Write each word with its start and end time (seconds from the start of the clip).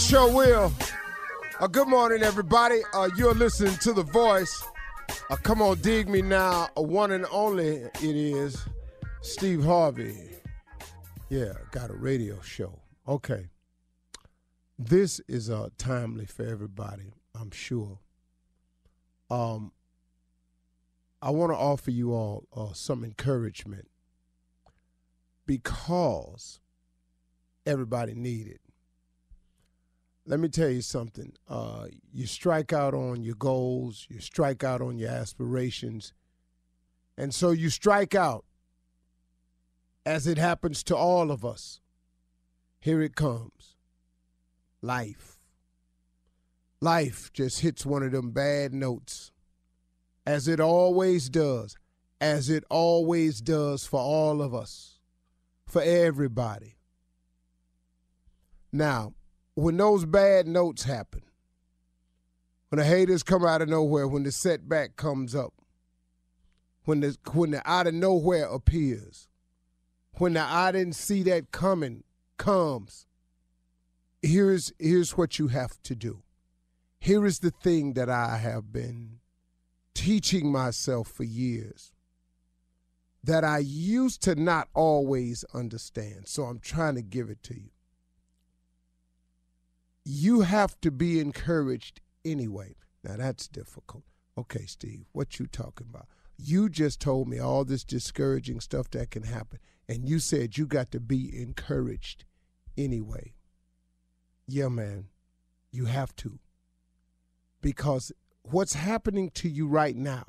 Sure 0.00 0.32
will. 0.32 0.72
Uh, 1.60 1.66
good 1.66 1.86
morning, 1.86 2.22
everybody. 2.22 2.80
Uh, 2.94 3.10
you're 3.16 3.34
listening 3.34 3.76
to 3.76 3.92
The 3.92 4.02
Voice. 4.02 4.64
Uh, 5.28 5.36
come 5.36 5.60
on, 5.60 5.78
dig 5.80 6.08
me 6.08 6.22
now. 6.22 6.68
A 6.76 6.82
one 6.82 7.12
and 7.12 7.26
only 7.30 7.68
it 7.68 8.02
is 8.02 8.56
Steve 9.20 9.62
Harvey. 9.62 10.16
Yeah, 11.28 11.52
got 11.70 11.90
a 11.90 11.94
radio 11.94 12.40
show. 12.40 12.78
Okay. 13.06 13.48
This 14.78 15.20
is 15.28 15.50
uh, 15.50 15.68
timely 15.76 16.24
for 16.24 16.46
everybody, 16.46 17.12
I'm 17.38 17.50
sure. 17.50 17.98
Um, 19.28 19.70
I 21.20 21.28
want 21.30 21.52
to 21.52 21.56
offer 21.56 21.90
you 21.90 22.14
all 22.14 22.46
uh, 22.56 22.72
some 22.72 23.04
encouragement 23.04 23.88
because 25.44 26.60
everybody 27.66 28.14
need 28.14 28.46
it. 28.46 28.60
Let 30.30 30.38
me 30.38 30.48
tell 30.48 30.68
you 30.68 30.80
something. 30.80 31.32
Uh, 31.48 31.86
you 32.12 32.24
strike 32.24 32.72
out 32.72 32.94
on 32.94 33.24
your 33.24 33.34
goals, 33.34 34.06
you 34.08 34.20
strike 34.20 34.62
out 34.62 34.80
on 34.80 34.96
your 34.96 35.10
aspirations, 35.10 36.12
and 37.18 37.34
so 37.34 37.50
you 37.50 37.68
strike 37.68 38.14
out 38.14 38.44
as 40.06 40.28
it 40.28 40.38
happens 40.38 40.84
to 40.84 40.94
all 40.96 41.32
of 41.32 41.44
us. 41.44 41.80
Here 42.78 43.02
it 43.02 43.16
comes 43.16 43.74
life. 44.80 45.36
Life 46.80 47.32
just 47.32 47.62
hits 47.62 47.84
one 47.84 48.04
of 48.04 48.12
them 48.12 48.30
bad 48.30 48.72
notes, 48.72 49.32
as 50.24 50.46
it 50.46 50.60
always 50.60 51.28
does, 51.28 51.76
as 52.20 52.48
it 52.48 52.62
always 52.70 53.40
does 53.40 53.84
for 53.84 53.98
all 53.98 54.42
of 54.42 54.54
us, 54.54 55.00
for 55.66 55.82
everybody. 55.82 56.76
Now, 58.72 59.14
when 59.54 59.76
those 59.76 60.04
bad 60.04 60.46
notes 60.46 60.84
happen, 60.84 61.22
when 62.68 62.78
the 62.78 62.84
haters 62.84 63.22
come 63.22 63.44
out 63.44 63.62
of 63.62 63.68
nowhere, 63.68 64.06
when 64.06 64.22
the 64.22 64.32
setback 64.32 64.96
comes 64.96 65.34
up, 65.34 65.54
when 66.84 67.00
the 67.00 67.16
when 67.32 67.50
the 67.50 67.62
out 67.68 67.86
of 67.86 67.94
nowhere 67.94 68.46
appears, 68.46 69.28
when 70.14 70.34
the 70.34 70.40
I 70.40 70.72
didn't 70.72 70.94
see 70.94 71.22
that 71.24 71.52
coming 71.52 72.04
comes, 72.36 73.06
here's 74.22 74.72
here's 74.78 75.16
what 75.16 75.38
you 75.38 75.48
have 75.48 75.82
to 75.82 75.94
do. 75.94 76.22
Here 76.98 77.26
is 77.26 77.40
the 77.40 77.50
thing 77.50 77.94
that 77.94 78.08
I 78.08 78.36
have 78.36 78.72
been 78.72 79.20
teaching 79.94 80.52
myself 80.52 81.08
for 81.08 81.24
years 81.24 81.92
that 83.22 83.44
I 83.44 83.58
used 83.58 84.22
to 84.22 84.34
not 84.34 84.68
always 84.74 85.44
understand. 85.52 86.26
So 86.26 86.44
I'm 86.44 86.58
trying 86.58 86.94
to 86.94 87.02
give 87.02 87.28
it 87.28 87.42
to 87.44 87.54
you. 87.54 87.70
You 90.04 90.42
have 90.42 90.80
to 90.80 90.90
be 90.90 91.20
encouraged 91.20 92.00
anyway. 92.24 92.76
Now 93.04 93.16
that's 93.16 93.48
difficult. 93.48 94.04
Okay, 94.38 94.66
Steve, 94.66 95.06
what 95.12 95.38
you 95.38 95.46
talking 95.46 95.86
about? 95.90 96.06
You 96.38 96.68
just 96.68 97.00
told 97.00 97.28
me 97.28 97.38
all 97.38 97.64
this 97.64 97.84
discouraging 97.84 98.60
stuff 98.60 98.90
that 98.90 99.10
can 99.10 99.24
happen, 99.24 99.58
and 99.88 100.08
you 100.08 100.18
said 100.18 100.56
you 100.56 100.66
got 100.66 100.90
to 100.92 101.00
be 101.00 101.30
encouraged 101.40 102.24
anyway. 102.78 103.34
Yeah, 104.46 104.68
man, 104.68 105.08
you 105.70 105.84
have 105.84 106.16
to. 106.16 106.38
Because 107.60 108.10
what's 108.42 108.72
happening 108.72 109.30
to 109.34 109.48
you 109.48 109.66
right 109.66 109.96
now, 109.96 110.24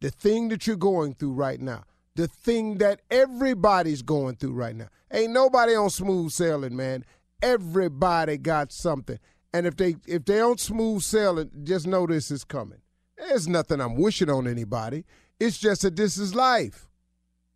the 0.00 0.10
thing 0.10 0.48
that 0.48 0.66
you're 0.66 0.76
going 0.76 1.14
through 1.14 1.32
right 1.32 1.60
now, 1.60 1.84
the 2.14 2.28
thing 2.28 2.78
that 2.78 3.00
everybody's 3.10 4.02
going 4.02 4.36
through 4.36 4.52
right 4.52 4.76
now, 4.76 4.88
ain't 5.12 5.32
nobody 5.32 5.74
on 5.74 5.90
smooth 5.90 6.30
sailing, 6.30 6.76
man. 6.76 7.04
Everybody 7.42 8.38
got 8.38 8.72
something. 8.72 9.18
And 9.52 9.66
if 9.66 9.76
they 9.76 9.96
if 10.06 10.24
they 10.24 10.40
on 10.40 10.58
smooth 10.58 11.02
sailing, 11.02 11.50
just 11.64 11.86
know 11.86 12.06
this 12.06 12.30
is 12.30 12.44
coming. 12.44 12.80
There's 13.16 13.48
nothing 13.48 13.80
I'm 13.80 13.96
wishing 13.96 14.30
on 14.30 14.46
anybody. 14.46 15.04
It's 15.40 15.58
just 15.58 15.82
that 15.82 15.96
this 15.96 16.18
is 16.18 16.34
life. 16.34 16.88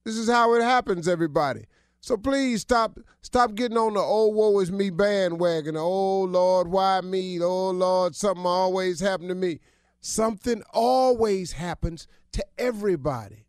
This 0.05 0.17
is 0.17 0.29
how 0.29 0.55
it 0.55 0.63
happens, 0.63 1.07
everybody. 1.07 1.67
So 2.01 2.17
please 2.17 2.63
stop 2.63 2.99
stop 3.21 3.55
getting 3.55 3.77
on 3.77 3.95
the 3.95 4.01
old 4.01 4.35
woe 4.35 4.59
is 4.61 4.73
me 4.73 4.91
bandwagon. 4.91 5.77
Oh 5.77 6.23
Lord, 6.23 6.69
why 6.69 7.01
me? 7.03 7.41
Oh 7.43 7.71
Lord, 7.71 8.17
something 8.17 8.47
always 8.47 9.01
happened 9.01 9.29
to 9.29 9.35
me. 9.35 9.61
Something 10.01 10.63
always 10.73 11.53
happens 11.53 12.09
to 12.33 12.45
everybody. 12.57 13.47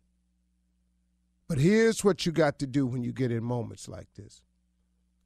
But 1.48 1.58
here's 1.58 2.04
what 2.04 2.26
you 2.26 2.32
got 2.32 2.58
to 2.58 2.66
do 2.66 2.86
when 2.86 3.02
you 3.02 3.12
get 3.12 3.32
in 3.32 3.42
moments 3.42 3.88
like 3.88 4.08
this. 4.14 4.42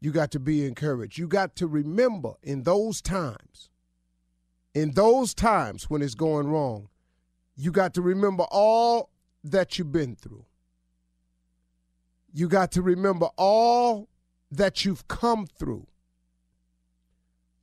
You 0.01 0.13
got 0.13 0.31
to 0.33 0.41
be 0.41 0.65
encouraged. 0.67 1.19
You 1.19 1.27
got 1.27 1.57
to 1.57 1.67
remember 1.67 2.35
in 2.43 2.63
those 2.63 3.01
times, 3.01 3.71
in 4.75 4.93
those 4.93 5.35
times 5.35 5.89
when 5.89 6.03
it's 6.03 6.15
going 6.15 6.49
wrong, 6.49 6.89
you 7.57 7.73
got 7.73 7.95
to 7.95 8.03
remember 8.03 8.45
all 8.51 9.11
that 9.43 9.79
you've 9.79 9.93
been 9.93 10.15
through. 10.15 10.45
You 12.33 12.49
got 12.49 12.73
to 12.73 12.83
remember 12.83 13.31
all 13.37 14.09
that 14.51 14.85
you've 14.85 15.09
come 15.09 15.47
through. 15.47 15.87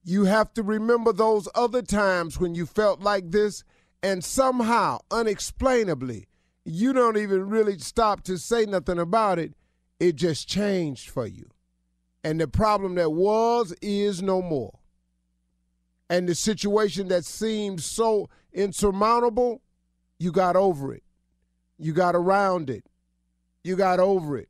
You 0.04 0.26
have 0.26 0.54
to 0.56 0.64
remember 0.64 1.14
those 1.14 1.48
other 1.54 1.82
times 1.82 2.40
when 2.40 2.56
you 2.56 2.66
felt 2.66 3.00
like 3.02 3.32
this, 3.32 3.64
and 4.02 4.24
somehow, 4.24 5.00
unexplainably, 5.12 6.28
you 6.66 6.92
don't 6.92 7.18
even 7.18 7.48
really 7.48 7.78
stop 7.78 8.24
to 8.24 8.38
say 8.38 8.66
nothing 8.66 9.00
about 9.00 9.40
it. 9.40 9.54
It 10.00 10.16
just 10.16 10.50
changed 10.50 11.10
for 11.10 11.28
you. 11.28 11.50
And 12.24 12.40
the 12.40 12.48
problem 12.48 12.96
that 12.96 13.12
was 13.12 13.74
is 13.81 14.22
no 14.22 14.42
more. 14.42 14.80
And 16.10 16.28
the 16.28 16.36
situation 16.36 17.08
that 17.10 17.25
seemed 17.25 17.81
so 17.81 18.30
insurmountable, 18.54 19.62
you 20.20 20.31
got 20.31 20.56
over 20.56 20.94
it. 20.94 21.04
You 21.78 21.92
got 21.94 22.16
around 22.16 22.70
it. 22.70 22.86
You 23.64 23.75
got 23.75 24.00
over 24.00 24.38
it. 24.38 24.50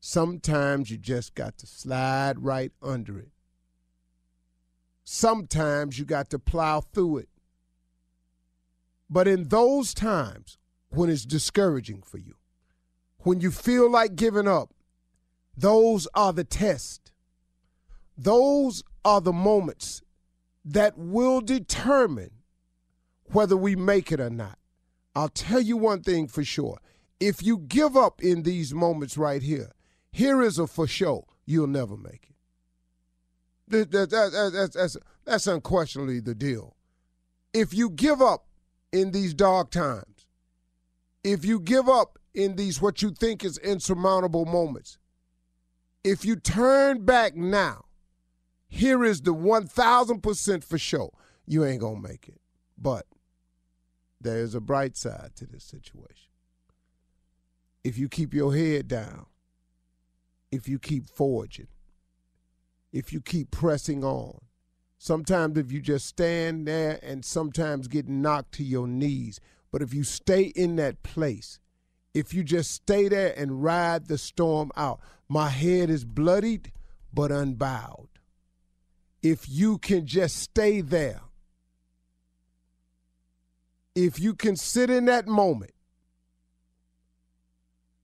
Sometimes 0.00 0.90
you 0.90 0.98
just 0.98 1.34
got 1.34 1.56
to 1.58 1.66
slide 1.66 2.42
right 2.42 2.72
under 2.82 3.18
it. 3.18 3.30
Sometimes 5.04 5.98
you 5.98 6.04
got 6.04 6.30
to 6.30 6.38
plow 6.38 6.80
through 6.80 7.18
it. 7.18 7.28
But 9.08 9.28
in 9.28 9.48
those 9.48 9.94
times 9.94 10.58
when 10.88 11.10
it's 11.10 11.24
discouraging 11.24 12.02
for 12.02 12.18
you, 12.18 12.34
when 13.18 13.40
you 13.40 13.50
feel 13.50 13.90
like 13.90 14.16
giving 14.16 14.48
up, 14.48 14.74
those 15.56 16.08
are 16.14 16.32
the 16.32 16.44
tests. 16.44 17.12
Those 18.16 18.82
are 19.04 19.20
the 19.20 19.32
moments 19.32 20.02
that 20.64 20.96
will 20.96 21.40
determine 21.40 22.30
whether 23.24 23.56
we 23.56 23.76
make 23.76 24.12
it 24.12 24.20
or 24.20 24.30
not. 24.30 24.58
I'll 25.14 25.28
tell 25.28 25.60
you 25.60 25.76
one 25.76 26.02
thing 26.02 26.28
for 26.28 26.44
sure. 26.44 26.78
If 27.20 27.42
you 27.42 27.58
give 27.58 27.96
up 27.96 28.22
in 28.22 28.42
these 28.42 28.74
moments 28.74 29.16
right 29.16 29.42
here, 29.42 29.72
here 30.10 30.42
is 30.42 30.58
a 30.58 30.66
for 30.66 30.86
sure, 30.86 31.24
you'll 31.46 31.66
never 31.66 31.96
make 31.96 32.28
it. 32.28 32.36
That, 33.68 33.90
that, 33.92 34.10
that, 34.10 34.50
that's, 34.52 34.74
that's, 34.74 34.96
that's 35.24 35.46
unquestionably 35.46 36.20
the 36.20 36.34
deal. 36.34 36.76
If 37.54 37.74
you 37.74 37.90
give 37.90 38.20
up 38.20 38.46
in 38.92 39.12
these 39.12 39.34
dark 39.34 39.70
times, 39.70 40.26
if 41.24 41.44
you 41.44 41.60
give 41.60 41.88
up 41.88 42.18
in 42.34 42.56
these 42.56 42.80
what 42.80 43.02
you 43.02 43.10
think 43.10 43.44
is 43.44 43.58
insurmountable 43.58 44.44
moments, 44.44 44.98
if 46.04 46.24
you 46.24 46.36
turn 46.36 47.04
back 47.04 47.36
now, 47.36 47.84
here 48.66 49.04
is 49.04 49.22
the 49.22 49.34
1000% 49.34 50.64
for 50.64 50.78
sure. 50.78 51.12
You 51.46 51.64
ain't 51.64 51.80
going 51.80 52.02
to 52.02 52.08
make 52.08 52.28
it. 52.28 52.40
But 52.78 53.06
there's 54.20 54.54
a 54.54 54.60
bright 54.60 54.96
side 54.96 55.32
to 55.36 55.46
this 55.46 55.64
situation. 55.64 56.30
If 57.84 57.98
you 57.98 58.08
keep 58.08 58.32
your 58.32 58.54
head 58.54 58.88
down, 58.88 59.26
if 60.50 60.68
you 60.68 60.78
keep 60.78 61.08
forging, 61.08 61.68
if 62.92 63.12
you 63.12 63.20
keep 63.20 63.50
pressing 63.50 64.04
on, 64.04 64.38
sometimes 64.98 65.58
if 65.58 65.72
you 65.72 65.80
just 65.80 66.06
stand 66.06 66.66
there 66.66 66.98
and 67.02 67.24
sometimes 67.24 67.88
get 67.88 68.08
knocked 68.08 68.52
to 68.52 68.64
your 68.64 68.86
knees, 68.86 69.40
but 69.70 69.82
if 69.82 69.92
you 69.94 70.04
stay 70.04 70.42
in 70.42 70.76
that 70.76 71.02
place, 71.02 71.58
if 72.14 72.34
you 72.34 72.44
just 72.44 72.70
stay 72.70 73.08
there 73.08 73.34
and 73.36 73.62
ride 73.62 74.06
the 74.06 74.18
storm 74.18 74.70
out, 74.76 75.00
my 75.32 75.48
head 75.48 75.88
is 75.88 76.04
bloodied 76.04 76.70
but 77.10 77.32
unbowed. 77.32 78.08
If 79.22 79.48
you 79.48 79.78
can 79.78 80.06
just 80.06 80.36
stay 80.36 80.82
there, 80.82 81.22
if 83.94 84.20
you 84.20 84.34
can 84.34 84.56
sit 84.56 84.90
in 84.90 85.06
that 85.06 85.26
moment 85.26 85.72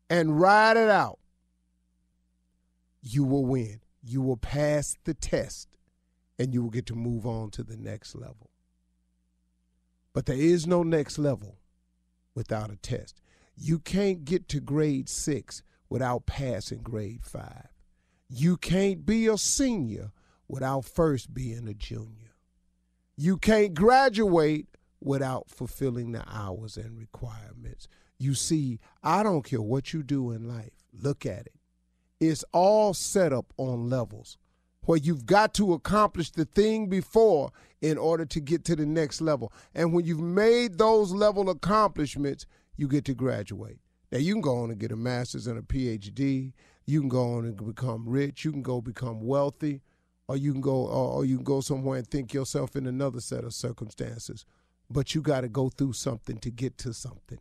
and 0.09 0.41
ride 0.41 0.79
it 0.79 0.89
out, 0.89 1.19
you 3.03 3.25
will 3.25 3.45
win. 3.45 3.81
You 4.03 4.23
will 4.23 4.39
pass 4.39 4.97
the 5.05 5.13
test 5.13 5.69
and 6.39 6.55
you 6.55 6.63
will 6.63 6.71
get 6.71 6.87
to 6.87 6.95
move 6.95 7.27
on 7.27 7.51
to 7.51 7.63
the 7.63 7.77
next 7.77 8.15
level. 8.15 8.49
But 10.15 10.25
there 10.25 10.35
is 10.35 10.67
no 10.67 10.83
next 10.83 11.19
level 11.19 11.59
without 12.35 12.71
a 12.71 12.77
test. 12.77 13.21
You 13.55 13.81
can't 13.81 14.25
get 14.25 14.49
to 14.49 14.61
grade 14.61 15.11
six 15.11 15.63
without 15.89 16.27
passing 16.27 16.83
grade 16.83 17.25
five. 17.25 17.69
You 18.29 18.57
can't 18.57 19.07
be 19.07 19.27
a 19.27 19.39
senior 19.39 20.13
without 20.49 20.85
first 20.85 21.33
being 21.33 21.67
a 21.69 21.75
junior. 21.75 22.35
You 23.17 23.37
can't 23.37 23.75
graduate 23.75 24.69
without 25.01 25.49
fulfilling 25.49 26.13
the 26.13 26.25
hours 26.29 26.77
and 26.77 26.99
requirements. 26.99 27.89
You 28.19 28.35
see, 28.35 28.81
I 29.03 29.23
don't 29.23 29.43
care 29.43 29.63
what 29.63 29.93
you 29.93 30.03
do 30.03 30.31
in 30.31 30.49
life, 30.49 30.73
look 30.93 31.25
at 31.25 31.47
it. 31.47 31.55
It's 32.21 32.45
all 32.53 32.95
set 32.95 33.33
up 33.33 33.53
on 33.57 33.89
levels 33.89 34.37
where 34.83 34.99
you've 34.99 35.27
got 35.27 35.55
to 35.55 35.75
accomplish 35.75 36.31
the 36.31 36.45
thing 36.45 36.89
before 36.89 37.51
in 37.81 37.99
order 37.99 38.25
to 38.25 38.41
get 38.41 38.65
to 38.65 38.75
the 38.75 38.87
next 38.87 39.21
level. 39.21 39.53
And 39.75 39.93
when 39.93 40.05
you've 40.05 40.21
made 40.21 40.79
those 40.79 41.13
level 41.13 41.51
accomplishments, 41.51 42.47
you 42.77 42.89
get 42.89 43.05
to 43.05 43.15
graduate. 43.15 43.81
Now 44.11 44.19
you 44.19 44.35
can 44.35 44.41
go 44.41 44.63
on 44.63 44.71
and 44.71 44.79
get 44.79 44.93
a 44.93 44.97
master's 44.97 45.47
and 45.47 45.59
a 45.59 45.63
PhD. 45.63 46.53
You 46.87 47.01
can 47.01 47.09
go 47.09 47.35
on 47.35 47.45
and 47.45 47.57
become 47.57 48.09
rich. 48.09 48.45
You 48.45 48.53
can 48.53 48.63
go 48.63 48.81
become 48.81 49.21
wealthy, 49.21 49.83
or 50.27 50.37
you 50.37 50.53
can 50.53 50.61
go 50.61 50.87
or 50.87 51.25
you 51.25 51.37
can 51.37 51.45
go 51.45 51.61
somewhere 51.61 51.99
and 51.99 52.07
think 52.07 52.33
yourself 52.33 52.77
in 52.77 52.87
another 52.87 53.21
set 53.21 53.45
of 53.45 53.53
circumstances. 53.53 54.47
But 54.91 55.15
you 55.15 55.21
got 55.21 55.43
to 55.43 55.49
go 55.49 55.69
through 55.69 55.93
something 55.93 56.39
to 56.39 56.51
get 56.51 56.79
to 56.79 56.95
something. 56.95 57.39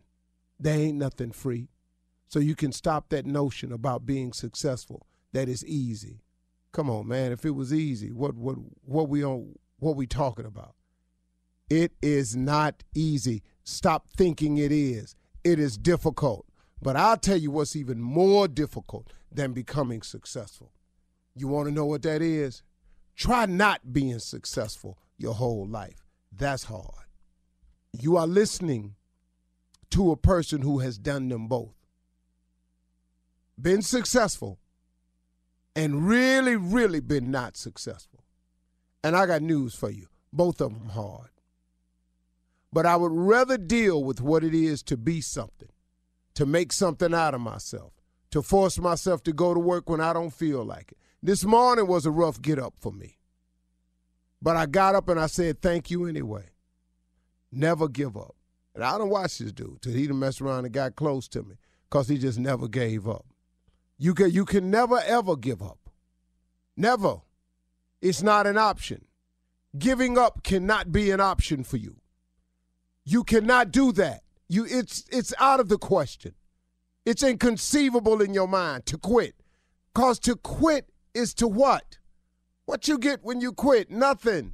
There 0.60 0.78
ain't 0.78 0.98
nothing 0.98 1.32
free. 1.32 1.70
So 2.28 2.40
you 2.40 2.56
can 2.56 2.74
stop 2.74 3.10
that 3.10 3.26
notion 3.26 3.72
about 3.72 4.06
being 4.06 4.34
successful 4.34 5.08
that 5.32 5.48
is 5.48 5.66
easy. 5.66 6.24
Come 6.72 6.90
on, 6.90 7.08
man. 7.08 7.32
If 7.32 7.46
it 7.46 7.52
was 7.52 7.74
easy, 7.74 8.12
what 8.12 8.36
what 8.36 8.58
what 8.84 9.08
we 9.08 9.24
on 9.24 9.56
what 9.80 9.96
we 9.96 10.08
talking 10.08 10.46
about? 10.46 10.76
It 11.70 11.94
is 12.02 12.36
not 12.36 12.84
easy. 12.96 13.44
Stop 13.64 14.10
thinking 14.10 14.58
it 14.58 14.72
is. 14.72 15.16
It 15.44 15.60
is 15.60 15.78
difficult. 15.78 16.47
But 16.82 16.96
I'll 16.96 17.18
tell 17.18 17.38
you 17.38 17.52
what's 17.52 17.76
even 17.76 18.02
more 18.02 18.48
difficult 18.48 19.12
than 19.32 19.54
becoming 19.54 20.02
successful. 20.02 20.72
You 21.36 21.48
want 21.48 21.68
to 21.68 21.74
know 21.74 21.86
what 21.86 22.04
that 22.04 22.22
is? 22.22 22.64
Try 23.16 23.46
not 23.46 23.94
being 23.94 24.20
successful 24.20 24.98
your 25.18 25.34
whole 25.34 25.68
life. 25.68 26.06
That's 26.32 26.66
hard. 26.66 27.06
You 27.92 28.18
are 28.18 28.28
listening 28.28 28.96
to 29.92 30.12
a 30.12 30.18
person 30.18 30.62
who 30.62 30.80
has 30.80 30.98
done 30.98 31.30
them 31.30 31.48
both. 31.48 31.76
Been 33.60 33.82
successful 33.82 34.60
and 35.76 36.08
really, 36.08 36.56
really 36.56 37.00
been 37.00 37.32
not 37.32 37.58
successful. 37.58 38.24
And 39.04 39.16
I 39.16 39.26
got 39.26 39.42
news 39.42 39.74
for 39.74 39.90
you 39.90 40.08
both 40.34 40.62
of 40.62 40.74
them 40.74 40.90
hard. 40.90 41.30
But 42.72 42.86
I 42.86 42.96
would 42.96 43.12
rather 43.12 43.58
deal 43.58 44.04
with 44.04 44.22
what 44.22 44.44
it 44.44 44.54
is 44.54 44.84
to 44.84 44.98
be 44.98 45.22
something, 45.22 45.70
to 46.38 46.46
make 46.46 46.72
something 46.72 47.16
out 47.16 47.34
of 47.34 47.42
myself, 47.42 47.94
to 48.30 48.44
force 48.44 48.78
myself 48.78 49.24
to 49.24 49.34
go 49.34 49.56
to 49.56 49.60
work 49.60 49.90
when 49.90 50.00
I 50.00 50.14
don't 50.14 50.30
feel 50.30 50.64
like 50.64 50.92
it. 50.92 50.98
This 51.24 51.44
morning 51.44 51.88
was 51.88 52.06
a 52.06 52.12
rough 52.12 52.40
get 52.40 52.60
up 52.60 52.76
for 52.80 52.92
me. 52.92 53.18
But 54.40 54.56
I 54.56 54.68
got 54.68 54.94
up 54.94 55.10
and 55.10 55.20
I 55.20 55.26
said, 55.26 55.64
thank 55.64 55.90
you 55.90 56.06
anyway. 56.06 56.44
Never 57.52 57.88
give 57.88 58.16
up. 58.16 58.36
And 58.76 58.84
I 58.84 59.00
don't 59.00 59.10
watch 59.10 59.40
this 59.40 59.52
dude 59.52 59.82
till 59.82 59.94
he 59.94 60.06
done 60.06 60.20
messed 60.20 60.40
around 60.40 60.66
and 60.66 60.72
got 60.72 60.96
close 60.96 61.28
to 61.30 61.42
me 61.42 61.56
because 61.90 62.08
he 62.08 62.20
just 62.20 62.38
never 62.38 62.68
gave 62.68 63.10
up. 63.10 63.26
You 63.98 64.14
can, 64.14 64.30
you 64.30 64.46
can 64.46 64.70
never, 64.70 65.00
ever 65.08 65.36
give 65.36 65.64
up. 65.64 65.90
Never. 66.76 67.16
It's 68.00 68.22
not 68.22 68.46
an 68.46 68.60
option. 68.60 69.06
Giving 69.76 70.20
up 70.20 70.44
cannot 70.44 70.92
be 70.92 71.10
an 71.10 71.20
option 71.20 71.64
for 71.64 71.78
you. 71.78 71.96
You 73.06 73.24
cannot 73.24 73.72
do 73.72 73.92
that. 73.94 74.22
You 74.50 74.66
it's 74.66 75.04
it's 75.12 75.34
out 75.40 75.60
of 75.60 75.70
the 75.70 75.78
question. 75.78 76.34
It's 77.06 77.24
inconceivable 77.24 78.22
in 78.22 78.34
your 78.34 78.48
mind 78.48 78.86
to 78.88 78.98
quit. 78.98 79.36
Cause 79.94 80.20
to 80.20 80.36
quit 80.36 80.90
is 81.14 81.34
to 81.36 81.48
what? 81.48 81.98
What 82.66 82.88
you 82.88 82.98
get 82.98 83.24
when 83.24 83.42
you 83.42 83.54
quit? 83.54 83.90
Nothing. 83.90 84.54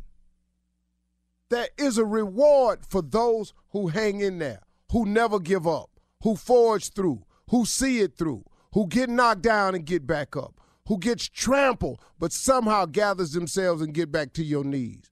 There 1.49 1.67
is 1.77 1.97
a 1.97 2.05
reward 2.05 2.85
for 2.87 3.01
those 3.01 3.53
who 3.71 3.87
hang 3.87 4.21
in 4.21 4.39
there, 4.39 4.61
who 4.91 5.05
never 5.05 5.39
give 5.39 5.67
up, 5.67 5.89
who 6.21 6.35
forge 6.35 6.89
through, 6.91 7.25
who 7.49 7.65
see 7.65 7.99
it 7.99 8.15
through, 8.17 8.43
who 8.73 8.87
get 8.87 9.09
knocked 9.09 9.41
down 9.41 9.75
and 9.75 9.85
get 9.85 10.07
back 10.07 10.35
up, 10.35 10.59
who 10.87 10.97
gets 10.97 11.27
trampled 11.27 11.99
but 12.17 12.31
somehow 12.31 12.85
gathers 12.85 13.33
themselves 13.33 13.81
and 13.81 13.93
get 13.93 14.11
back 14.11 14.33
to 14.33 14.43
your 14.43 14.63
knees. 14.63 15.11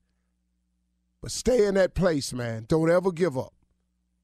But 1.20 1.30
stay 1.30 1.66
in 1.66 1.74
that 1.74 1.94
place, 1.94 2.32
man. 2.32 2.64
Don't 2.68 2.90
ever 2.90 3.12
give 3.12 3.38
up. 3.38 3.52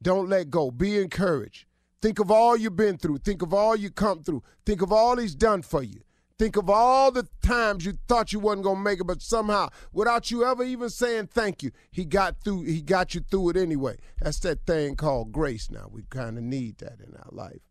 Don't 0.03 0.29
let 0.29 0.51
go. 0.51 0.71
Be 0.71 0.99
encouraged. 0.99 1.67
Think 2.01 2.19
of 2.21 2.31
all 2.31 2.57
you've 2.57 2.77
been 2.77 2.97
through. 2.97 3.19
Think 3.19 3.43
of 3.43 3.53
all 3.53 3.75
you 3.75 3.91
come 3.91 4.23
through. 4.23 4.43
Think 4.65 4.83
of 4.83 4.93
all 4.93 5.17
he's 5.17 5.35
done 5.35 5.63
for 5.63 5.83
you. 5.83 6.03
Think 6.39 6.57
of 6.57 6.71
all 6.71 7.11
the 7.11 7.27
times 7.43 7.85
you 7.85 7.99
thought 8.07 8.33
you 8.33 8.39
wasn't 8.39 8.63
gonna 8.63 8.79
make 8.79 9.01
it, 9.01 9.07
but 9.09 9.21
somehow, 9.21 9.71
without 9.93 10.31
you 10.31 10.45
ever 10.45 10.63
even 10.63 10.89
saying 10.89 11.27
thank 11.27 11.65
you, 11.65 11.73
he 11.91 12.05
got 12.05 12.37
through. 12.45 12.63
He 12.63 12.81
got 12.81 13.13
you 13.13 13.23
through 13.29 13.51
it 13.51 13.57
anyway. 13.57 13.97
That's 14.23 14.39
that 14.41 14.65
thing 14.65 14.95
called 14.95 15.33
grace. 15.33 15.69
Now 15.69 15.89
we 15.91 16.05
kind 16.11 16.39
of 16.39 16.45
need 16.45 16.79
that 16.79 17.01
in 17.01 17.17
our 17.17 17.31
life. 17.33 17.63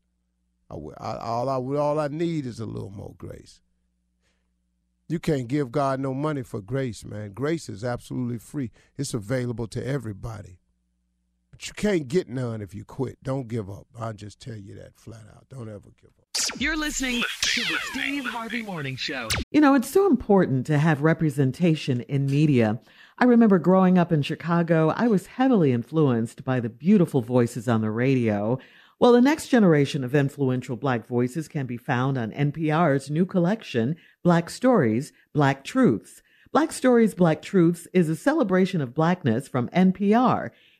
I, 0.69 0.75
I, 0.75 1.17
all 1.19 1.47
I 1.47 1.77
all 1.79 1.97
I 1.97 2.09
need 2.09 2.45
is 2.45 2.59
a 2.59 2.65
little 2.65 2.89
more 2.89 3.15
grace. 3.17 3.61
You 5.07 5.19
can't 5.19 5.47
give 5.47 5.71
God 5.71 6.01
no 6.01 6.13
money 6.13 6.43
for 6.43 6.59
grace, 6.59 7.05
man. 7.05 7.31
Grace 7.31 7.69
is 7.69 7.85
absolutely 7.85 8.39
free. 8.39 8.71
It's 8.97 9.13
available 9.13 9.67
to 9.67 9.85
everybody. 9.85 10.59
But 11.57 11.67
you 11.67 11.73
can't 11.73 12.07
get 12.07 12.29
none 12.29 12.61
if 12.61 12.75
you 12.75 12.85
quit. 12.85 13.17
Don't 13.23 13.47
give 13.47 13.67
up. 13.67 13.87
I'll 13.99 14.13
just 14.13 14.39
tell 14.39 14.55
you 14.55 14.75
that 14.75 14.95
flat 14.95 15.23
out. 15.35 15.49
Don't 15.49 15.67
ever 15.67 15.89
give 15.99 16.11
up. 16.19 16.59
You're 16.61 16.77
listening 16.77 17.23
to 17.41 17.61
the 17.61 17.77
Steve 17.81 18.25
Harvey 18.25 18.61
Morning 18.61 18.95
Show. 18.95 19.27
You 19.49 19.61
know, 19.61 19.73
it's 19.73 19.89
so 19.89 20.05
important 20.05 20.67
to 20.67 20.77
have 20.77 21.01
representation 21.01 22.01
in 22.01 22.27
media. 22.27 22.79
I 23.17 23.25
remember 23.25 23.57
growing 23.57 23.97
up 23.97 24.11
in 24.11 24.21
Chicago, 24.21 24.89
I 24.89 25.07
was 25.07 25.25
heavily 25.25 25.71
influenced 25.71 26.43
by 26.43 26.59
the 26.59 26.69
beautiful 26.69 27.23
voices 27.23 27.67
on 27.67 27.81
the 27.81 27.89
radio. 27.89 28.59
Well, 28.99 29.13
the 29.13 29.19
next 29.19 29.47
generation 29.47 30.03
of 30.03 30.13
influential 30.13 30.75
Black 30.75 31.07
voices 31.07 31.47
can 31.47 31.65
be 31.65 31.77
found 31.77 32.19
on 32.19 32.33
NPR's 32.33 33.09
new 33.09 33.25
collection, 33.25 33.95
Black 34.21 34.51
Stories, 34.51 35.11
Black 35.33 35.63
Truths. 35.63 36.21
Black 36.51 36.71
Stories, 36.71 37.13
Black 37.15 37.41
Truths 37.41 37.87
is 37.93 38.09
a 38.09 38.15
celebration 38.15 38.79
of 38.79 38.93
Blackness 38.93 39.47
from 39.47 39.69
NPR. 39.69 40.51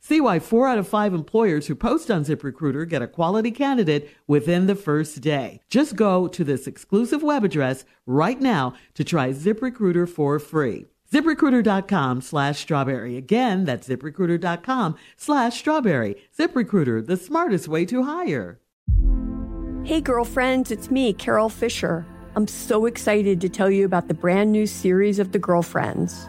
See 0.00 0.20
why 0.20 0.38
four 0.38 0.68
out 0.68 0.78
of 0.78 0.86
five 0.88 1.12
employers 1.12 1.66
who 1.66 1.74
post 1.74 2.10
on 2.10 2.24
ZipRecruiter 2.24 2.88
get 2.88 3.02
a 3.02 3.08
quality 3.08 3.50
candidate 3.50 4.10
within 4.26 4.66
the 4.66 4.74
first 4.74 5.20
day. 5.20 5.60
Just 5.68 5.96
go 5.96 6.28
to 6.28 6.44
this 6.44 6.66
exclusive 6.66 7.22
web 7.22 7.44
address 7.44 7.84
right 8.06 8.40
now 8.40 8.74
to 8.94 9.04
try 9.04 9.30
ZipRecruiter 9.30 10.08
for 10.08 10.38
free. 10.38 10.86
ZipRecruiter.com 11.12 12.20
slash 12.20 12.60
strawberry. 12.60 13.16
Again, 13.16 13.64
that's 13.64 13.88
ZipRecruiter.com 13.88 14.96
slash 15.16 15.58
strawberry. 15.58 16.16
ZipRecruiter, 16.38 17.06
the 17.06 17.16
smartest 17.16 17.66
way 17.66 17.84
to 17.86 18.04
hire. 18.04 18.60
Hey, 19.84 20.02
girlfriends, 20.02 20.70
it's 20.70 20.90
me, 20.90 21.14
Carol 21.14 21.48
Fisher. 21.48 22.04
I'm 22.36 22.46
so 22.46 22.84
excited 22.84 23.40
to 23.40 23.48
tell 23.48 23.70
you 23.70 23.86
about 23.86 24.08
the 24.08 24.14
brand 24.14 24.52
new 24.52 24.66
series 24.66 25.18
of 25.18 25.32
The 25.32 25.38
Girlfriends. 25.38 26.28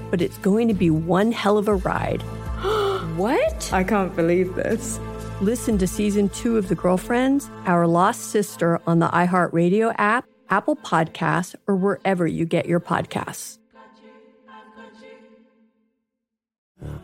but 0.11 0.21
it's 0.21 0.37
going 0.39 0.67
to 0.67 0.73
be 0.75 0.91
one 0.91 1.31
hell 1.31 1.57
of 1.57 1.67
a 1.67 1.75
ride. 1.75 2.21
what? 3.15 3.73
I 3.73 3.83
can't 3.83 4.15
believe 4.15 4.53
this. 4.53 4.99
Listen 5.41 5.79
to 5.79 5.87
season 5.87 6.29
two 6.29 6.57
of 6.57 6.67
The 6.67 6.75
Girlfriends, 6.75 7.49
Our 7.65 7.87
Lost 7.87 8.29
Sister 8.29 8.79
on 8.85 8.99
the 8.99 9.07
iHeartRadio 9.07 9.95
app, 9.97 10.25
Apple 10.49 10.75
Podcasts, 10.75 11.55
or 11.65 11.75
wherever 11.75 12.27
you 12.27 12.45
get 12.45 12.67
your 12.67 12.79
podcasts. 12.79 13.57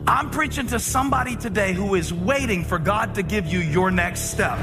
I'm 0.06 0.30
preaching 0.30 0.66
to 0.68 0.78
somebody 0.78 1.34
today 1.36 1.72
who 1.72 1.94
is 1.94 2.12
waiting 2.12 2.64
for 2.64 2.78
God 2.78 3.14
to 3.16 3.22
give 3.22 3.46
you 3.46 3.60
your 3.60 3.90
next 3.90 4.30
step. 4.30 4.58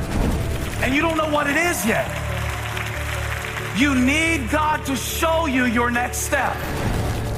And 0.82 0.94
you 0.94 1.02
don't 1.02 1.18
know 1.18 1.30
what 1.30 1.48
it 1.50 1.56
is 1.56 1.86
yet. 1.86 2.08
You 3.78 3.96
need 3.96 4.50
God 4.50 4.86
to 4.86 4.96
show 4.96 5.48
you 5.48 5.66
your 5.66 5.92
next 5.92 6.20
step. 6.20 6.56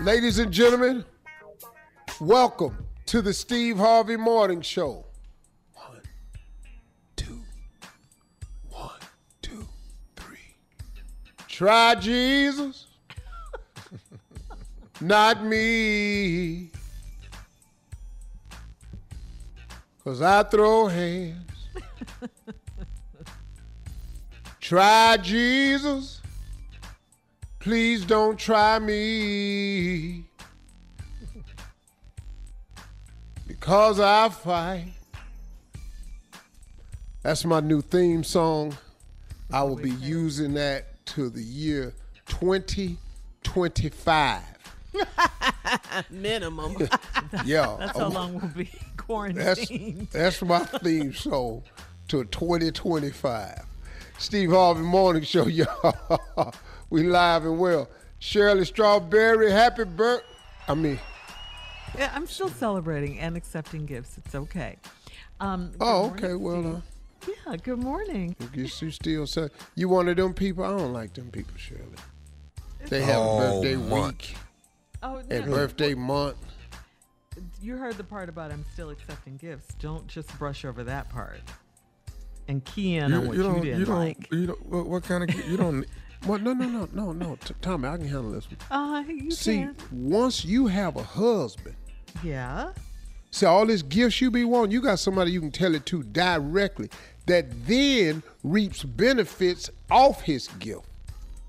Ladies 0.00 0.38
and 0.38 0.52
gentlemen, 0.52 1.04
welcome 2.20 2.86
to 3.06 3.22
the 3.22 3.32
Steve 3.32 3.78
Harvey 3.78 4.16
Morning 4.16 4.60
Show. 4.60 5.06
One, 5.72 6.02
two, 7.16 7.40
one, 8.68 9.00
two, 9.40 9.66
three. 10.14 10.36
Try 11.48 11.94
Jesus, 11.94 12.86
not 15.00 15.42
me. 15.42 16.70
Cause 20.04 20.20
I 20.20 20.42
throw 20.42 20.88
hands. 20.88 21.50
Try 24.60 25.16
Jesus. 25.16 26.15
Please 27.66 28.04
don't 28.04 28.38
try 28.38 28.78
me. 28.78 30.22
Because 33.48 33.98
I 33.98 34.28
fight. 34.28 34.92
That's 37.24 37.44
my 37.44 37.58
new 37.58 37.82
theme 37.82 38.22
song. 38.22 38.78
I 39.52 39.64
will 39.64 39.74
be 39.74 39.90
using 39.90 40.54
that 40.54 41.04
to 41.06 41.28
the 41.28 41.42
year 41.42 41.92
2025. 42.26 44.42
Minimum. 46.10 46.76
Yeah. 47.44 47.74
That's 47.80 47.98
how 47.98 48.10
long 48.10 48.34
we'll 48.34 48.46
be 48.50 48.70
That's, 48.70 48.84
quarantined. 48.96 50.06
that's 50.12 50.40
my 50.40 50.60
theme 50.60 51.12
song 51.12 51.64
to 52.06 52.24
2025. 52.26 53.66
Steve 54.18 54.50
Harvey 54.50 54.82
Morning 54.82 55.24
Show, 55.24 55.48
y'all. 55.48 56.54
We 56.90 57.04
live 57.04 57.44
and 57.44 57.58
well. 57.58 57.88
Shirley 58.18 58.64
Strawberry, 58.64 59.50
happy 59.50 59.84
birth. 59.84 60.22
I 60.68 60.74
mean, 60.74 60.98
Yeah, 61.98 62.10
I'm 62.14 62.26
still 62.26 62.48
celebrating 62.48 63.18
and 63.18 63.36
accepting 63.36 63.86
gifts. 63.86 64.18
It's 64.18 64.34
okay. 64.34 64.76
Um, 65.40 65.68
good 65.70 65.76
oh, 65.80 66.06
morning, 66.08 66.24
okay. 66.24 66.34
Well, 66.34 66.76
uh, 66.76 66.80
yeah. 67.46 67.56
Good 67.56 67.78
morning. 67.78 68.36
I 68.40 68.44
guess 68.56 68.80
you 68.82 68.90
still 68.90 69.26
say 69.26 69.48
you 69.74 69.88
one 69.88 70.08
of 70.08 70.16
them 70.16 70.32
people. 70.34 70.64
I 70.64 70.68
don't 70.76 70.92
like 70.92 71.14
them 71.14 71.30
people, 71.30 71.54
Shirley. 71.56 71.82
They 72.88 73.02
have 73.02 73.16
Oh, 73.18 73.36
a 73.36 73.40
birthday 73.40 73.76
month. 73.76 74.06
week 74.20 74.36
Oh, 75.02 75.16
and 75.30 75.46
no. 75.46 75.52
birthday 75.52 75.94
month. 75.94 76.36
you 77.60 77.76
heard 77.76 77.96
the 77.96 78.04
part 78.04 78.28
about 78.28 78.50
I'm 78.50 78.64
still 78.72 78.90
accepting 78.90 79.36
gifts. 79.36 79.74
Don't 79.74 80.06
just 80.06 80.36
brush 80.38 80.64
over 80.64 80.84
that 80.84 81.08
part. 81.10 81.40
And 82.48 82.64
key 82.64 82.96
in 82.96 83.12
on 83.12 83.26
what 83.26 83.36
you, 83.36 83.42
don't, 83.42 83.60
didn't 83.60 83.80
you 83.80 83.84
don't, 83.86 83.96
like. 83.98 84.28
you 84.32 84.46
don't, 84.46 84.66
what, 84.66 84.86
what 84.86 85.02
kind 85.02 85.28
of, 85.28 85.48
you 85.48 85.56
don't, 85.56 85.84
what, 86.24 86.42
no, 86.42 86.52
no, 86.54 86.66
no, 86.66 86.88
no, 86.92 87.12
no, 87.12 87.36
T- 87.36 87.54
Tommy, 87.60 87.88
I 87.88 87.96
can 87.96 88.06
handle 88.08 88.32
this 88.32 88.46
one. 88.50 88.58
Uh, 88.70 89.04
you 89.08 89.30
See, 89.30 89.58
can. 89.58 89.76
once 89.92 90.44
you 90.44 90.66
have 90.66 90.96
a 90.96 91.02
husband, 91.02 91.76
Yeah. 92.24 92.72
see 93.30 93.46
all 93.46 93.66
this 93.66 93.82
gifts 93.82 94.20
you 94.20 94.30
be 94.30 94.44
wanting, 94.44 94.72
you 94.72 94.80
got 94.80 94.98
somebody 94.98 95.30
you 95.32 95.40
can 95.40 95.50
tell 95.52 95.74
it 95.74 95.86
to 95.86 96.02
directly 96.02 96.90
that 97.26 97.46
then 97.66 98.22
reaps 98.42 98.82
benefits 98.82 99.70
off 99.90 100.22
his 100.22 100.48
gift. 100.58 100.84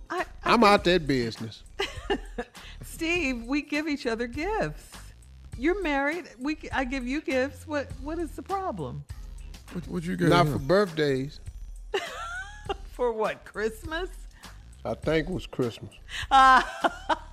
I, 0.10 0.26
I'm 0.44 0.64
out 0.64 0.84
that 0.86 1.06
business. 1.08 1.64
Steve, 2.84 3.44
we 3.44 3.62
give 3.62 3.88
each 3.88 4.06
other 4.08 4.26
gifts. 4.28 4.96
You're 5.58 5.82
married. 5.82 6.26
We 6.40 6.58
I 6.72 6.84
give 6.86 7.06
you 7.08 7.20
gifts. 7.22 7.68
What 7.68 7.90
what 8.02 8.18
is 8.20 8.32
the 8.32 8.42
problem? 8.44 9.04
What, 9.74 9.88
what 9.88 10.04
you 10.04 10.16
get? 10.16 10.30
Not 10.30 10.48
for 10.48 10.60
birthdays. 10.60 11.40
For 12.94 13.12
what? 13.12 13.44
Christmas? 13.46 14.10
I 14.88 14.94
think 14.94 15.28
it 15.28 15.34
was 15.34 15.46
Christmas. 15.46 15.92
Uh, 16.32 16.62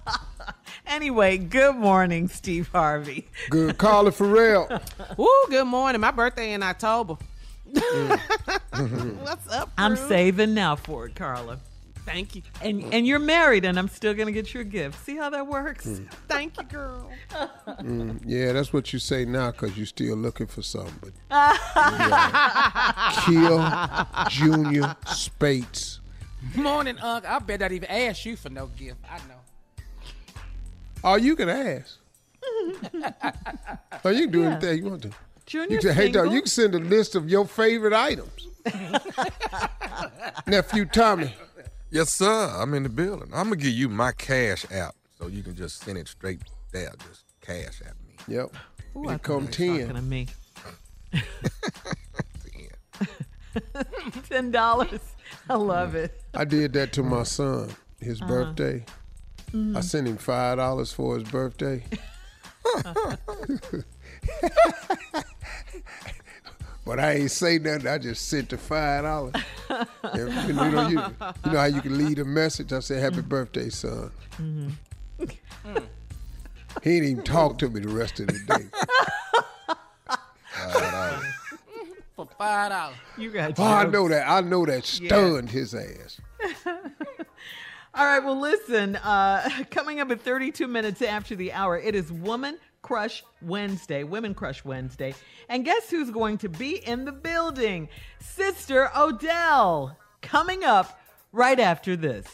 anyway, 0.87 1.39
good 1.39 1.77
morning, 1.77 2.27
Steve 2.27 2.69
Harvey. 2.69 3.29
Good, 3.51 3.79
Carla 3.79 4.11
Ferrell. 4.11 4.69
Woo, 5.17 5.29
good 5.49 5.67
morning. 5.67 6.01
My 6.01 6.11
birthday 6.11 6.53
in 6.53 6.63
October. 6.65 7.17
What's 7.67 9.49
up? 9.53 9.71
I'm 9.79 9.95
saving 9.95 10.55
now 10.55 10.75
for 10.75 11.07
it, 11.07 11.15
Carla. 11.15 11.61
Thank 12.05 12.37
you. 12.37 12.43
And 12.61 12.93
and 12.93 13.07
you're 13.07 13.19
married, 13.19 13.65
and 13.65 13.79
I'm 13.79 13.89
still 13.89 14.13
gonna 14.15 14.33
get 14.33 14.53
you 14.53 14.61
a 14.61 14.65
gift. 14.65 15.05
See 15.07 15.17
how 15.17 15.31
that 15.31 15.47
works? 15.47 16.01
Thank 16.29 16.59
you, 16.59 16.65
girl. 16.65 17.11
Mm, 17.81 18.21
yeah, 18.25 18.53
that's 18.53 18.73
what 18.73 18.93
you 18.93 18.99
say 18.99 19.25
now 19.25 19.51
because 19.51 19.77
you're 19.77 19.87
still 19.87 20.17
looking 20.17 20.47
for 20.47 20.63
something. 20.63 21.13
But 21.29 21.59
Kill 23.25 23.59
Junior 24.29 24.95
Spates. 25.07 26.01
Morning, 26.57 26.99
Unc. 26.99 27.25
I 27.25 27.39
bet 27.39 27.63
I'd 27.63 27.73
even 27.73 27.91
ask 27.91 28.25
you 28.25 28.37
for 28.37 28.51
no 28.51 28.67
gift. 28.67 28.99
I 29.11 29.19
know. 29.29 29.41
Oh, 31.03 31.15
you 31.17 31.37
can 31.37 31.49
ask. 31.49 31.99
oh, 34.05 34.11
you 34.11 34.23
can 34.23 34.31
do 34.31 34.41
Yeah. 34.43 34.51
anything 34.53 34.85
you 34.85 34.91
want 34.91 35.03
to. 35.03 35.11
Junior 35.47 35.75
you 35.77 35.81
can, 35.81 35.95
hey, 35.95 36.11
dog, 36.11 36.25
single? 36.25 36.35
you 36.35 36.41
can 36.43 36.49
send 36.49 36.75
a 36.75 36.79
list 36.79 37.15
of 37.15 37.29
your 37.29 37.47
favorite 37.47 37.93
items. 37.93 38.49
Nephew 40.47 40.85
Tommy. 40.87 41.35
Yes, 41.91 42.13
sir. 42.15 42.51
I'm 42.57 42.73
in 42.75 42.83
the 42.83 42.89
building. 42.89 43.29
I'm 43.35 43.45
gonna 43.51 43.57
give 43.57 43.73
you 43.73 43.89
my 43.89 44.13
cash 44.13 44.65
app 44.71 44.95
so 45.19 45.27
you 45.29 45.43
can 45.43 45.55
just 45.55 45.83
send 45.83 45.99
it 45.99 46.09
straight 46.09 46.41
there. 46.73 46.93
Just 47.09 47.25
cash 47.41 47.81
at 47.83 47.95
me. 48.07 48.15
Yep. 48.27 48.55
Ooh, 48.97 49.03
Here 49.03 49.11
I 49.13 49.19
come 49.19 49.47
thought 49.47 49.59
you 49.59 49.73
were 49.73 49.79
10. 49.79 49.87
talking 49.89 49.97
to 49.97 50.03
me. 50.03 50.27
Ten 54.29 54.51
dollars. 54.51 55.01
I 55.51 55.55
love 55.55 55.95
it. 55.95 56.21
I 56.35 56.45
did 56.45 56.73
that 56.75 56.93
to 56.95 57.03
my 57.03 57.23
son, 57.25 57.75
his 58.01 58.21
Uh-huh. 58.23 58.29
birthday. 58.29 58.85
I 59.53 59.57
Mhm. 59.57 59.85
sent 59.85 60.09
him 60.09 60.17
five 60.17 60.57
dollars 60.59 60.93
for 60.93 61.19
his 61.19 61.29
birthday. 61.29 61.85
but 66.85 66.99
I 66.99 67.13
ain't 67.13 67.31
say 67.31 67.59
nothing. 67.59 67.87
I 67.87 67.99
just 67.99 68.29
sent 68.29 68.51
the 68.51 68.59
five 68.59 69.05
dollars. 69.05 69.35
you, 70.15 70.53
know, 70.53 70.89
you, 70.89 70.99
you 71.45 71.53
know 71.53 71.59
how 71.59 71.65
you 71.67 71.81
can 71.81 71.97
leave 71.99 72.19
a 72.19 72.25
message. 72.25 72.73
I 72.73 72.81
said, 72.81 73.03
"Happy 73.03 73.23
birthday, 73.23 73.69
son." 73.71 74.11
Mhm. 74.39 74.73
He 76.83 76.91
didn't 77.01 77.09
even 77.09 77.25
talk 77.25 77.59
to 77.59 77.71
me 77.71 77.81
the 77.81 77.89
rest 77.89 78.21
of 78.21 78.27
the 78.27 78.39
day. 78.41 78.67
For 82.17 82.29
five 82.39 82.71
dollars. 82.71 82.97
You 83.19 83.31
got. 83.31 83.59
Oh, 83.59 83.65
I 83.65 83.85
know 83.87 84.09
that. 84.09 84.29
I 84.29 84.41
know 84.41 84.65
that 84.67 84.85
stunned 84.85 85.51
his 85.51 85.75
ass. 85.75 86.21
All 87.97 88.05
right, 88.05 88.25
well, 88.25 88.41
listen, 88.41 88.97
uh, 88.97 89.49
coming 89.71 90.01
up 90.01 90.11
at 90.11 90.21
32 90.21 90.67
minutes 90.67 91.01
after 91.01 91.37
the 91.37 91.53
hour, 91.53 91.79
it 91.79 91.95
is 91.95 92.11
Woman 92.11 92.59
Crush 92.83 93.23
Wednesday, 93.41 94.03
Women 94.03 94.35
Crush 94.35 94.65
Wednesday. 94.65 95.15
And 95.49 95.65
guess 95.65 95.91
who's 95.91 96.11
going 96.11 96.39
to 96.39 96.49
be 96.49 96.77
in 96.87 97.05
the 97.05 97.13
building? 97.13 97.89
Sister 98.19 98.91
Odell, 98.97 99.97
coming 100.23 100.65
up 100.65 100.99
right 101.31 101.61
after 101.61 101.95
this. 101.95 102.27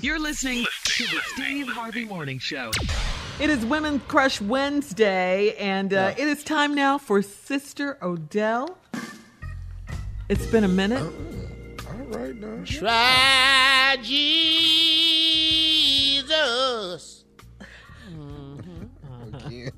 You're 0.00 0.20
listening 0.20 0.66
to 0.84 1.04
the 1.04 1.20
Steve 1.34 1.66
Harvey 1.66 2.04
Morning 2.04 2.38
Show. 2.38 2.70
It 3.40 3.50
is 3.50 3.66
Women 3.66 3.98
Crush 4.06 4.40
Wednesday, 4.40 5.56
and 5.56 5.92
uh, 5.92 6.14
it 6.16 6.28
is 6.28 6.44
time 6.44 6.76
now 6.76 6.96
for 6.96 7.22
Sister 7.22 7.98
Odell. 8.02 8.78
It's 10.32 10.46
been 10.46 10.64
a 10.64 10.68
minute. 10.68 11.02
All 11.02 11.12
right 12.06 12.34
now. 12.34 12.64
Try 12.64 13.98
Jesus. 14.02 14.34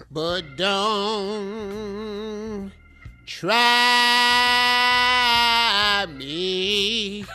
but 0.10 0.56
don't 0.56 1.62
try 3.26 3.66
me. 6.16 7.26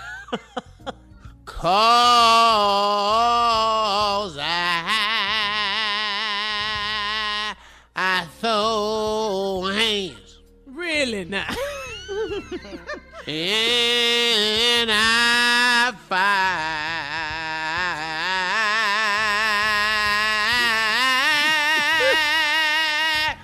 Cause 1.45 3.09
And 13.41 14.89
I 14.91 15.93
find, 23.30 23.38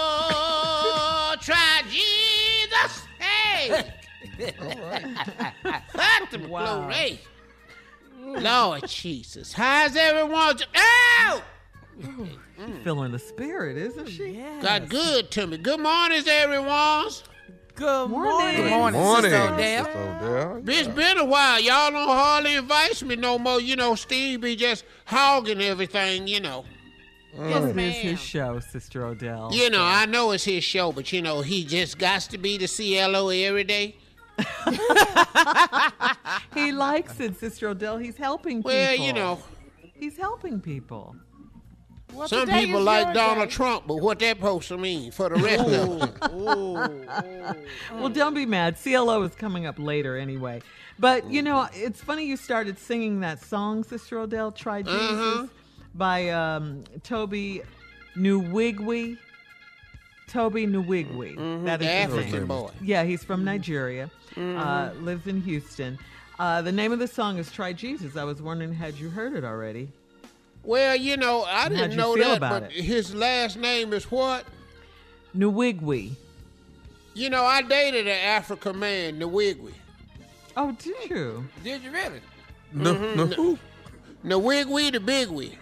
oh, 0.00 1.34
try 1.40 1.82
Jesus. 1.90 3.02
Hey. 3.18 3.84
Fuck 5.92 6.30
the 6.30 6.38
Wow. 6.48 6.88
glory. 6.88 7.20
Lord 8.42 8.86
Jesus. 8.88 9.52
How's 9.52 9.96
everyone? 9.96 10.56
do- 10.56 10.64
Ow! 10.76 11.42
Feeling 12.84 13.12
the 13.12 13.18
spirit, 13.18 13.76
isn't 13.76 14.08
she? 14.08 14.42
Got 14.62 14.88
good 14.88 15.30
to 15.32 15.46
me. 15.46 15.56
Good 15.58 15.80
morning, 15.80 16.22
everyone. 16.26 17.06
Good 17.78 18.10
morning. 18.10 18.56
Good 18.56 18.70
morning, 18.70 19.00
Morning, 19.00 19.30
Sister 19.30 19.54
Odell. 19.54 19.84
Sister 19.84 19.98
Odell. 19.98 20.62
It's 20.66 20.88
been 20.88 21.18
a 21.18 21.24
while. 21.24 21.60
Y'all 21.60 21.92
don't 21.92 22.08
hardly 22.08 22.56
invite 22.56 23.00
me 23.04 23.14
no 23.14 23.38
more. 23.38 23.60
You 23.60 23.76
know, 23.76 23.94
Steve 23.94 24.40
be 24.40 24.56
just 24.56 24.84
hogging 25.04 25.60
everything, 25.60 26.26
you 26.26 26.40
know. 26.40 26.64
Yes, 27.34 27.62
mm. 27.62 27.70
it 27.70 27.78
is 27.78 27.96
his 27.96 28.20
show, 28.20 28.58
Sister 28.58 29.06
Odell. 29.06 29.50
You 29.52 29.70
know, 29.70 29.84
I 29.84 30.06
know 30.06 30.32
it's 30.32 30.42
his 30.42 30.64
show, 30.64 30.90
but 30.90 31.12
you 31.12 31.22
know, 31.22 31.40
he 31.40 31.64
just 31.64 31.98
got 31.98 32.22
to 32.22 32.38
be 32.38 32.58
the 32.58 32.66
CLO 32.66 33.28
every 33.28 33.62
day. 33.62 33.94
he 36.54 36.72
likes 36.72 37.20
it, 37.20 37.38
Sister 37.38 37.68
Odell. 37.68 37.98
He's 37.98 38.16
helping 38.16 38.58
people. 38.58 38.72
Well, 38.72 38.96
you 38.96 39.12
know, 39.12 39.40
He's 39.98 40.16
helping 40.16 40.60
people. 40.60 41.16
Some 42.26 42.48
people 42.48 42.80
like 42.80 43.14
Donald 43.14 43.48
day. 43.48 43.54
Trump, 43.54 43.86
but 43.86 43.96
what 43.96 44.18
that 44.20 44.40
poster 44.40 44.74
to 44.76 44.80
mean 44.80 45.10
for 45.12 45.28
the 45.28 45.36
rest 45.36 45.64
of 45.68 45.70
them? 46.00 47.06
Well, 47.94 48.08
don't 48.08 48.34
be 48.34 48.46
mad. 48.46 48.76
CLO 48.82 49.22
is 49.22 49.34
coming 49.34 49.66
up 49.66 49.78
later 49.78 50.16
anyway. 50.16 50.62
But, 50.98 51.30
you 51.30 51.42
know, 51.42 51.68
it's 51.74 52.00
funny 52.00 52.24
you 52.26 52.36
started 52.36 52.78
singing 52.78 53.20
that 53.20 53.40
song, 53.42 53.84
Sister 53.84 54.18
Odell, 54.18 54.50
Try 54.52 54.82
Jesus, 54.82 54.98
Uh-huh. 55.00 55.46
by 55.94 56.28
um, 56.30 56.82
Tobe 57.04 57.62
Nwigwe. 58.16 59.16
Tobe 60.26 60.54
Nwigwe. 60.54 61.64
That 61.64 61.78
The 61.80 61.84
is 61.86 62.06
his 62.14 62.18
African 62.18 62.46
boy. 62.46 62.70
Yeah, 62.82 63.04
he's 63.04 63.22
from 63.22 63.44
Nigeria, 63.44 64.10
uh, 64.36 64.90
lives 65.00 65.26
in 65.26 65.40
Houston. 65.42 65.98
Uh, 66.38 66.62
the 66.62 66.72
name 66.72 66.92
of 66.92 66.98
the 66.98 67.08
song 67.08 67.38
is 67.38 67.50
Try 67.52 67.72
Jesus. 67.72 68.16
I 68.16 68.24
was 68.24 68.42
wondering, 68.42 68.72
had 68.72 68.94
you 68.94 69.08
heard 69.10 69.34
it 69.34 69.44
already? 69.44 69.88
Well, 70.64 70.96
you 70.96 71.16
know, 71.16 71.44
I 71.44 71.62
How'd 71.62 71.70
didn't 71.70 71.96
know 71.96 72.16
that, 72.16 72.40
but 72.40 72.64
it? 72.64 72.72
his 72.72 73.14
last 73.14 73.56
name 73.56 73.92
is 73.92 74.10
what? 74.10 74.44
Nwigwe. 75.36 76.12
You 77.14 77.30
know, 77.30 77.44
I 77.44 77.62
dated 77.62 78.06
an 78.06 78.18
African 78.18 78.78
man, 78.78 79.18
Nwigwe. 79.18 79.72
Oh, 80.56 80.72
did 80.72 81.10
you? 81.10 81.48
Did 81.64 81.82
you 81.82 81.90
really? 81.90 82.20
No, 82.72 82.92
no. 82.92 83.26
Mm-hmm. 83.26 83.32
who? 83.32 83.58
Nwigwe 84.24 84.92
the 84.92 84.98
Bigwe. 84.98 85.56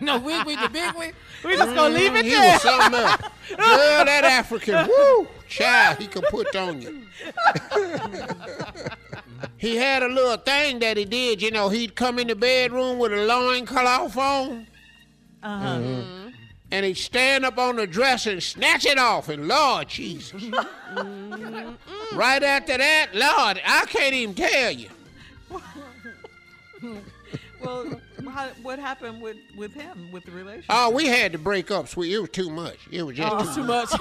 no, 0.00 0.18
we 0.18 0.42
we 0.46 0.56
the 0.56 0.68
big 0.72 0.94
we. 0.94 1.12
We 1.44 1.56
just 1.56 1.74
gonna 1.74 1.94
leave 1.94 2.12
mm-hmm. 2.12 2.16
it 2.16 2.24
He 2.24 2.30
there. 2.30 2.52
was 2.52 2.62
something 2.62 2.94
else. 2.94 3.20
Girl, 3.50 4.04
that 4.04 4.24
African, 4.24 4.88
woo, 4.88 5.28
child, 5.48 5.98
he 5.98 6.06
can 6.06 6.22
put 6.22 6.54
on 6.56 6.82
you. 6.82 7.02
he 9.64 9.76
had 9.76 10.02
a 10.02 10.08
little 10.08 10.36
thing 10.36 10.78
that 10.80 10.96
he 10.96 11.04
did. 11.04 11.40
You 11.40 11.50
know, 11.50 11.70
he'd 11.70 11.94
come 11.94 12.18
in 12.18 12.28
the 12.28 12.36
bedroom 12.36 12.98
with 12.98 13.12
a 13.12 13.24
loincloth 13.24 14.16
on. 14.16 14.66
Uh-huh. 15.42 15.78
Mm-hmm. 15.78 16.28
And 16.70 16.86
he'd 16.86 16.98
stand 16.98 17.44
up 17.44 17.56
on 17.56 17.76
the 17.76 17.86
dresser 17.86 18.32
and 18.32 18.42
snatch 18.42 18.84
it 18.84 18.98
off. 18.98 19.28
And 19.28 19.48
Lord 19.48 19.88
Jesus. 19.88 20.42
right 22.12 22.42
after 22.42 22.76
that, 22.76 23.10
Lord, 23.14 23.60
I 23.64 23.86
can't 23.86 24.14
even 24.14 24.34
tell 24.34 24.70
you. 24.72 24.88
well, 27.62 28.00
how, 28.28 28.48
what 28.62 28.78
happened 28.78 29.22
with, 29.22 29.36
with 29.56 29.72
him, 29.72 30.10
with 30.10 30.24
the 30.24 30.32
relationship? 30.32 30.66
Oh, 30.70 30.90
we 30.90 31.06
had 31.06 31.32
to 31.32 31.38
break 31.38 31.70
up, 31.70 31.88
sweet. 31.88 32.12
It 32.12 32.18
was 32.18 32.30
too 32.30 32.50
much. 32.50 32.78
It 32.90 33.02
was 33.02 33.16
just 33.16 33.32
Oh, 33.32 33.44
too, 33.44 33.54
too 33.54 33.66
much. 33.66 33.94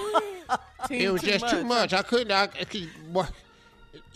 it 0.90 1.12
was 1.12 1.22
just 1.22 1.48
too 1.48 1.64
much. 1.64 1.94
I 1.94 2.02
couldn't. 2.02 2.32
I, 2.32 2.44
I 2.44 2.48
could, 2.48 2.90
what? 3.12 3.32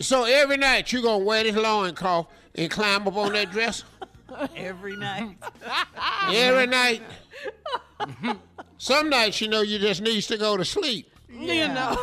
So 0.00 0.24
every 0.24 0.56
night 0.56 0.92
you 0.92 1.02
gonna 1.02 1.24
wear 1.24 1.44
this 1.44 1.56
loincloth 1.56 2.26
and 2.54 2.70
climb 2.70 3.06
up 3.06 3.16
on 3.16 3.32
that 3.32 3.50
dresser? 3.50 3.86
Every 4.56 4.96
night. 4.96 5.36
Every 6.32 6.66
night. 6.66 7.02
Some 8.78 9.08
nights, 9.10 9.40
you 9.40 9.48
know, 9.48 9.62
you 9.62 9.78
just 9.78 10.02
needs 10.02 10.26
to 10.28 10.36
go 10.36 10.56
to 10.56 10.64
sleep. 10.64 11.10
You 11.30 11.68
know. 11.68 11.96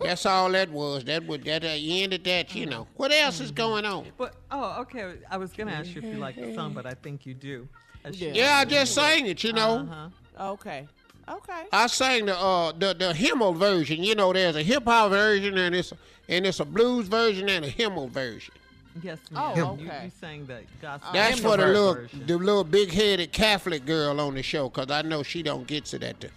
That's 0.00 0.26
all 0.26 0.50
that 0.52 0.70
was. 0.70 1.04
That 1.04 1.24
would 1.26 1.44
that 1.44 1.64
uh, 1.64 1.68
ended 1.68 2.24
that. 2.24 2.54
You 2.54 2.66
know. 2.66 2.86
What 2.96 3.12
else 3.12 3.40
is 3.40 3.50
going 3.50 3.84
on? 3.84 4.06
But 4.16 4.34
oh, 4.50 4.80
okay. 4.82 5.14
I 5.30 5.36
was 5.36 5.52
gonna 5.52 5.72
ask 5.72 5.94
you 5.94 6.02
if 6.02 6.04
you 6.04 6.14
like 6.20 6.36
the 6.36 6.54
song, 6.54 6.72
but 6.72 6.86
I 6.86 6.94
think 6.94 7.26
you 7.26 7.34
do. 7.34 7.68
As 8.04 8.16
she- 8.16 8.30
Yeah, 8.30 8.56
I 8.58 8.64
just 8.64 8.94
sang 8.94 9.26
it. 9.26 9.42
You 9.44 9.52
know. 9.52 9.88
Uh-huh. 9.90 10.52
Okay. 10.52 10.88
Okay. 11.28 11.62
I 11.72 11.86
sang 11.86 12.26
the 12.26 12.36
uh 12.38 12.72
the 12.72 12.94
the 12.94 13.14
Himmel 13.14 13.54
version. 13.54 14.02
You 14.02 14.14
know, 14.14 14.32
there's 14.32 14.56
a 14.56 14.62
hip 14.62 14.84
hop 14.84 15.10
version 15.10 15.56
and 15.58 15.74
it's 15.74 15.92
and 16.28 16.46
it's 16.46 16.60
a 16.60 16.64
blues 16.64 17.08
version 17.08 17.48
and 17.48 17.64
a 17.64 17.68
Himmel 17.68 18.08
version. 18.08 18.54
Yes, 19.02 19.18
Oh, 19.34 19.54
ma'am. 19.56 19.78
You, 19.80 19.86
okay. 19.88 20.04
you 20.04 20.10
sang 20.20 20.44
the 20.46 20.60
gospel. 20.82 21.10
That's 21.14 21.36
hymnal 21.38 21.52
for 21.52 21.56
the 21.58 21.66
little 21.68 21.94
version. 21.94 22.26
the 22.26 22.36
little 22.36 22.64
big 22.64 22.92
headed 22.92 23.32
Catholic 23.32 23.86
girl 23.86 24.20
on 24.20 24.34
the 24.34 24.42
show, 24.42 24.68
cause 24.68 24.90
I 24.90 25.00
know 25.02 25.22
she 25.22 25.42
don't 25.42 25.66
get 25.66 25.94
it 25.94 26.02
at 26.02 26.20
the 26.20 26.28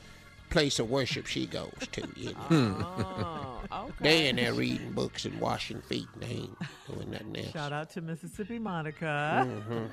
place 0.50 0.80
of 0.80 0.90
worship 0.90 1.26
she 1.26 1.48
goes 1.48 1.74
to. 1.92 2.08
You 2.16 2.32
know. 2.32 2.40
Oh, 2.50 3.62
okay. 3.74 3.94
They 4.00 4.28
in 4.30 4.38
there 4.38 4.54
reading 4.54 4.94
books 4.94 5.26
and 5.26 5.38
washing 5.42 5.82
feet. 5.82 6.08
and 6.14 6.24
They 6.24 6.28
ain't 6.36 6.58
doing 6.88 7.12
nothing 7.12 7.36
else. 7.38 7.52
Shout 7.52 7.74
out 7.74 7.90
to 7.92 8.02
Mississippi 8.02 8.60
Monica. 8.60 9.46
Mhm. 9.70 9.90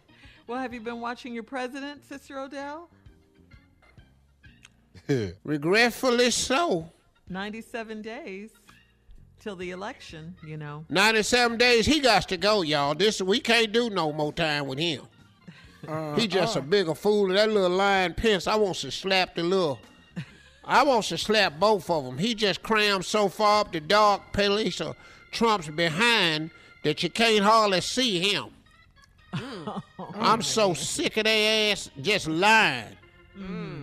well, 0.46 0.58
have 0.58 0.72
you 0.72 0.80
been 0.80 1.00
watching 1.02 1.34
your 1.34 1.42
president, 1.42 2.02
Sister 2.08 2.38
Odell? 2.38 2.88
Regretfully 5.44 6.30
so. 6.30 6.90
97 7.28 8.02
days 8.02 8.50
till 9.40 9.56
the 9.56 9.70
election, 9.70 10.34
you 10.44 10.56
know. 10.56 10.84
97 10.88 11.58
days, 11.58 11.86
he 11.86 12.00
got 12.00 12.28
to 12.28 12.36
go, 12.36 12.62
y'all. 12.62 12.94
This 12.94 13.20
we 13.20 13.40
can't 13.40 13.72
do 13.72 13.90
no 13.90 14.12
more 14.12 14.32
time 14.32 14.66
with 14.66 14.78
him. 14.78 15.02
he 15.82 15.88
uh, 15.88 16.26
just 16.26 16.56
a 16.56 16.60
uh. 16.60 16.62
bigger 16.62 16.94
fool. 16.94 17.28
Than 17.28 17.36
that 17.36 17.50
little 17.50 17.76
lion 17.76 18.14
Pence, 18.14 18.46
I 18.46 18.56
want 18.56 18.76
to 18.76 18.90
slap 18.90 19.34
the 19.34 19.42
little. 19.42 19.78
I 20.64 20.82
want 20.82 21.04
to 21.06 21.18
slap 21.18 21.60
both 21.60 21.88
of 21.90 22.04
them. 22.04 22.18
He 22.18 22.34
just 22.34 22.62
crammed 22.62 23.04
so 23.04 23.28
far 23.28 23.60
up 23.60 23.72
the 23.72 23.80
dark 23.80 24.32
police 24.32 24.80
of 24.80 24.96
Trump's 25.30 25.68
behind 25.68 26.50
that 26.82 27.02
you 27.04 27.10
can't 27.10 27.44
hardly 27.44 27.80
see 27.80 28.18
him. 28.18 28.46
I'm 30.14 30.42
so 30.42 30.74
sick 30.74 31.16
of 31.18 31.24
their 31.24 31.72
ass 31.72 31.90
just 32.00 32.26
lying. 32.26 32.96
Mm. 33.38 33.75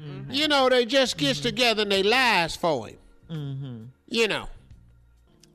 Mm-hmm. 0.00 0.30
You 0.30 0.48
know, 0.48 0.68
they 0.68 0.84
just 0.84 1.16
gets 1.16 1.38
mm-hmm. 1.38 1.48
together 1.48 1.82
and 1.82 1.92
they 1.92 2.02
lies 2.02 2.56
for 2.56 2.88
him. 2.88 2.96
Mm-hmm. 3.30 3.84
You 4.08 4.28
know. 4.28 4.48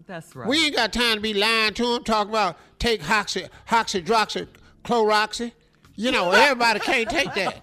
That's 0.06 0.36
right. 0.36 0.48
We 0.48 0.66
ain't 0.66 0.76
got 0.76 0.92
time 0.92 1.16
to 1.16 1.22
be 1.22 1.34
lying 1.34 1.74
to 1.76 1.96
him, 1.96 2.04
talk 2.04 2.28
about 2.28 2.58
take 2.78 3.02
hoxy, 3.02 3.48
hoxydroxy, 3.68 4.48
chloroxy. 4.84 5.54
You 5.96 6.12
know, 6.12 6.32
everybody 6.34 6.80
can't 6.80 7.10
take 7.10 7.34
that. 7.36 7.62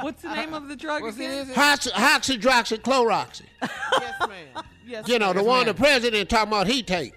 What's 0.00 0.22
the 0.22 0.34
name 0.34 0.54
of 0.54 0.68
the 0.68 0.76
drug 0.76 1.04
again? 1.04 1.46
Hoxy, 1.48 1.90
hoxydroxy, 1.90 2.78
chloroxy. 2.78 3.42
yes, 3.62 4.14
ma'am. 4.20 4.64
Yes, 4.86 5.06
You 5.06 5.18
know, 5.18 5.32
the 5.32 5.40
ma'am. 5.40 5.46
one 5.46 5.66
the 5.66 5.74
president 5.74 6.30
talking 6.30 6.48
about 6.48 6.66
he 6.66 6.82
take. 6.82 7.14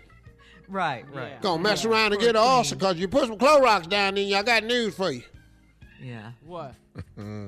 Right, 0.67 1.05
right. 1.13 1.41
Gonna 1.41 1.61
mess 1.61 1.85
around 1.85 2.13
and 2.13 2.21
get 2.21 2.31
an 2.31 2.37
ulcer 2.37 2.75
because 2.75 2.97
you 2.97 3.07
put 3.07 3.27
some 3.27 3.37
Clorox 3.37 3.87
down 3.87 4.15
there, 4.15 4.37
I 4.37 4.43
got 4.43 4.63
news 4.63 4.95
for 4.95 5.11
you. 5.11 5.23
Yeah. 6.01 6.31
What? 6.45 6.75
Mm-hmm. 7.17 7.47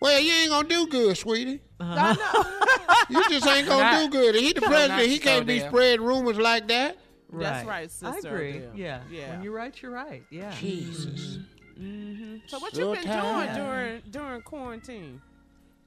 Well, 0.00 0.20
you 0.20 0.32
ain't 0.32 0.50
gonna 0.50 0.68
do 0.68 0.86
good, 0.88 1.16
sweetie. 1.16 1.60
I 1.80 2.14
know. 2.14 2.52
You 3.08 3.22
just 3.30 3.46
ain't 3.46 3.68
gonna 3.68 3.82
Not- 3.82 4.10
do 4.12 4.18
good. 4.18 4.34
He 4.34 4.52
the 4.52 4.60
president, 4.62 4.98
not 4.98 5.06
he 5.06 5.18
can't 5.18 5.46
be 5.46 5.58
so, 5.58 5.62
dear. 5.64 5.70
spreading 5.70 6.04
rumors 6.04 6.38
like 6.38 6.66
that. 6.68 6.96
That's 7.32 7.66
right, 7.66 7.90
sister. 7.90 8.08
I 8.14 8.18
agree. 8.34 8.56
Odell. 8.58 8.70
Yeah. 8.74 9.00
Yeah. 9.10 9.30
When 9.32 9.42
you're 9.42 9.52
right, 9.52 9.82
you're 9.82 9.90
right. 9.92 10.22
Yeah. 10.30 10.52
Jesus. 10.58 11.38
Mm-hmm. 11.78 12.36
So 12.46 12.58
what 12.58 12.74
So 12.74 12.90
you 12.90 12.96
been 12.96 13.04
tired. 13.04 13.52
doing 13.54 13.66
during 13.66 14.02
during 14.10 14.42
quarantine? 14.42 15.20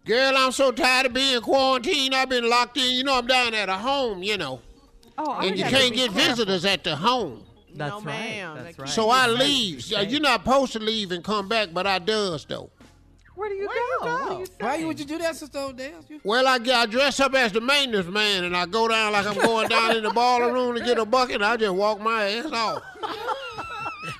Girl, 0.06 0.34
I'm 0.38 0.52
so 0.54 0.72
tired 0.72 1.08
of 1.08 1.13
being 1.13 1.41
quarantined. 1.41 2.15
I've 2.15 2.30
been 2.30 2.50
locked 2.50 2.78
in. 2.78 2.91
You 2.95 3.04
know, 3.04 3.17
I'm 3.17 3.28
down 3.28 3.54
at 3.54 3.67
a 3.69 3.74
home, 3.76 4.24
you 4.24 4.38
know. 4.38 4.62
Oh, 5.17 5.34
and 5.39 5.58
you 5.58 5.65
can't 5.65 5.93
get 5.93 6.12
careful. 6.12 6.30
visitors 6.36 6.63
at 6.65 6.84
the 6.86 6.95
home. 6.95 7.43
That's 7.76 7.91
no, 7.91 7.98
right. 7.98 8.06
ma'am. 8.06 8.58
That's 8.63 8.80
right. 8.80 8.89
So 8.89 9.10
I 9.10 9.28
leave. 9.28 9.78
be 9.78 9.84
Yeah, 9.88 10.00
safe. 10.02 10.12
You're 10.12 10.22
not 10.22 10.41
supposed 10.43 10.74
to 10.74 10.80
leave 10.80 11.12
and 11.12 11.24
come 11.24 11.48
back, 11.50 11.69
but 11.74 11.86
I 11.86 12.00
does 12.00 12.45
though. 12.45 12.69
Where 13.39 13.47
do 13.47 13.56
you 13.56 13.67
Where 13.67 13.78
you 13.78 13.97
go? 14.02 14.06
What 14.06 14.28
go? 14.28 14.36
are 14.36 14.39
you 14.41 14.47
Why 14.82 14.86
would 14.86 14.99
you 14.99 15.06
do 15.06 15.17
that, 15.19 15.34
sister 15.38 15.60
Odell? 15.60 16.04
You- 16.10 16.19
Well, 16.25 16.45
I, 16.45 16.58
get- 16.60 16.75
I 16.75 16.86
dress 16.86 17.21
up 17.21 17.34
as 17.36 17.54
the 17.54 17.62
maintenance 17.62 18.08
man 18.10 18.43
and 18.43 18.56
I 18.58 18.65
go 18.65 18.89
down 18.89 19.13
like 19.13 19.25
I'm 19.25 19.38
going 19.38 19.69
down 19.69 19.95
in 19.95 20.04
the 20.04 20.10
baller 20.10 20.52
room 20.52 20.75
to 20.75 20.84
get 20.84 20.97
a 20.97 21.06
bucket. 21.06 21.36
And 21.36 21.45
I 21.45 21.56
just 21.56 21.73
walk 21.73 22.02
my 22.02 22.25
ass 22.25 22.52
off. 22.52 22.84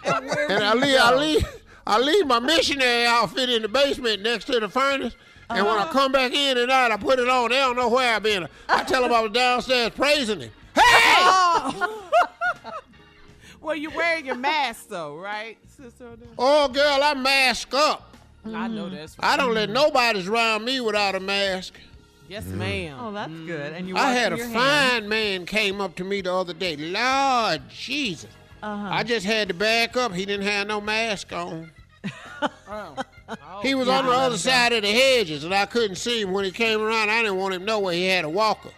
And 0.05 0.29
And 0.51 0.63
I 0.63 0.73
leave, 0.73 0.97
I 0.99 1.15
leave, 1.15 1.45
I 1.86 1.99
leave 1.99 2.27
my 2.27 2.39
missionary 2.39 3.05
outfit 3.05 3.49
in 3.49 3.62
the 3.62 3.67
basement 3.67 4.21
next 4.21 4.45
to 4.45 4.58
the 4.60 4.69
furnace. 4.69 5.15
And 5.49 5.65
when 5.65 5.75
I 5.75 5.82
Uh-huh. 5.82 5.91
come 5.91 6.12
back 6.13 6.32
in 6.34 6.58
at 6.58 6.67
night, 6.69 6.91
I 6.91 6.95
put 6.95 7.19
it 7.19 7.27
on. 7.27 7.49
They 7.49 7.58
don't 7.58 7.75
know 7.75 7.89
where 7.89 8.15
I've 8.15 8.23
been. 8.23 8.47
I 8.69 8.84
tell 8.86 9.01
them 9.01 9.12
I 9.12 9.19
was 9.19 9.32
downstairs 9.34 9.89
praising 9.95 10.39
him. 10.41 10.51
Hey! 10.75 11.71
well, 13.62 13.75
you're 13.75 13.91
wearing 13.91 14.25
your 14.27 14.36
mask 14.36 14.88
though, 14.88 15.17
right, 15.17 15.58
sister 15.75 16.05
Odell? 16.08 16.27
Oh, 16.38 16.67
girl, 16.69 16.99
I 17.03 17.13
mask 17.15 17.73
up. 17.73 18.09
I 18.45 18.67
know 18.67 18.86
mm. 18.86 18.91
that's 18.91 19.17
right. 19.19 19.34
I 19.34 19.38
don't 19.38 19.54
let 19.54 19.69
nobody's 19.69 20.28
around 20.28 20.65
me 20.65 20.80
without 20.80 21.15
a 21.15 21.19
mask. 21.19 21.73
Yes, 22.28 22.45
mm. 22.45 22.56
ma'am. 22.56 22.97
Oh, 22.99 23.12
that's 23.12 23.32
mm. 23.32 23.47
good. 23.47 23.73
And 23.73 23.88
you 23.88 23.97
I 23.97 24.12
had 24.12 24.32
a 24.32 24.36
washing 24.36 24.52
your 24.52 24.62
hands. 24.62 24.99
fine 24.99 25.10
man 25.10 25.45
came 25.45 25.82
up 25.82 25.95
to 25.95 26.04
me 26.04 26.21
the 26.21 26.34
other 26.34 26.54
day. 26.54 26.75
Lord 26.75 27.62
Jesus. 27.69 28.30
Uh-huh. 28.62 28.89
I 28.91 29.04
just 29.04 29.25
had 29.25 29.47
to 29.47 29.54
back 29.54 29.97
up. 29.97 30.13
He 30.13 30.25
didn't 30.25 30.45
have 30.45 30.67
no 30.67 30.82
mask 30.82 31.34
on. 31.34 31.71
Oh, 32.71 32.95
oh. 33.28 33.60
He 33.62 33.75
was 33.75 33.88
yeah, 33.88 33.97
on 33.97 34.06
the 34.06 34.12
other 34.12 34.38
side 34.38 34.71
of 34.71 34.84
the 34.84 34.91
hedges, 34.91 35.43
and 35.43 35.54
I 35.54 35.65
couldn't 35.65 35.97
see 35.97 36.21
him 36.21 36.32
when 36.32 36.45
he 36.45 36.52
came 36.52 36.82
around. 36.82 37.10
I 37.10 37.21
didn't 37.21 37.38
want 37.38 37.54
him 37.54 37.62
to 37.62 37.65
know 37.65 37.80
where 37.80 37.93
he 37.93 38.06
had 38.06 38.23
a 38.23 38.30
walker. 38.30 38.69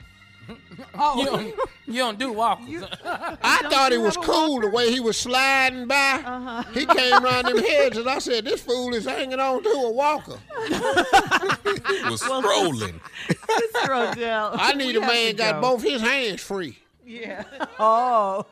Oh, 0.95 1.19
you 1.19 1.25
don't, 1.25 1.55
you 1.87 1.93
don't 1.99 2.19
do 2.19 2.31
walkers. 2.33 2.83
I 3.05 3.59
Don't 3.61 3.71
thought 3.71 3.91
he 3.91 3.97
you 3.97 4.03
was 4.03 4.15
have 4.15 4.23
a 4.23 4.27
cool 4.27 4.59
the 4.61 4.69
way 4.69 4.91
he 4.91 4.99
was 4.99 5.17
sliding 5.17 5.87
by. 5.87 6.21
Uh-huh. 6.25 6.63
He 6.73 6.85
came 6.85 7.13
around 7.23 7.45
them 7.45 7.57
hedges. 7.63 7.99
And 7.99 8.09
I 8.09 8.19
said, 8.19 8.45
"This 8.45 8.61
fool 8.61 8.93
is 8.93 9.05
hanging 9.05 9.39
on 9.39 9.63
to 9.63 9.69
a 9.69 9.91
walker." 9.91 10.37
It 10.65 12.05
was 12.09 12.21
scrolling. 12.21 12.99
Sister 13.27 13.93
Odell. 13.93 14.51
I 14.53 14.73
need 14.73 14.95
we 14.95 15.03
a 15.03 15.07
man 15.07 15.35
got 15.35 15.55
go. 15.55 15.61
both 15.61 15.83
his 15.83 16.01
hands 16.01 16.41
free. 16.41 16.77
Yeah. 17.05 17.43
Oh. 17.79 18.45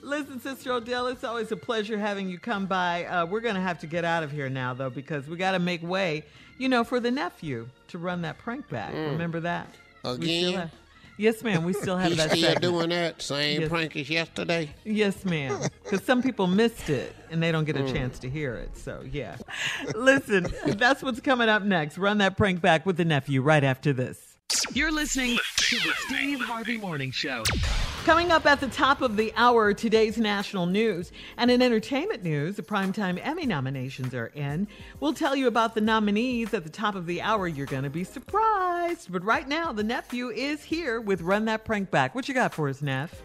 Listen, 0.00 0.40
Sister 0.40 0.72
Odell, 0.72 1.08
it's 1.08 1.24
always 1.24 1.50
a 1.50 1.56
pleasure 1.56 1.98
having 1.98 2.28
you 2.28 2.38
come 2.38 2.66
by. 2.66 3.04
Uh, 3.04 3.26
we're 3.26 3.40
going 3.40 3.56
to 3.56 3.60
have 3.60 3.80
to 3.80 3.86
get 3.86 4.04
out 4.04 4.22
of 4.22 4.30
here 4.30 4.48
now, 4.48 4.72
though, 4.72 4.88
because 4.90 5.26
we 5.26 5.36
got 5.36 5.52
to 5.52 5.58
make 5.58 5.82
way, 5.82 6.24
you 6.56 6.68
know, 6.68 6.84
for 6.84 7.00
the 7.00 7.10
nephew 7.10 7.68
to 7.88 7.98
run 7.98 8.22
that 8.22 8.38
prank 8.38 8.68
back. 8.68 8.94
Remember 8.94 9.40
that? 9.40 9.68
We 10.04 10.10
still 10.10 10.48
Again? 10.50 10.70
Yes, 11.18 11.42
ma'am. 11.42 11.64
We 11.64 11.74
still 11.74 11.98
have 11.98 12.16
that 12.16 12.30
still 12.30 12.40
segment. 12.42 12.62
doing 12.62 12.88
that 12.90 13.20
same 13.20 13.60
Yes. 13.60 13.68
prank 13.68 13.96
as 13.96 14.08
yesterday. 14.08 14.70
Yes, 14.84 15.24
ma'am. 15.24 15.60
Because 15.84 16.02
some 16.04 16.22
people 16.22 16.46
missed 16.46 16.88
it 16.88 17.14
and 17.30 17.42
they 17.42 17.52
don't 17.52 17.64
get 17.64 17.76
a 17.76 17.80
Mm. 17.80 17.92
chance 17.92 18.18
to 18.20 18.30
hear 18.30 18.54
it. 18.54 18.76
So, 18.78 19.04
yeah. 19.10 19.36
Listen, 19.94 20.46
that's 20.66 21.02
what's 21.02 21.20
coming 21.20 21.48
up 21.48 21.62
next. 21.62 21.98
Run 21.98 22.18
that 22.18 22.36
prank 22.36 22.60
back 22.62 22.86
with 22.86 22.96
the 22.96 23.04
nephew 23.04 23.42
right 23.42 23.64
after 23.64 23.92
this. 23.92 24.27
You're 24.72 24.92
listening 24.92 25.38
to 25.56 25.76
the 25.76 25.92
Steve 26.06 26.40
Harvey 26.40 26.78
Morning 26.78 27.10
Show. 27.10 27.42
Coming 28.04 28.32
up 28.32 28.46
at 28.46 28.60
the 28.60 28.68
top 28.68 29.02
of 29.02 29.16
the 29.16 29.32
hour, 29.36 29.74
today's 29.74 30.16
national 30.16 30.64
news. 30.64 31.12
And 31.36 31.50
in 31.50 31.60
entertainment 31.60 32.22
news, 32.22 32.56
the 32.56 32.62
Primetime 32.62 33.20
Emmy 33.22 33.44
nominations 33.44 34.14
are 34.14 34.28
in. 34.28 34.66
We'll 35.00 35.12
tell 35.12 35.36
you 35.36 35.48
about 35.48 35.74
the 35.74 35.82
nominees 35.82 36.54
at 36.54 36.64
the 36.64 36.70
top 36.70 36.94
of 36.94 37.04
the 37.04 37.20
hour. 37.20 37.46
You're 37.46 37.66
going 37.66 37.82
to 37.82 37.90
be 37.90 38.04
surprised. 38.04 39.12
But 39.12 39.22
right 39.22 39.46
now, 39.46 39.72
the 39.72 39.82
nephew 39.82 40.30
is 40.30 40.62
here 40.62 41.00
with 41.00 41.20
Run 41.20 41.44
That 41.44 41.66
Prank 41.66 41.90
Back. 41.90 42.14
What 42.14 42.26
you 42.26 42.32
got 42.32 42.54
for 42.54 42.70
us, 42.70 42.80
Neff? 42.80 43.20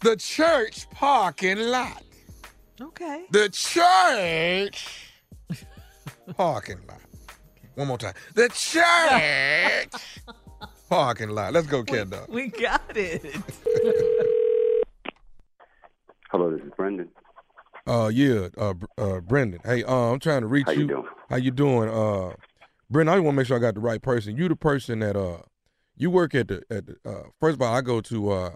The 0.00 0.16
church 0.16 0.90
parking 0.90 1.58
lot. 1.58 2.02
Okay. 2.80 3.24
The 3.30 3.48
church 3.48 5.12
parking 6.36 6.80
lot. 6.86 7.00
One 7.76 7.88
more 7.88 7.98
time. 7.98 8.14
The 8.34 8.48
church 8.50 10.02
parking 10.88 11.30
lot. 11.30 11.52
Let's 11.52 11.66
go, 11.66 11.82
Cat 11.82 12.10
Dog. 12.10 12.28
We 12.28 12.48
got 12.48 12.96
it. 12.96 13.22
Hello, 16.30 16.50
this 16.50 16.60
is 16.64 16.72
Brendan. 16.76 17.08
Uh, 17.86 18.10
yeah, 18.12 18.48
uh, 18.58 18.74
uh, 18.98 19.20
Brendan. 19.20 19.60
Hey, 19.64 19.84
uh, 19.84 19.94
I'm 19.94 20.18
trying 20.18 20.40
to 20.42 20.48
reach 20.48 20.66
How 20.66 20.72
you 20.72 20.80
you. 20.82 20.86
doing? 20.88 21.06
How 21.30 21.36
you 21.36 21.50
doing? 21.50 21.88
Uh, 21.88 22.34
Brendan, 22.90 23.12
I 23.12 23.16
just 23.16 23.24
want 23.24 23.34
to 23.34 23.36
make 23.38 23.46
sure 23.46 23.56
I 23.56 23.60
got 23.60 23.74
the 23.74 23.80
right 23.80 24.02
person. 24.02 24.36
You 24.36 24.48
the 24.48 24.56
person 24.56 24.98
that 25.00 25.16
uh, 25.16 25.38
you 25.96 26.10
work 26.10 26.34
at 26.34 26.48
the 26.48 26.62
at 26.70 26.86
the. 26.86 26.96
Uh, 27.04 27.22
first 27.40 27.54
of 27.56 27.62
all, 27.62 27.72
I 27.74 27.80
go 27.80 28.00
to 28.00 28.30
uh, 28.30 28.50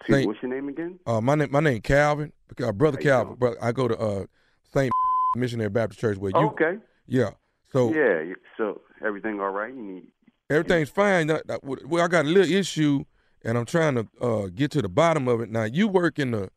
Excuse 0.00 0.16
Saint- 0.18 0.26
what's 0.28 0.42
your 0.42 0.54
name 0.54 0.68
again? 0.68 0.98
uh, 1.06 1.20
my 1.20 1.34
name 1.34 1.48
my 1.50 1.60
name 1.60 1.80
Calvin, 1.80 2.32
uh, 2.62 2.72
brother 2.72 2.98
How 2.98 3.02
Calvin. 3.02 3.34
Brother, 3.34 3.56
I 3.60 3.72
go 3.72 3.88
to 3.88 3.98
uh, 3.98 4.24
Saint 4.72 4.92
Missionary 5.36 5.70
Baptist 5.70 6.00
Church 6.00 6.16
where 6.18 6.30
you. 6.30 6.36
okay. 6.48 6.78
Yeah. 7.06 7.30
So 7.72 7.92
yeah. 7.92 8.32
So 8.56 8.80
everything 9.04 9.40
all 9.40 9.50
right? 9.50 9.74
You 9.74 9.82
need 9.82 10.12
everything's 10.50 10.90
fine. 10.90 11.26
That- 11.28 11.46
that- 11.46 11.64
Well, 11.64 12.04
I 12.04 12.08
got 12.08 12.24
a 12.24 12.28
little 12.28 12.52
issue, 12.52 13.04
and 13.44 13.56
I'm 13.58 13.64
trying 13.66 13.94
to 13.96 14.08
uh, 14.20 14.46
get 14.54 14.70
to 14.72 14.82
the 14.82 14.88
bottom 14.88 15.28
of 15.28 15.40
it. 15.40 15.50
Now, 15.50 15.64
you 15.64 15.88
work 15.88 16.18
in 16.18 16.30
the 16.32 16.50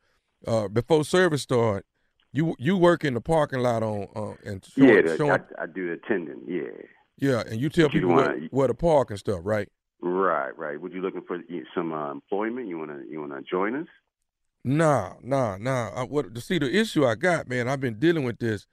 uh, 0.47 0.67
before 0.67 1.04
service 1.06 1.41
start. 1.43 1.86
You 2.34 2.56
you 2.58 2.77
work 2.77 3.04
in 3.04 3.13
the 3.13 3.21
parking 3.21 3.60
lot 3.60 3.84
on 3.84 4.08
uh, 4.15 4.34
and 4.49 4.63
showing, 4.65 4.89
yeah. 4.89 5.01
The, 5.01 5.17
showing 5.17 5.32
I, 5.32 5.63
I 5.63 5.65
do 5.67 5.88
the 5.88 5.93
attending. 5.93 6.41
Yeah. 6.47 6.71
yeah, 7.17 7.43
and 7.45 7.60
you 7.60 7.69
tell 7.69 7.88
But 7.88 7.93
you 7.95 7.99
people 8.01 8.15
wanna- 8.15 8.27
where, 8.30 8.47
where 8.51 8.67
to 8.67 8.73
park 8.73 9.10
and 9.12 9.19
stuff, 9.19 9.41
right? 9.43 9.67
Right. 10.01 10.58
Right. 10.58 10.80
Would 10.82 10.93
you 10.93 11.01
looking 11.01 11.21
for 11.27 11.38
some 11.75 11.91
uh, 11.93 12.10
employment? 12.12 12.67
You 12.69 12.80
wanna 12.80 13.01
you 13.08 13.19
wanna 13.19 13.41
join 13.41 13.75
us? 13.75 13.88
Nah, 14.63 15.13
nah, 15.21 15.58
nah. 15.58 15.89
I, 15.95 16.04
what 16.04 16.34
to 16.34 16.41
see 16.41 16.58
the 16.58 16.73
issue 16.73 17.06
I 17.06 17.15
got, 17.15 17.49
man? 17.49 17.67
I've 17.67 17.80
been 17.82 17.99
dealing 17.99 18.23
with 18.23 18.39
this 18.39 18.65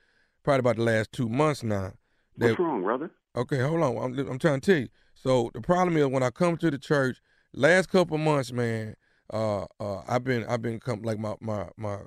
probably 0.44 0.60
about 0.60 0.76
the 0.76 0.82
last 0.84 1.12
two 1.12 1.28
months 1.28 1.62
now. 1.62 1.92
What's 2.36 2.58
wrong, 2.58 2.82
brother? 2.82 3.10
Okay, 3.36 3.58
hold 3.60 3.82
on. 3.82 3.96
I'm, 3.96 4.18
I'm 4.30 4.38
trying 4.38 4.60
to 4.60 4.72
tell 4.72 4.80
you. 4.82 4.88
So 5.22 5.50
the 5.52 5.60
problem 5.60 5.96
is 5.96 6.06
when 6.06 6.22
I 6.22 6.30
come 6.30 6.56
to 6.58 6.70
the 6.70 6.78
church, 6.78 7.20
last 7.52 7.88
couple 7.88 8.18
months, 8.18 8.52
man, 8.52 8.94
uh, 9.32 9.64
uh, 9.80 10.02
I've 10.08 10.24
been 10.24 10.44
I've 10.46 10.62
been 10.62 10.78
come 10.80 11.02
like 11.02 11.18
my 11.18 11.34
my 11.40 11.68
my 11.76 11.98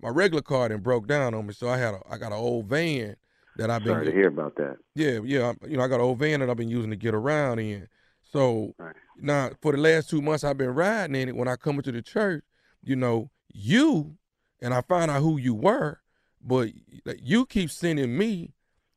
my 0.00 0.08
regular 0.10 0.42
car 0.42 0.66
and 0.66 0.82
broke 0.82 1.06
down 1.06 1.34
on 1.34 1.46
me. 1.46 1.54
So 1.54 1.68
I 1.68 1.78
had 1.78 1.94
a 1.94 2.00
I 2.10 2.18
got 2.18 2.32
an 2.32 2.38
old 2.38 2.66
van 2.66 3.16
that 3.56 3.70
I've 3.70 3.82
been 3.82 3.94
Sorry 3.94 4.06
to 4.06 4.12
hear 4.12 4.28
about 4.28 4.56
that. 4.56 4.76
yeah, 4.94 5.20
yeah. 5.24 5.52
You 5.66 5.76
know, 5.78 5.82
I 5.84 5.88
got 5.88 5.96
an 5.96 6.02
old 6.02 6.18
van 6.18 6.40
that 6.40 6.50
I've 6.50 6.56
been 6.56 6.68
using 6.68 6.90
to 6.90 6.96
get 6.96 7.14
around 7.14 7.58
in. 7.58 7.88
So 8.22 8.74
Right. 8.78 8.94
now, 9.16 9.50
for 9.60 9.72
the 9.72 9.78
last 9.78 10.10
two 10.10 10.22
months, 10.22 10.44
I've 10.44 10.58
been 10.58 10.74
riding 10.74 11.16
in 11.16 11.28
it. 11.28 11.36
When 11.36 11.48
I 11.48 11.56
come 11.56 11.76
into 11.76 11.92
the 11.92 12.02
church, 12.02 12.44
you 12.82 12.96
know, 12.96 13.30
you 13.52 14.16
and 14.60 14.72
I 14.74 14.82
find 14.82 15.10
out 15.10 15.22
who 15.22 15.38
you 15.38 15.54
were, 15.54 16.00
but 16.40 16.70
you 17.18 17.46
keep 17.46 17.70
sending 17.70 18.16
me 18.16 18.54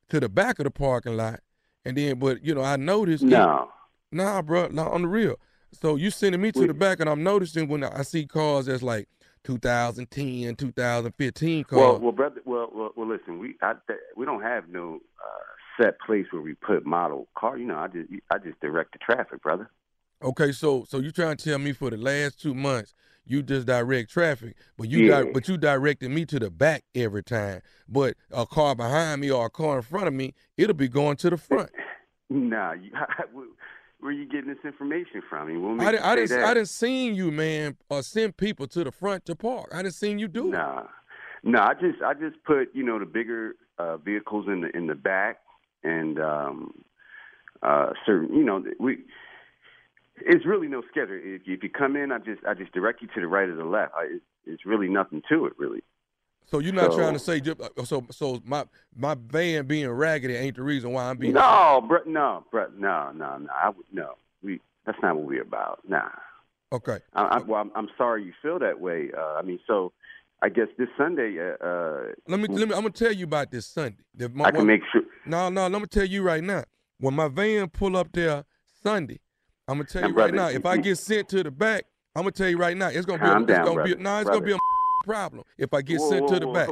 to 0.10 0.20
the 0.20 0.30
back 0.30 0.60
of 0.60 0.66
the 0.66 0.72
parking 0.72 1.18
lot, 1.18 1.40
and 1.86 1.96
then, 1.96 2.20
but 2.20 2.44
you 2.44 2.54
know, 2.56 2.64
I 2.64 2.76
noticed. 2.76 3.24
it- 3.24 3.28
No. 3.28 3.70
nah, 4.12 4.42
bro, 4.42 4.68
not 4.68 4.92
on 4.92 5.04
the 5.04 5.08
real. 5.08 5.36
So 5.72 5.96
you 5.96 6.10
sending 6.10 6.42
me 6.42 6.52
to 6.54 6.68
the 6.68 6.74
back, 6.74 7.00
and 7.00 7.10
I'm 7.10 7.24
noticing 7.24 7.68
when 7.68 7.84
I 7.84 8.02
see 8.04 8.26
cars 8.26 8.68
that's 8.68 8.82
like 8.82 9.10
2010, 9.44 10.56
2015 10.56 11.64
cars. 11.66 11.78
Well, 11.78 12.00
well, 12.00 12.12
brother. 12.12 12.42
Well, 12.46 12.70
well, 12.74 12.92
well 12.96 13.08
listen. 13.08 13.40
We 13.40 13.56
I, 13.62 13.74
we 14.16 14.26
don't 14.26 14.42
have 14.42 14.70
no 14.70 15.00
uh, 15.24 15.84
set 15.84 16.00
place 16.00 16.26
where 16.32 16.42
we 16.42 16.54
put 16.54 16.86
model 16.86 17.28
car. 17.38 17.58
You 17.58 17.66
know, 17.66 17.78
I 17.78 17.88
just 17.88 18.10
I 18.32 18.38
just 18.38 18.60
direct 18.62 18.94
the 18.94 19.00
traffic, 19.00 19.42
brother. 19.44 19.70
Okay, 20.24 20.54
so 20.54 20.86
so 20.88 21.00
you 21.00 21.12
trying 21.12 21.36
to 21.36 21.50
tell 21.50 21.60
me 21.60 21.74
for 21.74 21.90
the 21.90 21.98
last 21.98 22.42
two 22.42 22.56
months 22.56 22.94
you 23.26 23.42
just 23.42 23.66
direct 23.68 24.12
traffic, 24.12 24.56
but 24.78 24.90
you 24.90 25.02
Yeah. 25.06 25.24
di- 25.24 25.32
but 25.32 25.48
you 25.48 25.58
directed 25.58 26.10
me 26.10 26.26
to 26.26 26.40
the 26.40 26.50
back 26.50 26.84
every 26.94 27.24
time. 27.24 27.62
But 27.88 28.16
a 28.32 28.46
car 28.46 28.76
behind 28.76 29.22
me 29.22 29.32
or 29.32 29.48
a 29.48 29.50
car 29.50 29.78
in 29.78 29.82
front 29.84 30.08
of 30.08 30.14
me, 30.14 30.34
it'll 30.58 30.76
be 30.76 30.88
going 30.88 31.18
to 31.18 31.30
the 31.30 31.38
front. 31.38 31.70
Nah, 32.28 32.74
you, 32.74 32.90
where, 34.00 34.12
you 34.12 34.26
getting 34.26 34.48
this 34.50 34.66
information 34.66 35.22
from? 35.30 35.44
I 35.48 35.52
mean, 35.52 35.78
what 35.78 35.88
I 35.88 35.92
didn't 35.92 36.06
I 36.06 36.16
didn't? 36.16 36.44
I 36.44 36.54
didn't 36.56 36.70
seen 36.70 37.14
you, 37.14 37.30
man, 37.30 37.78
or 37.88 38.02
send 38.02 38.36
people 38.36 38.66
to 38.70 38.84
the 38.84 38.92
front 38.92 39.26
to 39.26 39.36
park. 39.36 39.70
I 39.72 39.84
didn't 39.84 39.94
seen 39.94 40.18
you 40.18 40.28
do 40.28 40.48
it. 40.48 40.58
Nah, 40.58 40.86
no, 41.44 41.60
I 41.60 41.76
just 41.76 42.02
I 42.02 42.16
just 42.16 42.44
put 42.44 42.74
you 42.74 42.82
know 42.84 42.98
the 42.98 43.06
bigger 43.06 43.56
uh, 43.78 43.98
vehicles 43.98 44.48
in 44.48 44.62
the 44.62 44.76
in 44.76 44.88
the 44.88 44.96
back 44.96 45.42
and 45.84 46.20
um, 46.20 46.74
uh, 47.62 47.92
certain 48.08 48.36
you 48.36 48.44
know 48.44 48.64
we. 48.80 49.04
It's 50.18 50.46
really 50.46 50.68
no 50.68 50.82
schedule. 50.90 51.20
If 51.22 51.46
you, 51.46 51.54
if 51.56 51.64
you 51.64 51.70
come 51.70 51.96
in, 51.96 52.12
I 52.12 52.20
just 52.20 52.44
I 52.48 52.54
just 52.54 52.72
direct 52.74 53.02
you 53.02 53.08
to 53.16 53.22
the 53.22 53.28
right 53.28 53.50
or 53.50 53.56
the 53.56 53.66
left. 53.66 53.94
I, 53.98 54.06
it's, 54.16 54.26
it's 54.46 54.66
really 54.66 54.88
nothing 54.88 55.22
to 55.30 55.46
it, 55.46 55.54
really. 55.58 55.84
So 56.46 56.60
you're 56.60 56.74
not 56.74 56.92
So- 56.92 56.98
trying 57.00 57.14
to 57.14 57.20
say 57.20 57.42
uh, 57.42 57.84
so 57.84 58.06
so 58.12 58.42
my 58.46 58.66
my 58.96 59.16
van 59.20 59.66
being 59.66 59.90
raggedy 59.90 60.36
ain't 60.36 60.56
the 60.56 60.64
reason 60.64 60.92
why 60.92 61.10
I'm 61.10 61.18
being 61.18 61.34
No, 61.34 61.84
bro, 61.88 62.00
no, 62.06 62.46
bro, 62.52 62.68
no, 62.78 63.12
no, 63.14 63.38
no. 63.40 63.50
I 63.54 63.70
would 63.70 63.86
no. 63.92 64.14
We 64.44 64.62
that's 64.86 64.98
not 65.02 65.16
what 65.18 65.26
we're 65.26 65.42
about. 65.42 65.80
Nah. 65.88 66.10
Okay. 66.72 67.00
I, 67.14 67.22
I, 67.24 67.38
well, 67.40 67.62
I'm, 67.62 67.72
I'm 67.76 67.90
sorry 67.98 68.24
you 68.24 68.34
feel 68.42 68.60
that 68.60 68.80
way. 68.80 69.10
Uh, 69.18 69.36
I 69.36 69.42
mean, 69.42 69.60
so 69.68 69.92
I 70.42 70.50
guess 70.50 70.68
this 70.78 70.88
Sunday. 70.98 71.38
Uh, 71.40 71.64
uh, 71.66 72.04
Let 72.28 72.40
me 72.40 72.48
let 72.48 72.68
me. 72.70 72.74
I'm 72.76 72.82
gonna 72.82 72.90
tell 72.92 73.12
you 73.12 73.26
about 73.26 73.52
this 73.52 73.66
Sunday. 73.68 73.98
My- 74.32 74.46
I 74.46 74.52
can 74.52 74.60
when- 74.60 74.68
make 74.68 74.82
sure. 74.92 75.02
No, 75.26 75.50
no. 75.50 75.68
Let 75.68 75.82
me 75.82 75.88
tell 75.88 76.06
you 76.06 76.22
right 76.24 76.44
now. 76.44 76.64
When 77.00 77.14
my 77.16 77.28
van 77.28 77.70
pull 77.70 77.98
up 77.98 78.12
there 78.14 78.46
Sunday, 78.84 79.20
I'm 79.68 79.78
gonna 79.78 79.86
tell 79.86 80.02
Now, 80.04 80.08
you 80.10 80.14
right 80.14 80.32
brother, 80.34 80.52
now. 80.54 80.58
If 80.58 80.66
I 80.66 80.78
get 80.78 80.98
sent 80.98 81.30
to 81.30 81.44
the 81.44 81.52
back, 81.52 81.86
I'm 82.16 82.22
gonna 82.22 82.32
tell 82.32 82.50
you 82.50 82.58
right 82.58 82.78
now. 82.78 82.88
It's 82.88 83.06
gonna 83.06 83.20
be. 83.20 83.26
A, 83.26 83.30
down, 83.30 83.50
it's 83.50 83.70
gonna 83.70 83.84
be. 83.84 83.92
A, 83.92 83.96
brother, 83.96 84.04
no, 84.04 84.18
it's 84.18 84.26
brother. 84.26 84.40
gonna 84.40 84.46
be 84.46 84.54
a 84.54 84.58
problem 85.06 85.44
if 85.58 85.74
I 85.74 85.82
get 85.82 86.00
whoa, 86.00 86.10
sent 86.10 86.22
whoa, 86.24 86.34
to 86.34 86.40
the 86.40 86.48
whoa, 86.48 86.54
back. 86.54 86.70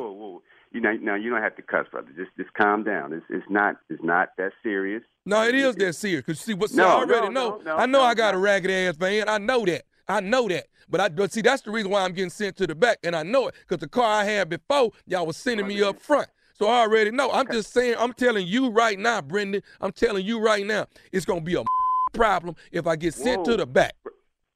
You 0.73 0.81
know, 0.81 0.91
now 0.93 1.15
you 1.15 1.29
don't 1.29 1.41
have 1.41 1.55
to 1.55 1.61
cuss, 1.61 1.85
brother. 1.91 2.09
Just 2.15 2.31
just 2.37 2.53
calm 2.53 2.83
down. 2.83 3.13
It's 3.13 3.25
it's 3.29 3.45
not 3.49 3.75
it's 3.89 4.03
not 4.03 4.29
that 4.37 4.51
serious. 4.61 5.03
No, 5.25 5.43
it 5.43 5.55
is 5.55 5.75
that 5.75 5.93
serious. 5.93 6.25
Cause 6.25 6.39
see, 6.39 6.53
what 6.53 6.69
see, 6.69 6.77
No, 6.77 6.87
I 6.87 6.91
already 6.93 7.29
no, 7.29 7.49
know. 7.49 7.61
no, 7.63 7.75
I 7.75 7.85
know 7.85 7.99
no, 7.99 8.03
I 8.03 8.15
got 8.15 8.33
a 8.33 8.37
ragged 8.37 8.71
ass 8.71 8.95
van. 8.95 9.29
I 9.29 9.37
know 9.37 9.65
that. 9.65 9.83
I 10.07 10.19
know 10.19 10.47
that. 10.47 10.65
But 10.89 11.01
I 11.01 11.09
but 11.09 11.31
see, 11.31 11.41
that's 11.41 11.61
the 11.61 11.71
reason 11.71 11.91
why 11.91 12.03
I'm 12.03 12.13
getting 12.13 12.29
sent 12.29 12.57
to 12.57 12.67
the 12.67 12.75
back, 12.75 12.99
and 13.03 13.15
I 13.15 13.23
know 13.23 13.47
it 13.47 13.55
because 13.61 13.79
the 13.79 13.87
car 13.87 14.21
I 14.21 14.25
had 14.25 14.49
before, 14.49 14.91
y'all 15.05 15.25
was 15.25 15.37
sending 15.37 15.67
me 15.67 15.81
up 15.81 15.99
front. 15.99 16.27
So 16.55 16.67
I 16.67 16.81
already 16.81 17.11
know. 17.11 17.31
I'm 17.31 17.47
just 17.51 17.73
saying. 17.73 17.95
I'm 17.97 18.13
telling 18.13 18.47
you 18.47 18.69
right 18.69 18.97
now, 18.97 19.21
Brendan. 19.21 19.61
I'm 19.81 19.91
telling 19.91 20.25
you 20.25 20.39
right 20.39 20.65
now. 20.65 20.87
It's 21.11 21.25
gonna 21.25 21.41
be 21.41 21.55
a 21.55 21.63
problem 22.13 22.55
if 22.71 22.87
I 22.87 22.95
get 22.95 23.13
sent 23.13 23.45
to 23.45 23.57
the 23.57 23.65
back. 23.65 23.95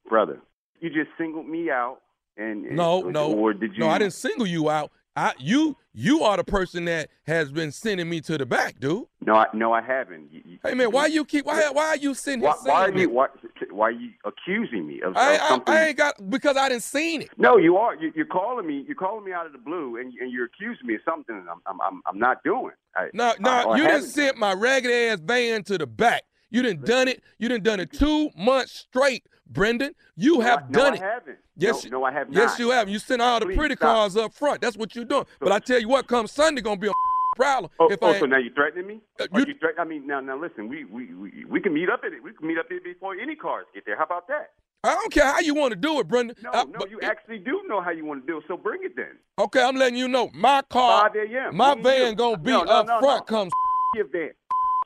brother. 0.08 0.40
You 0.80 0.90
just 0.90 1.10
singled 1.18 1.48
me 1.48 1.70
out, 1.70 1.98
and, 2.36 2.64
and 2.64 2.76
No, 2.76 3.02
no, 3.02 3.32
or 3.34 3.52
did 3.52 3.72
you? 3.74 3.80
no. 3.80 3.88
I 3.88 3.98
didn't 3.98 4.12
single 4.14 4.46
you 4.46 4.70
out. 4.70 4.92
I 5.16 5.32
you 5.40 5.76
you 5.92 6.22
are 6.22 6.36
the 6.36 6.44
person 6.44 6.84
that 6.84 7.08
has 7.26 7.50
been 7.50 7.72
sending 7.72 8.08
me 8.08 8.20
to 8.20 8.38
the 8.38 8.46
back, 8.46 8.78
dude. 8.78 9.06
No, 9.26 9.34
I, 9.34 9.46
no, 9.52 9.72
I 9.72 9.80
haven't. 9.82 10.32
You, 10.32 10.42
you- 10.44 10.58
Hey 10.62 10.74
man, 10.74 10.92
why 10.92 11.06
you 11.06 11.24
keep 11.24 11.44
why 11.44 11.68
why 11.72 11.88
are 11.88 11.96
you 11.96 12.14
here 12.14 12.38
Why, 12.38 12.54
why 12.62 12.72
are 12.84 12.96
you 12.96 13.10
why, 13.10 13.26
why 13.72 13.88
are 13.88 13.90
you 13.90 14.10
accusing 14.24 14.86
me 14.86 15.02
of, 15.02 15.16
I, 15.16 15.34
of 15.34 15.40
something? 15.48 15.74
I 15.74 15.86
ain't 15.88 15.96
got 15.96 16.30
because 16.30 16.56
I 16.56 16.68
didn't 16.68 16.84
seen 16.84 17.22
it. 17.22 17.30
no, 17.36 17.56
you 17.56 17.76
are. 17.76 17.96
You, 17.96 18.12
you're 18.14 18.26
calling 18.26 18.68
me. 18.68 18.84
You're 18.86 18.94
calling 18.94 19.24
me 19.24 19.32
out 19.32 19.46
of 19.46 19.50
the 19.52 19.58
blue, 19.58 19.96
and, 19.96 20.12
and 20.20 20.30
you're 20.30 20.44
accusing 20.46 20.86
me 20.86 20.94
of 20.94 21.00
something 21.04 21.34
I'm 21.50 21.60
I'm 21.66 21.80
I'm, 21.80 22.02
I'm 22.06 22.18
not 22.20 22.44
doing. 22.44 22.74
I, 22.94 23.08
No, 23.12 23.34
no, 23.40 23.64
or 23.64 23.76
you 23.76 23.82
didn't 23.82 23.94
haven't. 23.94 24.10
sent 24.10 24.36
my 24.38 24.52
ragged 24.52 24.92
ass 24.92 25.18
van 25.20 25.64
to 25.64 25.76
the 25.78 25.86
back. 25.88 26.22
You 26.50 26.62
didn't 26.62 26.84
done 26.86 27.08
it. 27.08 27.22
You 27.38 27.48
didn't 27.48 27.64
done 27.64 27.80
it 27.80 27.92
two 27.92 28.30
months 28.36 28.72
straight, 28.72 29.24
Brendan. 29.46 29.94
You 30.16 30.40
have 30.40 30.70
no, 30.70 30.78
done 30.78 30.92
I 30.92 30.96
it. 30.96 31.02
haven't. 31.02 31.38
Yes, 31.56 31.84
no, 31.84 31.98
no, 31.98 32.04
I 32.04 32.12
have 32.12 32.28
not. 32.30 32.36
Yes, 32.40 32.58
you 32.58 32.70
have. 32.70 32.88
You 32.88 32.98
sent 32.98 33.20
all 33.20 33.40
the 33.40 33.46
Please 33.46 33.56
pretty 33.56 33.74
stop. 33.76 33.88
cars 33.96 34.16
up 34.16 34.32
front. 34.32 34.60
That's 34.60 34.76
what 34.76 34.94
you're 34.94 35.04
doing. 35.04 35.26
But 35.40 35.52
I 35.52 35.58
tell 35.58 35.80
you 35.80 35.88
what, 35.88 36.06
come 36.06 36.26
Sunday, 36.26 36.62
gonna 36.62 36.78
be 36.80 36.88
a 36.88 36.92
problem. 37.36 37.70
Oh, 37.78 37.90
if 37.90 37.98
oh 38.00 38.08
I 38.08 38.18
so 38.20 38.26
now 38.26 38.38
you're 38.38 38.52
threatening 38.54 38.86
me? 38.86 39.00
Uh, 39.20 39.26
you- 39.34 39.46
you 39.48 39.54
threat- 39.60 39.74
I 39.78 39.84
mean, 39.84 40.06
now, 40.06 40.20
now 40.20 40.38
listen. 40.38 40.68
We, 40.68 40.84
we 40.84 41.12
we 41.14 41.44
we 41.44 41.60
can 41.60 41.74
meet 41.74 41.90
up 41.90 42.00
at 42.04 42.12
it. 42.12 42.22
We 42.22 42.32
can 42.32 42.46
meet 42.46 42.58
up 42.58 42.66
at 42.70 42.76
it 42.76 42.84
before 42.84 43.14
any 43.14 43.34
cars 43.36 43.66
get 43.74 43.84
there. 43.86 43.96
How 43.96 44.04
about 44.04 44.28
that? 44.28 44.52
I 44.84 44.94
don't 44.94 45.12
care 45.12 45.24
how 45.26 45.40
you 45.40 45.54
want 45.56 45.72
to 45.72 45.76
do 45.76 45.98
it, 45.98 46.06
Brendan. 46.06 46.36
No, 46.42 46.50
I- 46.52 46.64
no, 46.64 46.86
you 46.88 47.00
actually 47.02 47.38
do 47.38 47.62
know 47.66 47.80
how 47.82 47.90
you 47.90 48.04
want 48.06 48.24
to 48.24 48.32
do 48.32 48.38
it. 48.38 48.44
So 48.46 48.56
bring 48.56 48.82
it 48.84 48.94
then. 48.94 49.18
Okay, 49.38 49.60
I'm 49.62 49.74
letting 49.76 49.98
you 49.98 50.06
know. 50.06 50.30
My 50.32 50.62
car, 50.70 51.10
5 51.12 51.52
my 51.52 51.74
van 51.74 52.14
gonna 52.14 52.38
be 52.38 52.52
No, 52.52 52.62
no, 52.62 52.70
up 52.72 52.86
no, 52.86 53.00
front. 53.00 53.28
no. 53.30 53.36
Comes 53.36 53.52
Your 53.96 54.06
van, 54.06 54.30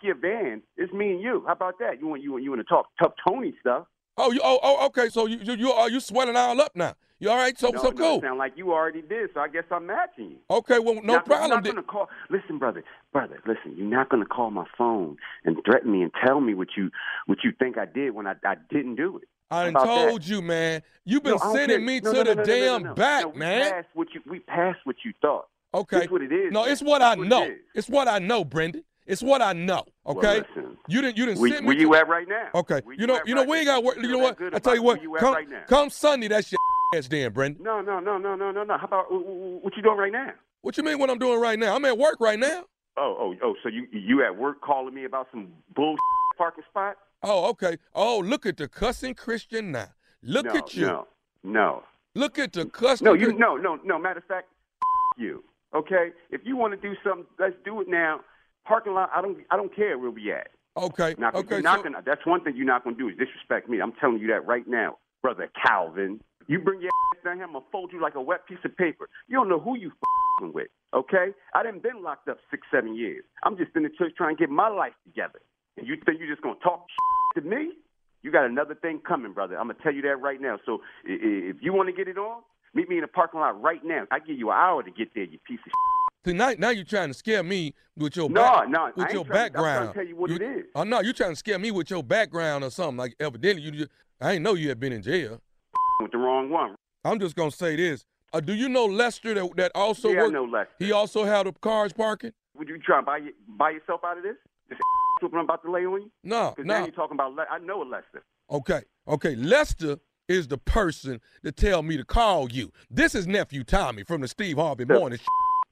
your 0.02 0.14
van. 0.16 0.62
It's 0.76 0.92
me 0.92 1.12
and 1.12 1.20
you. 1.20 1.42
How 1.46 1.52
about 1.52 1.78
that? 1.80 2.00
You 2.00 2.06
want 2.08 2.22
you 2.22 2.32
want 2.32 2.44
you 2.44 2.50
want 2.50 2.60
to 2.60 2.68
talk 2.68 2.86
tough 3.00 3.12
Tony 3.26 3.54
stuff? 3.60 3.86
Oh, 4.18 4.30
you 4.32 4.40
oh, 4.42 4.58
oh 4.62 4.86
okay. 4.86 5.08
So 5.08 5.26
you 5.26 5.38
you 5.42 5.54
you 5.54 5.70
are 5.72 5.88
you 5.90 6.00
swelling 6.00 6.36
all 6.36 6.60
up 6.60 6.74
now? 6.74 6.94
You 7.18 7.30
all 7.30 7.36
right? 7.36 7.56
So 7.56 7.68
no, 7.70 7.80
so 7.80 7.88
no, 7.90 7.94
cool. 7.94 8.20
sound 8.20 8.38
like 8.38 8.54
you 8.56 8.72
already 8.72 9.00
did. 9.00 9.30
So 9.32 9.40
I 9.40 9.48
guess 9.48 9.64
I'm 9.70 9.86
matching 9.86 10.32
you. 10.32 10.36
Okay, 10.50 10.78
well 10.80 10.96
no 10.96 11.14
Not- 11.14 11.26
problem. 11.26 11.50
You're 11.50 11.60
not 11.60 11.64
gonna 11.64 11.82
call. 11.82 12.08
Listen, 12.30 12.58
brother, 12.58 12.82
brother, 13.12 13.38
listen. 13.46 13.74
You're 13.76 13.86
not 13.86 14.08
gonna 14.08 14.26
call 14.26 14.50
my 14.50 14.66
phone 14.76 15.16
and 15.44 15.56
threaten 15.64 15.92
me 15.92 16.02
and 16.02 16.10
tell 16.26 16.40
me 16.40 16.54
what 16.54 16.68
you 16.76 16.90
what 17.26 17.38
you 17.44 17.52
think 17.58 17.78
I 17.78 17.86
did 17.86 18.10
when 18.12 18.26
I 18.26 18.34
I 18.44 18.56
didn't 18.70 18.96
do 18.96 19.18
it. 19.18 19.28
I 19.50 19.66
about 19.66 19.86
that? 19.86 20.08
told 20.08 20.26
you, 20.26 20.42
man. 20.42 20.82
You've 21.04 21.22
been 21.22 21.36
No, 21.42 21.52
sending 21.54 21.84
me 21.84 22.00
to 22.00 22.10
the 22.24 22.42
damn 22.44 22.94
back, 22.94 23.36
man. 23.36 23.70
Passed 23.70 23.88
what 23.94 24.08
you, 24.14 24.20
we 24.26 24.38
passed 24.40 24.78
what 24.84 24.96
you 25.04 25.12
thought. 25.20 25.46
Okay. 25.74 26.00
That's 26.00 26.10
what 26.10 26.22
it 26.22 26.32
is. 26.32 26.52
No, 26.52 26.62
man. 26.64 26.72
it's 26.72 26.82
what 26.82 27.02
I 27.02 27.14
That's 27.14 27.26
it 27.26 27.28
know. 27.28 27.44
is. 27.44 27.58
It's 27.74 27.88
what 27.88 28.08
I 28.08 28.18
know, 28.18 28.44
Brendan. 28.44 28.82
It's 29.06 29.22
what 29.22 29.42
I 29.42 29.52
know. 29.52 29.84
Well, 30.04 30.18
Okay. 30.18 30.40
listen. 30.56 30.76
you 30.88 31.00
didn't. 31.02 31.16
You 31.16 31.26
didn't 31.26 31.40
Where, 31.40 31.50
send 31.52 31.62
me. 31.64 31.68
where 31.68 31.76
you 31.76 31.94
at 31.94 32.08
right 32.08 32.28
now? 32.28 32.48
Okay. 32.54 32.80
Where 32.84 32.94
You 32.96 33.06
know. 33.06 33.16
at 33.16 33.26
You 33.26 33.34
know. 33.34 33.40
right 33.42 33.50
We 33.50 33.56
ain't 33.58 33.66
got 33.66 33.82
work. 33.84 33.96
You 33.96 34.02
You 34.02 34.08
know 34.12 34.18
what? 34.18 34.38
I 34.54 34.58
tell 34.58 34.74
you 34.76 34.82
what. 34.82 35.02
you 35.02 35.14
Come. 35.18 35.34
right? 35.34 35.66
Come 35.66 35.90
Sunday. 35.90 36.28
That's 36.28 36.50
your 36.52 36.58
ass 36.96 37.08
then, 37.08 37.32
Brendan. 37.32 37.62
No, 37.64 37.80
no, 37.80 37.98
no, 38.00 38.18
no, 38.18 38.36
no, 38.36 38.50
no, 38.52 38.62
no. 38.64 38.78
How 38.78 38.86
about 38.86 39.06
wh- 39.06 39.22
wh- 39.60 39.64
what 39.64 39.76
you 39.76 39.82
doing 39.82 39.98
right 39.98 40.12
now? 40.12 40.30
What 40.60 40.76
you 40.76 40.84
mean? 40.84 40.98
What 40.98 41.10
I'm 41.10 41.18
doing 41.18 41.40
right 41.40 41.58
now? 41.58 41.74
I'm 41.74 41.84
at 41.84 41.98
work 41.98 42.16
right 42.20 42.38
now. 42.38 42.64
Oh, 42.96 43.16
oh, 43.18 43.34
oh. 43.42 43.54
So 43.62 43.68
you 43.68 43.86
you 43.90 44.22
at 44.24 44.36
work 44.36 44.60
calling 44.60 44.94
me 44.94 45.04
about 45.04 45.26
some 45.32 45.48
bull 45.74 45.96
parking 46.38 46.64
spot? 46.70 46.96
Oh, 47.24 47.48
okay. 47.50 47.78
Oh, 47.94 48.18
look 48.18 48.46
at 48.46 48.56
the 48.56 48.68
cussing 48.68 49.14
Christian 49.14 49.72
now. 49.72 49.88
Look 50.22 50.46
no, 50.46 50.52
at 50.56 50.74
you. 50.74 50.86
No, 50.86 51.06
no. 51.42 51.82
Look 52.14 52.38
at 52.38 52.52
the 52.52 52.66
customer. 52.66 53.10
No, 53.10 53.14
you 53.14 53.32
no 53.36 53.56
no 53.56 53.78
no. 53.82 53.98
Matter 53.98 54.18
of 54.18 54.24
fact, 54.26 54.48
you. 55.18 55.42
Okay, 55.74 56.10
if 56.30 56.42
you 56.44 56.54
want 56.56 56.74
to 56.74 56.88
do 56.88 56.94
something, 57.02 57.24
let's 57.38 57.54
do 57.64 57.80
it 57.80 57.88
now. 57.88 58.20
Parking 58.66 58.94
lot. 58.94 59.10
I 59.14 59.20
don't. 59.20 59.38
I 59.50 59.56
don't 59.56 59.74
care 59.74 59.98
where 59.98 60.10
we 60.10 60.32
at. 60.32 60.48
Okay. 60.76 61.14
Okay. 61.20 61.56
You're 61.56 61.62
not 61.62 61.78
so- 61.78 61.82
gonna, 61.84 62.02
that's 62.04 62.24
one 62.24 62.42
thing 62.44 62.56
you're 62.56 62.66
not 62.66 62.84
going 62.84 62.96
to 62.96 63.02
do 63.02 63.08
is 63.08 63.16
disrespect 63.18 63.68
me. 63.68 63.80
I'm 63.80 63.92
telling 64.00 64.18
you 64.18 64.28
that 64.28 64.46
right 64.46 64.66
now, 64.66 64.98
brother 65.20 65.50
Calvin. 65.64 66.20
You 66.48 66.58
bring 66.58 66.80
your 66.80 66.90
ass 67.14 67.22
down 67.24 67.36
here, 67.36 67.44
I'm 67.44 67.52
gonna 67.52 67.64
fold 67.70 67.92
you 67.92 68.00
like 68.00 68.16
a 68.16 68.20
wet 68.20 68.46
piece 68.48 68.58
of 68.64 68.76
paper. 68.76 69.08
You 69.28 69.36
don't 69.36 69.48
know 69.48 69.60
who 69.60 69.76
you 69.78 69.88
f***ing 69.88 70.52
with. 70.52 70.68
Okay, 70.92 71.28
I 71.54 71.62
didn't 71.62 71.82
been 71.84 72.02
locked 72.02 72.28
up 72.28 72.38
six, 72.50 72.66
seven 72.68 72.96
years. 72.96 73.24
I'm 73.44 73.56
just 73.56 73.70
in 73.76 73.84
the 73.84 73.90
church 73.90 74.12
trying 74.16 74.36
to 74.36 74.40
get 74.40 74.50
my 74.50 74.68
life 74.68 74.92
together. 75.04 75.40
And 75.76 75.86
you 75.86 75.96
think 76.04 76.18
you're 76.18 76.28
just 76.28 76.42
gonna 76.42 76.58
talk 76.62 76.86
to 77.36 77.40
me? 77.42 77.72
You 78.22 78.32
got 78.32 78.44
another 78.44 78.74
thing 78.74 79.00
coming, 79.06 79.32
brother. 79.32 79.56
I'm 79.56 79.68
gonna 79.68 79.78
tell 79.82 79.94
you 79.94 80.02
that 80.02 80.16
right 80.16 80.40
now. 80.40 80.58
So 80.66 80.80
if 81.04 81.56
you 81.60 81.72
want 81.72 81.88
to 81.88 81.92
get 81.92 82.08
it 82.08 82.18
on, 82.18 82.42
meet 82.74 82.88
me 82.88 82.96
in 82.96 83.02
the 83.02 83.08
parking 83.08 83.38
lot 83.40 83.60
right 83.62 83.84
now. 83.84 84.06
I 84.10 84.18
give 84.18 84.36
you 84.36 84.50
an 84.50 84.56
hour 84.56 84.82
to 84.82 84.90
get 84.90 85.14
there, 85.14 85.24
you 85.24 85.38
piece 85.46 85.60
of. 85.64 85.72
See, 86.24 86.32
now, 86.32 86.52
now 86.56 86.70
you're 86.70 86.84
trying 86.84 87.08
to 87.08 87.14
scare 87.14 87.42
me 87.42 87.74
with 87.96 88.14
your 88.16 88.28
No, 88.30 88.42
back, 88.42 88.68
no, 88.68 88.78
I 88.84 88.90
with 88.94 88.98
ain't 89.06 89.12
your 89.12 89.24
trying 89.24 89.52
to- 89.52 89.58
I'm 89.58 89.64
trying 89.64 89.88
to 89.88 89.94
tell 89.94 90.06
you 90.06 90.16
what 90.16 90.30
you, 90.30 90.36
it 90.36 90.42
is. 90.42 90.64
Oh 90.74 90.84
no, 90.84 91.00
you're 91.00 91.12
trying 91.12 91.30
to 91.32 91.36
scare 91.36 91.58
me 91.58 91.70
with 91.72 91.90
your 91.90 92.02
background 92.04 92.62
or 92.62 92.70
something. 92.70 92.96
Like 92.96 93.16
evidently 93.18 93.62
you, 93.62 93.70
just, 93.72 93.90
I 94.20 94.32
ain't 94.34 94.42
know 94.42 94.54
you 94.54 94.68
had 94.68 94.78
been 94.78 94.92
in 94.92 95.02
jail. 95.02 95.40
With 96.00 96.12
the 96.12 96.18
wrong 96.18 96.48
one. 96.50 96.76
I'm 97.04 97.18
just 97.18 97.34
gonna 97.34 97.50
say 97.50 97.74
this. 97.74 98.04
Uh, 98.32 98.40
do 98.40 98.54
you 98.54 98.68
know 98.68 98.84
Lester 98.86 99.34
that 99.34 99.56
that 99.56 99.72
also 99.74 100.10
Yeah, 100.10 100.24
I 100.24 100.28
know 100.28 100.44
Lester. 100.44 100.72
He 100.78 100.92
also 100.92 101.24
had 101.24 101.46
the 101.46 101.52
cars 101.52 101.92
parking. 101.92 102.32
Would 102.56 102.68
you 102.68 102.78
try 102.78 102.98
and 102.98 103.06
buy 103.06 103.18
buy 103.48 103.70
yourself 103.70 104.02
out 104.04 104.16
of 104.16 104.22
this? 104.22 104.36
This 104.68 104.78
what 105.20 105.34
I'm 105.34 105.40
about 105.44 105.62
to 105.64 105.70
lay 105.72 105.84
on 105.84 106.02
you? 106.02 106.10
No, 106.22 106.50
Because 106.56 106.66
no. 106.68 106.78
now 106.78 106.84
you're 106.84 106.94
talking 106.94 107.16
about. 107.16 107.34
Le- 107.34 107.46
I 107.50 107.58
know 107.58 107.82
a 107.82 107.84
Lester. 107.84 108.22
Okay, 108.50 108.82
okay. 109.08 109.34
Lester 109.34 109.98
is 110.28 110.46
the 110.48 110.58
person 110.58 111.20
to 111.44 111.50
tell 111.50 111.82
me 111.82 111.96
to 111.96 112.04
call 112.04 112.50
you. 112.50 112.70
This 112.90 113.14
is 113.16 113.26
nephew 113.26 113.64
Tommy 113.64 114.04
from 114.04 114.20
the 114.20 114.28
Steve 114.28 114.56
Harvey 114.56 114.84
Morning. 114.84 115.18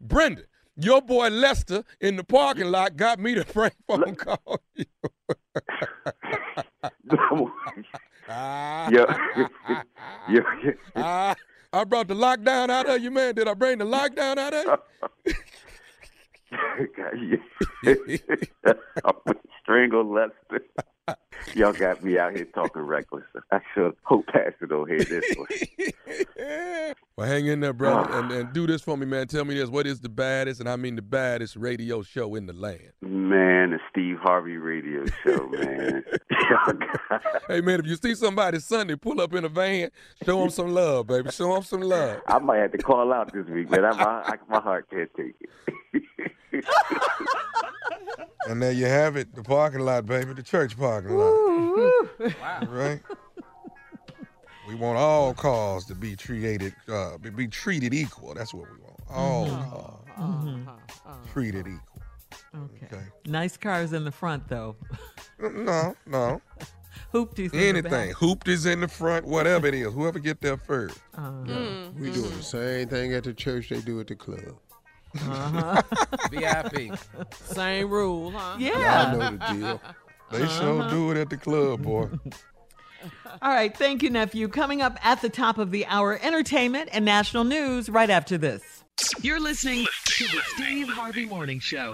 Brendan, 0.00 0.46
your 0.76 1.02
boy 1.02 1.28
Lester 1.28 1.84
in 2.00 2.16
the 2.16 2.24
parking 2.24 2.70
lot 2.70 2.96
got 2.96 3.18
me 3.18 3.34
to 3.34 3.44
prank 3.44 3.74
phone 3.86 4.14
call. 4.16 4.60
You. 8.90 9.06
Yo, 10.28 10.44
yo, 10.62 10.72
Ah, 10.96 11.34
I 11.72 11.84
brought 11.84 12.06
the 12.06 12.14
lockdown 12.14 12.70
out 12.70 12.88
of 12.88 13.02
you, 13.02 13.10
man. 13.10 13.34
Did 13.34 13.48
I 13.48 13.54
bring 13.54 13.78
the 13.78 13.84
lockdown 13.84 14.38
out 14.38 14.54
of 14.54 14.80
you? 17.84 18.18
Strangle 19.70 20.12
Lester. 20.12 20.64
Y'all 21.54 21.72
got 21.72 22.02
me 22.02 22.18
out 22.18 22.34
here 22.34 22.44
talking 22.46 22.82
reckless. 22.82 23.22
I 23.52 23.60
should 23.72 23.94
hope 24.02 24.26
Pastor 24.26 24.66
don't 24.66 24.88
hear 24.88 25.04
this 25.04 25.36
one. 25.36 25.48
Well, 27.16 27.28
hang 27.28 27.48
in 27.48 27.60
there, 27.60 27.74
brother, 27.74 28.08
ah. 28.10 28.18
and, 28.20 28.32
and 28.32 28.52
do 28.54 28.66
this 28.66 28.80
for 28.80 28.96
me, 28.96 29.04
man. 29.04 29.26
Tell 29.26 29.44
me 29.44 29.54
this: 29.54 29.68
what 29.68 29.86
is 29.86 30.00
the 30.00 30.08
baddest, 30.08 30.58
and 30.60 30.70
I 30.70 30.76
mean 30.76 30.96
the 30.96 31.02
baddest 31.02 31.54
radio 31.54 32.00
show 32.00 32.34
in 32.34 32.46
the 32.46 32.54
land? 32.54 32.92
Man, 33.02 33.72
the 33.72 33.78
Steve 33.90 34.16
Harvey 34.22 34.56
radio 34.56 35.04
show, 35.22 35.48
man. 35.48 36.02
Hey, 37.46 37.60
man, 37.60 37.80
if 37.80 37.86
you 37.86 37.96
see 37.96 38.14
somebody 38.14 38.58
Sunday, 38.58 38.96
pull 38.96 39.20
up 39.20 39.34
in 39.34 39.44
a 39.44 39.48
van, 39.48 39.90
show 40.24 40.40
them 40.40 40.50
some 40.50 40.72
love, 40.72 41.08
baby. 41.08 41.30
Show 41.30 41.52
them 41.52 41.62
some 41.62 41.82
love. 41.82 42.22
I 42.26 42.38
might 42.38 42.58
have 42.58 42.72
to 42.72 42.78
call 42.78 43.12
out 43.12 43.32
this 43.32 43.46
week, 43.46 43.70
man. 43.70 43.84
I, 43.84 43.92
my, 43.92 44.22
I, 44.24 44.34
my 44.48 44.60
heart 44.60 44.88
can't 44.90 45.10
take 45.14 45.34
it. 46.52 46.64
And 48.48 48.62
there 48.62 48.72
you 48.72 48.86
have 48.86 49.16
it, 49.16 49.34
the 49.34 49.42
parking 49.42 49.80
lot, 49.80 50.06
baby, 50.06 50.32
the 50.32 50.42
church 50.42 50.76
parking 50.78 51.10
lot. 51.16 51.34
Wow. 52.40 52.60
Right? 52.68 53.00
We 54.68 54.74
want 54.76 54.98
all 54.98 55.34
cars 55.34 55.84
to 55.86 55.94
be 55.94 56.14
treated 56.16 56.74
uh, 56.88 57.18
be, 57.18 57.30
be 57.30 57.48
treated 57.48 57.92
equal. 57.92 58.34
That's 58.34 58.54
what 58.54 58.66
we 58.70 58.76
want. 58.82 59.00
All 59.10 59.46
Mhm. 59.46 59.70
cars 59.70 60.80
Mhm. 61.06 61.32
treated 61.32 61.66
equal. 61.66 62.02
Okay. 62.84 63.02
Nice 63.26 63.56
cars 63.56 63.92
in 63.92 64.04
the 64.04 64.12
front, 64.12 64.48
though. 64.48 64.76
No, 65.40 65.94
no. 66.06 66.40
Hoopties. 67.12 67.52
in 67.52 67.58
the 67.58 67.68
Anything. 67.68 67.90
back. 67.90 68.10
Hooped 68.16 68.46
is 68.48 68.66
in 68.66 68.80
the 68.80 68.88
front, 68.88 69.26
whatever 69.26 69.66
it 69.66 69.74
is. 69.74 69.92
Whoever 69.92 70.18
get 70.20 70.40
there 70.40 70.56
first. 70.56 71.00
Uh, 71.16 71.42
We 71.98 72.10
doing 72.12 72.36
the 72.36 72.42
same 72.42 72.88
thing 72.88 73.14
at 73.14 73.24
the 73.24 73.32
church 73.34 73.68
they 73.70 73.80
do 73.80 73.98
at 74.00 74.06
the 74.06 74.14
club. 74.14 74.58
Uh-huh. 75.14 75.82
VIP. 76.30 76.96
Same 77.34 77.88
rule, 77.90 78.30
huh? 78.30 78.56
Yeah. 78.58 79.10
Y'all 79.12 79.18
know 79.18 79.30
the 79.36 79.54
deal. 79.54 79.80
They 80.30 80.46
sure 80.48 80.80
Uh-huh. 80.80 80.90
do 80.90 81.10
it 81.10 81.16
at 81.16 81.30
the 81.30 81.36
club, 81.36 81.82
boy. 81.82 82.08
All 83.42 83.50
right. 83.52 83.76
Thank 83.76 84.02
you, 84.02 84.10
nephew. 84.10 84.46
Coming 84.48 84.82
up 84.82 84.98
at 85.04 85.22
the 85.22 85.28
top 85.30 85.58
of 85.58 85.70
the 85.70 85.86
hour, 85.86 86.18
entertainment 86.22 86.90
and 86.92 87.04
national 87.04 87.44
news 87.44 87.88
right 87.88 88.10
after 88.10 88.36
this. 88.38 88.62
You're 89.22 89.40
listening 89.40 89.86
to 90.04 90.24
the 90.24 90.40
Steve 90.54 90.88
Harvey 90.88 91.24
Morning 91.26 91.58
Show. 91.60 91.92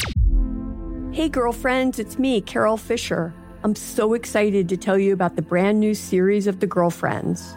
Hey, 1.12 1.29
girlfriends, 1.29 1.99
it's 1.99 2.19
me, 2.19 2.41
Carol 2.41 2.77
Fisher. 2.77 3.33
I'm 3.62 3.75
so 3.75 4.12
excited 4.14 4.69
to 4.69 4.77
tell 4.77 4.99
you 4.99 5.12
about 5.12 5.37
the 5.37 5.43
brand 5.43 5.81
new 5.81 5.95
series 5.95 6.47
of 6.47 6.61
The 6.61 6.67
Girlfriends. 6.67 7.57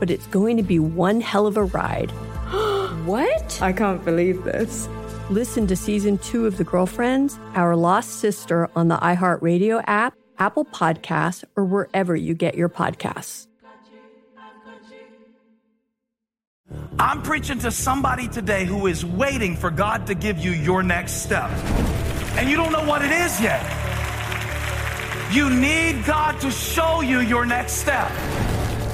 but 0.00 0.10
it's 0.10 0.26
going 0.28 0.56
to 0.56 0.62
be 0.64 0.80
one 0.80 1.20
hell 1.20 1.46
of 1.46 1.56
a 1.56 1.64
ride. 1.64 2.10
what? 3.04 3.62
I 3.62 3.72
can't 3.72 4.04
believe 4.04 4.42
this. 4.42 4.88
Listen 5.28 5.68
to 5.68 5.76
season 5.76 6.18
two 6.18 6.46
of 6.46 6.56
The 6.56 6.64
Girlfriends, 6.64 7.38
Our 7.54 7.76
Lost 7.76 8.18
Sister 8.18 8.68
on 8.74 8.88
the 8.88 8.96
iHeartRadio 8.96 9.84
app, 9.86 10.14
Apple 10.38 10.64
Podcasts, 10.64 11.44
or 11.54 11.64
wherever 11.64 12.16
you 12.16 12.34
get 12.34 12.56
your 12.56 12.68
podcasts. 12.68 13.46
I'm 16.98 17.22
preaching 17.22 17.58
to 17.60 17.70
somebody 17.70 18.26
today 18.26 18.64
who 18.64 18.86
is 18.86 19.04
waiting 19.04 19.56
for 19.56 19.70
God 19.70 20.06
to 20.08 20.14
give 20.14 20.38
you 20.38 20.50
your 20.50 20.82
next 20.82 21.22
step. 21.22 21.50
And 22.36 22.48
you 22.48 22.56
don't 22.56 22.72
know 22.72 22.84
what 22.84 23.02
it 23.02 23.10
is 23.10 23.40
yet. 23.40 23.60
You 25.32 25.50
need 25.50 26.04
God 26.04 26.40
to 26.40 26.50
show 26.50 27.02
you 27.02 27.20
your 27.20 27.46
next 27.46 27.74
step. 27.74 28.10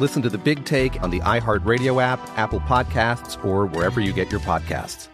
Listen 0.00 0.22
to 0.22 0.30
the 0.30 0.38
big 0.38 0.64
take 0.64 1.02
on 1.02 1.10
the 1.10 1.20
iHeartRadio 1.20 2.02
app, 2.02 2.18
Apple 2.38 2.60
Podcasts, 2.60 3.42
or 3.44 3.66
wherever 3.66 4.00
you 4.00 4.12
get 4.12 4.30
your 4.30 4.40
podcasts. 4.40 5.08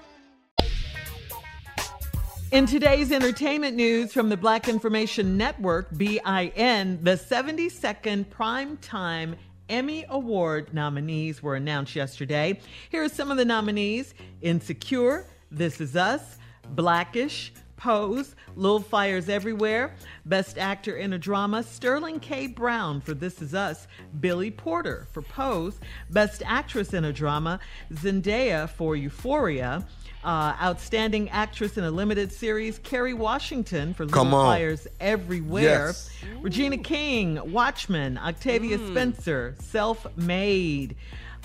In 2.51 2.64
today's 2.64 3.12
entertainment 3.12 3.76
news 3.76 4.12
from 4.12 4.31
the 4.31 4.37
Black 4.37 4.68
Information 4.68 5.37
Network, 5.37 5.91
BIN, 5.99 6.99
the 7.03 7.16
72nd 7.16 8.24
Primetime 8.26 9.35
Emmy 9.68 10.07
Award 10.09 10.72
nominees 10.72 11.43
were 11.43 11.57
announced 11.57 11.95
yesterday. 11.95 12.59
Here 12.89 13.05
are 13.05 13.09
some 13.11 13.31
of 13.31 13.37
the 13.37 13.45
nominees 13.45 14.14
Insecure, 14.41 15.26
This 15.51 15.79
Is 15.81 15.95
Us, 15.95 16.39
Blackish, 16.70 17.53
Pose, 17.79 18.35
Little 18.57 18.81
Fires 18.81 19.29
Everywhere, 19.29 19.95
Best 20.26 20.59
Actor 20.59 20.97
in 20.97 21.14
a 21.14 21.18
Drama, 21.18 21.62
Sterling 21.62 22.20
K. 22.20 22.47
Brown 22.49 23.01
for 23.01 23.14
This 23.14 23.41
Is 23.41 23.55
Us, 23.55 23.87
Billy 24.20 24.51
Porter 24.51 25.07
for 25.12 25.22
Pose, 25.22 25.79
Best 26.11 26.43
Actress 26.45 26.93
in 26.93 27.05
a 27.05 27.12
Drama, 27.12 27.61
Zendaya 27.95 28.68
for 28.68 28.97
Euphoria, 28.97 29.87
uh, 30.24 30.57
outstanding 30.61 31.31
actress 31.31 31.79
in 31.79 31.85
a 31.85 31.91
limited 31.91 32.33
series, 32.33 32.79
Kerry 32.81 33.14
Washington 33.14 33.95
for 33.95 34.05
Little 34.05 34.35
on. 34.35 34.57
Fires 34.57 34.87
Everywhere. 35.01 35.62
Yes. 35.62 36.11
Regina 36.41 36.79
King, 36.79 37.53
Watchmen, 37.53 38.18
Octavia 38.18 38.79
Spencer, 38.91 39.55
Self 39.61 40.07
Made. 40.16 40.97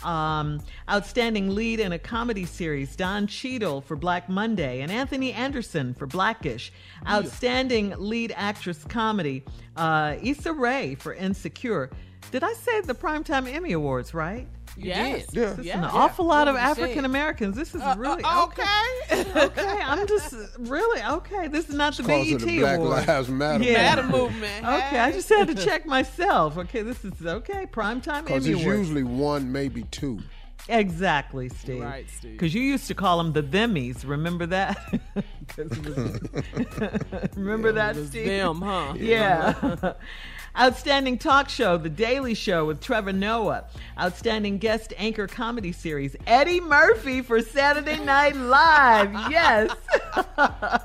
Um, 0.04 0.60
outstanding 0.90 1.56
lead 1.56 1.80
in 1.80 1.94
a 1.94 2.00
comedy 2.00 2.46
series, 2.46 2.96
Don 2.96 3.28
Cheadle 3.28 3.82
for 3.82 3.96
Black 3.96 4.30
Monday, 4.30 4.82
and 4.82 4.92
Anthony 4.92 5.32
Anderson 5.34 5.94
for 5.94 6.06
Blackish. 6.06 6.72
Outstanding 7.08 7.94
lead 7.98 8.34
actress 8.36 8.84
comedy, 8.86 9.44
uh, 9.78 10.16
Issa 10.22 10.54
Rae 10.54 10.96
for 10.96 11.14
Insecure. 11.14 11.90
Did 12.32 12.44
I 12.44 12.54
say 12.54 12.82
the 12.82 12.96
Primetime 12.96 13.52
Emmy 13.52 13.74
Awards, 13.74 14.14
right? 14.14 14.48
Yes. 14.76 15.28
Yeah. 15.32 15.46
This 15.50 15.60
is 15.60 15.66
Yeah. 15.66 15.78
an 15.80 15.84
awful 15.86 16.26
lot 16.26 16.48
of 16.48 16.56
What 16.56 16.62
you 16.70 16.76
said. 16.76 16.84
African 16.84 17.06
Americans. 17.06 17.56
This 17.56 17.76
is 17.76 17.82
Uh, 17.82 17.96
really 17.98 18.24
uh, 18.24 18.46
okay. 18.46 18.64
okay, 19.36 19.80
I'm 19.84 20.08
just 20.08 20.34
really 20.60 21.02
okay. 21.04 21.48
This 21.48 21.70
is 21.70 21.76
not 21.76 21.96
the 21.96 22.04
Cause 22.04 22.08
BET 22.26 22.34
of 22.34 22.42
the 22.42 22.60
Black 22.60 22.80
Award. 22.80 23.08
Lives 23.08 23.30
Matter. 23.30 23.64
Yeah. 23.64 23.74
Matter 23.96 24.04
movement. 24.04 24.66
Okay, 24.66 25.00
I 25.00 25.12
just 25.12 25.30
had 25.30 25.48
to 25.48 25.56
check 25.56 25.86
myself. 25.86 26.58
Okay, 26.58 26.82
this 26.82 27.04
is 27.06 27.14
okay. 27.26 27.66
Primetime 27.68 28.26
Because 28.26 28.46
Emmy 28.48 28.56
it's 28.56 28.64
Awards. 28.64 28.80
usually 28.80 29.04
one, 29.04 29.52
maybe 29.52 29.84
two. 29.92 30.20
Exactly, 30.70 31.50
Steve. 31.50 31.82
Right, 31.84 32.10
Steve. 32.10 32.32
Because 32.32 32.54
you 32.54 32.62
used 32.62 32.88
to 32.88 32.96
call 32.96 33.18
them 33.18 33.34
the 33.34 33.44
themmies. 33.44 34.08
Remember 34.08 34.46
that? 34.46 34.78
'Cause 35.50 35.68
it 35.72 35.86
was- 35.86 37.36
remember 37.36 37.74
that, 37.74 37.98
it 37.98 38.00
was 38.00 38.08
Steve? 38.10 38.28
them, 38.28 38.62
huh? 38.62 38.94
Yeah. 38.98 39.94
Outstanding 40.56 41.18
talk 41.18 41.50
show, 41.50 41.78
The 41.78 41.90
Daily 41.90 42.36
Show 42.36 42.68
with 42.68 42.80
Trevor 42.80 43.12
Noah. 43.12 43.66
Outstanding 44.00 44.60
guest 44.60 44.94
anchor 44.98 45.26
comedy 45.26 45.72
series, 45.72 46.16
Eddie 46.28 46.62
Murphy 46.62 47.24
for 47.24 47.42
Saturday 47.42 47.98
Night 47.98 48.36
Live. 48.36 49.32
Yes. 49.32 49.72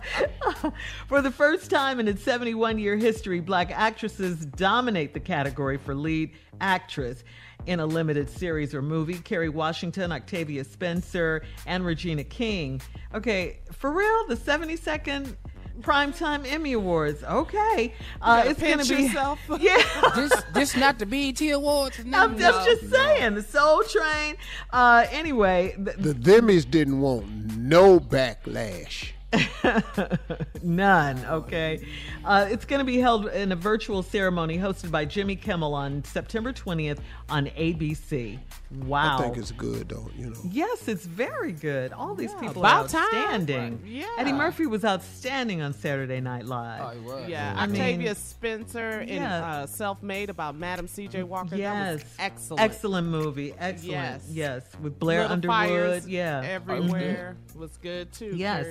for 1.06 1.20
the 1.20 1.30
first 1.30 1.68
time 1.70 2.00
in 2.00 2.08
its 2.08 2.22
71 2.22 2.78
year 2.78 2.96
history, 2.96 3.40
black 3.40 3.70
actresses 3.70 4.46
dominate 4.46 5.12
the 5.12 5.20
category 5.20 5.76
for 5.76 5.94
lead 5.94 6.30
actress 6.62 7.22
in 7.66 7.80
a 7.80 7.86
limited 7.86 8.30
series 8.30 8.72
or 8.72 8.80
movie. 8.80 9.18
Kerry 9.18 9.50
Washington, 9.50 10.12
Octavia 10.12 10.64
Spencer, 10.64 11.42
and 11.66 11.84
Regina 11.84 12.24
King. 12.24 12.80
Okay, 13.14 13.58
for 13.72 13.92
real, 13.92 14.26
the 14.28 14.36
72nd 14.36 15.36
Primetime 15.80 16.50
Emmy 16.50 16.72
Awards. 16.72 17.22
Okay. 17.24 17.94
Uh, 18.20 18.44
it's 18.46 18.60
going 18.60 18.78
to 18.78 18.96
be. 18.96 19.02
yourself. 19.04 19.38
Yeah. 19.60 19.82
this 20.14 20.42
this 20.54 20.76
not 20.76 20.98
the 20.98 21.06
BET 21.06 21.40
Awards. 21.50 22.04
No, 22.04 22.18
I'm 22.24 22.38
just, 22.38 22.64
just 22.68 22.90
saying, 22.90 23.34
the 23.34 23.42
Soul 23.42 23.82
Train. 23.84 24.36
Uh, 24.72 25.06
anyway, 25.10 25.74
th- 25.76 25.96
The 25.96 26.14
Themmies 26.14 26.68
didn't 26.70 27.00
want 27.00 27.26
no 27.56 27.98
backlash. 27.98 29.12
None. 30.62 31.24
Okay. 31.26 31.86
Uh, 32.24 32.46
it's 32.50 32.64
going 32.64 32.78
to 32.78 32.84
be 32.84 32.98
held 32.98 33.28
in 33.28 33.52
a 33.52 33.56
virtual 33.56 34.02
ceremony 34.02 34.56
hosted 34.58 34.90
by 34.90 35.04
Jimmy 35.04 35.36
Kimmel 35.36 35.74
on 35.74 36.02
September 36.04 36.52
20th 36.52 36.98
on 37.28 37.46
ABC. 37.46 38.38
Wow. 38.84 39.18
I 39.18 39.22
think 39.22 39.38
it's 39.38 39.50
good 39.52 39.88
though. 39.88 40.10
You 40.16 40.30
know. 40.30 40.40
Yes, 40.50 40.88
it's 40.88 41.06
very 41.06 41.52
good. 41.52 41.92
All 41.92 42.14
these 42.14 42.32
Yeah, 42.32 42.40
people 42.40 42.62
about 42.62 42.86
are 42.86 42.88
time. 42.88 43.02
outstanding. 43.02 43.82
Yeah. 43.86 44.06
Eddie 44.18 44.32
Murphy 44.32 44.66
was 44.66 44.84
outstanding 44.84 45.62
on 45.62 45.72
Saturday 45.72 46.20
Night 46.20 46.44
Live. 46.44 46.82
Oh, 46.84 46.90
he 46.90 47.00
was. 47.00 47.28
Yeah, 47.28 47.54
I 47.56 47.66
mean, 47.66 47.80
Octavia 47.80 48.14
Spencer 48.14 49.00
in 49.00 49.22
yeah. 49.22 49.46
uh, 49.46 49.66
Self 49.66 50.02
Made 50.02 50.28
about 50.28 50.54
Madam 50.54 50.86
C.J. 50.86 51.22
Walker. 51.22 51.56
Yes. 51.56 51.74
That 51.74 51.92
was 51.92 52.04
excellent. 52.18 52.62
Excellent 52.62 53.06
movie. 53.08 53.54
Excellent. 53.58 53.90
Yes. 53.90 54.26
Yes. 54.30 54.64
With 54.82 54.98
Blair 54.98 55.22
Little 55.22 55.32
Underwood. 55.34 55.56
Fires 55.56 56.08
yeah. 56.08 56.42
Everywhere 56.44 57.36
was 57.54 57.76
good 57.78 58.12
too. 58.12 58.32
Yes, 58.36 58.66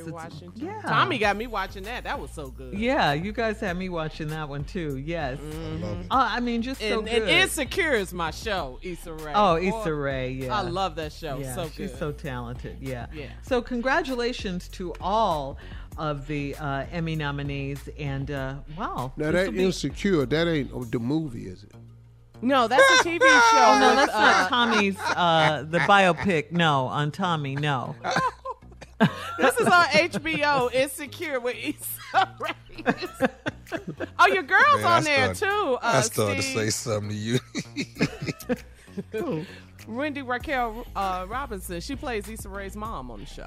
Kerry 0.52 0.70
it's- 0.70 0.76
Washington. 0.76 0.82
yeah. 0.84 0.90
Tommy 0.90 1.18
got 1.18 1.38
me 1.38 1.48
watching 1.48 1.84
that. 1.84 2.04
That 2.04 2.20
was 2.20 2.32
so 2.32 2.48
good. 2.48 2.74
Yeah, 2.74 3.14
you 3.14 3.32
guys 3.32 3.60
had 3.60 3.78
me 3.78 3.90
watching 3.90 4.28
that 4.30 4.48
one 4.50 4.64
too. 4.64 4.98
Yes. 4.98 5.40
Mhm. 5.40 6.06
Uh, 6.10 6.28
I 6.32 6.40
mean, 6.40 6.62
just 6.62 6.80
so 6.82 7.00
and, 7.00 7.08
good. 7.08 7.22
and 7.24 7.30
Insecure 7.30 7.94
is 7.94 8.14
my 8.14 8.32
show, 8.32 8.80
Issa 8.82 9.14
Rae. 9.14 9.34
Oh, 9.36 9.58
Boy, 9.60 9.68
Issa 9.82 9.94
Rae, 9.94 10.32
yeah. 10.32 10.56
I 10.58 10.62
love 10.62 10.96
that 10.96 11.12
show. 11.14 11.40
Yeah, 11.40 11.56
so 11.56 11.66
she's 11.70 11.92
good. 11.92 12.00
so 12.00 12.12
talented. 12.12 12.78
Yeah. 12.82 13.08
Yeah. 13.14 13.28
So 13.42 13.62
congratulations 13.62 14.68
to 14.70 14.94
all 15.02 15.58
of 15.98 16.28
the 16.28 16.56
uh, 16.60 16.86
Emmy 16.92 17.16
nominees, 17.16 17.90
and 17.98 18.30
uh, 18.30 18.56
wow. 18.78 19.12
Now 19.18 19.32
that 19.32 19.52
be- 19.52 19.64
insecure, 19.66 20.26
that 20.28 20.48
ain't 20.48 20.92
the 20.92 21.00
movie, 21.00 21.48
is 21.48 21.64
it? 21.64 21.72
No, 22.40 22.68
that's 22.68 22.84
a 22.84 23.04
TV 23.04 23.20
show. 23.20 23.28
Oh 23.58 23.80
no, 23.80 23.96
that's 23.96 24.14
uh, 24.14 24.20
not 24.22 24.50
Tommy's 24.50 24.96
uh, 25.00 25.66
the 25.68 25.80
biopic. 25.80 26.52
No, 26.52 26.86
on 26.86 27.10
Tommy. 27.12 27.56
No. 27.56 27.96
This 29.40 29.56
is 29.60 29.68
on 29.68 29.86
HBO. 29.86 30.74
Insecure 30.74 31.40
with 31.40 31.56
Issa 31.56 32.36
Rae. 32.40 32.84
oh, 34.20 34.28
your 34.28 34.42
girl's 34.44 34.78
Man, 34.82 34.86
I 34.86 34.98
on 34.98 35.04
there 35.04 35.36
started- 35.36 35.56
too. 35.56 35.74
Uh, 35.76 35.80
I 35.82 36.02
started 36.02 36.36
to 36.38 36.42
say 36.42 36.70
something 36.72 37.10
to 37.10 37.16
you. 37.16 37.40
Wendy 39.88 40.22
Raquel 40.22 40.86
uh, 40.96 41.26
Robinson. 41.30 41.80
She 41.82 41.96
plays 41.96 42.28
Issa 42.28 42.50
Rae's 42.50 42.76
mom 42.76 43.12
on 43.12 43.20
the 43.22 43.26
show. 43.26 43.46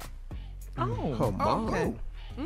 Oh, 0.77 1.13
Her 1.15 1.31
mom. 1.31 1.67
okay. 1.69 1.93
hmm 2.37 2.45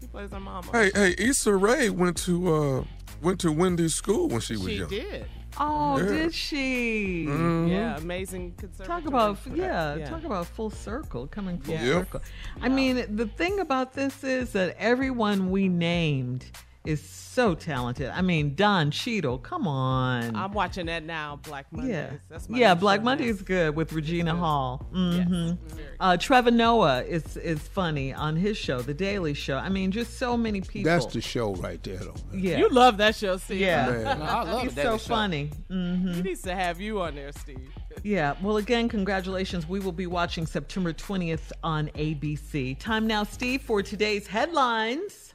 She 0.00 0.06
plays 0.06 0.30
her 0.30 0.40
mom. 0.40 0.64
Hey, 0.72 0.90
hey, 0.94 1.14
Issa 1.18 1.54
Rae 1.54 1.90
went 1.90 2.16
to 2.18 2.54
uh 2.54 2.84
went 3.22 3.40
to 3.40 3.50
Wendy's 3.50 3.94
school 3.94 4.28
when 4.28 4.40
she 4.40 4.54
was 4.56 4.66
she 4.66 4.74
young. 4.76 4.88
She 4.88 5.00
did. 5.00 5.26
Oh, 5.58 5.96
Yeah. 5.98 6.04
did 6.06 6.34
she? 6.34 7.24
Mhm. 7.28 7.70
Yeah, 7.70 7.96
amazing 7.96 8.52
conservative. 8.58 8.86
Talk 8.86 9.06
about 9.06 9.38
yeah, 9.54 10.06
talk 10.08 10.24
about 10.24 10.46
full 10.46 10.70
circle, 10.70 11.26
coming 11.26 11.58
full 11.58 11.74
Yeah. 11.74 11.80
circle. 12.00 12.20
I 12.60 12.68
mean, 12.68 13.16
the 13.16 13.26
thing 13.26 13.60
about 13.60 13.94
this 13.94 14.22
is 14.22 14.52
that 14.52 14.76
everyone 14.78 15.50
we 15.50 15.68
named 15.68 16.44
is 16.86 17.02
so 17.02 17.54
talented. 17.54 18.08
I 18.10 18.22
mean, 18.22 18.54
Don 18.54 18.90
Cheadle, 18.90 19.38
come 19.38 19.68
on. 19.68 20.34
I'm 20.34 20.52
watching 20.52 20.86
that 20.86 21.04
now. 21.04 21.38
Black 21.42 21.66
Mondays. 21.70 21.90
yeah, 21.92 22.10
That's 22.30 22.48
my 22.48 22.58
yeah. 22.58 22.74
Black 22.74 23.02
Monday 23.02 23.26
is 23.28 23.42
good 23.42 23.76
with 23.76 23.92
Regina 23.92 24.34
Hall. 24.34 24.86
Mm-hmm. 24.92 25.54
very 25.74 25.88
Uh, 26.00 26.16
Trevor 26.16 26.50
Noah 26.50 27.02
is 27.02 27.36
is 27.36 27.58
funny 27.60 28.14
on 28.14 28.36
his 28.36 28.56
show, 28.56 28.80
The 28.80 28.94
Daily 28.94 29.34
Show. 29.34 29.58
I 29.58 29.68
mean, 29.68 29.90
just 29.90 30.18
so 30.18 30.36
many 30.36 30.60
people. 30.62 30.90
That's 30.90 31.06
the 31.12 31.20
show 31.20 31.54
right 31.56 31.82
there, 31.82 31.96
though. 31.98 32.14
yeah. 32.32 32.58
You 32.58 32.68
love 32.70 32.96
that 32.98 33.14
show, 33.16 33.36
Steve. 33.36 33.60
yeah, 33.60 33.90
Man. 33.90 34.22
I 34.22 34.42
love 34.42 34.46
that. 34.46 34.62
he's 34.62 34.74
so 34.74 34.82
Daily 34.82 34.98
Show. 34.98 35.04
funny. 35.14 35.50
hmm 35.68 36.12
He 36.12 36.22
needs 36.22 36.42
to 36.42 36.54
have 36.54 36.80
you 36.80 37.00
on 37.02 37.14
there, 37.16 37.32
Steve. 37.32 37.68
Yeah. 38.02 38.34
Well, 38.42 38.58
again, 38.58 38.88
congratulations. 38.88 39.66
We 39.68 39.80
will 39.80 39.92
be 39.92 40.06
watching 40.06 40.46
September 40.46 40.92
20th 40.92 41.50
on 41.64 41.88
ABC. 41.96 42.78
Time 42.78 43.06
now, 43.06 43.24
Steve, 43.24 43.62
for 43.62 43.82
today's 43.82 44.26
headlines. 44.26 45.25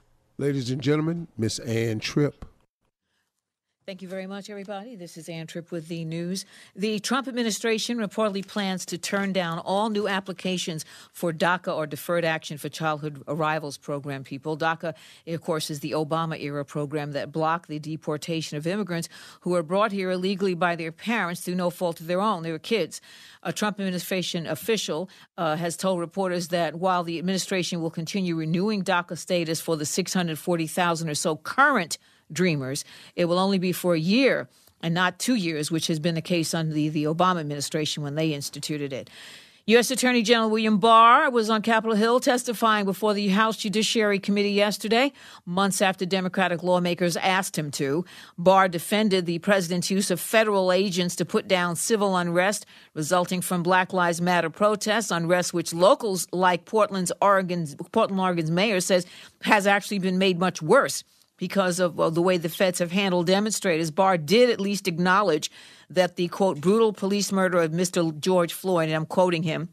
Ladies 0.42 0.72
and 0.72 0.82
gentlemen, 0.82 1.28
Miss 1.38 1.60
Ann 1.60 2.00
Tripp. 2.00 2.46
Thank 3.92 4.02
you 4.02 4.08
very 4.08 4.26
much, 4.26 4.50
everybody. 4.50 4.96
This 4.96 5.18
is 5.18 5.28
Ann 5.28 5.48
Tripp 5.48 5.70
with 5.70 5.90
the 5.90 6.06
news. 6.06 6.46
The 6.78 7.00
Trump 7.00 7.28
administration 7.28 7.98
reportedly 7.98 8.48
plans 8.48 8.86
to 8.86 8.98
turn 8.98 9.34
down 9.34 9.60
all 9.60 9.90
new 9.90 10.08
applications 10.08 10.86
for 11.12 11.34
DACA 11.34 11.76
or 11.76 11.86
Deferred 11.88 12.24
Action 12.24 12.58
for 12.58 12.70
Childhood 12.70 13.22
Arrivals 13.28 13.78
program 13.78 14.24
people. 14.24 14.58
DACA, 14.58 14.94
of 15.28 15.42
course, 15.42 15.70
is 15.70 15.82
the 15.82 15.92
Obama 15.92 16.40
era 16.40 16.64
program 16.64 17.12
that 17.12 17.34
blocked 17.34 17.68
the 17.68 17.80
deportation 17.80 18.58
of 18.58 18.66
immigrants 18.66 19.10
who 19.42 19.50
were 19.50 19.62
brought 19.62 19.92
here 19.92 20.10
illegally 20.10 20.54
by 20.54 20.78
their 20.78 20.94
parents 20.94 21.42
through 21.42 21.56
no 21.56 21.70
fault 21.70 22.00
of 22.00 22.08
their 22.08 22.22
own. 22.22 22.44
They 22.44 22.54
were 22.54 22.60
kids. 22.60 23.02
A 23.44 23.52
Trump 23.52 23.78
administration 23.78 24.48
official 24.48 25.10
uh, 25.38 25.58
has 25.58 25.76
told 25.76 26.00
reporters 26.00 26.48
that 26.48 26.76
while 26.76 27.04
the 27.04 27.20
administration 27.20 27.82
will 27.82 27.92
continue 27.92 28.38
renewing 28.38 28.86
DACA 28.86 29.18
status 29.18 29.60
for 29.60 29.76
the 29.76 29.86
640,000 29.86 31.10
or 31.10 31.14
so 31.14 31.36
current 31.36 31.98
dreamers. 32.32 32.86
It 33.16 33.26
will 33.26 33.40
only 33.40 33.60
be 33.60 33.72
for 33.72 33.94
a 33.94 34.00
year 34.00 34.48
and 34.82 34.94
not 34.94 35.20
two 35.20 35.36
years, 35.36 35.72
which 35.72 35.88
has 35.88 36.00
been 36.00 36.16
the 36.16 36.22
case 36.22 36.54
under 36.54 36.74
the, 36.74 36.90
the 36.90 37.04
Obama 37.06 37.40
administration 37.40 38.04
when 38.04 38.16
they 38.16 38.34
instituted 38.34 38.94
it. 38.94 39.10
U.S. 39.68 39.92
Attorney 39.92 40.24
General 40.24 40.50
William 40.50 40.80
Barr 40.80 41.30
was 41.30 41.50
on 41.50 41.62
Capitol 41.62 41.96
Hill 41.96 42.20
testifying 42.20 42.84
before 42.84 43.14
the 43.14 43.28
House 43.28 43.58
Judiciary 43.58 44.18
Committee 44.18 44.52
yesterday, 44.52 45.14
months 45.46 45.84
after 45.84 46.04
Democratic 46.04 46.64
lawmakers 46.64 47.16
asked 47.16 47.60
him 47.60 47.70
to. 47.72 48.04
Barr 48.40 48.68
defended 48.68 49.28
the 49.28 49.38
president's 49.38 49.92
use 49.92 50.10
of 50.10 50.20
federal 50.20 50.72
agents 50.72 51.16
to 51.18 51.26
put 51.26 51.48
down 51.48 51.76
civil 51.76 52.18
unrest 52.18 52.66
resulting 52.96 53.40
from 53.40 53.62
Black 53.62 53.94
Lives 53.94 54.20
Matter 54.20 54.50
protests, 54.50 55.12
unrest 55.12 55.54
which 55.54 55.76
locals 55.76 56.28
like 56.32 56.66
Portland's 56.66 57.12
Oregon's 57.22 57.76
Portland, 57.92 58.20
Oregon's 58.20 58.52
mayor 58.52 58.82
says 58.82 59.06
has 59.44 59.68
actually 59.68 60.00
been 60.00 60.18
made 60.18 60.40
much 60.40 60.62
worse 60.64 61.04
because 61.42 61.80
of 61.80 61.96
well, 61.96 62.12
the 62.12 62.22
way 62.22 62.38
the 62.38 62.50
feds 62.50 62.78
have 62.78 62.92
handled 62.92 63.26
demonstrators. 63.26 63.90
Barr 63.90 64.16
did 64.16 64.52
at 64.52 64.60
least 64.60 64.88
acknowledge 64.88 65.50
that 65.90 66.16
the 66.16 66.28
quote 66.28 66.62
brutal 66.62 66.94
police 66.94 67.32
murder 67.32 67.60
of 67.64 67.72
Mr. 67.72 68.18
George 68.20 68.54
Floyd, 68.54 68.90
and 68.90 68.96
I'm 68.96 69.08
quoting 69.08 69.42
him, 69.42 69.70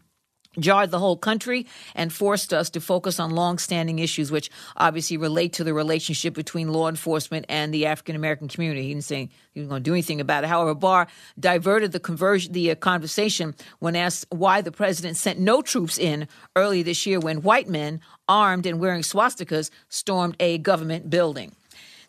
jarred 0.58 0.90
the 0.90 0.98
whole 0.98 1.18
country 1.18 1.66
and 1.94 2.10
forced 2.10 2.54
us 2.54 2.70
to 2.70 2.80
focus 2.80 3.20
on 3.20 3.32
long-standing 3.32 3.98
issues 3.98 4.32
which 4.32 4.50
obviously 4.78 5.18
relate 5.18 5.52
to 5.52 5.62
the 5.62 5.74
relationship 5.74 6.32
between 6.32 6.72
law 6.72 6.88
enforcement 6.88 7.44
and 7.50 7.72
the 7.74 7.84
African 7.84 8.16
American 8.16 8.48
community. 8.48 8.84
He 8.84 8.94
didn't 8.94 9.04
say 9.04 9.28
he 9.52 9.60
was 9.60 9.68
going 9.68 9.82
to 9.82 9.90
do 9.90 9.92
anything 9.92 10.22
about 10.22 10.44
it. 10.44 10.46
However, 10.46 10.74
Barr 10.74 11.06
diverted 11.38 11.92
the 11.92 12.00
conversion, 12.00 12.54
the 12.54 12.70
uh, 12.70 12.76
conversation 12.76 13.54
when 13.78 13.94
asked 13.94 14.24
why 14.30 14.62
the 14.62 14.72
president 14.72 15.18
sent 15.18 15.38
no 15.38 15.60
troops 15.60 15.98
in 15.98 16.28
early 16.56 16.82
this 16.82 17.04
year 17.04 17.20
when 17.20 17.42
white 17.42 17.68
men 17.68 18.00
armed 18.26 18.64
and 18.64 18.80
wearing 18.80 19.02
swastikas 19.02 19.68
stormed 19.90 20.34
a 20.40 20.56
government 20.56 21.10
building. 21.10 21.54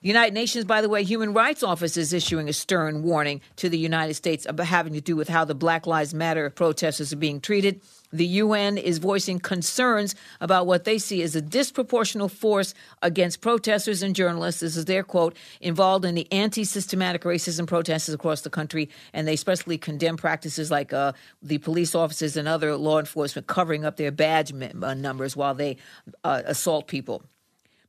The 0.02 0.08
United 0.08 0.34
Nations, 0.34 0.64
by 0.64 0.80
the 0.80 0.88
way, 0.88 1.04
Human 1.04 1.34
Rights 1.34 1.62
Office 1.62 1.98
is 1.98 2.14
issuing 2.14 2.48
a 2.48 2.54
stern 2.54 3.04
warning 3.04 3.42
to 3.58 3.68
the 3.68 3.78
United 3.78 4.14
States 4.14 4.46
about 4.46 4.68
having 4.68 4.94
to 4.94 5.02
do 5.02 5.18
with 5.18 5.28
how 5.28 5.44
the 5.44 5.54
Black 5.54 5.86
Lives 5.86 6.14
Matter 6.14 6.50
protesters 6.50 7.12
are 7.12 7.18
being 7.18 7.42
treated. 7.42 7.82
The 8.14 8.26
UN 8.26 8.78
is 8.78 8.98
voicing 9.00 9.40
concerns 9.40 10.16
about 10.40 10.68
what 10.68 10.86
they 10.86 11.00
see 11.00 11.22
as 11.22 11.36
a 11.36 11.42
disproportional 11.42 12.32
force 12.32 12.74
against 13.02 13.42
protesters 13.42 14.02
and 14.02 14.16
journalists. 14.16 14.62
This 14.62 14.78
is 14.78 14.86
their 14.86 15.04
quote, 15.04 15.36
involved 15.60 16.06
in 16.06 16.16
the 16.16 16.32
anti 16.32 16.64
systematic 16.64 17.24
racism 17.24 17.68
protests 17.68 18.08
across 18.08 18.40
the 18.40 18.50
country. 18.50 18.90
And 19.12 19.28
they 19.28 19.34
especially 19.34 19.78
condemn 19.78 20.16
practices 20.16 20.72
like 20.72 20.94
uh, 20.94 21.12
the 21.42 21.58
police 21.58 21.94
officers 21.94 22.38
and 22.38 22.48
other 22.48 22.78
law 22.78 23.00
enforcement 23.00 23.48
covering 23.48 23.84
up 23.84 23.98
their 23.98 24.12
badge 24.12 24.54
uh, 24.54 24.94
numbers 24.94 25.36
while 25.36 25.56
they 25.56 25.76
uh, 26.24 26.44
assault 26.46 26.88
people. 26.88 27.22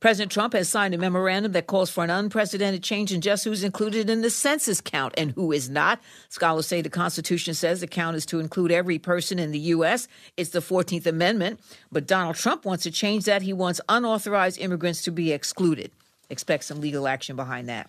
President 0.01 0.31
Trump 0.31 0.53
has 0.53 0.67
signed 0.67 0.95
a 0.95 0.97
memorandum 0.97 1.51
that 1.51 1.67
calls 1.67 1.91
for 1.91 2.03
an 2.03 2.09
unprecedented 2.09 2.81
change 2.81 3.13
in 3.13 3.21
just 3.21 3.43
who's 3.43 3.63
included 3.63 4.09
in 4.09 4.21
the 4.21 4.31
census 4.31 4.81
count 4.81 5.13
and 5.15 5.29
who 5.33 5.51
is 5.51 5.69
not. 5.69 6.01
Scholars 6.27 6.65
say 6.65 6.81
the 6.81 6.89
Constitution 6.89 7.53
says 7.53 7.81
the 7.81 7.87
count 7.87 8.17
is 8.17 8.25
to 8.25 8.39
include 8.39 8.71
every 8.71 8.97
person 8.97 9.37
in 9.37 9.51
the 9.51 9.59
U.S. 9.59 10.07
It's 10.37 10.49
the 10.49 10.59
14th 10.59 11.05
Amendment. 11.05 11.59
But 11.91 12.07
Donald 12.07 12.35
Trump 12.35 12.65
wants 12.65 12.81
to 12.85 12.91
change 12.91 13.25
that. 13.25 13.43
He 13.43 13.53
wants 13.53 13.79
unauthorized 13.87 14.59
immigrants 14.59 15.03
to 15.03 15.11
be 15.11 15.31
excluded. 15.31 15.91
Expect 16.31 16.63
some 16.63 16.81
legal 16.81 17.07
action 17.07 17.35
behind 17.35 17.69
that. 17.69 17.87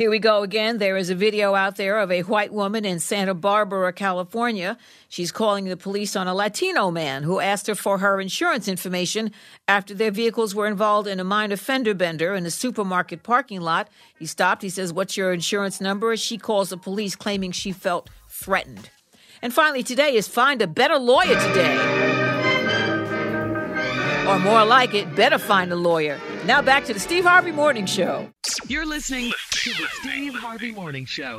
Here 0.00 0.08
we 0.08 0.18
go 0.18 0.42
again. 0.42 0.78
There 0.78 0.96
is 0.96 1.10
a 1.10 1.14
video 1.14 1.54
out 1.54 1.76
there 1.76 1.98
of 1.98 2.10
a 2.10 2.22
white 2.22 2.54
woman 2.54 2.86
in 2.86 3.00
Santa 3.00 3.34
Barbara, 3.34 3.92
California. 3.92 4.78
She's 5.10 5.30
calling 5.30 5.66
the 5.66 5.76
police 5.76 6.16
on 6.16 6.26
a 6.26 6.34
Latino 6.34 6.90
man 6.90 7.22
who 7.22 7.38
asked 7.38 7.66
her 7.66 7.74
for 7.74 7.98
her 7.98 8.18
insurance 8.18 8.66
information 8.66 9.30
after 9.68 9.92
their 9.92 10.10
vehicles 10.10 10.54
were 10.54 10.66
involved 10.66 11.06
in 11.06 11.20
a 11.20 11.24
minor 11.24 11.58
fender 11.58 11.92
bender 11.92 12.34
in 12.34 12.46
a 12.46 12.50
supermarket 12.50 13.22
parking 13.22 13.60
lot. 13.60 13.90
He 14.18 14.24
stopped. 14.24 14.62
He 14.62 14.70
says, 14.70 14.90
What's 14.90 15.18
your 15.18 15.34
insurance 15.34 15.82
number? 15.82 16.16
She 16.16 16.38
calls 16.38 16.70
the 16.70 16.78
police 16.78 17.14
claiming 17.14 17.52
she 17.52 17.70
felt 17.70 18.08
threatened. 18.26 18.88
And 19.42 19.52
finally, 19.52 19.82
today 19.82 20.14
is 20.14 20.26
Find 20.26 20.62
a 20.62 20.66
Better 20.66 20.98
Lawyer 20.98 21.38
Today. 21.38 21.76
Or 24.26 24.38
more 24.38 24.64
like 24.64 24.94
it, 24.94 25.14
better 25.14 25.36
find 25.36 25.70
a 25.70 25.76
lawyer. 25.76 26.18
Now 26.50 26.60
back 26.60 26.84
to 26.86 26.92
the 26.92 26.98
Steve 26.98 27.24
Harvey 27.24 27.52
Morning 27.52 27.86
Show. 27.86 28.28
You're 28.66 28.84
listening 28.84 29.30
to 29.52 29.70
the 29.70 29.86
Steve 30.00 30.34
Harvey 30.34 30.72
Morning 30.72 31.04
Show. 31.04 31.38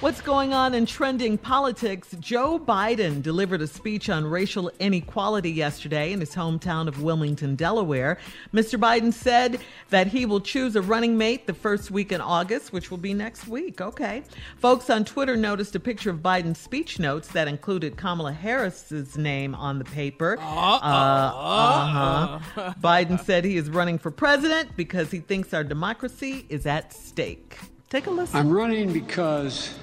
What's 0.00 0.22
going 0.22 0.54
on 0.54 0.72
in 0.72 0.86
trending 0.86 1.36
politics? 1.36 2.16
Joe 2.20 2.58
Biden 2.58 3.22
delivered 3.22 3.60
a 3.60 3.66
speech 3.66 4.08
on 4.08 4.24
racial 4.24 4.72
inequality 4.78 5.50
yesterday 5.50 6.14
in 6.14 6.20
his 6.20 6.34
hometown 6.34 6.88
of 6.88 7.02
Wilmington, 7.02 7.54
Delaware. 7.54 8.16
Mr. 8.54 8.80
Biden 8.80 9.12
said 9.12 9.60
that 9.90 10.06
he 10.06 10.24
will 10.24 10.40
choose 10.40 10.74
a 10.74 10.80
running 10.80 11.18
mate 11.18 11.46
the 11.46 11.52
first 11.52 11.90
week 11.90 12.12
in 12.12 12.22
August, 12.22 12.72
which 12.72 12.90
will 12.90 12.96
be 12.96 13.12
next 13.12 13.46
week. 13.46 13.82
Okay. 13.82 14.22
Folks 14.56 14.88
on 14.88 15.04
Twitter 15.04 15.36
noticed 15.36 15.76
a 15.76 15.80
picture 15.80 16.08
of 16.08 16.20
Biden's 16.20 16.58
speech 16.58 16.98
notes 16.98 17.28
that 17.32 17.46
included 17.46 17.98
Kamala 17.98 18.32
Harris's 18.32 19.18
name 19.18 19.54
on 19.54 19.78
the 19.78 19.84
paper. 19.84 20.38
Uh, 20.40 20.80
uh-huh. 20.82 22.72
Biden 22.82 23.22
said 23.22 23.44
he 23.44 23.58
is 23.58 23.68
running 23.68 23.98
for 23.98 24.10
president 24.10 24.74
because 24.78 25.10
he 25.10 25.18
thinks 25.18 25.52
our 25.52 25.62
democracy 25.62 26.46
is 26.48 26.64
at 26.64 26.94
stake. 26.94 27.58
Take 27.90 28.06
a 28.06 28.10
listen. 28.10 28.38
I'm 28.38 28.50
running 28.50 28.94
because 28.94 29.74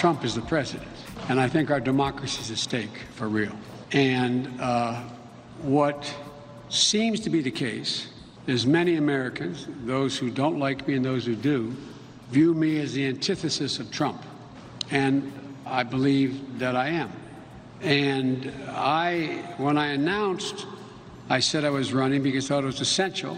Trump 0.00 0.24
is 0.24 0.34
the 0.34 0.40
president, 0.40 0.88
and 1.28 1.38
I 1.38 1.46
think 1.46 1.70
our 1.70 1.78
democracy 1.78 2.40
is 2.40 2.50
at 2.50 2.56
stake 2.56 3.02
for 3.16 3.28
real. 3.28 3.52
And 3.92 4.58
uh, 4.58 5.02
what 5.60 6.10
seems 6.70 7.20
to 7.20 7.28
be 7.28 7.42
the 7.42 7.50
case 7.50 8.08
is 8.46 8.64
many 8.64 8.96
Americans, 8.96 9.68
those 9.84 10.16
who 10.16 10.30
don't 10.30 10.58
like 10.58 10.88
me 10.88 10.94
and 10.94 11.04
those 11.04 11.26
who 11.26 11.34
do, 11.34 11.76
view 12.30 12.54
me 12.54 12.80
as 12.80 12.94
the 12.94 13.06
antithesis 13.08 13.78
of 13.78 13.90
Trump. 13.90 14.24
And 14.90 15.30
I 15.66 15.82
believe 15.82 16.58
that 16.58 16.76
I 16.76 16.88
am. 16.88 17.12
And 17.82 18.50
I, 18.70 19.44
when 19.58 19.76
I 19.76 19.88
announced, 19.88 20.66
I 21.28 21.40
said 21.40 21.62
I 21.62 21.70
was 21.70 21.92
running 21.92 22.22
because 22.22 22.46
I 22.46 22.54
thought 22.54 22.62
it 22.62 22.68
was 22.68 22.80
essential 22.80 23.36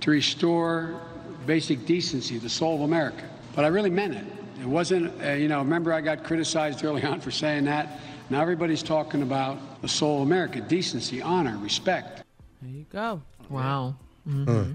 to 0.00 0.10
restore 0.10 0.98
basic 1.44 1.84
decency, 1.84 2.38
the 2.38 2.48
soul 2.48 2.76
of 2.76 2.80
America. 2.80 3.28
But 3.54 3.66
I 3.66 3.68
really 3.68 3.90
meant 3.90 4.14
it. 4.14 4.24
It 4.64 4.68
wasn't, 4.68 5.12
uh, 5.22 5.32
you 5.32 5.46
know, 5.46 5.58
remember 5.58 5.92
I 5.92 6.00
got 6.00 6.24
criticized 6.24 6.82
early 6.86 7.02
on 7.02 7.20
for 7.20 7.30
saying 7.30 7.64
that? 7.64 8.00
Now 8.30 8.40
everybody's 8.40 8.82
talking 8.82 9.20
about 9.20 9.58
the 9.82 9.88
soul 9.88 10.22
of 10.22 10.26
America, 10.26 10.58
decency, 10.62 11.20
honor, 11.20 11.58
respect. 11.58 12.22
There 12.62 12.70
you 12.70 12.86
go. 12.90 13.20
Wow. 13.50 13.96
Mm-hmm. 14.26 14.72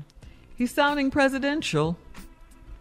He's 0.56 0.72
sounding 0.72 1.10
presidential. 1.10 1.98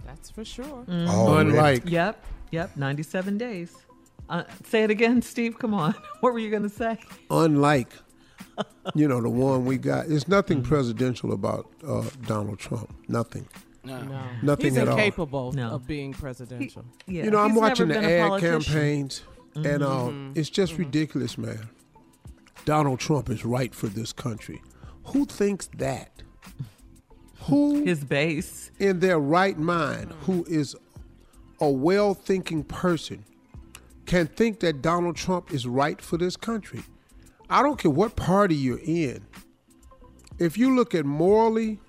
That's 0.05 0.29
for 0.29 0.45
sure. 0.45 0.85
Mhm. 0.87 1.41
Unlike 1.41 1.89
Yep. 1.89 2.23
Yep. 2.51 2.77
97 2.77 3.39
days. 3.39 3.75
Uh, 4.29 4.43
say 4.67 4.85
it 4.85 4.91
again, 4.91 5.23
Steve. 5.23 5.59
Come 5.59 5.73
on. 5.73 5.95
What 6.21 6.35
were 6.35 6.39
you 6.39 6.51
going 6.51 6.65
to 6.65 6.69
say? 6.69 6.99
unlike 7.31 7.89
you 8.95 9.09
know 9.09 9.23
the 9.23 9.31
one 9.31 9.65
we 9.65 9.79
got. 9.79 10.09
There's 10.09 10.29
nothing 10.29 10.61
presidential 10.63 11.33
about 11.33 11.71
uh, 11.87 12.05
Donald 12.27 12.59
Trump. 12.59 12.93
Nothing. 13.09 13.49
No. 13.85 14.03
no. 14.03 14.21
Nothing 14.43 14.67
He's 14.67 14.79
at 14.79 14.89
all. 14.89 14.95
incapable 14.99 15.53
No. 15.53 15.71
of 15.71 15.87
being 15.87 16.13
presidential. 16.13 16.85
Yeah. 17.07 17.25
you 17.25 17.31
know, 17.31 17.39
I'm 17.39 17.55
watching 17.55 17.89
the 17.89 17.95
been 17.95 18.05
a 18.05 18.09
ad 18.09 18.29
politician. 18.29 18.63
campaigns, 18.63 19.23
and 19.55 19.83
uh, 19.83 19.89
Mhm. 20.09 20.37
it's 20.37 20.51
just 20.51 20.77
ridiculous, 20.77 21.39
man. 21.39 21.69
Donald 22.65 22.99
Trump 23.01 23.31
is 23.31 23.45
right 23.45 23.75
for 23.75 23.87
this 23.87 24.13
country. 24.13 24.61
Who 25.07 25.25
thinks 25.25 25.69
that? 25.79 26.23
Who 27.49 27.83
His 27.85 28.05
base. 28.05 28.71
in 28.79 29.01
their 29.01 29.19
right 29.19 29.59
mind, 29.59 30.13
who 30.23 30.45
is 30.49 30.77
a 31.61 31.71
well-thinking 31.71 32.65
person, 32.65 33.25
can 34.07 34.27
think 34.27 34.61
that 34.61 34.83
Donald 34.83 35.17
Trump 35.17 35.53
is 35.53 35.67
right 35.67 36.01
for 36.01 36.17
this 36.19 36.37
country? 36.37 36.83
I 37.49 37.63
don't 37.63 37.79
care 37.79 37.91
what 37.91 38.17
party 38.17 38.55
you're 38.55 38.81
in. 38.81 39.25
If 40.39 40.59
you 40.59 40.75
look 40.75 40.95
at 40.95 41.07
morally, 41.07 41.81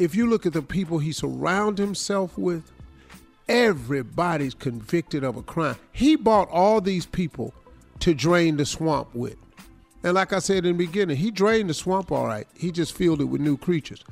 if 0.00 0.14
you 0.14 0.26
look 0.26 0.46
at 0.46 0.54
the 0.54 0.62
people 0.62 0.98
he 0.98 1.12
surrounds 1.12 1.78
himself 1.78 2.36
with, 2.38 2.64
everybody's 3.48 4.54
convicted 4.54 5.22
of 5.22 5.36
a 5.36 5.42
crime. 5.42 5.76
He 5.92 6.16
bought 6.16 6.48
all 6.48 6.80
these 6.80 7.04
people 7.04 7.52
to 8.00 8.14
drain 8.14 8.56
the 8.56 8.64
swamp 8.64 9.14
with. 9.14 9.36
And 10.02 10.14
like 10.14 10.32
I 10.32 10.38
said 10.38 10.64
in 10.64 10.78
the 10.78 10.86
beginning, 10.86 11.18
he 11.18 11.30
drained 11.30 11.68
the 11.68 11.74
swamp 11.74 12.10
all 12.10 12.26
right. 12.26 12.48
He 12.56 12.72
just 12.72 12.96
filled 12.96 13.20
it 13.20 13.24
with 13.24 13.42
new 13.42 13.58
creatures. 13.58 14.02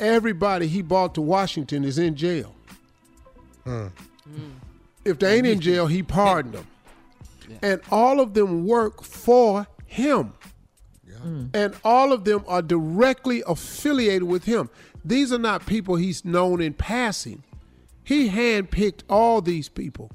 Everybody 0.00 0.66
he 0.66 0.82
bought 0.82 1.14
to 1.14 1.22
Washington 1.22 1.84
is 1.84 1.98
in 1.98 2.16
jail. 2.16 2.56
Hmm. 3.62 3.86
If 5.04 5.20
they 5.20 5.36
ain't 5.36 5.46
in 5.46 5.60
jail, 5.60 5.86
he 5.86 6.02
pardoned 6.02 6.54
them. 6.54 6.66
And 7.62 7.80
all 7.92 8.18
of 8.20 8.34
them 8.34 8.66
work 8.66 9.04
for 9.04 9.68
him. 9.86 10.32
Hmm. 11.22 11.46
And 11.54 11.74
all 11.84 12.12
of 12.12 12.24
them 12.24 12.44
are 12.46 12.62
directly 12.62 13.42
affiliated 13.46 14.24
with 14.24 14.44
him. 14.44 14.70
These 15.04 15.32
are 15.32 15.38
not 15.38 15.66
people 15.66 15.96
he's 15.96 16.24
known 16.24 16.60
in 16.60 16.74
passing. 16.74 17.42
He 18.04 18.28
handpicked 18.30 19.02
all 19.08 19.40
these 19.40 19.68
people. 19.68 20.10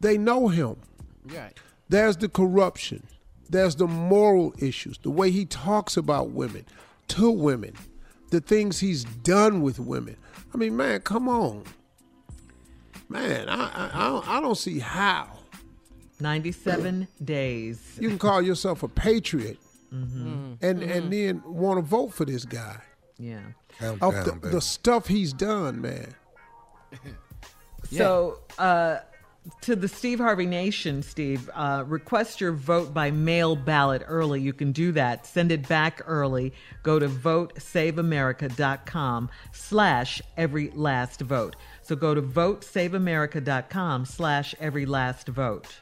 They 0.00 0.18
know 0.18 0.48
him. 0.48 0.76
Right. 1.24 1.52
There's 1.88 2.16
the 2.16 2.28
corruption. 2.28 3.06
There's 3.48 3.76
the 3.76 3.86
moral 3.86 4.54
issues, 4.58 4.98
the 4.98 5.10
way 5.10 5.30
he 5.30 5.44
talks 5.46 5.96
about 5.96 6.30
women, 6.30 6.64
to 7.08 7.30
women, 7.30 7.74
the 8.30 8.40
things 8.40 8.80
he's 8.80 9.04
done 9.04 9.62
with 9.62 9.78
women. 9.78 10.16
I 10.52 10.56
mean, 10.56 10.76
man, 10.76 11.00
come 11.02 11.28
on. 11.28 11.62
Man, 13.08 13.48
I, 13.48 13.54
I, 13.54 13.90
I, 13.94 14.08
don't, 14.08 14.28
I 14.28 14.40
don't 14.40 14.56
see 14.56 14.80
how 14.80 15.28
97 16.18 17.06
days. 17.22 17.80
you 18.00 18.08
can 18.08 18.18
call 18.18 18.42
yourself 18.42 18.82
a 18.82 18.88
patriot 18.88 19.58
Mm-hmm. 19.94 20.54
and, 20.62 20.82
and 20.82 21.12
then 21.12 21.42
want 21.46 21.78
to 21.78 21.82
vote 21.82 22.12
for 22.12 22.24
this 22.24 22.44
guy. 22.44 22.80
Yeah. 23.18 23.38
Calm 23.78 23.98
Of 24.00 24.24
the, 24.24 24.32
baby. 24.32 24.48
the 24.54 24.60
stuff 24.60 25.06
he's 25.06 25.32
done, 25.32 25.80
man. 25.80 26.14
So, 27.90 28.40
uh, 28.58 28.98
to 29.60 29.76
the 29.76 29.86
Steve 29.86 30.18
Harvey 30.18 30.46
Nation, 30.46 31.04
Steve, 31.04 31.48
uh, 31.54 31.84
request 31.86 32.40
your 32.40 32.50
vote 32.50 32.92
by 32.92 33.12
mail 33.12 33.54
ballot 33.54 34.02
early. 34.06 34.40
You 34.40 34.52
can 34.52 34.72
do 34.72 34.90
that. 34.92 35.24
Send 35.24 35.52
it 35.52 35.68
back 35.68 36.02
early. 36.04 36.52
Go 36.82 36.98
to 36.98 37.08
votesaveamerica.com 37.08 39.30
slash 39.52 40.22
every 40.36 40.70
last 40.70 41.20
vote. 41.20 41.54
So 41.82 41.94
go 41.94 42.12
to 42.14 42.22
votesaveamerica.com 42.22 44.04
slash 44.06 44.54
every 44.58 44.86
last 44.86 45.28
vote. 45.28 45.76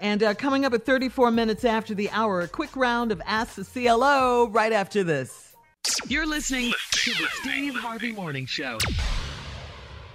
And 0.00 0.22
uh, 0.22 0.34
coming 0.34 0.64
up 0.64 0.74
at 0.74 0.84
34 0.84 1.30
minutes 1.30 1.64
after 1.64 1.94
the 1.94 2.10
hour, 2.10 2.40
a 2.40 2.48
quick 2.48 2.74
round 2.76 3.12
of 3.12 3.22
Ask 3.24 3.54
the 3.54 3.64
CLO 3.64 4.48
right 4.48 4.72
after 4.72 5.04
this. 5.04 5.45
You're 6.08 6.26
listening 6.26 6.72
to 6.92 7.10
the 7.10 7.26
Steve 7.40 7.74
Harvey 7.74 8.12
Morning 8.12 8.46
Show. 8.46 8.78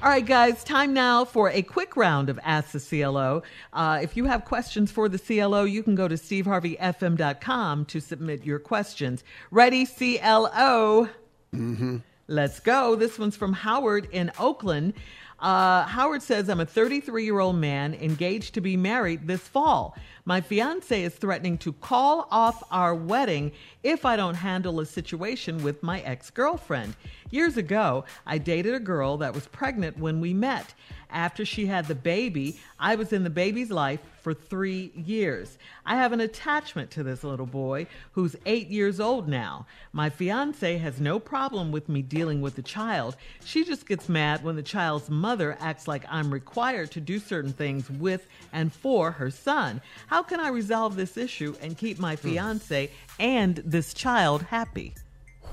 All 0.04 0.10
right, 0.10 0.26
guys, 0.26 0.64
time 0.64 0.94
now 0.94 1.26
for 1.26 1.50
a 1.52 1.62
quick 1.62 1.96
round 1.96 2.30
of 2.30 2.40
Ask 2.44 2.72
the 2.72 2.80
CLO. 2.80 3.44
Uh, 3.72 4.00
if 4.02 4.18
you 4.18 4.26
have 4.26 4.46
questions 4.46 4.92
for 4.92 5.08
the 5.08 5.20
CLO, 5.20 5.64
you 5.64 5.84
can 5.84 5.94
go 5.94 6.08
to 6.08 6.16
steveharveyfm.com 6.16 7.86
to 7.86 8.00
submit 8.00 8.44
your 8.44 8.58
questions. 8.58 9.24
Ready, 9.52 9.86
CLO? 9.86 11.08
Mm-hmm. 11.54 11.98
Let's 12.28 12.60
go. 12.60 12.96
This 12.96 13.20
one's 13.20 13.36
from 13.36 13.54
Howard 13.54 14.08
in 14.12 14.32
Oakland. 14.40 14.94
Uh, 15.42 15.86
Howard 15.88 16.22
says, 16.22 16.50
I'm 16.50 16.60
a 16.60 16.66
33 16.68 17.26
year 17.26 17.40
old 17.40 17.56
man 17.56 17.96
engaged 17.96 18.54
to 18.54 18.62
be 18.62 18.78
married 18.78 19.28
this 19.28 19.42
fall. 19.42 19.98
My 20.24 20.40
fiance 20.40 21.02
is 21.02 21.16
threatening 21.16 21.58
to 21.60 21.74
call 21.74 22.28
off 22.30 22.62
our 22.72 22.94
wedding 22.94 23.52
if 23.82 24.06
I 24.06 24.16
don't 24.16 24.36
handle 24.36 24.80
a 24.80 24.86
situation 24.86 25.64
with 25.64 25.82
my 25.82 26.02
ex 26.02 26.30
girlfriend. 26.30 26.96
Years 27.32 27.58
ago, 27.58 28.06
I 28.28 28.38
dated 28.38 28.76
a 28.76 28.80
girl 28.80 29.18
that 29.18 29.34
was 29.34 29.48
pregnant 29.48 29.98
when 29.98 30.22
we 30.22 30.32
met. 30.32 30.76
After 31.10 31.44
she 31.44 31.66
had 31.66 31.88
the 31.88 31.96
baby, 31.96 32.60
I 32.80 32.94
was 32.94 33.12
in 33.12 33.24
the 33.24 33.32
baby's 33.32 33.72
life 33.72 34.00
for 34.22 34.34
three 34.34 34.92
years. 34.96 35.58
I 35.86 35.96
have 35.96 36.14
an 36.14 36.20
attachment 36.22 36.92
to 36.92 37.04
this 37.04 37.24
little 37.24 37.46
boy 37.46 37.88
who's 38.14 38.36
eight 38.46 38.70
years 38.70 39.00
old 39.00 39.28
now. 39.28 39.66
My 39.94 40.10
fiance 40.10 40.78
has 40.78 41.00
no 41.02 41.20
problem 41.20 41.72
with 41.72 41.90
me 41.90 42.02
dealing 42.02 42.42
with 42.42 42.56
the 42.56 42.62
child. 42.62 43.16
She 43.44 43.64
just 43.66 43.88
gets 43.88 44.08
mad 44.08 44.44
when 44.44 44.56
the 44.56 44.64
child's 44.64 45.10
mother 45.10 45.58
acts 45.60 45.88
like 45.88 46.04
I'm 46.10 46.32
required 46.32 46.92
to 46.92 47.02
do 47.02 47.20
certain 47.20 47.54
things 47.54 47.90
with 47.90 48.28
and 48.54 48.72
for 48.72 49.12
her 49.12 49.32
son. 49.32 49.82
How 50.08 50.24
can 50.24 50.40
I 50.40 50.50
resolve 50.50 50.96
this 50.96 51.18
issue 51.18 51.56
and 51.62 51.78
keep 51.78 52.00
my 52.00 52.16
fiance 52.16 52.92
and 53.20 53.56
this 53.58 53.94
child 53.94 54.44
happy? 54.44 54.96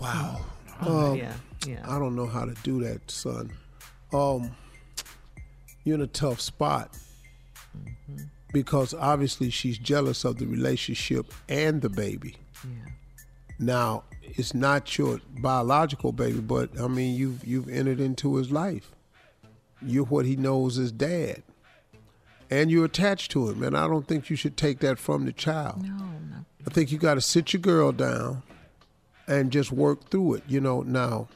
Wow. 0.01 0.41
Oh, 0.83 1.13
Um, 1.13 1.17
yeah, 1.17 1.33
yeah. 1.67 1.85
I 1.89 1.99
don't 1.99 2.15
know 2.15 2.27
how 2.27 2.45
to 2.45 2.55
do 2.63 2.81
that, 2.85 3.11
son. 3.11 3.51
Um, 4.13 4.51
you're 5.85 5.95
in 5.97 6.03
a 6.03 6.07
tough 6.07 6.41
spot 6.41 6.97
Mm-hmm. 7.77 8.23
Because 8.53 8.95
obviously 8.95 9.51
she's 9.51 9.79
jealous 9.79 10.25
of 10.25 10.39
the 10.39 10.47
relationship 10.47 11.33
and 11.49 11.83
the 11.83 11.89
baby. 11.89 12.37
Yeah. 12.65 12.93
Now, 13.59 14.05
it's 14.23 14.55
not 14.55 14.97
your 14.97 15.21
biological 15.41 16.13
baby, 16.13 16.41
but 16.41 16.79
I 16.81 16.87
mean, 16.89 17.17
you've 17.17 17.45
you've 17.47 17.69
entered 17.69 18.01
into 18.01 18.37
his 18.37 18.51
life. 18.51 18.93
You're 19.83 20.05
what 20.05 20.27
he 20.27 20.37
knows 20.37 20.79
as 20.79 20.93
dad, 20.93 21.43
and 22.51 22.71
you're 22.71 22.85
attached 22.85 23.31
to 23.33 23.49
him. 23.49 23.63
And 23.63 23.77
I 23.77 23.87
don't 23.87 24.07
think 24.07 24.31
you 24.31 24.37
should 24.37 24.57
take 24.57 24.81
that 24.81 24.99
from 24.99 25.25
the 25.25 25.33
child. 25.33 25.83
No, 25.83 25.97
no. 25.97 26.45
I 26.67 26.71
think 26.71 26.93
you 26.93 26.99
got 26.99 27.15
to 27.15 27.21
sit 27.21 27.53
your 27.53 27.61
girl 27.61 27.93
down 27.93 28.43
and 29.27 29.51
just 29.51 29.73
work 29.73 30.11
through 30.11 30.35
it. 30.35 30.45
You 30.49 30.61
know, 30.61 30.83
now 30.83 31.29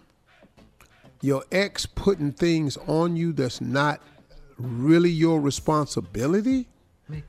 your 1.21 1.45
ex 1.53 1.87
putting 1.87 2.33
things 2.33 2.77
on 2.87 3.17
you 3.17 3.33
that's 3.33 3.61
not 3.61 4.01
really 4.59 5.11
your 5.11 5.41
responsibility, 5.41 6.69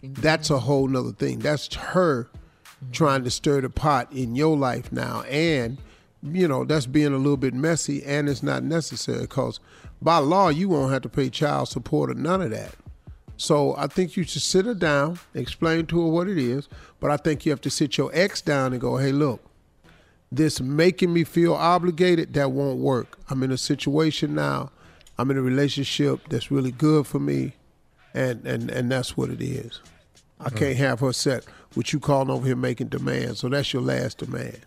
that's 0.01 0.49
a 0.49 0.59
whole 0.59 0.87
nother 0.87 1.11
thing. 1.11 1.39
That's 1.39 1.73
her 1.75 2.25
mm-hmm. 2.25 2.91
trying 2.91 3.23
to 3.23 3.31
stir 3.31 3.61
the 3.61 3.69
pot 3.69 4.11
in 4.11 4.35
your 4.35 4.55
life 4.55 4.91
now. 4.91 5.23
And, 5.23 5.77
you 6.21 6.47
know, 6.47 6.63
that's 6.65 6.85
being 6.85 7.13
a 7.13 7.17
little 7.17 7.37
bit 7.37 7.53
messy 7.53 8.03
and 8.03 8.29
it's 8.29 8.43
not 8.43 8.63
necessary 8.63 9.21
because 9.21 9.59
by 10.01 10.17
law, 10.17 10.49
you 10.49 10.69
won't 10.69 10.91
have 10.91 11.01
to 11.03 11.09
pay 11.09 11.29
child 11.29 11.69
support 11.69 12.09
or 12.09 12.15
none 12.15 12.41
of 12.41 12.51
that. 12.51 12.75
So 13.37 13.75
I 13.77 13.87
think 13.87 14.15
you 14.15 14.23
should 14.23 14.41
sit 14.41 14.65
her 14.65 14.73
down, 14.73 15.19
explain 15.33 15.85
to 15.87 16.01
her 16.01 16.07
what 16.07 16.27
it 16.27 16.37
is, 16.37 16.67
but 16.99 17.11
I 17.11 17.17
think 17.17 17.45
you 17.45 17.51
have 17.51 17.61
to 17.61 17.69
sit 17.69 17.97
your 17.97 18.11
ex 18.13 18.41
down 18.41 18.73
and 18.73 18.81
go, 18.81 18.97
hey, 18.97 19.11
look, 19.11 19.41
this 20.31 20.61
making 20.61 21.13
me 21.13 21.23
feel 21.23 21.53
obligated, 21.53 22.33
that 22.33 22.51
won't 22.51 22.79
work. 22.79 23.17
I'm 23.29 23.43
in 23.43 23.51
a 23.51 23.57
situation 23.57 24.35
now, 24.35 24.71
I'm 25.17 25.31
in 25.31 25.37
a 25.37 25.41
relationship 25.41 26.27
that's 26.29 26.51
really 26.51 26.71
good 26.71 27.07
for 27.07 27.19
me, 27.19 27.53
and 28.13 28.45
and, 28.45 28.69
and 28.69 28.91
that's 28.91 29.15
what 29.17 29.29
it 29.29 29.41
is. 29.41 29.81
I 30.39 30.49
can't 30.49 30.75
have 30.77 30.99
her 30.99 31.13
set 31.13 31.45
with 31.75 31.93
you 31.93 31.99
calling 31.99 32.29
over 32.29 32.45
here 32.45 32.55
making 32.55 32.87
demands. 32.87 33.39
So 33.39 33.47
that's 33.49 33.71
your 33.71 33.81
last 33.81 34.17
demand. 34.17 34.59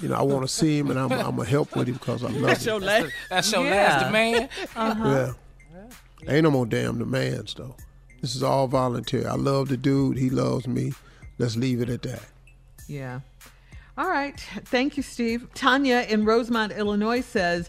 You 0.00 0.08
know, 0.08 0.14
I 0.14 0.22
want 0.22 0.42
to 0.42 0.48
see 0.48 0.78
him 0.78 0.88
and 0.90 0.98
I'm, 0.98 1.10
I'm 1.12 1.34
going 1.36 1.44
to 1.46 1.50
help 1.50 1.74
with 1.76 1.88
him 1.88 1.94
because 1.94 2.22
I 2.24 2.28
love 2.28 2.42
That's 2.42 2.64
him. 2.64 2.70
your 2.70 2.80
last. 2.80 3.12
That's 3.28 3.52
your 3.52 3.64
Yeah. 3.64 3.70
last 3.74 4.04
demand. 4.06 4.48
Uh-huh. 4.76 5.32
Yeah. 5.74 6.32
Ain't 6.34 6.44
no 6.44 6.50
more 6.52 6.64
damn 6.64 6.98
demands 6.98 7.54
though. 7.54 7.74
This 8.22 8.34
is 8.36 8.42
all 8.42 8.66
voluntary. 8.68 9.26
I 9.26 9.34
love 9.34 9.68
the 9.68 9.76
dude. 9.76 10.16
He 10.16 10.30
loves 10.30 10.66
me. 10.66 10.92
Let's 11.38 11.56
leave 11.56 11.82
it 11.82 11.88
at 11.90 12.02
that. 12.02 12.22
Yeah. 12.86 13.20
All 13.98 14.08
right. 14.08 14.38
Thank 14.64 14.96
you, 14.96 15.02
Steve. 15.02 15.46
Tanya 15.54 16.06
in 16.08 16.24
Rosemont, 16.24 16.72
Illinois 16.72 17.20
says, 17.20 17.68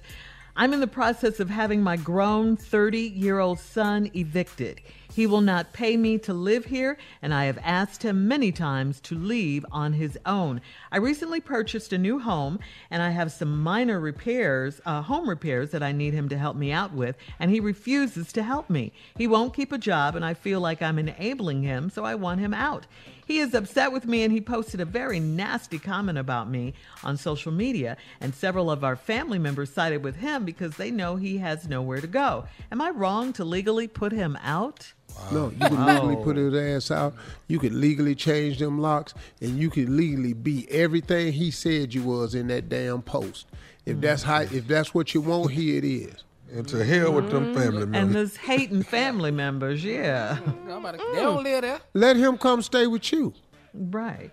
I'm 0.57 0.71
in 0.71 0.79
the 0.79 0.87
process 0.87 1.41
of 1.41 1.49
having 1.49 1.83
my 1.83 1.97
grown 1.97 2.55
30 2.55 2.99
year 2.99 3.39
old 3.39 3.59
son 3.59 4.09
evicted. 4.15 4.79
He 5.13 5.27
will 5.27 5.41
not 5.41 5.73
pay 5.73 5.97
me 5.97 6.17
to 6.19 6.33
live 6.33 6.65
here, 6.65 6.97
and 7.21 7.33
I 7.33 7.45
have 7.45 7.59
asked 7.61 8.03
him 8.03 8.27
many 8.27 8.53
times 8.53 9.01
to 9.01 9.15
leave 9.15 9.65
on 9.69 9.93
his 9.93 10.17
own. 10.25 10.61
I 10.93 10.97
recently 10.97 11.41
purchased 11.41 11.91
a 11.91 11.97
new 11.97 12.19
home, 12.19 12.59
and 12.89 13.01
I 13.03 13.09
have 13.09 13.33
some 13.33 13.61
minor 13.61 13.99
repairs, 13.99 14.79
uh, 14.85 15.01
home 15.01 15.27
repairs 15.29 15.71
that 15.71 15.83
I 15.83 15.91
need 15.91 16.13
him 16.13 16.29
to 16.29 16.37
help 16.37 16.55
me 16.55 16.71
out 16.71 16.93
with, 16.93 17.17
and 17.37 17.51
he 17.51 17.59
refuses 17.59 18.31
to 18.33 18.43
help 18.43 18.69
me. 18.69 18.93
He 19.17 19.27
won't 19.27 19.53
keep 19.53 19.73
a 19.73 19.77
job, 19.77 20.15
and 20.15 20.23
I 20.23 20.33
feel 20.33 20.61
like 20.61 20.81
I'm 20.81 20.99
enabling 20.99 21.63
him, 21.63 21.89
so 21.89 22.05
I 22.05 22.15
want 22.15 22.39
him 22.39 22.53
out. 22.53 22.85
He 23.25 23.39
is 23.39 23.53
upset 23.53 23.91
with 23.91 24.05
me 24.05 24.23
and 24.23 24.31
he 24.31 24.39
posted 24.39 24.79
a 24.79 24.85
very 24.85 25.19
nasty 25.19 25.79
comment 25.79 26.17
about 26.17 26.49
me 26.49 26.73
on 27.03 27.17
social 27.17 27.51
media. 27.51 27.97
And 28.21 28.33
several 28.33 28.69
of 28.69 28.83
our 28.83 28.95
family 28.95 29.39
members 29.39 29.71
sided 29.71 30.03
with 30.03 30.15
him 30.17 30.45
because 30.45 30.77
they 30.77 30.91
know 30.91 31.15
he 31.15 31.37
has 31.37 31.67
nowhere 31.67 32.01
to 32.01 32.07
go. 32.07 32.45
Am 32.71 32.81
I 32.81 32.91
wrong 32.91 33.33
to 33.33 33.43
legally 33.43 33.87
put 33.87 34.11
him 34.11 34.37
out? 34.43 34.93
No, 35.31 35.49
you 35.49 35.57
can 35.57 35.85
legally 35.85 36.15
put 36.23 36.37
his 36.37 36.53
ass 36.53 36.91
out. 36.91 37.15
You 37.47 37.57
can 37.59 37.79
legally 37.79 38.15
change 38.15 38.59
them 38.59 38.79
locks, 38.79 39.13
and 39.39 39.57
you 39.57 39.69
can 39.69 39.95
legally 39.95 40.33
be 40.33 40.69
everything 40.69 41.31
he 41.31 41.51
said 41.51 41.93
you 41.93 42.03
was 42.03 42.35
in 42.35 42.47
that 42.47 42.67
damn 42.69 43.01
post. 43.01 43.47
If 43.85 43.95
hmm. 43.95 44.01
that's 44.01 44.23
how, 44.23 44.41
if 44.41 44.67
that's 44.67 44.93
what 44.93 45.13
you 45.13 45.21
want, 45.21 45.51
here 45.51 45.77
it 45.77 45.85
is. 45.85 46.23
And 46.53 46.67
to 46.69 46.85
hell 46.85 47.13
with 47.13 47.29
them 47.31 47.45
mm-hmm. 47.45 47.53
family 47.53 47.79
members. 47.79 47.83
And 47.83 47.91
members. 47.91 48.31
those 48.31 48.37
hating 48.37 48.83
family 48.83 49.31
members, 49.31 49.83
yeah. 49.83 50.37
Mm, 50.45 50.91
they 51.13 51.21
don't 51.21 51.43
live 51.43 51.61
there. 51.63 51.79
Let 51.93 52.17
him 52.17 52.37
come 52.37 52.61
stay 52.61 52.87
with 52.87 53.11
you. 53.11 53.33
Right. 53.73 54.31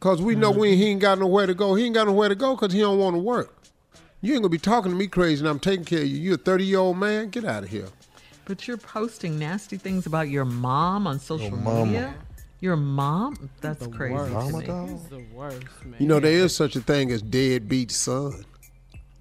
Cause 0.00 0.20
we 0.20 0.34
know 0.34 0.50
mm-hmm. 0.50 0.60
when 0.60 0.78
he 0.78 0.86
ain't 0.86 1.00
got 1.00 1.18
nowhere 1.18 1.46
to 1.46 1.54
go. 1.54 1.74
He 1.74 1.84
ain't 1.86 1.94
got 1.94 2.06
nowhere 2.06 2.28
to 2.28 2.34
go 2.34 2.54
because 2.54 2.72
he 2.72 2.80
don't 2.80 2.98
want 2.98 3.14
to 3.14 3.20
work. 3.20 3.62
You 4.20 4.32
ain't 4.32 4.42
gonna 4.42 4.50
be 4.50 4.58
talking 4.58 4.90
to 4.90 4.96
me 4.96 5.06
crazy 5.06 5.40
and 5.40 5.48
I'm 5.48 5.58
taking 5.58 5.84
care 5.84 6.00
of 6.00 6.06
you. 6.06 6.16
You're 6.16 6.34
a 6.36 6.38
30 6.38 6.64
year 6.64 6.78
old 6.78 6.98
man? 6.98 7.28
Get 7.28 7.44
out 7.44 7.64
of 7.64 7.68
here. 7.68 7.88
But 8.46 8.68
you're 8.68 8.76
posting 8.76 9.38
nasty 9.38 9.76
things 9.76 10.06
about 10.06 10.28
your 10.28 10.44
mom 10.44 11.06
on 11.06 11.18
social 11.18 11.56
mama. 11.56 11.86
media? 11.86 12.14
Your 12.60 12.76
mom? 12.76 13.50
That's 13.60 13.86
crazy. 13.88 14.16
to 14.16 14.30
Mama 14.30 14.58
me. 14.58 14.66
dog. 14.66 14.88
He's 14.88 15.04
the 15.08 15.24
worst, 15.34 15.84
man. 15.84 15.96
You 15.98 16.06
know 16.06 16.20
there 16.20 16.32
is 16.32 16.56
such 16.56 16.76
a 16.76 16.80
thing 16.80 17.10
as 17.10 17.20
deadbeat 17.20 17.90
son. 17.90 18.46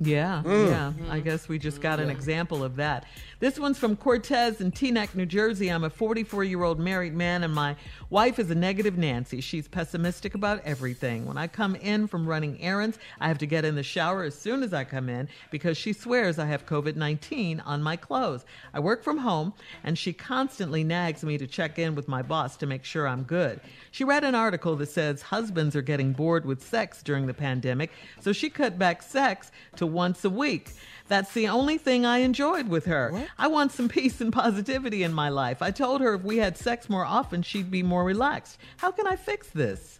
Yeah, 0.06 0.41
Mm. 0.45 0.70
yeah. 0.70 0.91
I 1.10 1.20
guess 1.20 1.47
we 1.47 1.58
just 1.60 1.82
got 1.82 1.99
an 1.99 2.10
example 2.10 2.64
of 2.64 2.76
that. 2.78 3.06
This 3.43 3.59
one's 3.59 3.77
from 3.77 3.97
Cortez 3.97 4.61
in 4.61 4.71
Teaneck, 4.71 5.15
New 5.15 5.25
Jersey. 5.25 5.67
I'm 5.67 5.83
a 5.83 5.89
44 5.89 6.45
year 6.45 6.63
old 6.63 6.79
married 6.79 7.13
man, 7.13 7.43
and 7.43 7.53
my 7.53 7.75
wife 8.09 8.39
is 8.39 8.49
a 8.49 8.55
negative 8.55 8.97
Nancy. 8.97 9.41
She's 9.41 9.67
pessimistic 9.67 10.33
about 10.33 10.61
everything. 10.63 11.25
When 11.25 11.37
I 11.37 11.47
come 11.47 11.75
in 11.75 12.07
from 12.07 12.25
running 12.25 12.61
errands, 12.61 12.97
I 13.19 13.27
have 13.27 13.39
to 13.39 13.45
get 13.45 13.65
in 13.65 13.75
the 13.75 13.83
shower 13.83 14.23
as 14.23 14.33
soon 14.33 14.63
as 14.63 14.73
I 14.73 14.85
come 14.85 15.09
in 15.09 15.27
because 15.51 15.75
she 15.75 15.91
swears 15.91 16.39
I 16.39 16.45
have 16.45 16.65
COVID 16.65 16.95
19 16.95 17.59
on 17.59 17.83
my 17.83 17.97
clothes. 17.97 18.45
I 18.73 18.79
work 18.79 19.03
from 19.03 19.17
home, 19.17 19.51
and 19.83 19.97
she 19.97 20.13
constantly 20.13 20.85
nags 20.85 21.21
me 21.21 21.37
to 21.37 21.45
check 21.45 21.77
in 21.77 21.95
with 21.95 22.07
my 22.07 22.21
boss 22.21 22.55
to 22.55 22.65
make 22.65 22.85
sure 22.85 23.05
I'm 23.05 23.23
good. 23.23 23.59
She 23.91 24.05
read 24.05 24.23
an 24.23 24.35
article 24.35 24.77
that 24.77 24.87
says 24.87 25.21
husbands 25.21 25.75
are 25.75 25.81
getting 25.81 26.13
bored 26.13 26.45
with 26.45 26.65
sex 26.65 27.03
during 27.03 27.27
the 27.27 27.33
pandemic, 27.33 27.91
so 28.21 28.31
she 28.31 28.49
cut 28.49 28.79
back 28.79 29.01
sex 29.01 29.51
to 29.75 29.85
once 29.85 30.23
a 30.23 30.29
week. 30.29 30.69
That's 31.14 31.32
the 31.36 31.47
only 31.47 31.78
thing 31.78 32.07
I 32.07 32.18
enjoyed 32.30 32.70
with 32.70 32.86
her. 32.86 33.28
I 33.38 33.45
want 33.47 33.72
some 33.72 33.88
peace 33.88 34.20
and 34.20 34.34
positivity 34.34 35.03
in 35.03 35.14
my 35.14 35.30
life. 35.30 35.61
I 35.61 35.70
told 35.70 36.01
her 36.01 36.16
if 36.16 36.24
we 36.24 36.38
had 36.38 36.57
sex 36.57 36.89
more 36.89 37.05
often, 37.05 37.43
she'd 37.43 37.70
be 37.70 37.84
more 37.84 38.03
relaxed. 38.03 38.57
How 38.78 38.89
can 38.89 39.05
I 39.05 39.16
fix 39.16 39.47
this? 39.51 39.99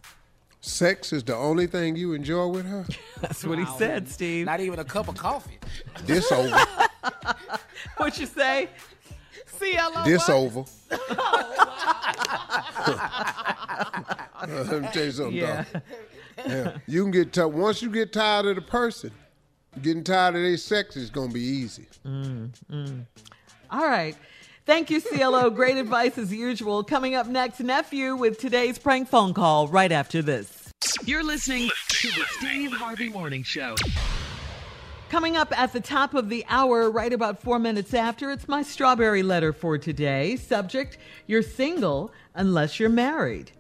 Sex 0.62 1.14
is 1.14 1.24
the 1.24 1.36
only 1.36 1.68
thing 1.68 1.96
you 1.96 2.14
enjoy 2.14 2.48
with 2.48 2.66
her? 2.66 2.88
That's 3.22 3.46
what 3.46 3.60
he 3.60 3.66
said, 3.78 4.10
Steve. 4.10 4.48
Not 4.48 4.60
even 4.60 4.80
a 4.80 4.84
cup 4.84 5.08
of 5.08 5.16
coffee. 5.16 5.60
This 6.04 6.32
over. 6.32 6.60
What 7.98 8.18
you 8.18 8.26
say? 8.26 8.70
CLO. 9.60 10.04
This 10.06 10.28
what? 10.28 10.36
over. 10.36 10.66
Let 14.48 14.82
me 14.82 14.88
tell 14.92 15.06
you 15.06 15.12
something, 15.12 15.36
Yeah. 15.36 15.66
dog. 15.72 15.82
Yeah. 16.48 16.78
You 16.88 17.04
can 17.04 17.12
get 17.12 17.34
tired. 17.34 17.50
Once 17.50 17.84
you 17.84 17.92
get 17.92 18.12
tired 18.12 18.48
of 18.48 18.56
the 18.56 18.64
person, 18.64 19.12
getting 19.82 20.04
tired 20.04 20.36
of 20.36 20.42
their 20.42 20.58
sex 20.58 20.96
is 20.96 21.10
going 21.10 21.30
to 21.30 21.34
be 21.34 21.42
easy. 21.42 21.88
Mm, 22.06 22.52
mm. 22.72 23.06
All 23.72 23.88
right. 23.88 24.16
Thank 24.66 24.90
you, 24.90 25.02
CLO. 25.02 25.50
Great 25.50 25.78
advice 25.78 26.18
as 26.18 26.34
usual. 26.34 26.84
Coming 26.84 27.16
up 27.16 27.28
next, 27.28 27.60
nephew 27.60 28.16
with 28.16 28.40
today's 28.40 28.78
prank 28.80 29.10
phone 29.10 29.34
call 29.34 29.68
right 29.68 29.92
after 29.92 30.22
this. 30.22 30.72
You're 31.06 31.24
listening 31.24 31.70
to 31.90 32.08
the 32.10 32.26
Steve 32.38 32.72
Harvey 32.72 33.10
Morning 33.10 33.44
Show. 33.44 33.76
Coming 35.10 35.38
up 35.38 35.58
at 35.58 35.74
the 35.74 35.80
top 35.80 36.14
of 36.14 36.30
the 36.30 36.44
hour, 36.50 36.90
right 36.90 37.14
about 37.14 37.42
four 37.42 37.60
minutes 37.60 37.94
after, 37.94 38.32
it's 38.32 38.48
my 38.48 38.64
strawberry 38.64 39.22
letter 39.22 39.54
for 39.54 39.78
today. 39.78 40.38
Subject 40.38 40.98
You're 41.28 41.44
single 41.44 42.12
unless 42.34 42.80
you're 42.80 42.90
married. 42.90 43.52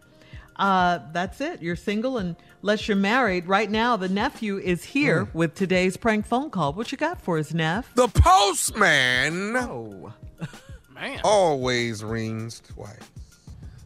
Uh, 0.56 1.00
that's 1.12 1.42
it. 1.42 1.62
You're 1.62 1.76
single 1.76 2.18
unless 2.64 2.88
you're 2.88 2.98
married. 2.98 3.46
Right 3.46 3.70
now, 3.70 3.96
the 3.98 4.10
nephew 4.10 4.58
is 4.58 4.84
here 4.84 5.26
hmm. 5.26 5.38
with 5.38 5.54
today's 5.54 5.98
prank 5.98 6.26
phone 6.26 6.50
call. 6.50 6.74
What 6.74 6.92
you 6.92 6.98
got 6.98 7.22
for 7.22 7.38
us, 7.38 7.54
Neff? 7.54 7.94
The 7.94 8.08
postman 8.08 9.56
Oh. 9.58 10.14
Man. 10.96 11.20
always 11.24 12.04
rings 12.04 12.62
twice. 12.62 13.12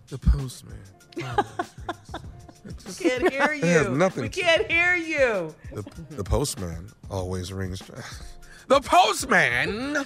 The 0.07 0.17
postman. 0.19 0.77
We 2.85 2.93
can't 2.93 3.31
hear 3.31 3.53
you. 3.53 3.95
nothing 3.95 4.23
we 4.23 4.29
to- 4.29 4.41
can't 4.41 4.69
hear 4.69 4.93
you. 4.95 5.55
The, 5.73 5.83
the 6.17 6.23
postman 6.23 6.89
always 7.09 7.51
rings. 7.51 7.79
twice. 7.79 8.23
The 8.67 8.81
postman 8.81 10.05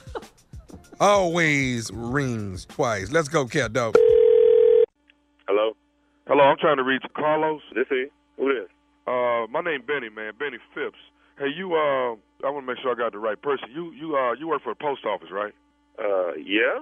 always 0.99 1.89
rings 1.91 2.65
twice. 2.65 3.11
Let's 3.11 3.28
go, 3.28 3.47
cat 3.47 3.74
dog. 3.74 3.95
Hello? 5.47 5.72
Hello, 6.28 6.43
I'm 6.43 6.57
trying 6.57 6.78
to 6.78 6.84
reach 6.84 7.03
Carlos. 7.15 7.61
This 7.74 7.88
is? 7.89 8.11
Who 8.41 8.49
this? 8.49 8.73
Uh, 9.05 9.45
my 9.53 9.61
name 9.61 9.85
Benny, 9.85 10.09
man. 10.09 10.33
Benny 10.33 10.57
Phipps. 10.73 10.97
Hey, 11.37 11.53
you, 11.55 11.77
uh, 11.77 12.17
I 12.41 12.49
want 12.49 12.65
to 12.65 12.73
make 12.73 12.81
sure 12.81 12.91
I 12.91 12.97
got 12.97 13.13
the 13.13 13.21
right 13.21 13.39
person. 13.39 13.69
You, 13.73 13.91
you, 13.93 14.17
uh, 14.17 14.33
you 14.33 14.47
work 14.47 14.63
for 14.63 14.73
the 14.73 14.81
post 14.81 15.05
office, 15.05 15.29
right? 15.31 15.53
Uh, 16.01 16.33
yeah. 16.41 16.81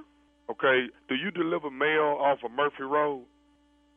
Okay. 0.50 0.88
Do 1.10 1.16
you 1.16 1.32
deliver 1.32 1.70
mail 1.70 2.16
off 2.20 2.40
of 2.46 2.52
Murphy 2.52 2.84
Road? 2.84 3.26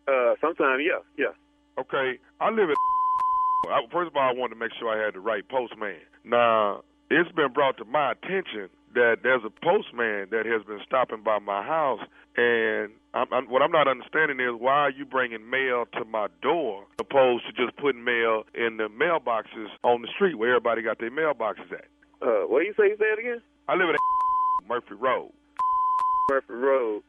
Uh, 0.08 0.34
sometimes, 0.40 0.82
yeah, 0.82 1.06
yeah. 1.16 1.32
Okay. 1.78 2.18
I 2.40 2.50
live 2.50 2.68
in. 2.68 2.74
First 3.92 4.10
of 4.10 4.16
all, 4.16 4.28
I 4.28 4.34
wanted 4.34 4.54
to 4.54 4.60
make 4.60 4.72
sure 4.80 4.90
I 4.90 5.04
had 5.04 5.14
the 5.14 5.20
right 5.20 5.48
postman. 5.48 6.02
Now, 6.24 6.82
it's 7.10 7.30
been 7.32 7.52
brought 7.52 7.78
to 7.78 7.84
my 7.84 8.10
attention 8.10 8.70
that 8.94 9.18
there's 9.22 9.42
a 9.44 9.50
postman 9.64 10.28
that 10.30 10.44
has 10.46 10.62
been 10.66 10.80
stopping 10.86 11.22
by 11.22 11.38
my 11.38 11.62
house, 11.62 12.00
and 12.36 12.90
I'm, 13.14 13.26
I'm, 13.32 13.50
what 13.50 13.62
I'm 13.62 13.70
not 13.72 13.88
understanding 13.88 14.40
is 14.40 14.58
why 14.58 14.88
are 14.88 14.90
you 14.90 15.04
bringing 15.04 15.48
mail 15.48 15.84
to 15.98 16.04
my 16.04 16.28
door 16.42 16.84
opposed 17.00 17.44
to 17.46 17.52
just 17.52 17.76
putting 17.76 18.04
mail 18.04 18.44
in 18.54 18.76
the 18.78 18.88
mailboxes 18.88 19.68
on 19.84 20.02
the 20.02 20.08
street 20.14 20.36
where 20.38 20.50
everybody 20.56 20.82
got 20.82 20.98
their 20.98 21.10
mailboxes 21.10 21.70
at? 21.72 21.86
Uh, 22.20 22.46
what 22.46 22.60
do 22.60 22.66
you 22.66 22.74
say? 22.76 22.88
You 22.88 22.96
say 22.98 23.06
it 23.06 23.18
again? 23.18 23.42
I 23.68 23.74
live 23.74 23.88
at 23.90 23.96
Murphy 24.68 24.94
Road. 24.94 25.30
Murphy 26.30 26.54
Road. 26.54 27.02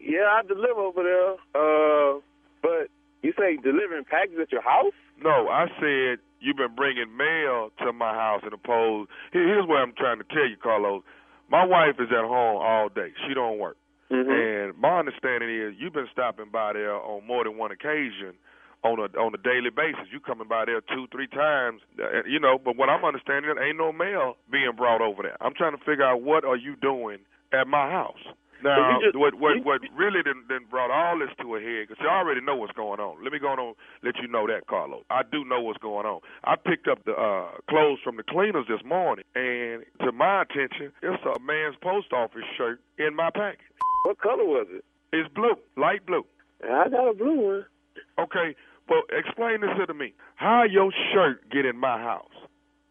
Yeah, 0.00 0.26
I 0.30 0.42
deliver 0.46 0.80
over 0.80 1.02
there. 1.02 1.32
Uh, 1.54 2.20
but 2.62 2.88
you 3.22 3.32
say 3.38 3.56
delivering 3.56 4.04
packages 4.04 4.38
at 4.42 4.52
your 4.52 4.62
house? 4.62 4.92
No, 5.22 5.48
I 5.48 5.66
said 5.80 6.18
you've 6.40 6.56
been 6.56 6.74
bringing 6.74 7.14
mail 7.16 7.70
to 7.84 7.92
my 7.92 8.14
house 8.14 8.40
and 8.44 8.52
opposed. 8.52 9.10
Here- 9.32 9.46
Here's 9.46 9.66
what 9.66 9.78
I'm 9.78 9.92
trying 9.92 10.18
to 10.18 10.24
tell 10.24 10.46
you, 10.48 10.56
Carlos. 10.62 11.02
My 11.50 11.64
wife 11.66 11.96
is 11.98 12.08
at 12.10 12.24
home 12.24 12.62
all 12.62 12.88
day. 12.88 13.12
She 13.26 13.34
don't 13.34 13.58
work. 13.58 13.76
Mhm. 14.10 14.30
And 14.30 14.78
my 14.78 14.98
understanding 14.98 15.50
is 15.50 15.74
you've 15.78 15.92
been 15.92 16.08
stopping 16.12 16.50
by 16.50 16.72
there 16.72 16.94
on 16.94 17.26
more 17.26 17.44
than 17.44 17.56
one 17.58 17.70
occasion 17.70 18.34
on 18.82 18.98
a 18.98 19.06
on 19.18 19.34
a 19.34 19.38
daily 19.38 19.70
basis. 19.70 20.10
You 20.10 20.20
coming 20.20 20.48
by 20.48 20.64
there 20.64 20.80
two, 20.80 21.06
three 21.08 21.26
times, 21.26 21.82
uh, 22.02 22.22
you 22.24 22.40
know. 22.40 22.58
But 22.58 22.76
what 22.76 22.88
I'm 22.88 23.04
understanding, 23.04 23.50
is 23.50 23.58
ain't 23.60 23.78
no 23.78 23.92
mail 23.92 24.36
being 24.50 24.72
brought 24.76 25.00
over 25.02 25.22
there. 25.22 25.36
I'm 25.40 25.54
trying 25.54 25.76
to 25.76 25.84
figure 25.84 26.04
out 26.04 26.22
what 26.22 26.44
are 26.44 26.56
you 26.56 26.76
doing 26.76 27.18
at 27.52 27.66
my 27.66 27.90
house. 27.90 28.22
Now, 28.62 29.00
just- 29.00 29.16
what 29.16 29.34
what 29.34 29.64
what 29.64 29.80
really 29.96 30.22
done, 30.22 30.44
done 30.48 30.64
brought 30.70 30.90
all 30.90 31.18
this 31.18 31.30
to 31.40 31.56
a 31.56 31.60
head? 31.60 31.88
Because 31.88 32.02
you 32.02 32.08
already 32.08 32.40
know 32.40 32.56
what's 32.56 32.72
going 32.72 33.00
on. 33.00 33.22
Let 33.22 33.32
me 33.32 33.38
go 33.38 33.48
on 33.48 33.74
let 34.02 34.16
you 34.18 34.28
know 34.28 34.46
that, 34.46 34.66
Carlos. 34.66 35.04
I 35.10 35.22
do 35.22 35.44
know 35.44 35.60
what's 35.60 35.78
going 35.78 36.06
on. 36.06 36.20
I 36.44 36.56
picked 36.56 36.88
up 36.88 37.04
the 37.04 37.12
uh 37.12 37.48
clothes 37.68 37.98
from 38.04 38.16
the 38.16 38.22
cleaners 38.22 38.66
this 38.68 38.82
morning, 38.84 39.24
and 39.34 39.84
to 40.04 40.12
my 40.12 40.42
attention, 40.42 40.92
it's 41.02 41.22
a 41.24 41.38
man's 41.40 41.76
post 41.82 42.12
office 42.12 42.44
shirt 42.56 42.80
in 42.98 43.14
my 43.14 43.30
package. 43.30 43.60
What 44.04 44.18
color 44.18 44.44
was 44.44 44.66
it? 44.70 44.84
It's 45.12 45.28
blue, 45.34 45.56
light 45.76 46.04
blue. 46.06 46.24
I 46.64 46.88
got 46.88 47.08
a 47.08 47.14
blue 47.14 47.40
one. 47.40 47.66
Okay, 48.18 48.54
but 48.88 48.98
explain 49.10 49.60
this 49.62 49.70
to 49.86 49.94
me. 49.94 50.12
How 50.36 50.62
your 50.64 50.92
shirt 51.12 51.48
get 51.50 51.64
in 51.66 51.76
my 51.76 51.98
house? 51.98 52.28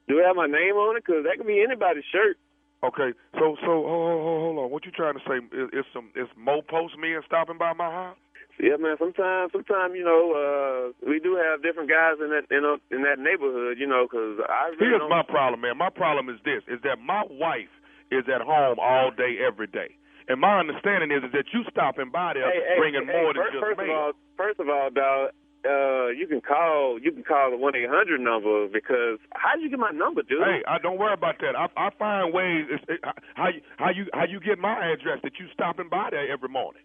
Do 0.08 0.18
it 0.20 0.26
have 0.26 0.36
my 0.36 0.48
name 0.48 0.76
on 0.76 0.98
it? 0.98 1.04
Because 1.06 1.24
that 1.24 1.38
could 1.38 1.48
be 1.48 1.62
anybody's 1.62 2.04
shirt. 2.12 2.38
Okay, 2.84 3.12
so 3.36 3.60
so 3.60 3.84
hold, 3.84 4.24
hold, 4.24 4.40
hold 4.40 4.58
on. 4.60 4.72
What 4.72 4.86
you 4.86 4.92
trying 4.92 5.16
to 5.16 5.24
say? 5.28 5.44
Is, 5.52 5.84
is 5.84 5.86
some 5.94 6.12
is 6.16 6.28
Mo 6.38 6.62
postmen 6.62 7.20
stopping 7.26 7.58
by 7.58 7.74
my 7.74 7.92
house? 7.92 8.18
Yeah, 8.60 8.76
man. 8.76 8.96
Sometimes, 9.00 9.52
sometimes 9.52 9.96
you 9.96 10.04
know, 10.04 10.36
uh, 10.36 10.92
we 11.04 11.20
do 11.20 11.36
have 11.36 11.64
different 11.64 11.90
guys 11.90 12.20
in 12.24 12.32
that 12.32 12.48
in, 12.52 12.64
a, 12.64 12.80
in 12.94 13.04
that 13.04 13.20
neighborhood. 13.20 13.80
You 13.80 13.88
know, 13.88 14.08
because 14.08 14.40
I 14.48 14.72
really 14.80 14.96
Here's 14.96 15.10
my 15.10 15.24
problem, 15.24 15.62
man. 15.62 15.78
My 15.78 15.90
problem 15.90 16.30
is 16.30 16.40
this: 16.44 16.64
is 16.68 16.80
that 16.84 17.00
my 17.04 17.24
wife 17.28 17.72
is 18.12 18.24
at 18.34 18.42
home 18.42 18.80
all 18.80 19.12
day, 19.12 19.44
every 19.44 19.68
day, 19.68 19.96
and 20.28 20.40
my 20.40 20.60
understanding 20.60 21.12
is, 21.12 21.24
is 21.24 21.32
that 21.32 21.52
you 21.54 21.64
stopping 21.70 22.12
by 22.12 22.34
there 22.34 22.48
Hey, 22.48 22.64
hey, 22.64 22.78
bringing 22.80 23.06
hey, 23.08 23.12
more 23.12 23.34
than 23.34 23.44
first, 23.44 23.54
just 23.54 23.64
first 23.64 23.80
mail. 23.80 23.92
of 23.92 23.96
all, 23.96 24.12
first 24.38 24.60
of 24.60 24.68
all, 24.70 24.90
dog, 24.90 25.32
uh, 25.66 26.08
you 26.16 26.28
can 26.28 26.42
call 26.42 27.00
you 27.02 27.12
can 27.12 27.24
call 27.24 27.52
the 27.52 27.58
one 27.58 27.76
eight 27.76 27.90
hundred 27.90 28.22
number 28.22 28.68
because 28.68 29.20
how 29.34 29.56
did 29.56 29.64
you 29.64 29.70
get 29.70 29.80
my 29.80 29.92
number, 29.92 30.22
dude? 30.24 30.40
Hey, 30.44 30.62
I 30.68 30.80
don't 30.80 30.98
worry 30.98 31.14
about 31.14 31.36
that. 31.42 31.56
I 31.56 31.68
I 31.76 31.90
find 31.98 32.34
ways. 32.34 32.66
It, 32.88 33.00
how 33.36 33.50
you 33.50 33.62
how 33.78 33.90
you 33.92 34.06
how 34.14 34.26
you 34.26 34.40
get 34.40 34.58
my 34.60 34.92
address 34.92 35.20
that 35.24 35.34
you 35.40 35.48
stopping 35.54 35.90
by 35.90 36.10
there 36.12 36.32
every 36.32 36.50
morning? 36.50 36.84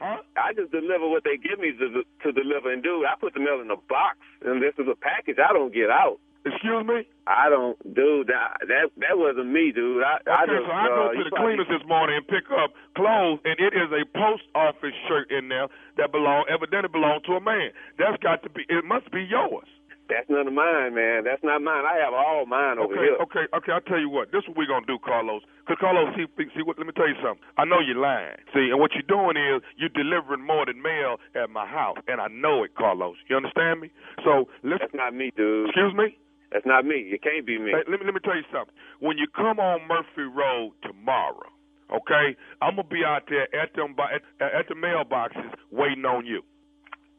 Huh? 0.00 0.20
I 0.36 0.52
just 0.52 0.72
deliver 0.72 1.08
what 1.08 1.24
they 1.24 1.36
give 1.36 1.58
me 1.58 1.72
to 1.72 2.02
to 2.24 2.32
deliver, 2.32 2.72
and 2.72 2.82
dude, 2.82 3.06
I 3.06 3.14
put 3.18 3.32
the 3.34 3.40
mail 3.40 3.60
in 3.62 3.70
a 3.70 3.76
box, 3.88 4.18
and 4.44 4.60
this 4.60 4.74
is 4.78 4.86
a 4.90 4.96
package 4.96 5.38
I 5.38 5.52
don't 5.52 5.72
get 5.72 5.88
out. 5.88 6.18
Excuse 6.44 6.84
me? 6.84 7.08
I 7.26 7.48
don't, 7.48 7.76
dude. 7.94 8.28
That 8.28 8.60
that 8.68 8.92
that 9.00 9.16
wasn't 9.16 9.48
me, 9.48 9.72
dude. 9.72 10.04
I 10.04 10.20
I 10.28 10.44
Okay, 10.44 10.52
just 10.60 10.66
so 10.68 10.72
I 10.76 10.88
go 10.92 11.08
uh, 11.08 11.12
to 11.16 11.24
the 11.24 11.30
probably- 11.32 11.56
cleaners 11.56 11.68
this 11.72 11.84
morning 11.88 12.16
and 12.20 12.26
pick 12.28 12.44
up 12.52 12.76
clothes, 12.96 13.40
and 13.48 13.56
it 13.58 13.72
is 13.72 13.88
a 13.96 14.04
post 14.12 14.44
office 14.54 14.92
shirt 15.08 15.30
in 15.32 15.48
there 15.48 15.68
that 15.96 16.12
belong 16.12 16.44
evidently 16.52 16.92
belonged 16.92 17.24
to 17.24 17.32
a 17.36 17.40
man. 17.40 17.70
That's 17.98 18.20
got 18.22 18.42
to 18.44 18.50
be. 18.50 18.68
It 18.68 18.84
must 18.84 19.10
be 19.10 19.24
yours. 19.24 19.64
That's 20.12 20.28
none 20.28 20.44
of 20.46 20.52
mine, 20.52 20.92
man. 20.92 21.24
That's 21.24 21.40
not 21.42 21.62
mine. 21.64 21.88
I 21.88 21.96
have 22.04 22.12
all 22.12 22.44
mine 22.44 22.76
over 22.76 22.92
Okay, 22.92 23.08
here. 23.08 23.16
okay, 23.24 23.44
okay. 23.56 23.72
I'll 23.72 23.80
tell 23.88 23.96
you 23.98 24.10
what. 24.12 24.28
This 24.30 24.44
is 24.44 24.48
what 24.52 24.58
we're 24.60 24.68
gonna 24.68 24.84
do, 24.84 24.98
Carlos. 25.00 25.40
Cause 25.64 25.78
Carlos, 25.80 26.12
see, 26.12 26.28
see 26.52 26.60
what? 26.60 26.76
Let 26.76 26.86
me 26.86 26.92
tell 26.92 27.08
you 27.08 27.16
something. 27.24 27.40
I 27.56 27.64
know 27.64 27.80
you're 27.80 27.96
lying. 27.96 28.36
See, 28.52 28.68
and 28.68 28.76
what 28.78 28.92
you're 28.92 29.08
doing 29.08 29.40
is 29.40 29.62
you're 29.80 29.88
delivering 29.96 30.44
more 30.44 30.66
than 30.68 30.82
mail 30.82 31.16
at 31.34 31.48
my 31.48 31.64
house, 31.64 31.96
and 32.06 32.20
I 32.20 32.28
know 32.28 32.64
it, 32.64 32.74
Carlos. 32.76 33.16
You 33.32 33.36
understand 33.40 33.80
me? 33.80 33.88
So 34.28 34.44
listen. 34.62 34.92
That's 34.92 34.92
not 34.92 35.14
me, 35.16 35.32
dude. 35.34 35.72
Excuse 35.72 35.94
me. 35.96 36.18
That's 36.54 36.64
not 36.64 36.86
me. 36.86 37.10
It 37.10 37.20
can't 37.20 37.44
be 37.44 37.58
me. 37.58 37.74
Hey, 37.74 37.82
let 37.90 37.98
me 37.98 38.06
let 38.06 38.14
me 38.14 38.22
tell 38.22 38.38
you 38.38 38.46
something. 38.54 38.72
When 39.02 39.18
you 39.18 39.26
come 39.34 39.58
on 39.58 39.82
Murphy 39.90 40.22
Road 40.30 40.78
tomorrow, 40.86 41.50
okay, 41.90 42.38
I'm 42.62 42.78
gonna 42.78 42.86
be 42.86 43.02
out 43.04 43.26
there 43.28 43.50
at 43.50 43.74
them 43.74 43.96
at, 43.98 44.22
at 44.38 44.70
the 44.70 44.78
mailboxes 44.78 45.50
waiting 45.74 46.06
on 46.06 46.24
you. 46.24 46.42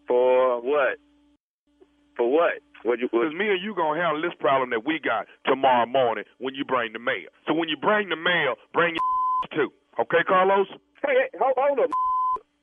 For 0.08 0.62
what? 0.64 1.04
For 2.16 2.32
what? 2.32 2.64
What 2.88 3.00
you? 3.00 3.12
Because 3.12 3.36
me 3.36 3.52
and 3.52 3.60
you 3.62 3.76
gonna 3.76 4.00
handle 4.00 4.24
this 4.24 4.32
problem 4.40 4.70
that 4.72 4.88
we 4.88 5.04
got 5.04 5.28
tomorrow 5.46 5.86
morning 5.86 6.24
when 6.40 6.56
you 6.56 6.64
bring 6.64 6.94
the 6.94 7.00
mail. 7.04 7.28
So 7.46 7.54
when 7.54 7.68
you 7.68 7.76
bring 7.76 8.08
the 8.08 8.16
mail, 8.16 8.56
bring 8.74 8.96
your 8.96 9.52
too. 9.68 9.74
Okay, 10.00 10.24
Carlos? 10.26 10.68
Hey, 11.04 11.12
hey 11.28 11.38
hold, 11.44 11.60
hold 11.60 11.80
up. 11.84 11.92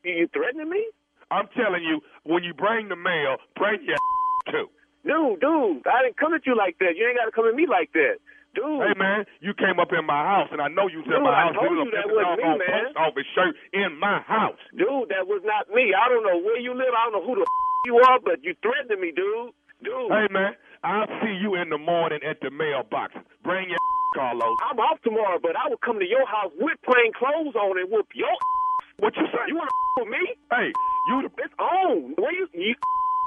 You, 0.04 0.24
you 0.24 0.28
threatening 0.32 0.70
me? 0.70 0.88
I'm 1.30 1.48
telling 1.52 1.84
you, 1.84 2.00
when 2.24 2.44
you 2.44 2.54
bring 2.54 2.88
the 2.88 2.96
mail, 2.96 3.36
bring 3.56 3.84
your 3.84 4.00
too. 4.50 4.72
Dude, 5.02 5.40
dude, 5.42 5.82
I 5.86 6.06
didn't 6.06 6.16
come 6.16 6.34
at 6.34 6.46
you 6.46 6.54
like 6.56 6.78
that. 6.78 6.94
You 6.94 7.06
ain't 7.10 7.18
got 7.18 7.26
to 7.26 7.34
come 7.34 7.46
at 7.48 7.54
me 7.58 7.66
like 7.66 7.90
that. 7.94 8.22
Dude. 8.54 8.84
Hey 8.84 8.92
man, 9.00 9.24
you 9.40 9.56
came 9.56 9.80
up 9.80 9.88
in 9.96 10.04
my 10.04 10.22
house, 10.28 10.52
and 10.52 10.60
I 10.60 10.68
know 10.68 10.84
you 10.84 11.00
was 11.00 11.08
Dude, 11.08 11.16
in 11.18 11.24
my 11.24 11.32
house. 11.32 11.56
I 11.56 11.64
told 11.64 11.72
You 11.72 11.88
you 11.88 11.92
that 11.96 12.04
wasn't 12.04 12.36
me, 12.36 12.52
man. 12.60 12.84
post 12.92 13.00
office 13.00 13.28
shirt 13.32 13.56
in 13.72 13.96
my 13.96 14.20
house. 14.28 14.60
Dude, 14.76 15.08
that 15.08 15.24
was 15.24 15.40
not 15.48 15.72
me. 15.72 15.96
I 15.96 16.04
don't 16.12 16.20
know 16.20 16.36
where 16.36 16.60
you 16.60 16.76
live. 16.76 16.92
I 16.92 17.08
don't 17.08 17.16
know 17.16 17.24
who 17.24 17.40
the 17.40 17.46
you 17.88 17.96
are, 18.04 18.20
but 18.20 18.44
you 18.44 18.52
threatened 18.60 19.00
me, 19.00 19.08
dude. 19.16 19.56
Dude. 19.80 20.12
Hey 20.12 20.28
man, 20.30 20.52
I'll 20.84 21.08
see 21.24 21.32
you 21.40 21.56
in 21.56 21.72
the 21.72 21.80
morning 21.80 22.20
at 22.28 22.44
the 22.44 22.52
mailbox. 22.52 23.16
Bring 23.42 23.72
your 23.72 23.80
Carlos. 24.20 24.54
I'm 24.68 24.76
off 24.84 25.00
tomorrow, 25.00 25.40
but 25.40 25.56
I 25.56 25.72
will 25.72 25.80
come 25.80 25.96
to 25.98 26.04
your 26.06 26.28
house 26.28 26.52
with 26.60 26.76
plain 26.84 27.10
clothes 27.16 27.56
on 27.56 27.80
and 27.80 27.88
whoop 27.90 28.06
your 28.14 28.28
What 29.00 29.16
you 29.16 29.24
say? 29.32 29.48
You 29.48 29.56
want 29.56 29.72
to 29.72 29.76
with 30.04 30.12
me? 30.12 30.22
Hey, 30.52 30.68
you 31.08 31.24
the 31.24 31.30
It's 31.40 31.56
on. 31.56 32.12
Where 32.20 32.36
you, 32.36 32.46
you 32.52 32.76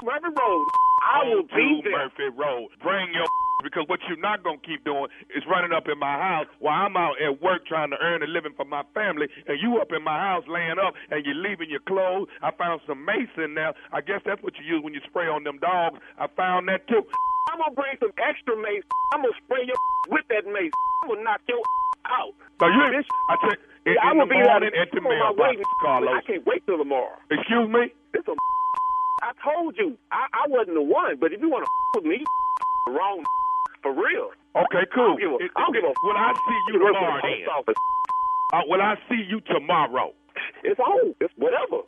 Murphy 0.06 0.30
Road. 0.30 0.66
I 1.06 1.22
will 1.30 1.46
be 1.46 1.82
to 1.82 1.86
there. 1.86 1.98
Murphy 2.10 2.28
Road. 2.34 2.68
Bring 2.82 3.14
your 3.14 3.26
because 3.64 3.84
what 3.88 4.00
you're 4.08 4.20
not 4.20 4.42
gonna 4.44 4.58
keep 4.66 4.84
doing 4.84 5.06
is 5.34 5.42
running 5.48 5.72
up 5.72 5.86
in 5.88 5.98
my 5.98 6.18
house 6.18 6.46
while 6.58 6.86
I'm 6.86 6.96
out 6.96 7.14
at 7.22 7.40
work 7.40 7.64
trying 7.66 7.90
to 7.90 7.96
earn 8.02 8.22
a 8.22 8.26
living 8.26 8.52
for 8.56 8.64
my 8.66 8.82
family, 8.94 9.26
and 9.46 9.56
you 9.62 9.78
up 9.78 9.92
in 9.94 10.02
my 10.04 10.18
house 10.18 10.44
laying 10.50 10.78
up 10.82 10.94
and 11.10 11.24
you're 11.24 11.38
leaving 11.38 11.70
your 11.70 11.80
clothes. 11.86 12.28
I 12.42 12.50
found 12.52 12.80
some 12.86 13.04
mace 13.06 13.32
in 13.38 13.54
there. 13.54 13.72
I 13.92 14.00
guess 14.02 14.20
that's 14.26 14.42
what 14.42 14.54
you 14.58 14.64
use 14.66 14.82
when 14.84 14.94
you 14.94 15.00
spray 15.08 15.26
on 15.28 15.44
them 15.44 15.58
dogs. 15.58 15.98
I 16.18 16.26
found 16.36 16.68
that 16.68 16.86
too. 16.88 17.02
I'm 17.54 17.58
gonna 17.62 17.74
bring 17.78 17.94
some 18.02 18.12
extra 18.18 18.56
mace. 18.58 18.82
I'm 19.14 19.22
gonna 19.22 19.38
spray 19.46 19.62
your 19.64 19.78
with 20.10 20.26
that 20.28 20.44
mace. 20.50 20.74
I'm 21.04 21.08
gonna 21.14 21.22
knock 21.22 21.40
your 21.48 21.62
out. 22.10 22.34
So 22.60 22.66
you, 22.66 22.82
Bitch. 22.92 23.06
I 23.30 23.34
check 23.48 23.58
in, 23.86 23.94
Yeah, 23.94 24.02
I 24.04 24.10
in 24.12 24.18
will 24.18 24.26
the 24.26 24.34
be 24.34 24.42
morning 24.42 24.70
there. 24.74 24.82
at 24.82 24.90
the 24.92 25.00
mailbox. 25.00 25.56
Carlos. 25.82 26.10
I 26.12 26.20
can't 26.26 26.44
wait 26.46 26.66
till 26.66 26.78
tomorrow. 26.78 27.16
Excuse 27.30 27.68
me. 27.70 27.94
This 28.12 28.22
a 28.28 28.34
I 29.22 29.32
told 29.42 29.76
you 29.78 29.96
I, 30.12 30.26
I 30.32 30.44
wasn't 30.48 30.76
the 30.76 30.82
one, 30.84 31.16
but 31.20 31.32
if 31.32 31.40
you 31.40 31.48
want 31.48 31.64
to 31.64 31.70
with 31.94 32.04
me, 32.04 32.20
wrong 32.88 33.24
for 33.82 33.92
real. 33.92 34.30
Okay, 34.56 34.84
cool. 34.94 35.16
I 35.16 35.16
don't 35.16 35.20
give 35.20 35.32
a, 35.32 35.38
It- 35.44 35.52
I 35.56 35.60
don't 35.64 35.74
give 35.74 35.84
a 35.84 35.94
Will 36.04 36.16
I 36.16 36.32
see 36.44 36.58
you 36.68 36.74
You 36.74 36.84
work 36.84 36.94
for 36.94 37.00
tomorrow? 37.00 37.22
the 37.22 37.74
Then? 37.74 37.76
Uh, 38.52 38.62
will 38.68 38.82
I 38.82 38.94
see 39.08 39.22
you 39.28 39.40
tomorrow? 39.48 40.12
It's 40.64 40.78
on. 40.80 41.14
It's 41.20 41.32
whatever. 41.36 41.82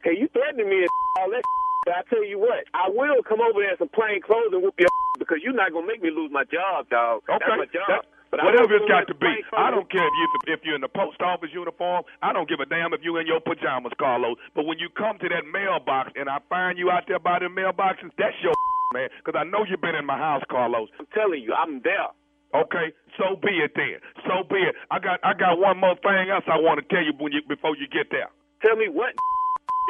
Okay, 0.00 0.16
you 0.18 0.28
threatening 0.32 0.68
me 0.68 0.88
and 0.88 0.92
all 1.20 1.30
that. 1.30 1.44
But 1.84 1.94
I 1.96 2.02
tell 2.08 2.24
you 2.24 2.38
what, 2.38 2.64
I 2.74 2.88
will 2.88 3.22
come 3.24 3.40
over 3.40 3.60
there 3.60 3.72
in 3.72 3.78
some 3.78 3.88
plain 3.92 4.20
clothes 4.20 4.52
and 4.52 4.62
whoop 4.62 4.74
your 4.78 4.88
because 5.18 5.38
you're 5.44 5.56
not 5.56 5.72
gonna 5.72 5.86
make 5.86 6.02
me 6.02 6.10
lose 6.10 6.30
my 6.32 6.44
job, 6.44 6.88
dog. 6.88 7.22
Okay. 7.28 7.38
That's 7.40 7.58
my 7.58 7.68
job. 7.72 7.88
That- 7.88 8.06
but 8.30 8.40
whatever 8.44 8.76
it's 8.78 8.86
got 8.88 9.06
to 9.10 9.14
be. 9.14 9.30
I 9.56 9.70
don't 9.70 9.90
care 9.90 10.06
if 10.06 10.14
you 10.14 10.26
if 10.54 10.60
you're 10.64 10.74
in 10.74 10.80
the 10.86 10.88
post 10.92 11.20
office 11.20 11.50
uniform. 11.52 12.04
I 12.22 12.32
don't 12.32 12.48
give 12.48 12.60
a 12.60 12.66
damn 12.66 12.94
if 12.94 13.02
you're 13.02 13.20
in 13.20 13.26
your 13.26 13.40
pajamas, 13.40 13.92
Carlos. 13.98 14.38
But 14.54 14.66
when 14.66 14.78
you 14.78 14.88
come 14.94 15.18
to 15.18 15.28
that 15.28 15.44
mailbox 15.50 16.12
and 16.14 16.28
I 16.28 16.38
find 16.48 16.78
you 16.78 16.90
out 16.90 17.04
there 17.08 17.18
by 17.18 17.38
the 17.38 17.50
mailboxes, 17.50 18.10
that's 18.18 18.36
your 18.42 18.54
man. 18.94 19.10
Because 19.18 19.38
I 19.38 19.44
know 19.44 19.66
you've 19.68 19.82
been 19.82 19.98
in 19.98 20.06
my 20.06 20.18
house, 20.18 20.42
Carlos. 20.50 20.88
I'm 20.98 21.10
telling 21.14 21.42
you, 21.42 21.52
I'm 21.54 21.82
there. 21.82 22.10
Okay, 22.54 22.90
so 23.18 23.38
be 23.38 23.62
it 23.62 23.72
then. 23.78 24.02
So 24.26 24.42
be 24.48 24.58
it. 24.58 24.74
I 24.90 24.98
got 24.98 25.20
I 25.22 25.34
got 25.34 25.58
one 25.58 25.78
more 25.78 25.94
thing 26.02 26.30
else 26.30 26.44
I 26.50 26.58
want 26.58 26.82
to 26.82 26.86
tell 26.94 27.02
you 27.02 27.12
when 27.18 27.32
you 27.32 27.42
before 27.46 27.76
you 27.76 27.86
get 27.86 28.10
there. 28.10 28.30
Tell 28.62 28.76
me 28.76 28.88
what. 28.88 29.14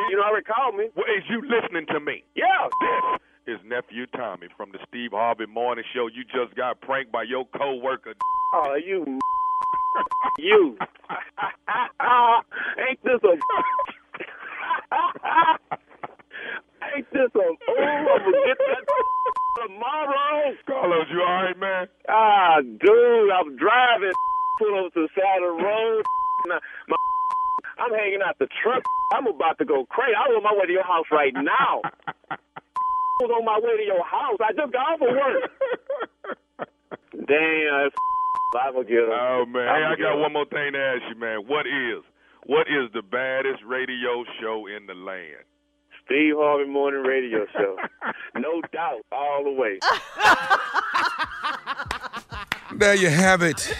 You 0.08 0.16
know, 0.16 0.24
already 0.24 0.48
called 0.48 0.76
me. 0.80 0.88
Well, 0.96 1.04
is 1.12 1.28
you 1.28 1.44
listening 1.44 1.84
to 1.92 2.00
me? 2.00 2.24
Yeah. 2.32 2.72
This 2.80 3.20
is 3.50 3.58
nephew 3.66 4.06
Tommy 4.06 4.46
from 4.56 4.70
the 4.70 4.78
Steve 4.86 5.10
Harvey 5.12 5.46
Morning 5.46 5.82
Show. 5.92 6.06
You 6.06 6.22
just 6.22 6.54
got 6.56 6.80
pranked 6.80 7.10
by 7.10 7.24
your 7.24 7.44
coworker. 7.58 8.14
Oh, 8.54 8.76
you. 8.76 9.18
you. 10.38 10.76
Ain't 12.78 13.02
this 13.02 13.18
a. 13.24 13.34
Ain't 16.94 17.10
this 17.12 17.30
a. 17.34 17.38
Oh, 17.38 17.82
I'm 17.82 18.22
gonna 18.22 18.46
get 18.46 18.58
that 18.58 18.84
tomorrow. 19.66 20.54
Carlos, 20.66 21.06
you 21.12 21.20
all 21.20 21.42
right, 21.42 21.58
man? 21.58 21.88
Ah, 22.08 22.60
dude, 22.62 23.30
I'm 23.34 23.56
driving. 23.56 24.12
Pull 24.60 24.78
over 24.78 24.90
to 24.90 25.00
the 25.02 25.08
side 25.16 25.42
of 25.42 25.58
the 25.58 25.64
road. 25.64 26.02
Now, 26.46 26.60
my, 26.88 26.96
I'm 27.78 27.92
hanging 27.94 28.20
out 28.24 28.38
the 28.38 28.46
truck. 28.62 28.82
I'm 29.12 29.26
about 29.26 29.58
to 29.58 29.64
go 29.64 29.86
crazy. 29.86 30.14
I'm 30.14 30.30
on 30.36 30.42
my 30.44 30.52
way 30.54 30.66
to 30.66 30.72
your 30.72 30.84
house 30.84 31.06
right 31.10 31.34
now. 31.34 31.82
I 33.20 33.22
was 33.22 33.30
on 33.36 33.44
my 33.44 33.58
way 33.60 33.76
to 33.76 33.84
your 33.84 34.02
house. 34.04 34.38
I 34.40 34.52
just 34.56 34.72
got 34.72 34.96
off 34.96 35.00
of 35.04 35.12
work. 35.12 36.68
Damn, 37.28 37.86
it's 37.86 37.96
I'm 38.56 38.72
gonna 38.72 38.84
get 38.84 38.98
him. 39.04 39.10
Oh 39.12 39.44
man, 39.46 39.62
hey, 39.62 39.68
I'ma 39.84 39.92
I 39.92 39.96
get 39.96 40.02
got 40.04 40.14
him. 40.14 40.20
one 40.22 40.32
more 40.32 40.46
thing 40.46 40.72
to 40.72 40.78
ask 40.78 41.02
you, 41.12 41.20
man. 41.20 41.40
What 41.46 41.66
is 41.66 42.02
what 42.46 42.66
is 42.66 42.90
the 42.94 43.02
baddest 43.02 43.62
radio 43.66 44.24
show 44.40 44.66
in 44.66 44.86
the 44.86 44.94
land? 44.94 45.44
Steve 46.06 46.34
Harvey 46.36 46.68
Morning 46.68 47.02
Radio 47.02 47.46
Show. 47.52 47.76
no 48.36 48.60
doubt, 48.72 49.02
all 49.12 49.44
the 49.44 49.52
way. 49.52 49.78
There 52.72 52.94
you 52.94 53.08
have 53.10 53.42
it. 53.42 53.76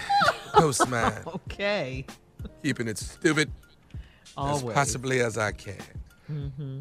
Postman. 0.53 1.13
okay. 1.25 2.05
Keeping 2.61 2.89
it 2.89 2.97
stupid 2.97 3.49
Always. 4.35 4.63
as 4.65 4.73
possibly 4.73 5.21
as 5.21 5.37
I 5.37 5.53
can. 5.53 5.75
Mm-hmm. 6.29 6.79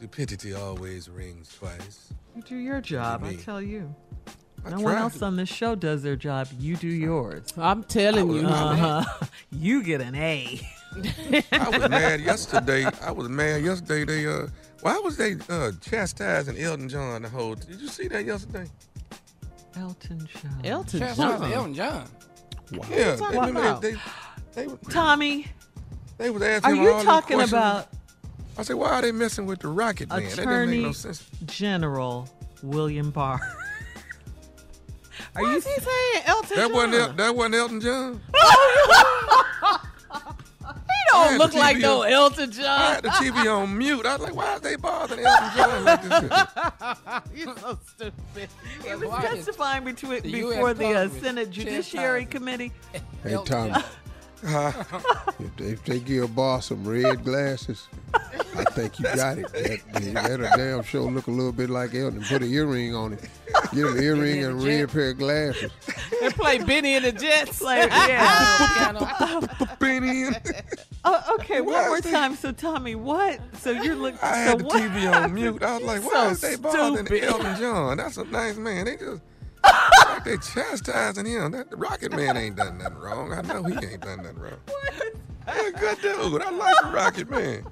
Stupidity 0.00 0.54
always 0.54 1.10
rings 1.10 1.54
twice. 1.58 2.14
You 2.34 2.40
do 2.40 2.56
your 2.56 2.80
job, 2.80 3.22
I 3.22 3.34
tell 3.34 3.60
you. 3.60 3.94
I 4.64 4.70
no 4.70 4.80
one 4.80 4.96
else 4.96 5.18
to. 5.18 5.26
on 5.26 5.36
this 5.36 5.50
show 5.50 5.74
does 5.74 6.02
their 6.02 6.16
job. 6.16 6.48
You 6.58 6.76
do 6.76 6.88
yours. 6.88 7.52
I'm 7.58 7.84
telling 7.84 8.30
you. 8.30 8.46
Uh-huh. 8.46 9.26
You 9.52 9.82
get 9.82 10.00
an 10.00 10.14
A. 10.14 10.58
I 11.52 11.68
was 11.68 11.90
mad 11.90 12.22
yesterday. 12.22 12.86
I 13.02 13.10
was 13.10 13.28
mad 13.28 13.62
yesterday. 13.62 14.04
They 14.06 14.26
uh, 14.26 14.46
why 14.80 14.96
was 15.00 15.18
they 15.18 15.36
uh 15.50 15.72
chastising 15.82 16.56
Elton 16.56 16.88
John 16.88 17.20
the 17.20 17.28
whole? 17.28 17.56
Did 17.56 17.78
you 17.78 17.88
see 17.88 18.08
that 18.08 18.24
yesterday? 18.24 18.70
Elton 19.76 20.26
John. 20.32 20.60
Elton 20.64 21.00
John. 21.00 21.14
John. 21.14 21.52
Elton 21.52 21.74
John. 21.74 22.08
Wow. 22.72 22.86
Yeah, 22.90 23.16
talking 23.16 23.38
they, 23.38 23.46
remember 23.46 23.80
they, 23.80 23.96
they, 24.54 24.66
they, 24.66 24.76
Tommy, 24.88 25.46
they 26.16 26.30
was 26.30 26.40
asking 26.40 26.72
are 26.72 26.74
him 26.74 26.82
you 26.84 26.90
all 26.90 27.04
talking 27.04 27.42
about 27.42 27.88
I 28.58 28.62
said, 28.62 28.76
why 28.76 28.90
are 28.90 29.02
they 29.02 29.12
messing 29.12 29.46
with 29.46 29.60
the 29.60 29.68
Rocket 29.68 30.08
Man? 30.10 30.22
That 30.24 30.36
didn't 30.36 30.70
make 30.70 30.80
no 30.82 30.92
sense. 30.92 31.24
General 31.46 32.28
William 32.62 33.10
Barr? 33.10 33.40
Are 35.36 35.42
Why 35.42 35.50
you 35.52 35.56
is 35.58 35.64
he 35.66 35.72
saying 35.80 36.22
Elton 36.26 36.56
That 36.56 36.68
John? 36.68 36.72
wasn't 36.72 36.94
El- 36.94 37.12
that 37.12 37.36
wasn't 37.36 37.54
Elton 37.54 37.80
John. 37.80 38.20
He 41.12 41.26
don't 41.26 41.38
look 41.38 41.54
like 41.54 41.76
TV 41.76 41.80
no 41.82 42.02
on- 42.04 42.12
Elton 42.12 42.50
I 42.50 42.52
John. 42.52 42.80
had 42.94 43.02
the 43.04 43.08
TV 43.10 43.52
on 43.58 43.76
mute. 43.76 44.06
I 44.06 44.12
was 44.16 44.22
like, 44.22 44.34
why 44.36 44.46
are 44.52 44.60
they 44.60 44.76
bothering 44.76 45.24
Elton 45.24 45.50
John 45.56 45.84
like 45.84 46.02
this? 46.02 46.30
You're 47.34 47.56
so 47.58 47.78
stupid. 47.94 48.48
He 48.84 48.94
was 48.94 49.10
testifying 49.24 49.84
between, 49.84 50.22
the 50.22 50.30
before 50.32 50.70
US 50.70 50.78
the 50.78 50.94
uh, 50.94 51.08
Senate 51.08 51.50
Judiciary 51.50 52.24
chastising 52.24 52.26
Committee. 52.28 52.72
Hey, 53.24 53.32
Elton 53.34 53.74
Tommy, 54.42 54.74
if 55.40 55.56
they, 55.56 55.64
if 55.66 55.84
they 55.84 56.00
give 56.00 56.24
a 56.24 56.28
boss 56.28 56.66
some 56.66 56.86
red 56.86 57.24
glasses, 57.24 57.86
I 58.14 58.64
think 58.72 58.98
you 58.98 59.04
got 59.04 59.38
it. 59.38 59.52
That, 59.52 60.14
that'll 60.14 60.56
damn 60.56 60.82
sure 60.82 61.10
look 61.10 61.26
a 61.26 61.30
little 61.30 61.52
bit 61.52 61.70
like 61.70 61.94
Elton. 61.94 62.22
Put 62.22 62.42
an 62.42 62.52
earring 62.52 62.94
on 62.94 63.12
it. 63.14 63.20
Get 63.72 63.84
him 63.84 63.96
an 63.96 64.02
earring 64.02 64.44
and 64.44 64.52
a 64.60 64.64
red 64.64 64.90
pair 64.90 65.10
of 65.10 65.18
glasses. 65.18 65.70
And 66.22 66.34
play 66.34 66.58
Bennie 66.58 66.94
and 66.94 67.04
the 67.04 67.12
Jets. 67.12 67.60
Like, 67.60 67.90
yeah. 67.90 69.40
Benny 69.78 70.24
and- 70.24 70.40
oh, 71.04 71.36
okay, 71.40 71.60
one 71.60 71.86
more 71.88 72.00
they- 72.00 72.10
time. 72.10 72.34
So, 72.36 72.52
Tommy, 72.52 72.94
what? 72.94 73.40
So 73.58 73.70
you're 73.70 73.94
looking. 73.96 74.18
I 74.22 74.32
so 74.32 74.50
had 74.50 74.58
the 74.60 74.64
what 74.64 74.82
TV 74.82 75.12
on 75.24 75.34
mute. 75.34 75.62
I 75.62 75.78
was 75.78 75.82
like, 75.86 76.04
why 76.04 76.10
So 76.24 76.28
is 76.30 76.40
they 76.40 76.56
bothering 76.56 77.06
stupid. 77.06 77.24
Elton 77.24 77.56
John? 77.60 77.96
That's 77.98 78.16
a 78.16 78.24
nice 78.24 78.56
man. 78.56 78.84
They 78.86 78.96
just 78.96 79.10
like 79.12 79.20
they 80.24 80.36
chastising 80.38 81.26
him. 81.26 81.52
That 81.52 81.70
the 81.70 81.76
Rocket 81.76 82.12
Man 82.12 82.36
ain't 82.36 82.56
done 82.56 82.78
nothing 82.78 82.98
wrong. 82.98 83.32
I 83.32 83.42
know 83.42 83.62
he 83.62 83.74
ain't 83.86 84.00
done 84.02 84.18
nothing 84.22 84.38
wrong. 84.38 84.58
He's 85.54 85.68
a 85.68 85.72
good 85.72 86.00
dude. 86.02 86.42
I 86.42 86.50
like 86.50 86.74
the 86.82 86.90
Rocket 86.92 87.30
Man. 87.30 87.64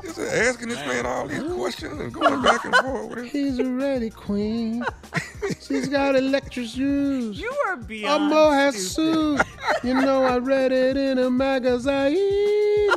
He 0.00 0.06
just 0.08 0.18
asking 0.20 0.68
this 0.70 0.78
man 0.78 1.04
all 1.04 1.26
these 1.28 1.42
questions 1.52 2.00
and 2.00 2.12
going 2.12 2.40
back 2.42 2.64
and 2.64 2.74
forth 2.76 3.10
with 3.10 3.18
him. 3.18 3.24
He's 3.26 3.60
ready, 3.62 4.08
queen. 4.08 4.82
She's 5.60 5.88
got 5.88 6.16
electric 6.16 6.68
shoes. 6.68 7.38
You 7.38 7.52
are 7.66 7.74
A 7.74 7.76
beyond. 7.76 8.32
Mohat 8.32 8.72
stupid. 8.72 9.44
suit. 9.44 9.46
You 9.84 9.94
know 9.94 10.22
I 10.24 10.38
read 10.38 10.72
it 10.72 10.96
in 10.96 11.18
a 11.18 11.30
magazine. 11.30 12.14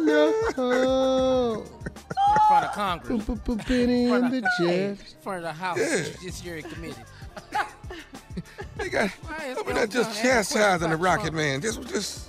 No. 0.05 1.63
In 1.65 2.47
front 2.47 2.65
of 2.65 2.71
Congress. 2.73 3.25
Penny 3.65 4.03
In 4.05 4.09
front 4.09 4.31
the 4.31 4.37
of, 4.37 4.69
in 4.69 4.95
front 5.21 5.37
of 5.39 5.43
the 5.43 5.53
House 5.53 5.77
Yeah. 5.79 6.03
Judiciary 6.21 6.61
Committee. 6.63 6.95
They 8.77 8.89
got 8.89 9.09
Why 9.09 9.45
is 9.47 9.57
over 9.57 9.69
Elton 9.69 9.75
there 9.75 9.87
just 9.87 10.21
chastising 10.21 10.89
the 10.89 10.97
Rocket 10.97 11.33
about 11.33 11.33
Man. 11.33 11.61
Just 11.61 11.81
just 11.87 12.27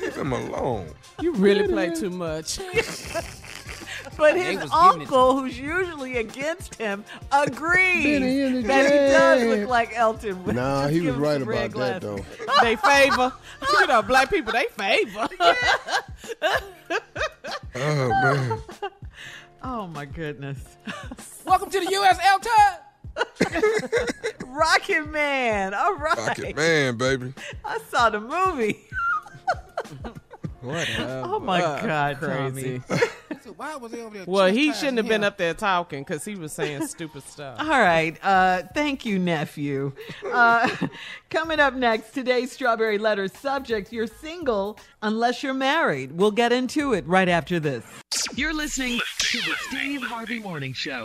leave 0.00 0.14
him 0.16 0.32
alone. 0.32 0.88
You 1.20 1.32
really 1.34 1.68
play 1.68 1.94
too 1.94 2.10
much. 2.10 2.58
But 4.18 4.36
his 4.36 4.60
was 4.62 4.70
giving 4.70 5.00
it 5.00 5.04
uncle, 5.04 5.40
who's 5.40 5.58
usually 5.58 6.18
against 6.18 6.74
him, 6.76 7.04
agrees 7.32 8.22
and 8.22 8.64
that 8.66 8.84
he 8.84 8.98
does 9.12 9.42
look 9.60 9.68
like 9.68 9.92
Elton. 9.96 10.44
with- 10.44 10.54
Nah, 10.54 10.86
he 10.88 11.00
give 11.00 11.16
was 11.16 11.22
right 11.26 11.40
some 11.40 11.48
red 11.48 11.74
about 11.74 12.00
that, 12.00 12.00
though. 12.02 12.24
they 12.62 12.76
favor. 12.76 13.32
You 13.80 13.86
know, 13.88 14.02
black 14.02 14.30
people, 14.30 14.52
they 14.52 14.66
favor. 14.76 15.26
Oh 17.74 18.08
man. 18.08 18.60
Oh 19.62 19.86
my 19.88 20.04
goodness. 20.04 20.58
Welcome 21.44 21.70
to 21.70 21.80
the 21.80 21.90
U.S. 21.90 22.18
Elton. 22.22 22.52
Rocket 24.46 25.10
Man. 25.10 25.74
All 25.74 25.94
right. 25.96 26.16
Rocket 26.16 26.56
Man, 26.56 26.96
baby. 26.96 27.34
I 27.64 27.78
saw 27.90 28.10
the 28.10 28.20
movie. 28.20 28.84
what? 30.60 30.88
Oh 30.98 31.40
my 31.40 31.60
God, 31.60 32.18
crazy. 32.18 32.82
So 33.42 33.52
why 33.52 33.76
was 33.76 33.92
he 33.92 34.00
over 34.00 34.16
there? 34.16 34.24
Well, 34.26 34.50
he 34.50 34.72
shouldn't 34.72 34.96
have 34.96 35.06
been 35.08 35.22
up 35.22 35.36
there 35.36 35.52
talking 35.52 36.00
because 36.00 36.24
he 36.24 36.34
was 36.34 36.50
saying 36.50 36.86
stupid 36.86 37.24
stuff. 37.24 37.60
All 37.60 37.68
right. 37.68 38.16
Uh, 38.24 38.62
thank 38.72 39.04
you, 39.04 39.18
nephew. 39.18 39.92
Uh, 40.32 40.74
coming 41.28 41.60
up 41.60 41.74
next, 41.74 42.12
today's 42.12 42.52
Strawberry 42.52 42.96
Letter 42.96 43.28
subject 43.28 43.92
You're 43.92 44.06
single 44.06 44.78
unless 45.02 45.42
you're 45.42 45.52
married. 45.52 46.12
We'll 46.12 46.30
get 46.30 46.52
into 46.52 46.94
it 46.94 47.06
right 47.06 47.28
after 47.28 47.60
this. 47.60 47.84
You're 48.34 48.54
listening 48.54 48.98
to 49.18 49.38
the 49.38 49.54
Steve 49.68 50.02
Harvey 50.02 50.38
Morning 50.38 50.72
Show. 50.72 51.04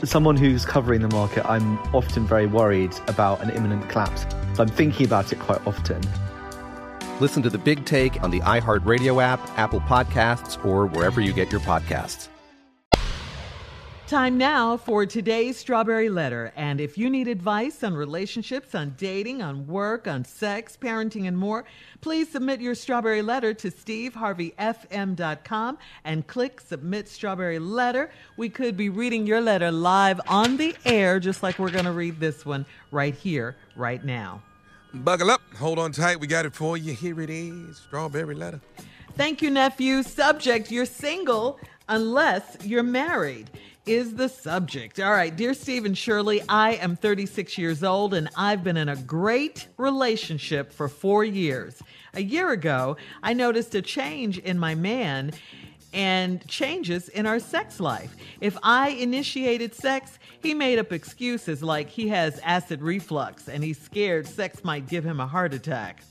As 0.00 0.10
someone 0.10 0.36
who's 0.36 0.64
covering 0.64 1.00
the 1.00 1.08
market, 1.08 1.44
I'm 1.44 1.76
often 1.92 2.24
very 2.24 2.46
worried 2.46 2.94
about 3.08 3.40
an 3.40 3.50
imminent 3.50 3.88
collapse. 3.88 4.26
So 4.54 4.62
I'm 4.62 4.68
thinking 4.68 5.04
about 5.04 5.32
it 5.32 5.40
quite 5.40 5.66
often. 5.66 6.00
Listen 7.18 7.42
to 7.42 7.50
the 7.50 7.58
Big 7.58 7.84
Take 7.84 8.22
on 8.22 8.30
the 8.30 8.38
iHeartRadio 8.40 9.20
app, 9.20 9.40
Apple 9.58 9.80
Podcasts, 9.80 10.64
or 10.64 10.86
wherever 10.86 11.20
you 11.20 11.32
get 11.32 11.50
your 11.50 11.60
podcasts. 11.62 12.28
Time 14.08 14.36
now 14.38 14.76
for 14.78 15.04
today's 15.04 15.58
Strawberry 15.58 16.08
Letter. 16.08 16.50
And 16.56 16.80
if 16.80 16.96
you 16.96 17.10
need 17.10 17.28
advice 17.28 17.84
on 17.84 17.92
relationships, 17.92 18.74
on 18.74 18.94
dating, 18.96 19.42
on 19.42 19.66
work, 19.66 20.08
on 20.08 20.24
sex, 20.24 20.78
parenting, 20.80 21.28
and 21.28 21.36
more, 21.36 21.66
please 22.00 22.32
submit 22.32 22.62
your 22.62 22.74
Strawberry 22.74 23.20
Letter 23.20 23.52
to 23.52 23.70
steveharveyfm.com 23.70 25.78
and 26.04 26.26
click 26.26 26.62
Submit 26.62 27.06
Strawberry 27.06 27.58
Letter. 27.58 28.10
We 28.38 28.48
could 28.48 28.78
be 28.78 28.88
reading 28.88 29.26
your 29.26 29.42
letter 29.42 29.70
live 29.70 30.22
on 30.26 30.56
the 30.56 30.74
air, 30.86 31.20
just 31.20 31.42
like 31.42 31.58
we're 31.58 31.68
going 31.68 31.84
to 31.84 31.92
read 31.92 32.18
this 32.18 32.46
one 32.46 32.64
right 32.90 33.14
here, 33.14 33.56
right 33.76 34.02
now. 34.02 34.42
Buckle 34.94 35.30
up. 35.30 35.42
Hold 35.58 35.78
on 35.78 35.92
tight. 35.92 36.18
We 36.18 36.28
got 36.28 36.46
it 36.46 36.54
for 36.54 36.78
you. 36.78 36.94
Here 36.94 37.20
it 37.20 37.28
is 37.28 37.76
Strawberry 37.76 38.34
Letter. 38.34 38.62
Thank 39.16 39.42
you, 39.42 39.50
nephew. 39.50 40.02
Subject 40.02 40.70
You're 40.70 40.86
single 40.86 41.60
unless 41.90 42.58
you're 42.64 42.82
married 42.82 43.50
is 43.88 44.14
the 44.16 44.28
subject. 44.28 45.00
All 45.00 45.10
right, 45.10 45.34
dear 45.34 45.54
Stephen 45.54 45.94
Shirley, 45.94 46.42
I 46.46 46.74
am 46.74 46.94
36 46.94 47.56
years 47.56 47.82
old 47.82 48.12
and 48.12 48.28
I've 48.36 48.62
been 48.62 48.76
in 48.76 48.90
a 48.90 48.96
great 48.96 49.66
relationship 49.78 50.70
for 50.72 50.88
four 50.88 51.24
years. 51.24 51.82
A 52.12 52.22
year 52.22 52.50
ago, 52.50 52.98
I 53.22 53.32
noticed 53.32 53.74
a 53.74 53.80
change 53.80 54.36
in 54.36 54.58
my 54.58 54.74
man 54.74 55.32
and 55.94 56.46
changes 56.46 57.08
in 57.08 57.24
our 57.24 57.40
sex 57.40 57.80
life. 57.80 58.14
If 58.42 58.58
I 58.62 58.90
initiated 58.90 59.74
sex, 59.74 60.18
he 60.42 60.52
made 60.52 60.78
up 60.78 60.92
excuses 60.92 61.62
like 61.62 61.88
he 61.88 62.08
has 62.08 62.38
acid 62.40 62.82
reflux 62.82 63.48
and 63.48 63.64
he's 63.64 63.80
scared 63.80 64.26
sex 64.26 64.62
might 64.62 64.86
give 64.86 65.02
him 65.02 65.18
a 65.18 65.26
heart 65.26 65.54
attack. 65.54 66.02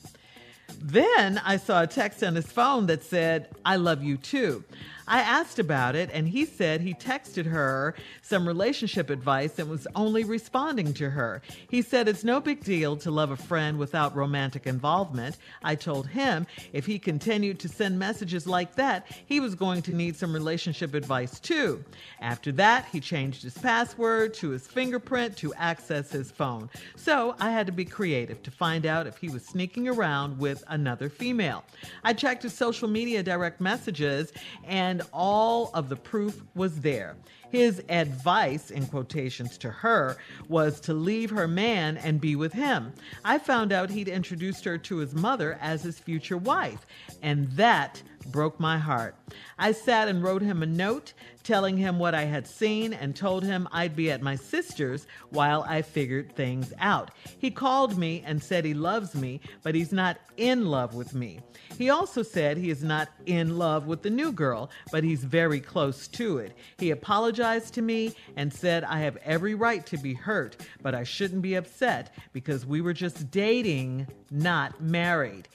Then 0.82 1.40
I 1.46 1.58
saw 1.58 1.84
a 1.84 1.88
text 1.88 2.24
on 2.24 2.34
his 2.34 2.48
phone 2.48 2.88
that 2.88 3.04
said, 3.04 3.50
I 3.64 3.76
love 3.76 4.04
you 4.04 4.18
too. 4.18 4.64
I 5.08 5.20
asked 5.20 5.58
about 5.58 5.96
it, 5.96 6.10
and 6.12 6.28
he 6.28 6.46
said 6.46 6.82
he 6.82 6.94
texted 6.94 7.46
her 7.46 7.96
some 8.28 8.48
relationship 8.48 9.10
advice 9.10 9.58
and 9.58 9.70
was 9.70 9.88
only 9.96 10.26
responding 10.26 10.94
to 10.96 11.10
her. 11.10 11.42
He 11.70 11.82
said 11.82 12.08
it's 12.08 12.26
no 12.26 12.42
big 12.42 12.64
deal 12.64 12.98
to 12.98 13.10
love 13.10 13.32
a 13.32 13.38
friend 13.38 13.80
without 13.80 14.16
romantic 14.16 14.68
involvement. 14.68 15.38
I 15.64 15.76
told 15.76 16.08
him 16.08 16.46
if 16.74 16.86
he 16.86 17.00
continued 17.00 17.60
to 17.60 17.70
send 17.70 17.98
messages 17.98 18.46
like 18.46 18.76
that, 18.76 19.08
he 19.26 19.40
was 19.40 19.56
going 19.56 19.82
to 19.84 19.96
need 19.96 20.18
some 20.18 20.34
relationship 20.34 20.94
advice 20.94 21.40
too. 21.40 21.84
After 22.20 22.52
that, 22.54 22.86
he 22.92 23.00
changed 23.00 23.44
his 23.44 23.58
password 23.58 24.34
to 24.36 24.50
his 24.50 24.68
fingerprint 24.68 25.38
to 25.38 25.54
access 25.54 26.12
his 26.12 26.30
phone. 26.30 26.70
So 26.96 27.36
I 27.40 27.52
had 27.52 27.66
to 27.68 27.72
be 27.72 27.86
creative 27.86 28.44
to 28.44 28.52
find 28.52 28.86
out 28.86 29.08
if 29.08 29.18
he 29.18 29.30
was 29.30 29.46
sneaking 29.46 29.88
around 29.88 30.38
with 30.38 30.64
another 30.68 31.10
female. 31.10 31.64
I 32.04 32.14
checked 32.14 32.44
his 32.44 32.54
social 32.54 32.90
media 32.90 33.24
direct 33.24 33.62
messages 33.62 34.34
and 34.66 35.02
all 35.14 35.72
of 35.74 35.88
the 35.88 35.96
proof 35.96 36.44
was 36.56 36.82
there. 36.82 37.16
His 37.52 37.82
advice, 37.90 38.72
in 38.72 38.88
quotations 38.88 39.58
to 39.60 39.70
her, 39.70 40.18
was 40.50 40.80
to 40.82 40.94
leave 40.94 41.30
her 41.32 41.48
man 41.48 41.98
and 41.98 42.22
be 42.22 42.36
with 42.36 42.54
him. 42.54 42.94
I 43.24 43.38
found 43.38 43.72
out 43.72 43.90
he'd 43.90 44.08
introduced 44.08 44.66
her 44.66 44.78
to 44.80 44.98
his 44.98 45.16
mother 45.16 45.58
as 45.62 45.84
his 45.84 46.00
future 46.00 46.38
wife, 46.38 46.86
and 47.22 47.50
that 47.54 48.02
broke 48.32 48.60
my 48.60 48.78
heart. 48.78 49.16
I 49.58 49.72
sat 49.72 50.08
and 50.08 50.22
wrote 50.22 50.42
him 50.42 50.62
a 50.62 50.66
note 50.66 51.14
telling 51.44 51.78
him 51.78 51.98
what 51.98 52.14
I 52.14 52.26
had 52.26 52.46
seen 52.46 52.94
and 52.94 53.16
told 53.16 53.44
him 53.44 53.70
I'd 53.72 53.96
be 53.96 54.12
at 54.12 54.22
my 54.22 54.36
sister's 54.36 55.08
while 55.30 55.64
I 55.68 55.82
figured 55.82 56.36
things 56.36 56.74
out. 56.80 57.12
He 57.40 57.52
called 57.52 57.98
me 57.98 58.22
and 58.26 58.44
said 58.44 58.66
he 58.66 58.74
loves 58.74 59.16
me, 59.16 59.40
but 59.64 59.74
he's 59.74 59.94
not 59.94 60.18
in 60.36 60.66
love 60.66 60.94
with 60.94 61.14
me. 61.14 61.40
He 61.78 61.90
also 61.90 62.24
said 62.24 62.58
he 62.58 62.70
is 62.70 62.84
not 62.84 63.10
in 63.26 63.58
love 63.58 63.88
with 63.88 64.02
the 64.02 64.10
new 64.10 64.32
girl, 64.32 64.70
but 64.92 65.04
he's 65.04 65.24
very 65.24 65.60
close 65.60 66.08
to 66.10 66.38
it. 66.40 66.56
He 66.78 66.92
apologized 66.92 67.74
to 67.76 67.82
me 67.82 68.16
and 68.36 68.54
said 68.54 68.84
I 68.84 69.00
have 69.00 69.18
every 69.18 69.56
right 69.56 69.86
to 69.88 69.98
be 69.98 70.14
hurt, 70.14 70.58
but 70.82 70.96
I 70.96 71.04
shouldn't 71.04 71.42
be 71.42 71.56
upset 71.56 72.16
because 72.34 72.66
we 72.66 72.82
were 72.82 72.94
just 72.94 73.32
dating, 73.32 74.08
not 74.32 74.82
married. 74.82 75.48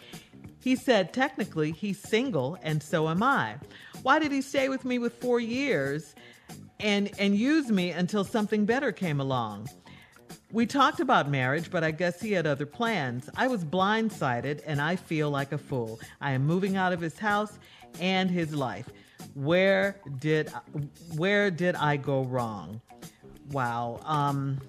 He 0.61 0.77
said 0.77 1.13
technically 1.13 1.73
he's 1.73 1.99
single 1.99 2.57
and 2.63 2.83
so 2.83 3.09
am 3.09 3.23
I. 3.23 3.57
Why 4.03 4.19
did 4.19 4.33
he 4.33 4.43
stay 4.43 4.69
with 4.69 4.85
me 4.85 4.99
with 4.99 5.15
4 5.15 5.41
years 5.41 6.15
and 6.79 7.11
and 7.19 7.37
use 7.37 7.69
me 7.71 7.91
until 7.91 8.25
something 8.25 8.65
better 8.65 8.93
came 8.93 9.21
along? 9.21 9.69
We 10.53 10.66
talked 10.66 11.01
about 11.01 11.31
marriage, 11.31 11.70
but 11.70 11.83
I 11.83 11.93
guess 11.93 12.20
he 12.20 12.33
had 12.33 12.47
other 12.47 12.66
plans. 12.66 13.31
I 13.35 13.49
was 13.49 13.65
blindsided 13.65 14.61
and 14.66 14.83
I 14.83 14.97
feel 14.97 15.31
like 15.31 15.53
a 15.53 15.59
fool. 15.59 15.99
I 16.20 16.33
am 16.33 16.45
moving 16.45 16.77
out 16.77 16.93
of 16.93 17.01
his 17.01 17.19
house 17.19 17.59
and 17.99 18.31
his 18.31 18.55
life. 18.55 18.91
Where 19.33 19.97
did 20.19 20.53
where 21.16 21.51
did 21.51 21.74
I 21.77 21.97
go 21.97 22.24
wrong? 22.24 22.83
Wow. 23.51 24.01
Um 24.05 24.61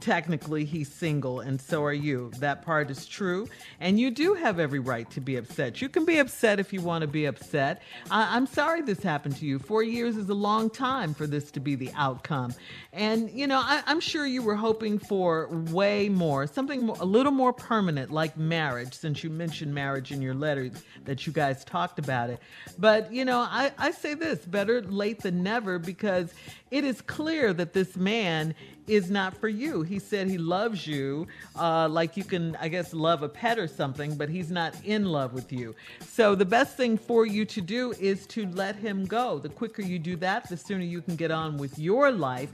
technically 0.00 0.64
he's 0.64 0.92
single 0.92 1.40
and 1.40 1.60
so 1.60 1.84
are 1.84 1.92
you. 1.92 2.30
That 2.38 2.62
part 2.62 2.90
is 2.90 3.06
true. 3.06 3.48
And 3.80 3.98
you 3.98 4.10
do 4.10 4.34
have 4.34 4.58
every 4.58 4.78
right 4.78 5.08
to 5.10 5.20
be 5.20 5.36
upset. 5.36 5.80
You 5.80 5.88
can 5.88 6.04
be 6.04 6.18
upset 6.18 6.60
if 6.60 6.72
you 6.72 6.80
want 6.80 7.02
to 7.02 7.08
be 7.08 7.26
upset. 7.26 7.82
I- 8.10 8.36
am 8.36 8.46
sorry 8.46 8.82
this 8.82 9.02
happened 9.02 9.36
to 9.36 9.46
you. 9.46 9.58
Four 9.58 9.82
years 9.82 10.16
is 10.16 10.28
a 10.28 10.34
long 10.34 10.70
time 10.70 11.14
for 11.14 11.26
this 11.26 11.50
to 11.52 11.60
be 11.60 11.74
the 11.74 11.90
outcome. 11.96 12.54
And, 12.92 13.30
you 13.30 13.46
know, 13.46 13.58
I- 13.58 13.82
am 13.86 14.00
sure 14.00 14.26
you 14.26 14.42
were 14.42 14.56
hoping 14.56 14.98
for 14.98 15.48
way 15.70 16.08
more, 16.08 16.46
something 16.46 16.88
a 16.88 17.04
little 17.04 17.32
more 17.32 17.52
permanent 17.52 18.10
like 18.10 18.36
marriage, 18.36 18.94
since 18.94 19.22
you 19.22 19.30
mentioned 19.30 19.74
marriage 19.74 20.12
in 20.12 20.22
your 20.22 20.34
letter 20.34 20.70
that 21.04 21.26
you 21.26 21.32
guys 21.32 21.64
talked 21.64 21.98
about 21.98 22.30
it. 22.30 22.40
But, 22.78 23.12
you 23.12 23.24
know, 23.24 23.40
I, 23.40 23.72
I 23.78 23.90
say 23.90 24.14
this 24.14 24.40
better 24.40 24.82
late 24.82 25.22
than 25.22 25.42
never 25.42 25.78
because 25.78 26.32
it 26.70 26.84
is 26.84 27.00
clear 27.00 27.52
that 27.52 27.72
this 27.72 27.96
man 27.96 28.54
is 28.88 29.10
not 29.10 29.36
for 29.36 29.48
you. 29.48 29.82
He 29.82 29.98
said 29.98 30.28
he 30.28 30.38
loves 30.38 30.86
you, 30.86 31.26
uh, 31.58 31.88
like 31.88 32.16
you 32.16 32.24
can, 32.24 32.56
I 32.56 32.68
guess, 32.68 32.92
love 32.94 33.22
a 33.22 33.28
pet 33.28 33.58
or 33.58 33.68
something, 33.68 34.16
but 34.16 34.28
he's 34.28 34.50
not 34.50 34.74
in 34.84 35.04
love 35.06 35.32
with 35.32 35.52
you. 35.52 35.74
So 36.06 36.34
the 36.34 36.44
best 36.44 36.76
thing 36.76 36.96
for 36.96 37.26
you 37.26 37.44
to 37.44 37.60
do 37.60 37.92
is 38.00 38.26
to 38.28 38.46
let 38.46 38.76
him 38.76 39.04
go. 39.04 39.38
The 39.38 39.48
quicker 39.48 39.82
you 39.82 39.98
do 39.98 40.16
that, 40.16 40.48
the 40.48 40.56
sooner 40.56 40.84
you 40.84 41.02
can 41.02 41.16
get 41.16 41.30
on 41.30 41.56
with 41.58 41.78
your 41.78 42.10
life. 42.10 42.50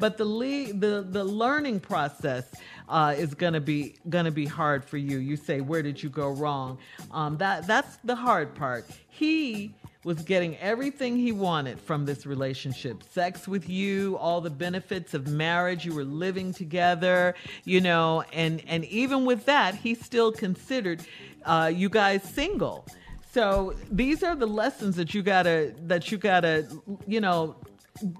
But 0.00 0.16
the 0.16 0.24
le- 0.24 0.72
the 0.72 1.04
the 1.08 1.24
learning 1.24 1.80
process 1.80 2.44
uh, 2.88 3.16
is 3.18 3.34
gonna 3.34 3.60
be 3.60 3.96
gonna 4.08 4.30
be 4.30 4.46
hard 4.46 4.84
for 4.84 4.96
you. 4.96 5.18
You 5.18 5.36
say, 5.36 5.60
where 5.60 5.82
did 5.82 6.00
you 6.00 6.08
go 6.08 6.28
wrong? 6.28 6.78
Um, 7.10 7.36
that 7.38 7.66
that's 7.66 7.96
the 8.04 8.14
hard 8.14 8.54
part. 8.54 8.86
He 9.08 9.74
was 10.04 10.22
getting 10.22 10.56
everything 10.58 11.16
he 11.16 11.32
wanted 11.32 11.80
from 11.80 12.04
this 12.06 12.24
relationship 12.24 13.02
sex 13.02 13.48
with 13.48 13.68
you 13.68 14.16
all 14.18 14.40
the 14.40 14.50
benefits 14.50 15.14
of 15.14 15.28
marriage 15.28 15.84
you 15.84 15.94
were 15.94 16.04
living 16.04 16.52
together 16.52 17.34
you 17.64 17.80
know 17.80 18.22
and 18.32 18.62
and 18.66 18.84
even 18.86 19.24
with 19.24 19.44
that 19.44 19.74
he 19.74 19.94
still 19.94 20.32
considered 20.32 21.02
uh, 21.44 21.70
you 21.72 21.88
guys 21.88 22.22
single 22.22 22.86
so 23.32 23.74
these 23.90 24.22
are 24.22 24.34
the 24.34 24.46
lessons 24.46 24.96
that 24.96 25.14
you 25.14 25.22
gotta 25.22 25.74
that 25.86 26.10
you 26.10 26.18
gotta 26.18 26.66
you 27.06 27.20
know 27.20 27.56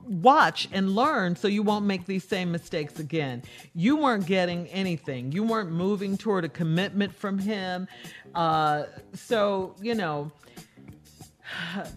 watch 0.05 0.69
and 0.73 0.95
learn 0.95 1.37
so 1.37 1.49
you 1.49 1.63
won't 1.63 1.85
make 1.85 2.07
these 2.07 2.25
same 2.25 2.51
mistakes 2.51 2.99
again. 2.99 3.43
You 3.75 3.97
weren't 3.97 4.27
getting 4.27 4.67
anything. 4.69 5.33
You 5.33 5.43
weren't 5.45 5.71
moving 5.71 6.17
toward 6.17 6.45
a 6.45 6.49
commitment 6.49 7.15
from 7.15 7.39
him. 7.39 7.89
Uh, 8.35 8.85
so, 9.15 9.75
you 9.81 9.95
know, 9.95 10.31
I, 11.75 11.91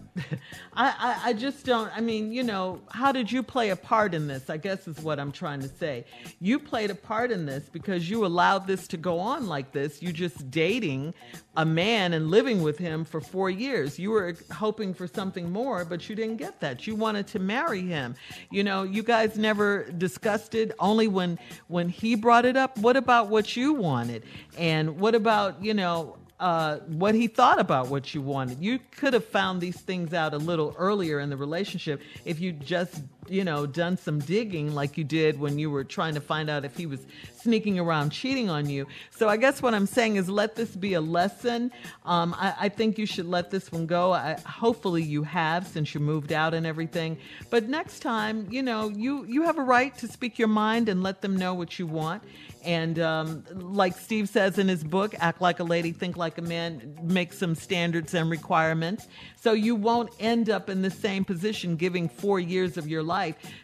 I, 0.74 1.20
I 1.26 1.32
just 1.32 1.64
don't. 1.66 1.90
I 1.96 2.00
mean, 2.00 2.32
you 2.32 2.42
know, 2.42 2.80
how 2.90 3.12
did 3.12 3.30
you 3.30 3.42
play 3.42 3.70
a 3.70 3.76
part 3.76 4.14
in 4.14 4.26
this? 4.26 4.48
I 4.48 4.56
guess 4.56 4.88
is 4.88 4.98
what 5.00 5.20
I'm 5.20 5.32
trying 5.32 5.60
to 5.60 5.68
say. 5.68 6.04
You 6.40 6.58
played 6.58 6.90
a 6.90 6.94
part 6.94 7.30
in 7.30 7.46
this 7.46 7.68
because 7.68 8.08
you 8.08 8.24
allowed 8.24 8.66
this 8.66 8.88
to 8.88 8.96
go 8.96 9.18
on 9.18 9.46
like 9.46 9.72
this. 9.72 10.02
You 10.02 10.12
just 10.12 10.50
dating 10.50 11.14
a 11.56 11.66
man 11.66 12.14
and 12.14 12.30
living 12.30 12.62
with 12.62 12.78
him 12.78 13.04
for 13.04 13.20
four 13.20 13.50
years. 13.50 13.98
You 13.98 14.10
were 14.10 14.34
hoping 14.52 14.94
for 14.94 15.06
something 15.06 15.50
more, 15.50 15.84
but 15.84 16.08
you 16.08 16.16
didn't 16.16 16.36
get 16.36 16.60
that. 16.60 16.86
You 16.86 16.94
wanted 16.96 17.26
to 17.28 17.38
marry 17.38 17.82
him. 17.82 18.14
You 18.50 18.64
know, 18.64 18.82
you 18.84 19.02
guys 19.02 19.36
never 19.36 19.90
discussed 19.92 20.54
it. 20.54 20.72
Only 20.78 21.08
when 21.08 21.38
when 21.68 21.88
he 21.88 22.14
brought 22.14 22.44
it 22.44 22.56
up. 22.56 22.78
What 22.78 22.96
about 22.96 23.28
what 23.28 23.56
you 23.56 23.74
wanted? 23.74 24.24
And 24.56 24.98
what 24.98 25.14
about 25.14 25.62
you 25.62 25.74
know? 25.74 26.16
Uh, 26.42 26.80
what 26.88 27.14
he 27.14 27.28
thought 27.28 27.60
about 27.60 27.86
what 27.86 28.12
you 28.12 28.20
wanted. 28.20 28.60
You 28.60 28.80
could 28.90 29.14
have 29.14 29.24
found 29.24 29.60
these 29.60 29.76
things 29.76 30.12
out 30.12 30.34
a 30.34 30.38
little 30.38 30.74
earlier 30.76 31.20
in 31.20 31.30
the 31.30 31.36
relationship 31.36 32.02
if 32.24 32.40
you 32.40 32.50
just, 32.50 33.00
you 33.28 33.44
know, 33.44 33.66
done 33.66 33.96
some 33.96 34.18
digging 34.18 34.74
like 34.74 34.98
you 34.98 35.04
did 35.04 35.38
when 35.38 35.58
you 35.58 35.70
were 35.70 35.84
trying 35.84 36.14
to 36.14 36.20
find 36.20 36.50
out 36.50 36.64
if 36.64 36.76
he 36.76 36.86
was 36.86 37.00
sneaking 37.40 37.78
around 37.78 38.10
cheating 38.10 38.50
on 38.50 38.68
you. 38.68 38.86
So 39.10 39.28
I 39.28 39.36
guess 39.36 39.62
what 39.62 39.74
I'm 39.74 39.86
saying 39.86 40.16
is 40.16 40.28
let 40.28 40.56
this 40.56 40.74
be 40.74 40.94
a 40.94 41.00
lesson. 41.00 41.72
Um, 42.04 42.34
I, 42.38 42.54
I, 42.60 42.68
think 42.68 42.98
you 42.98 43.06
should 43.06 43.26
let 43.26 43.50
this 43.50 43.70
one 43.70 43.86
go. 43.86 44.12
I, 44.12 44.36
hopefully 44.46 45.02
you 45.02 45.22
have 45.22 45.66
since 45.66 45.94
you 45.94 46.00
moved 46.00 46.32
out 46.32 46.54
and 46.54 46.66
everything. 46.66 47.16
But 47.50 47.68
next 47.68 48.00
time, 48.00 48.46
you 48.50 48.62
know, 48.62 48.88
you 48.88 49.24
you 49.24 49.42
have 49.42 49.58
a 49.58 49.62
right 49.62 49.96
to 49.98 50.08
speak 50.08 50.38
your 50.38 50.48
mind 50.48 50.88
and 50.88 51.02
let 51.02 51.20
them 51.20 51.36
know 51.36 51.54
what 51.54 51.78
you 51.78 51.86
want. 51.86 52.22
And 52.64 52.98
um, 53.00 53.44
like 53.52 53.98
Steve 53.98 54.28
says 54.28 54.58
in 54.58 54.68
his 54.68 54.84
book, 54.84 55.14
Act 55.18 55.40
Like 55.40 55.58
a 55.58 55.64
Lady, 55.64 55.90
Think 55.90 56.16
Like 56.16 56.38
a 56.38 56.42
Man, 56.42 56.96
make 57.02 57.32
some 57.32 57.56
standards 57.56 58.14
and 58.14 58.30
requirements. 58.30 59.08
So 59.40 59.52
you 59.52 59.74
won't 59.74 60.10
end 60.20 60.48
up 60.48 60.70
in 60.70 60.82
the 60.82 60.90
same 60.90 61.24
position 61.24 61.74
giving 61.74 62.08
four 62.08 62.38
years 62.38 62.76
of 62.76 62.86
your 62.86 63.02
life 63.02 63.11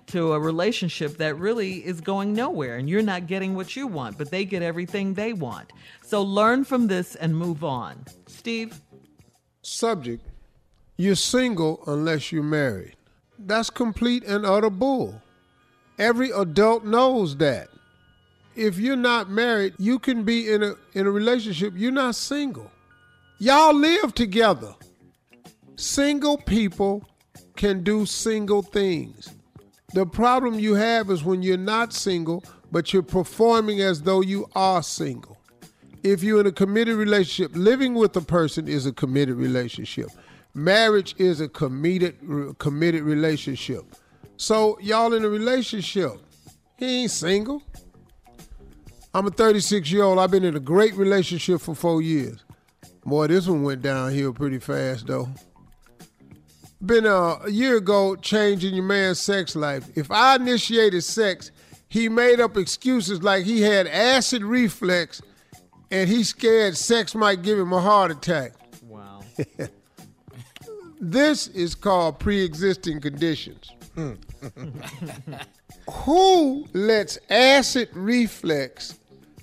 to 0.06 0.32
a 0.32 0.40
relationship 0.40 1.16
that 1.18 1.38
really 1.38 1.84
is 1.86 2.00
going 2.00 2.32
nowhere 2.32 2.76
and 2.76 2.88
you're 2.88 3.02
not 3.02 3.26
getting 3.26 3.54
what 3.54 3.76
you 3.76 3.86
want, 3.86 4.18
but 4.18 4.30
they 4.30 4.44
get 4.44 4.62
everything 4.62 5.14
they 5.14 5.32
want. 5.32 5.72
So 6.02 6.22
learn 6.22 6.64
from 6.64 6.86
this 6.86 7.14
and 7.14 7.36
move 7.36 7.64
on. 7.64 8.04
Steve? 8.26 8.80
Subject 9.62 10.24
You're 10.96 11.14
single 11.14 11.82
unless 11.86 12.32
you're 12.32 12.42
married. 12.42 12.96
That's 13.38 13.70
complete 13.70 14.24
and 14.24 14.44
utter 14.44 14.70
bull. 14.70 15.22
Every 15.98 16.30
adult 16.30 16.84
knows 16.84 17.36
that 17.38 17.68
if 18.58 18.78
you're 18.78 18.96
not 18.96 19.30
married, 19.30 19.74
you 19.78 19.98
can 19.98 20.24
be 20.24 20.50
in 20.50 20.62
a 20.62 20.74
in 20.92 21.06
a 21.06 21.10
relationship. 21.10 21.74
You're 21.76 21.92
not 21.92 22.16
single. 22.16 22.70
Y'all 23.38 23.74
live 23.74 24.14
together. 24.14 24.74
Single 25.76 26.38
people 26.38 27.04
can 27.54 27.84
do 27.84 28.04
single 28.04 28.62
things. 28.62 29.32
The 29.94 30.04
problem 30.04 30.58
you 30.58 30.74
have 30.74 31.10
is 31.10 31.24
when 31.24 31.42
you're 31.42 31.56
not 31.56 31.94
single, 31.94 32.44
but 32.70 32.92
you're 32.92 33.02
performing 33.02 33.80
as 33.80 34.02
though 34.02 34.20
you 34.20 34.46
are 34.54 34.82
single. 34.82 35.38
If 36.02 36.22
you're 36.22 36.40
in 36.40 36.46
a 36.46 36.52
committed 36.52 36.96
relationship, 36.96 37.52
living 37.56 37.94
with 37.94 38.14
a 38.16 38.20
person 38.20 38.68
is 38.68 38.84
a 38.84 38.92
committed 38.92 39.36
relationship. 39.36 40.10
Marriage 40.52 41.14
is 41.18 41.40
a 41.40 41.48
committed 41.48 42.16
committed 42.58 43.02
relationship. 43.02 43.84
So 44.36 44.78
y'all 44.80 45.14
in 45.14 45.24
a 45.24 45.28
relationship. 45.28 46.12
He 46.76 47.02
ain't 47.02 47.10
single. 47.10 47.62
I'm 49.14 49.26
a 49.26 49.30
36 49.30 49.90
year 49.90 50.04
old. 50.04 50.18
I've 50.18 50.30
been 50.30 50.44
in 50.44 50.54
a 50.54 50.60
great 50.60 50.94
relationship 50.94 51.62
for 51.62 51.74
four 51.74 52.02
years. 52.02 52.44
Boy, 53.04 53.28
this 53.28 53.48
one 53.48 53.62
went 53.62 53.82
downhill 53.82 54.34
pretty 54.34 54.58
fast 54.58 55.06
though. 55.06 55.28
Been 56.80 57.06
uh, 57.06 57.38
a 57.44 57.50
year 57.50 57.76
ago 57.76 58.14
changing 58.14 58.74
your 58.74 58.84
man's 58.84 59.18
sex 59.18 59.56
life. 59.56 59.88
If 59.96 60.12
I 60.12 60.36
initiated 60.36 61.02
sex, 61.02 61.50
he 61.88 62.08
made 62.08 62.38
up 62.38 62.56
excuses 62.56 63.22
like 63.22 63.44
he 63.44 63.62
had 63.62 63.86
acid 63.88 64.44
reflux 64.44 65.20
and 65.90 66.08
he 66.08 66.22
scared 66.22 66.76
sex 66.76 67.14
might 67.14 67.42
give 67.42 67.58
him 67.58 67.72
a 67.72 67.80
heart 67.80 68.10
attack. 68.10 68.52
Wow. 68.86 69.22
this 71.00 71.48
is 71.48 71.74
called 71.74 72.20
pre-existing 72.20 73.00
conditions. 73.00 73.72
Who 75.90 76.66
lets 76.72 77.18
acid 77.28 77.88
reflux 77.92 78.98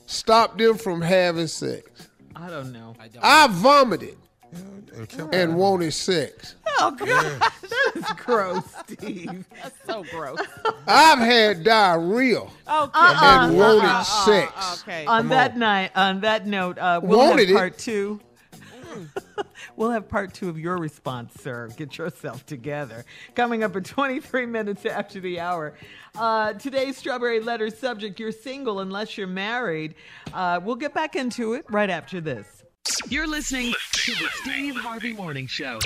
stop 0.05 0.57
them 0.57 0.77
from 0.77 1.01
having 1.01 1.47
sex? 1.47 2.07
I 2.35 2.49
don't 2.49 2.71
know. 2.71 2.95
I, 3.21 3.47
vomited 3.47 4.17
and 5.31 5.55
wanted 5.55 5.91
sex. 5.93 6.55
Oh 6.79 6.91
God! 6.91 7.51
is 7.95 8.05
gross, 8.17 8.63
Steve. 8.87 9.45
That's 9.61 9.75
so 9.85 10.03
gross. 10.11 10.39
I've 10.87 11.19
had 11.19 11.63
diarrhea 11.63 12.41
Okay. 12.41 12.51
and 12.67 13.57
wanted 13.57 13.85
Uh-uh, 13.85 14.03
sex. 14.03 14.83
Okay. 14.83 15.05
On 15.05 15.21
Come 15.21 15.29
that 15.29 15.51
on. 15.53 15.59
night, 15.59 15.91
on 15.95 16.21
that 16.21 16.45
note, 16.47 16.77
uh, 16.77 16.99
we'll 17.03 17.19
Wanted 17.19 17.47
have 17.47 17.49
it. 17.49 17.53
part 17.57 17.77
two. 17.77 18.19
we'll 19.75 19.89
have 19.91 20.07
part 20.07 20.33
two 20.33 20.47
of 20.49 20.57
your 20.59 20.77
response, 20.77 21.33
sir. 21.41 21.69
Get 21.75 21.97
yourself 21.97 22.45
together. 22.45 23.03
Coming 23.35 23.63
up 23.63 23.75
at 23.75 23.83
23 23.85 24.45
minutes 24.45 24.85
after 24.85 25.19
the 25.19 25.39
hour. 25.39 25.73
Uh, 26.17 26.53
today's 26.53 26.97
Strawberry 26.97 27.41
Letter 27.41 27.69
subject 27.69 28.19
You're 28.19 28.31
single 28.31 28.79
unless 28.79 29.17
you're 29.17 29.27
married. 29.27 29.95
Uh, 30.33 30.59
we'll 30.63 30.75
get 30.77 30.93
back 30.93 31.15
into 31.15 31.53
it 31.53 31.65
right 31.69 31.89
after 31.89 32.21
this. 32.21 32.47
You're 33.09 33.27
listening 33.27 33.73
to 33.93 34.11
the 34.11 34.29
Steve 34.41 34.75
Harvey 34.75 35.13
Morning 35.13 35.47
Show. 35.47 35.79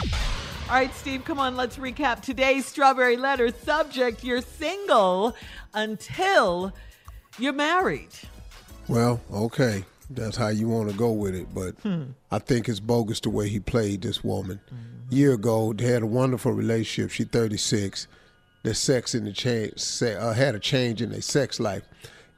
All 0.68 0.76
right, 0.76 0.94
Steve, 0.96 1.24
come 1.24 1.40
on, 1.40 1.56
let's 1.56 1.78
recap 1.78 2.22
today's 2.22 2.66
Strawberry 2.66 3.18
Letter 3.18 3.52
subject 3.64 4.24
You're 4.24 4.42
single 4.42 5.36
until 5.74 6.74
you're 7.38 7.54
married. 7.54 8.10
Well, 8.88 9.22
okay. 9.32 9.86
That's 10.12 10.38
how 10.38 10.48
you 10.48 10.68
want 10.68 10.90
to 10.90 10.96
go 10.98 11.12
with 11.12 11.36
it, 11.36 11.54
but 11.54 11.76
Hmm. 11.84 12.04
I 12.32 12.40
think 12.40 12.68
it's 12.68 12.80
bogus 12.80 13.20
the 13.20 13.30
way 13.30 13.48
he 13.48 13.60
played 13.60 14.02
this 14.02 14.24
woman. 14.24 14.60
Year 15.10 15.34
ago, 15.34 15.72
they 15.74 15.86
had 15.86 16.02
a 16.02 16.08
wonderful 16.08 16.52
relationship. 16.52 17.12
She 17.12 17.24
36. 17.24 18.08
The 18.64 18.74
sex 18.74 19.16
in 19.16 19.24
the 19.26 19.32
change 19.32 19.74
uh, 20.02 20.34
had 20.34 20.56
a 20.56 20.60
change 20.60 21.02
in 21.02 21.12
their 21.12 21.22
sex 21.22 21.60
life. 21.60 21.84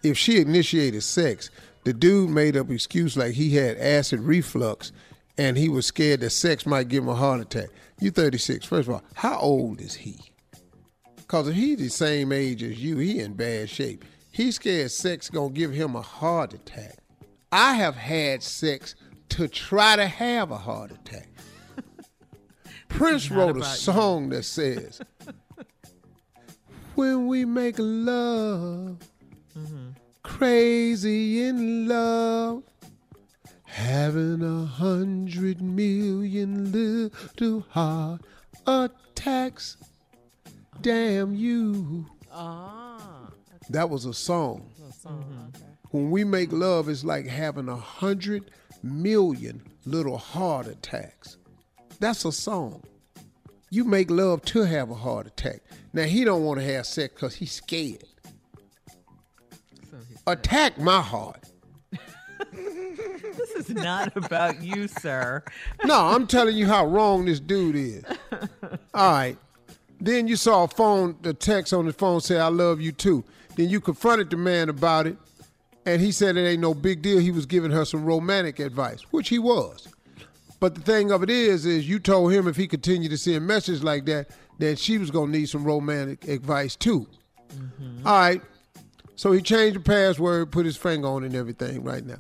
If 0.04 0.18
she 0.18 0.40
initiated 0.40 1.04
sex, 1.04 1.50
the 1.84 1.94
dude 1.94 2.30
made 2.30 2.56
up 2.56 2.70
excuse 2.70 3.18
like 3.18 3.34
he 3.34 3.56
had 3.56 3.78
acid 3.78 4.20
reflux, 4.20 4.92
and 5.38 5.58
he 5.58 5.70
was 5.70 5.86
scared 5.86 6.20
that 6.22 6.30
sex 6.30 6.66
might 6.66 6.88
give 6.88 7.04
him 7.04 7.10
a 7.10 7.16
heart 7.16 7.42
attack. 7.42 7.70
You 8.00 8.12
36. 8.12 8.66
First 8.66 8.88
of 8.88 8.96
all, 8.96 9.04
how 9.14 9.40
old 9.40 9.82
is 9.82 9.96
he? 9.96 10.20
Cause 11.28 11.48
if 11.48 11.56
he's 11.56 11.78
the 11.78 11.90
same 11.90 12.32
age 12.32 12.62
as 12.62 12.84
you, 12.84 12.98
he 12.98 13.20
in 13.20 13.34
bad 13.34 13.70
shape. 13.70 14.04
He's 14.32 14.56
scared 14.56 14.92
sex 14.92 15.30
gonna 15.30 15.50
give 15.54 15.72
him 15.72 15.96
a 15.96 16.02
heart 16.02 16.54
attack. 16.54 16.98
I 17.52 17.76
have 17.76 17.96
had 17.96 18.44
sex 18.44 18.96
to 19.30 19.48
try 19.48 19.96
to 19.96 20.08
have 20.08 20.52
a 20.52 20.58
heart 20.58 20.92
attack. 20.92 21.30
Prince 22.90 23.32
wrote 23.32 23.56
a 23.56 23.60
you. 23.60 23.66
song 23.66 24.30
that 24.30 24.44
says, 24.44 25.02
"When 26.96 27.28
we 27.28 27.46
make 27.46 27.76
love, 27.78 28.98
mm-hmm. 29.58 29.90
Crazy 30.24 31.44
in 31.44 31.88
love, 31.88 32.64
having 33.64 34.42
a 34.44 34.66
hundred 34.66 35.62
million 35.62 36.72
little 36.72 37.62
heart 37.70 38.22
attacks." 38.66 39.78
Damn 40.82 41.36
you. 41.36 42.08
Ah. 42.32 43.30
That 43.70 43.90
was 43.90 44.06
a 44.06 44.14
song. 44.14 44.70
Mm-hmm. 45.06 45.50
When 45.92 46.10
we 46.10 46.24
make 46.24 46.52
love, 46.52 46.90
it's 46.90 47.04
like 47.04 47.28
having 47.28 47.70
a 47.70 47.76
hundred 47.76 48.50
million 48.82 49.62
little 49.86 50.18
heart 50.18 50.68
attacks. 50.68 51.38
That's 52.00 52.26
a 52.26 52.32
song. 52.32 52.84
You 53.70 53.84
make 53.86 54.10
love 54.10 54.44
to 54.46 54.64
have 54.64 54.90
a 54.90 54.96
heart 54.96 55.28
attack. 55.28 55.62
Now 55.94 56.04
he 56.04 56.24
don't 56.24 56.44
want 56.44 56.60
to 56.60 56.66
have 56.66 56.86
sex 56.86 57.14
because 57.14 57.36
he's 57.36 57.52
scared. 57.52 58.04
Attack 60.32 60.80
my 60.80 61.02
heart. 61.02 61.44
This 63.38 63.70
is 63.70 63.70
not 63.70 64.16
about 64.16 64.62
you, 64.62 64.88
sir. 64.88 65.44
No, 65.86 66.08
I'm 66.08 66.28
telling 66.28 66.56
you 66.56 66.68
how 66.68 66.86
wrong 66.86 67.26
this 67.26 67.40
dude 67.40 67.76
is. 67.76 68.04
All 68.94 69.12
right. 69.12 69.38
Then 70.00 70.28
you 70.28 70.36
saw 70.36 70.64
a 70.64 70.68
phone, 70.68 71.16
the 71.22 71.34
text 71.34 71.74
on 71.74 71.86
the 71.86 71.94
phone 71.94 72.22
say, 72.22 72.40
I 72.40 72.48
love 72.48 72.82
you 72.82 72.92
too. 72.92 73.24
Then 73.56 73.70
you 73.70 73.80
confronted 73.80 74.30
the 74.30 74.38
man 74.38 74.70
about 74.70 75.08
it, 75.08 75.18
and 75.86 76.02
he 76.02 76.12
said 76.12 76.38
it 76.38 76.48
ain't 76.48 76.62
no 76.62 76.74
big 76.74 77.02
deal. 77.02 77.20
He 77.20 77.32
was 77.32 77.46
giving 77.46 77.72
her 77.72 77.86
some 77.86 78.04
romantic 78.04 78.60
advice, 78.60 79.02
which 79.12 79.30
he 79.30 79.40
was. 79.40 79.88
But 80.60 80.76
the 80.76 80.82
thing 80.82 81.12
of 81.12 81.24
it 81.24 81.30
is, 81.30 81.66
is 81.66 81.88
you 81.90 82.00
told 82.00 82.34
him 82.34 82.48
if 82.48 82.56
he 82.56 82.68
continued 82.68 83.10
to 83.10 83.18
send 83.18 83.48
messages 83.48 83.84
like 83.84 84.06
that, 84.06 84.30
then 84.60 84.76
she 84.76 84.98
was 84.98 85.10
gonna 85.10 85.32
need 85.32 85.50
some 85.50 85.64
romantic 85.64 86.28
advice 86.28 86.76
too. 86.76 87.08
Mm-hmm. 87.54 88.08
All 88.08 88.20
right. 88.20 88.42
So 89.16 89.32
he 89.32 89.42
changed 89.42 89.76
the 89.76 89.82
password, 89.82 90.52
put 90.52 90.66
his 90.66 90.78
finger 90.78 91.08
on 91.08 91.24
it 91.24 91.28
and 91.28 91.36
everything 91.36 91.84
right 91.84 92.06
now. 92.06 92.18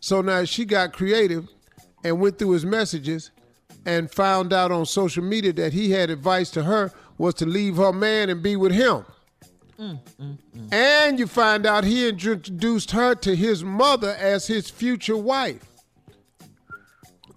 So 0.00 0.20
now 0.20 0.44
she 0.44 0.64
got 0.64 0.92
creative 0.92 1.48
and 2.04 2.20
went 2.20 2.38
through 2.38 2.50
his 2.50 2.66
messages 2.66 3.30
and 3.86 4.10
found 4.10 4.52
out 4.52 4.70
on 4.70 4.86
social 4.86 5.24
media 5.24 5.52
that 5.54 5.72
he 5.72 5.90
had 5.90 6.10
advice 6.10 6.50
to 6.50 6.64
her 6.64 6.92
was 7.18 7.34
to 7.34 7.46
leave 7.46 7.76
her 7.76 7.92
man 7.92 8.30
and 8.30 8.42
be 8.42 8.56
with 8.56 8.72
him. 8.72 9.04
Mm, 9.78 9.98
mm, 10.20 10.38
mm. 10.56 10.72
And 10.72 11.18
you 11.18 11.26
find 11.26 11.66
out 11.66 11.84
he 11.84 12.08
introduced 12.08 12.92
her 12.92 13.14
to 13.16 13.34
his 13.34 13.64
mother 13.64 14.14
as 14.18 14.46
his 14.46 14.70
future 14.70 15.16
wife. 15.16 15.66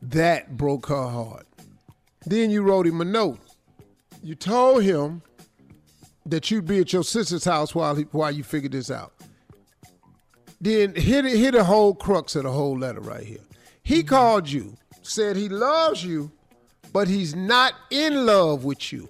That 0.01 0.55
broke 0.55 0.87
her 0.87 1.07
heart. 1.07 1.47
Then 2.25 2.51
you 2.51 2.61
wrote 2.61 2.85
him 2.85 3.01
a 3.01 3.05
note. 3.05 3.39
You 4.21 4.35
told 4.35 4.83
him 4.83 5.21
that 6.25 6.49
you'd 6.49 6.65
be 6.65 6.79
at 6.79 6.93
your 6.93 7.03
sister's 7.03 7.45
house 7.45 7.75
while 7.75 7.95
he, 7.95 8.03
while 8.11 8.31
you 8.31 8.43
figured 8.43 8.71
this 8.71 8.89
out. 8.89 9.13
Then 10.59 10.95
hit 10.95 11.25
hit 11.25 11.53
the 11.53 11.63
whole 11.63 11.93
crux 11.93 12.35
of 12.35 12.43
the 12.43 12.51
whole 12.51 12.77
letter 12.77 13.01
right 13.01 13.25
here. 13.25 13.39
He 13.83 14.01
called 14.01 14.49
you, 14.49 14.77
said 15.03 15.35
he 15.35 15.49
loves 15.49 16.03
you, 16.03 16.31
but 16.91 17.07
he's 17.07 17.35
not 17.35 17.73
in 17.91 18.25
love 18.25 18.63
with 18.63 18.91
you. 18.91 19.09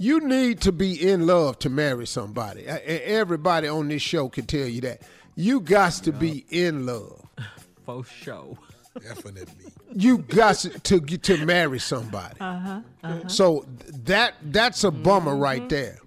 You 0.00 0.20
need 0.20 0.60
to 0.62 0.72
be 0.72 1.10
in 1.10 1.26
love 1.26 1.58
to 1.60 1.70
marry 1.70 2.06
somebody. 2.06 2.66
Everybody 2.66 3.68
on 3.68 3.88
this 3.88 4.02
show 4.02 4.28
can 4.28 4.46
tell 4.46 4.66
you 4.66 4.80
that. 4.82 5.02
You 5.34 5.60
got 5.60 5.92
to 5.92 6.12
be 6.12 6.44
in 6.50 6.86
love. 6.86 7.22
For 7.84 8.04
sure. 8.04 8.58
Definitely. 9.00 9.72
You 9.94 10.18
got 10.18 10.56
to 10.56 10.70
to 10.70 11.00
get 11.00 11.22
to 11.24 11.44
marry 11.44 11.78
somebody. 11.78 12.34
Uh-huh. 12.40 12.80
uh-huh. 13.04 13.28
So 13.28 13.64
that 14.04 14.34
that's 14.42 14.84
a 14.84 14.90
bummer 14.90 15.36
right 15.36 15.68
there. 15.68 15.98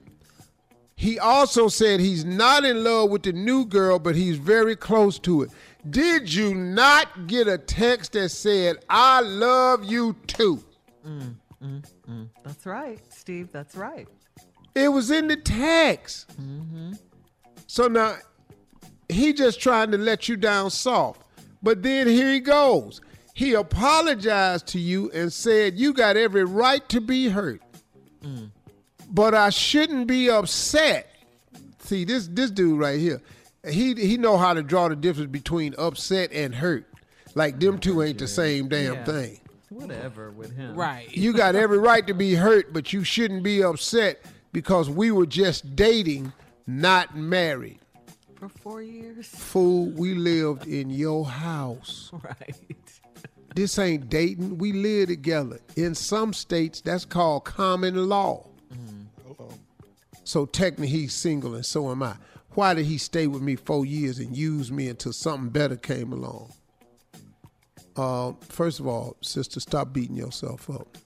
He 1.02 1.18
also 1.18 1.68
said 1.68 2.00
he's 2.00 2.24
not 2.24 2.64
in 2.64 2.84
love 2.84 3.10
with 3.10 3.24
the 3.24 3.34
new 3.34 3.66
girl, 3.66 3.98
but 3.98 4.16
he's 4.16 4.38
very 4.38 4.76
close 4.76 5.18
to 5.22 5.42
it. 5.42 5.50
Did 5.90 6.32
you 6.32 6.54
not 6.54 7.26
get 7.26 7.48
a 7.48 7.58
text 7.58 8.12
that 8.12 8.30
said, 8.30 8.86
I 8.88 9.22
love 9.22 9.84
you 9.84 10.16
too? 10.28 10.64
Mm, 11.04 11.34
mm, 11.60 11.84
mm. 12.08 12.30
That's 12.44 12.68
right, 12.68 13.00
Steve. 13.12 13.52
That's 13.52 13.76
right. 13.76 14.08
It 14.76 14.90
was 14.90 15.10
in 15.10 15.28
the 15.28 15.38
text. 15.38 16.40
Mm-hmm. 16.40 16.92
So 17.66 17.88
now 17.88 18.18
he 19.10 19.34
just 19.34 19.60
trying 19.60 19.90
to 19.90 19.98
let 19.98 20.30
you 20.30 20.36
down 20.36 20.70
soft. 20.70 21.24
But 21.64 21.82
then 21.82 22.06
here 22.06 22.32
he 22.32 22.40
goes. 22.40 23.02
He 23.34 23.56
apologized 23.56 24.68
to 24.68 24.80
you 24.80 25.10
and 25.16 25.34
said 25.34 25.80
you 25.80 25.94
got 25.94 26.16
every 26.16 26.44
right 26.44 26.88
to 26.90 27.02
be 27.02 27.28
hurt. 27.28 27.64
Mm. 28.24 28.52
But 29.12 29.36
I 29.36 29.50
shouldn't 29.50 30.08
be 30.08 30.30
upset. 30.30 31.08
See, 31.80 32.06
this 32.06 32.28
this 32.28 32.50
dude 32.52 32.80
right 32.80 33.00
here, 33.00 33.22
he 33.68 33.94
he 33.96 34.18
know 34.18 34.38
how 34.38 34.54
to 34.54 34.64
draw 34.64 34.88
the 34.88 34.96
difference 34.96 35.32
between 35.32 35.76
upset 35.78 36.32
and 36.32 36.56
hurt. 36.56 36.86
Like 37.36 37.60
them 37.60 37.80
two 37.80 38.02
ain't 38.02 38.20
the 38.20 38.28
same 38.28 38.68
damn 38.70 38.94
Yeah. 38.96 39.04
thing. 39.06 39.42
Whatever 39.70 40.32
with 40.32 40.56
him. 40.56 40.76
Right. 40.76 41.12
You 41.16 41.32
got 41.34 41.56
every 41.56 41.78
right 41.78 42.06
to 42.08 42.14
be 42.14 42.36
hurt, 42.36 42.74
but 42.74 42.92
you 42.94 43.04
shouldn't 43.04 43.42
be 43.44 43.64
upset 43.64 44.22
because 44.52 44.90
we 44.90 45.12
were 45.12 45.26
just 45.26 45.76
dating, 45.78 46.34
not 46.68 47.16
married. 47.16 47.80
For 48.36 48.50
four 48.50 48.82
years. 48.82 49.28
Fool, 49.28 49.86
we 49.92 50.14
lived 50.14 50.68
in 50.68 50.90
your 50.90 51.26
house. 51.26 52.12
Right. 52.24 52.56
This 53.56 53.78
ain't 53.80 54.10
dating. 54.10 54.58
We 54.60 54.72
live 54.72 55.10
together. 55.10 55.60
In 55.76 55.94
some 55.94 56.32
states, 56.34 56.80
that's 56.82 57.04
called 57.06 57.44
common 57.46 58.08
law. 58.08 58.48
So 60.32 60.46
technically, 60.46 60.88
he's 60.88 61.14
single, 61.14 61.56
and 61.56 61.66
so 61.66 61.92
am 61.92 62.02
I. 62.02 62.16
Why 62.52 62.74
did 62.74 62.86
he 62.86 62.98
stay 62.98 63.28
with 63.28 63.42
me 63.42 63.58
four 63.58 63.86
years 63.86 64.18
and 64.18 64.34
use 64.34 64.72
me 64.72 64.88
until 64.88 65.12
something 65.12 65.50
better 65.50 65.76
came 65.76 66.14
along? 66.14 66.54
Uh, 67.98 68.32
first 68.48 68.80
of 68.80 68.88
all, 68.88 69.18
sister, 69.20 69.60
stop 69.60 69.92
beating 69.92 70.16
yourself 70.16 70.70
up. 70.70 70.98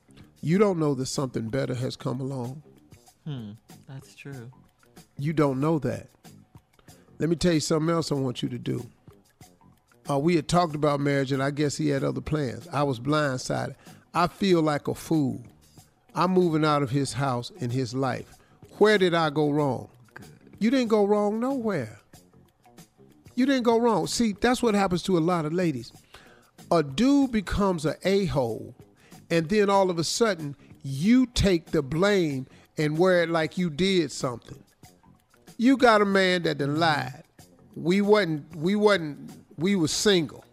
You 0.42 0.60
don't 0.60 0.78
know 0.78 0.94
that 0.94 1.08
something 1.08 1.50
better 1.50 1.74
has 1.74 1.96
come 1.96 2.22
along. 2.22 2.62
Hmm. 3.26 3.54
That's 3.90 4.14
true. 4.14 4.52
You 5.18 5.34
don't 5.34 5.60
know 5.60 5.80
that. 5.80 6.08
Let 7.18 7.28
me 7.28 7.36
tell 7.36 7.54
you 7.54 7.62
something 7.62 7.90
else 7.90 8.12
I 8.12 8.16
want 8.16 8.44
you 8.44 8.50
to 8.50 8.60
do. 8.60 8.88
Uh, 10.08 10.20
we 10.20 10.36
had 10.36 10.48
talked 10.48 10.76
about 10.76 11.00
marriage, 11.00 11.32
and 11.32 11.42
I 11.42 11.50
guess 11.50 11.76
he 11.76 11.90
had 11.90 12.04
other 12.04 12.22
plans. 12.22 12.68
I 12.72 12.84
was 12.84 13.00
blindsided. 13.00 13.74
I 14.14 14.28
feel 14.28 14.62
like 14.62 14.88
a 14.88 14.94
fool. 14.94 15.42
I'm 16.14 16.30
moving 16.30 16.64
out 16.64 16.84
of 16.84 16.92
his 16.92 17.14
house 17.14 17.50
in 17.58 17.72
his 17.72 17.96
life. 17.96 18.35
Where 18.78 18.98
did 18.98 19.14
I 19.14 19.30
go 19.30 19.52
wrong? 19.52 19.90
You 20.60 20.70
didn't 20.70 20.90
go 20.90 21.06
wrong 21.06 21.40
nowhere. 21.40 22.00
You 23.36 23.46
didn't 23.46 23.64
go 23.64 23.80
wrong. 23.80 24.08
See, 24.08 24.34
that's 24.34 24.62
what 24.62 24.76
happens 24.76 25.04
to 25.04 25.18
a 25.18 25.20
lot 25.20 25.46
of 25.46 25.54
ladies. 25.54 25.92
A 26.72 26.84
dude 26.84 27.32
becomes 27.32 27.86
an 27.86 27.96
a 28.04 28.26
hole, 28.26 28.76
and 29.30 29.48
then 29.50 29.70
all 29.70 29.90
of 29.90 30.00
a 30.00 30.04
sudden, 30.04 30.56
you 30.84 31.26
take 31.28 31.68
the 31.68 31.82
blame 31.82 32.48
and 32.78 32.98
wear 32.98 33.24
it 33.24 33.30
like 33.30 33.58
you 33.58 33.70
did 33.70 34.12
something. 34.12 34.62
You 35.58 35.78
got 35.78 36.02
a 36.02 36.06
man 36.06 36.44
that 36.44 36.58
done 36.58 36.80
lied. 36.80 37.24
We 37.76 38.02
wasn't, 38.02 38.56
we 38.56 38.76
wasn't, 38.76 39.32
we 39.58 39.76
was 39.76 39.92
single. 39.92 40.44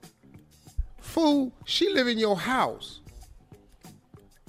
Fool, 1.01 1.53
she 1.65 1.93
live 1.93 2.09
in 2.09 2.19
your 2.19 2.37
house. 2.37 3.02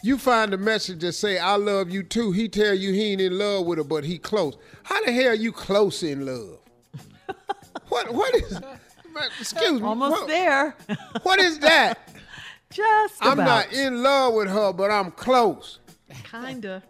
You 0.03 0.17
find 0.17 0.53
a 0.53 0.57
message 0.57 0.99
that 0.99 1.13
say, 1.13 1.37
I 1.39 1.55
love 1.55 1.89
you 1.89 2.03
too. 2.03 2.33
He 2.33 2.49
tell 2.49 2.73
you 2.73 2.91
he 2.91 3.13
ain't 3.13 3.21
in 3.21 3.37
love 3.37 3.65
with 3.65 3.77
her, 3.77 3.85
but 3.85 4.03
he 4.03 4.17
close. 4.17 4.57
How 4.83 5.01
the 5.05 5.13
hell 5.13 5.29
are 5.29 5.33
you 5.33 5.53
close 5.53 6.03
in 6.03 6.25
love? 6.25 6.59
what 7.87 8.13
what 8.13 8.35
is 8.35 8.59
excuse 9.39 9.79
me. 9.79 9.87
Almost 9.87 10.11
what- 10.11 10.27
there. 10.27 10.75
What 11.23 11.39
is 11.39 11.57
that? 11.59 12.09
Just 12.69 13.15
I'm 13.21 13.37
not 13.37 13.71
in 13.71 14.03
love 14.03 14.33
with 14.33 14.49
her, 14.49 14.73
but 14.73 14.91
I'm 14.91 15.11
close. 15.11 15.79
Kinda. 16.29 16.83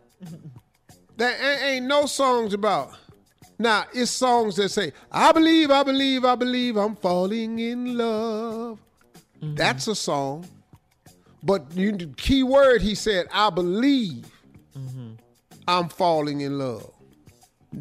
That 1.17 1.39
ain't, 1.39 1.61
ain't 1.61 1.85
no 1.85 2.07
songs 2.07 2.55
about. 2.55 2.93
Now 3.59 3.85
it's 3.93 4.09
songs 4.09 4.55
that 4.55 4.69
say, 4.69 4.93
"I 5.11 5.31
believe, 5.33 5.69
I 5.69 5.83
believe, 5.83 6.25
I 6.25 6.33
believe, 6.35 6.77
I'm 6.77 6.95
falling 6.95 7.59
in 7.59 7.95
love." 7.97 8.79
Mm-hmm. 9.39 9.55
That's 9.55 9.87
a 9.87 9.93
song. 9.95 10.47
But 11.45 11.65
you, 11.75 11.91
key 12.15 12.43
word 12.43 12.81
he 12.81 12.95
said, 12.95 13.27
"I 13.31 13.49
believe, 13.49 14.25
I'm 15.67 15.89
falling 15.89 16.41
in 16.41 16.57
love." 16.57 16.89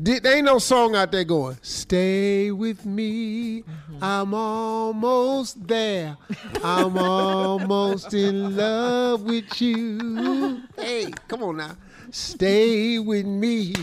Did, 0.03 0.25
ain't 0.27 0.47
no 0.47 0.59
song 0.59 0.97
out 0.97 1.13
there 1.13 1.23
going, 1.23 1.59
"Stay 1.63 2.51
with 2.51 2.87
me, 2.87 3.63
I'm 4.01 4.33
almost 4.35 5.67
there, 5.69 6.17
I'm 6.65 6.97
almost 6.97 8.13
in 8.15 8.57
love 8.57 9.23
with 9.23 9.61
you." 9.61 10.63
Hey, 10.77 11.13
come 11.29 11.43
on 11.43 11.59
now, 11.59 11.77
stay 12.11 12.99
with 12.99 13.27
me, 13.27 13.75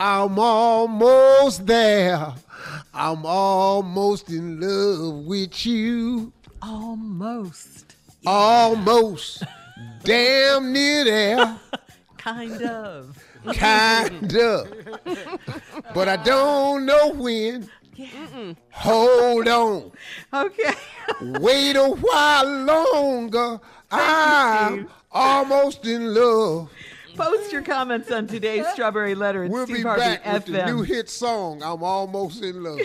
I'm 0.00 0.38
almost 0.38 1.66
there, 1.66 2.34
I'm 2.94 3.26
almost 3.26 4.30
in 4.30 4.58
love 4.58 5.26
with 5.26 5.66
you. 5.66 6.32
Almost. 6.62 7.91
Almost, 8.26 9.42
damn 10.04 10.72
near 10.72 11.04
there. 11.04 11.56
Kind 12.18 12.62
of. 12.62 13.18
kind 13.54 14.36
of. 14.36 14.68
But 15.94 16.08
I 16.08 16.16
don't 16.16 16.86
know 16.86 17.12
when. 17.14 17.68
Hold 18.70 19.48
on. 19.48 19.92
Okay. 20.32 20.72
Wait 21.40 21.74
a 21.74 21.88
while 21.88 22.46
longer. 22.46 23.60
I'm 23.90 24.88
almost 25.10 25.84
in 25.84 26.14
love. 26.14 26.70
Post 27.16 27.52
your 27.52 27.62
comments 27.62 28.10
on 28.10 28.26
today's 28.26 28.66
Strawberry 28.72 29.14
Letter 29.14 29.44
at 29.44 29.50
We'll 29.50 29.66
Steve 29.66 29.76
be 29.76 29.82
Harvey 29.82 30.00
back 30.00 30.24
with 30.32 30.46
FM. 30.46 30.52
the 30.52 30.66
new 30.66 30.82
hit 30.82 31.10
song, 31.10 31.62
I'm 31.62 31.82
Almost 31.82 32.42
in 32.42 32.62
Love. 32.62 32.80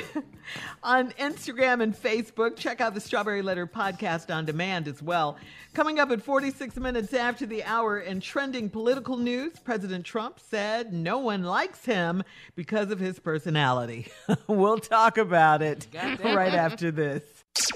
on 0.84 1.12
Instagram 1.12 1.82
and 1.82 1.96
Facebook. 1.96 2.58
Check 2.58 2.82
out 2.82 2.94
the 2.94 3.00
Strawberry 3.00 3.42
Letter 3.42 3.66
podcast 3.66 4.34
on 4.34 4.46
demand 4.46 4.88
as 4.88 5.02
well. 5.02 5.38
Coming 5.74 6.00
up 6.00 6.12
at 6.12 6.22
46 6.22 6.76
minutes 6.78 7.14
after 7.14 7.46
the 7.46 7.64
hour 7.64 8.00
in 8.00 8.20
trending 8.20 8.70
political 8.70 9.16
news, 9.18 9.54
President 9.64 10.04
Trump 10.06 10.40
said 10.40 10.92
no 10.94 11.20
one 11.20 11.44
likes 11.44 11.86
him 11.86 12.24
because 12.56 12.92
of 12.92 13.00
his 13.00 13.20
personality. 13.20 14.08
we'll 14.48 14.80
talk 14.80 15.18
about 15.18 15.62
it 15.62 15.88
right 16.24 16.54
after 16.54 16.92
this. 16.92 17.24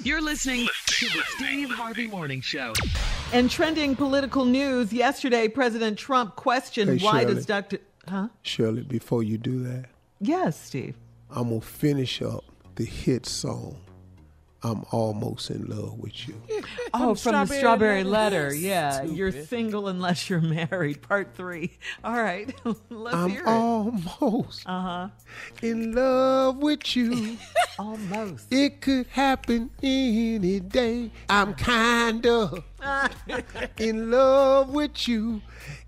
You're 0.03 0.22
listening 0.22 0.68
to 0.88 1.06
the 1.07 1.23
Steve 1.38 1.69
Harvey 1.72 2.07
Morning 2.07 2.41
Show. 2.41 2.73
In 3.33 3.47
trending 3.47 3.95
political 3.95 4.43
news, 4.43 4.91
yesterday 4.91 5.47
President 5.47 5.97
Trump 5.97 6.35
questioned 6.35 6.99
Hey, 6.99 7.05
why 7.05 7.21
Shirley. 7.21 7.33
does 7.35 7.45
Dr. 7.45 7.77
Huh? 8.07 8.27
Shirley, 8.41 8.83
before 8.83 9.23
you 9.23 9.37
do 9.37 9.63
that, 9.63 9.85
Yes, 10.19 10.59
Steve. 10.59 10.95
I'm 11.29 11.49
going 11.49 11.61
to 11.61 11.65
finish 11.65 12.21
up 12.21 12.43
the 12.75 12.83
hit 12.85 13.25
song, 13.25 13.77
I'm 14.63 14.85
Almost 14.91 15.49
in 15.49 15.65
Love 15.65 15.97
with 15.97 16.27
You. 16.27 16.35
Oh, 16.93 17.15
from 17.15 17.31
the 17.33 17.45
Strawberry 17.45 17.59
Strawberry 17.59 18.03
Letter. 18.03 18.43
Letter. 18.49 18.53
Yeah, 18.55 18.91
Stupid. 18.91 19.15
you're 19.17 19.31
single 19.31 19.88
unless 19.88 20.29
you're 20.29 20.41
married. 20.41 21.01
Part 21.01 21.33
three. 21.35 21.77
All 22.03 22.21
right, 22.21 22.53
let's 22.89 23.15
I'm 23.15 23.29
hear 23.29 23.41
it. 23.41 23.47
almost 23.47 24.63
Uh 24.67 24.81
huh. 24.81 25.07
in 25.63 25.93
love 25.95 26.57
with 26.57 26.95
you. 26.95 27.38
Almost. 27.79 28.51
It 28.51 28.81
could 28.81 29.07
happen 29.07 29.69
any 29.81 30.59
day. 30.59 31.11
I'm 31.29 31.53
kind 31.55 32.25
of 32.27 32.63
in 33.79 34.11
love 34.11 34.69
with 34.69 35.07
you. 35.07 35.41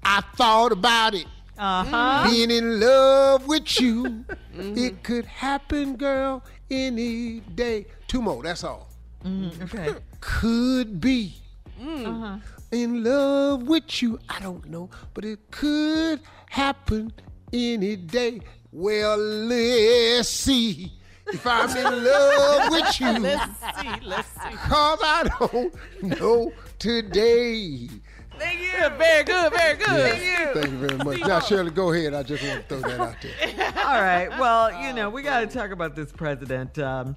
I 0.04 0.22
thought 0.36 0.72
about 0.72 1.14
it. 1.14 1.28
Uh-huh. 1.58 2.28
Being 2.32 2.50
in 2.50 2.80
love 2.80 3.46
with 3.46 3.80
you. 3.80 4.26
It 4.56 5.04
could 5.04 5.26
happen, 5.26 5.98
girl, 5.98 6.44
any 6.72 7.42
day. 7.42 7.86
Two 8.14 8.22
more, 8.22 8.44
that's 8.44 8.64
all. 8.64 8.88
Mm, 9.26 9.64
okay. 9.64 9.96
Could 10.22 11.02
be 11.02 11.34
Uh-huh. 11.82 12.38
in 12.72 13.04
love 13.04 13.64
with 13.64 14.04
you. 14.04 14.20
I 14.30 14.40
don't 14.40 14.64
know, 14.70 14.88
but 15.16 15.26
it 15.26 15.40
could 15.50 16.20
happen 16.48 17.12
any 17.52 17.96
day. 17.96 18.42
Well, 18.72 19.18
let's 19.18 20.30
see 20.30 20.94
if 21.26 21.42
I'm 21.48 21.76
in 21.76 22.04
love 22.06 22.70
with 22.76 23.00
you. 23.00 23.14
Let's 23.18 23.58
see. 23.82 23.90
Let's 24.06 24.28
see. 24.28 24.56
Cause 24.70 25.00
I 25.02 25.30
don't 25.40 25.74
know 26.20 26.52
today. 26.78 27.90
Thank 28.38 28.60
you. 28.60 28.90
Very 28.98 29.24
good. 29.24 29.54
Very 29.54 29.78
good. 29.78 29.88
Yes, 29.88 30.54
Thank 30.54 30.72
you 30.72 30.78
very 30.78 30.98
much. 30.98 31.20
Now, 31.22 31.40
Shirley, 31.40 31.72
go 31.72 31.92
ahead. 31.92 32.14
I 32.14 32.24
just 32.24 32.44
want 32.44 32.68
to 32.68 32.80
throw 32.80 32.90
that 32.90 33.00
out 33.00 33.16
there. 33.22 33.74
All 33.86 34.02
right. 34.02 34.30
Well, 34.40 34.82
you 34.84 34.94
know, 34.94 35.10
we 35.10 35.22
got 35.22 35.42
to 35.42 35.48
talk 35.48 35.72
about 35.72 35.96
this 35.96 36.12
president. 36.12 36.78
Um, 36.80 37.16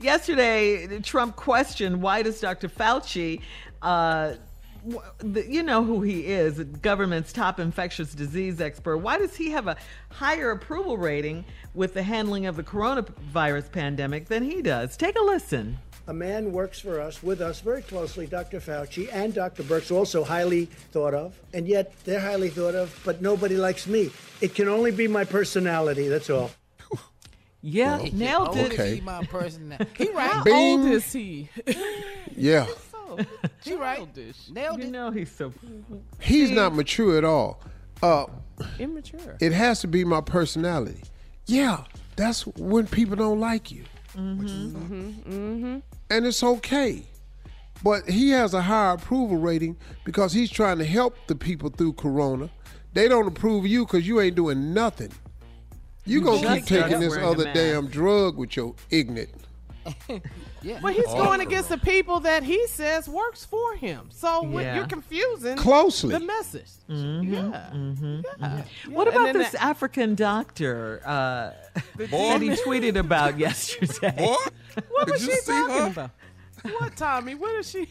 yesterday, 0.00 1.00
Trump 1.00 1.36
questioned 1.36 2.02
why 2.02 2.22
does 2.22 2.40
Dr. 2.40 2.68
Fauci, 2.68 3.40
uh, 3.82 4.34
you 5.48 5.62
know 5.62 5.84
who 5.84 6.02
he 6.02 6.26
is, 6.26 6.58
government's 6.60 7.32
top 7.32 7.58
infectious 7.58 8.14
disease 8.14 8.60
expert. 8.60 8.98
Why 8.98 9.18
does 9.18 9.34
he 9.34 9.50
have 9.50 9.66
a 9.66 9.76
higher 10.10 10.50
approval 10.50 10.96
rating 10.96 11.44
with 11.74 11.94
the 11.94 12.02
handling 12.02 12.46
of 12.46 12.56
the 12.56 12.62
coronavirus 12.62 13.72
pandemic 13.72 14.26
than 14.26 14.44
he 14.44 14.62
does? 14.62 14.96
Take 14.96 15.18
a 15.18 15.22
listen. 15.22 15.78
A 16.08 16.12
man 16.14 16.52
works 16.52 16.78
for 16.78 17.00
us, 17.00 17.20
with 17.22 17.40
us 17.40 17.60
very 17.60 17.82
closely, 17.82 18.26
Dr. 18.26 18.60
Fauci 18.60 19.08
and 19.12 19.34
Dr. 19.34 19.64
Birx, 19.64 19.90
also 19.90 20.22
highly 20.22 20.66
thought 20.92 21.14
of, 21.14 21.34
and 21.52 21.66
yet 21.66 21.92
they're 22.04 22.20
highly 22.20 22.48
thought 22.48 22.76
of, 22.76 22.96
but 23.04 23.20
nobody 23.20 23.56
likes 23.56 23.86
me. 23.88 24.10
It 24.40 24.54
can 24.54 24.68
only 24.68 24.92
be 24.92 25.08
my 25.08 25.24
personality, 25.24 26.06
that's 26.08 26.30
all. 26.30 26.50
Yeah, 27.62 27.96
Well, 27.96 28.08
nailed 28.12 28.56
it. 28.56 28.72
okay. 28.74 29.00
My 29.02 29.24
person. 29.24 29.74
He 29.98 30.08
right. 30.12 30.30
How 30.30 30.44
Bing. 30.44 30.80
old 30.82 30.90
is 30.92 31.12
he? 31.12 31.48
Yeah. 32.36 32.66
so, 32.92 33.16
he 33.64 33.70
childish. 33.70 34.36
Nailed 34.50 34.80
You 34.84 34.90
know 34.90 35.10
he's 35.10 35.32
so. 35.32 35.52
He's 36.20 36.50
not 36.50 36.74
mature 36.74 37.16
at 37.16 37.24
all. 37.24 37.60
Uh, 38.02 38.26
Immature. 38.78 39.36
it 39.40 39.52
has 39.52 39.80
to 39.80 39.88
be 39.88 40.04
my 40.04 40.20
personality. 40.20 41.02
Yeah, 41.46 41.84
that's 42.14 42.46
when 42.46 42.86
people 42.86 43.16
don't 43.16 43.40
like 43.40 43.72
you. 43.72 43.84
Mm-hmm. 44.14 45.32
Mm-hmm. 45.32 45.78
And 46.10 46.26
it's 46.26 46.42
okay. 46.42 47.04
But 47.82 48.08
he 48.08 48.30
has 48.30 48.54
a 48.54 48.62
higher 48.62 48.94
approval 48.94 49.36
rating 49.36 49.76
because 50.04 50.32
he's 50.32 50.50
trying 50.50 50.78
to 50.78 50.84
help 50.84 51.16
the 51.26 51.34
people 51.34 51.70
through 51.70 51.94
Corona. 51.94 52.50
They 52.94 53.08
don't 53.08 53.26
approve 53.26 53.66
you 53.66 53.84
because 53.84 54.08
you 54.08 54.20
ain't 54.20 54.36
doing 54.36 54.72
nothing. 54.72 55.12
You 56.04 56.22
gonna 56.22 56.56
keep 56.56 56.66
taking 56.66 57.00
this 57.00 57.16
other 57.16 57.52
damn 57.52 57.88
drug 57.88 58.36
with 58.36 58.56
your 58.56 58.74
ignorant. 58.90 59.30
Yeah. 60.66 60.80
But 60.82 60.94
he's 60.94 61.04
going 61.06 61.40
against 61.40 61.68
the 61.68 61.78
people 61.78 62.18
that 62.20 62.42
he 62.42 62.66
says 62.66 63.08
works 63.08 63.44
for 63.44 63.76
him. 63.76 64.08
So 64.10 64.42
what- 64.42 64.64
Yeah. 64.64 64.76
you're 64.76 64.86
confusing 64.88 65.56
Closely. 65.56 66.12
the 66.12 66.24
message. 66.24 66.66
Mhm, 66.90 67.32
Yeah. 67.32 67.70
mhm, 67.72 68.24
Yeah. 68.24 68.48
mhm. 68.48 68.64
Yeah. 68.88 68.90
What 68.92 69.06
about 69.06 69.32
this 69.32 69.52
that- 69.52 69.62
African 69.62 70.16
doctor 70.16 71.00
uh, 71.06 71.50
Boy. 71.96 72.06
that 72.08 72.42
he 72.42 72.50
tweeted 72.50 72.96
about 72.96 73.38
yesterday? 73.46 74.14
What 74.16 74.52
what 74.90 75.10
was 75.10 75.20
Did 75.20 75.30
she 75.30 75.36
you 75.36 75.40
see 75.42 75.52
talking 75.52 75.76
her? 75.76 75.86
about? 75.86 76.10
What, 76.80 76.96
Tommy? 76.96 77.34
What 77.36 77.54
is 77.54 77.70
she? 77.70 77.86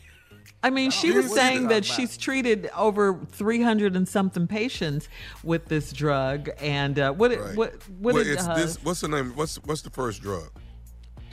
I 0.61 0.69
mean, 0.69 0.91
she 0.91 1.11
was 1.11 1.31
saying 1.31 1.67
that 1.67 1.85
she's 1.85 2.17
treated 2.17 2.69
over 2.75 3.19
300 3.31 3.95
and 3.95 4.07
something 4.07 4.47
patients 4.47 5.07
with 5.43 5.65
this 5.67 5.93
drug. 5.93 6.49
And 6.59 6.97
uh, 6.99 7.13
what, 7.13 7.31
Right. 7.31 7.55
what, 7.55 7.73
what 7.99 8.15
well, 8.15 8.23
did, 8.23 8.37
uh, 8.39 8.55
this. 8.55 8.77
What's 8.83 9.01
the 9.01 9.07
name? 9.07 9.31
What's 9.35 9.55
what's 9.63 9.81
the 9.83 9.91
first 9.91 10.21
drug? 10.21 10.49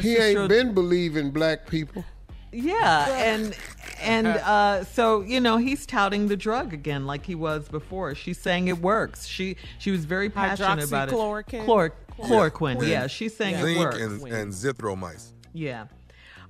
He 0.00 0.16
ain't 0.16 0.48
been 0.48 0.74
believing 0.74 1.30
black 1.30 1.66
people. 1.66 2.04
Yeah, 2.52 3.08
and 3.08 3.56
and 4.00 4.26
uh, 4.26 4.84
so 4.84 5.22
you 5.22 5.40
know 5.40 5.56
he's 5.56 5.86
touting 5.86 6.28
the 6.28 6.36
drug 6.36 6.72
again 6.72 7.06
like 7.06 7.24
he 7.24 7.34
was 7.34 7.68
before. 7.68 8.14
She's 8.14 8.38
saying 8.38 8.68
it 8.68 8.78
works. 8.78 9.26
She 9.26 9.56
she 9.78 9.90
was 9.90 10.04
very 10.04 10.28
passionate 10.28 10.84
about 10.84 11.08
it. 11.08 11.14
Hydroxychloroquine? 11.14 11.66
Chlor- 11.66 11.92
chloroquine. 12.20 12.82
Yeah. 12.82 12.88
Yeah, 12.88 13.06
she's 13.06 13.36
saying 13.36 13.54
it 13.56 13.62
Zinc 13.62 13.78
works. 13.78 13.98
and, 13.98 14.22
and 14.28 14.52
zithromycin. 14.52 15.32
Yeah. 15.54 15.86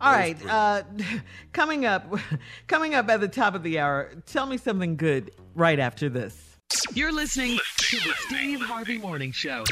All 0.00 0.12
right. 0.12 0.36
Uh, 0.48 0.82
coming 1.52 1.86
up, 1.86 2.12
coming 2.66 2.94
up 2.94 3.08
at 3.08 3.20
the 3.20 3.28
top 3.28 3.54
of 3.54 3.62
the 3.62 3.78
hour. 3.78 4.10
Tell 4.26 4.46
me 4.46 4.56
something 4.56 4.96
good 4.96 5.30
right 5.54 5.78
after 5.78 6.08
this. 6.08 6.56
You're 6.94 7.12
listening 7.12 7.58
to 7.76 7.96
the 7.96 8.12
Steve 8.26 8.60
Harvey 8.60 8.98
Morning 8.98 9.30
Show. 9.30 9.64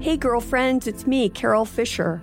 Hey, 0.00 0.16
girlfriends, 0.16 0.86
it's 0.86 1.06
me, 1.06 1.28
Carol 1.28 1.64
Fisher. 1.64 2.22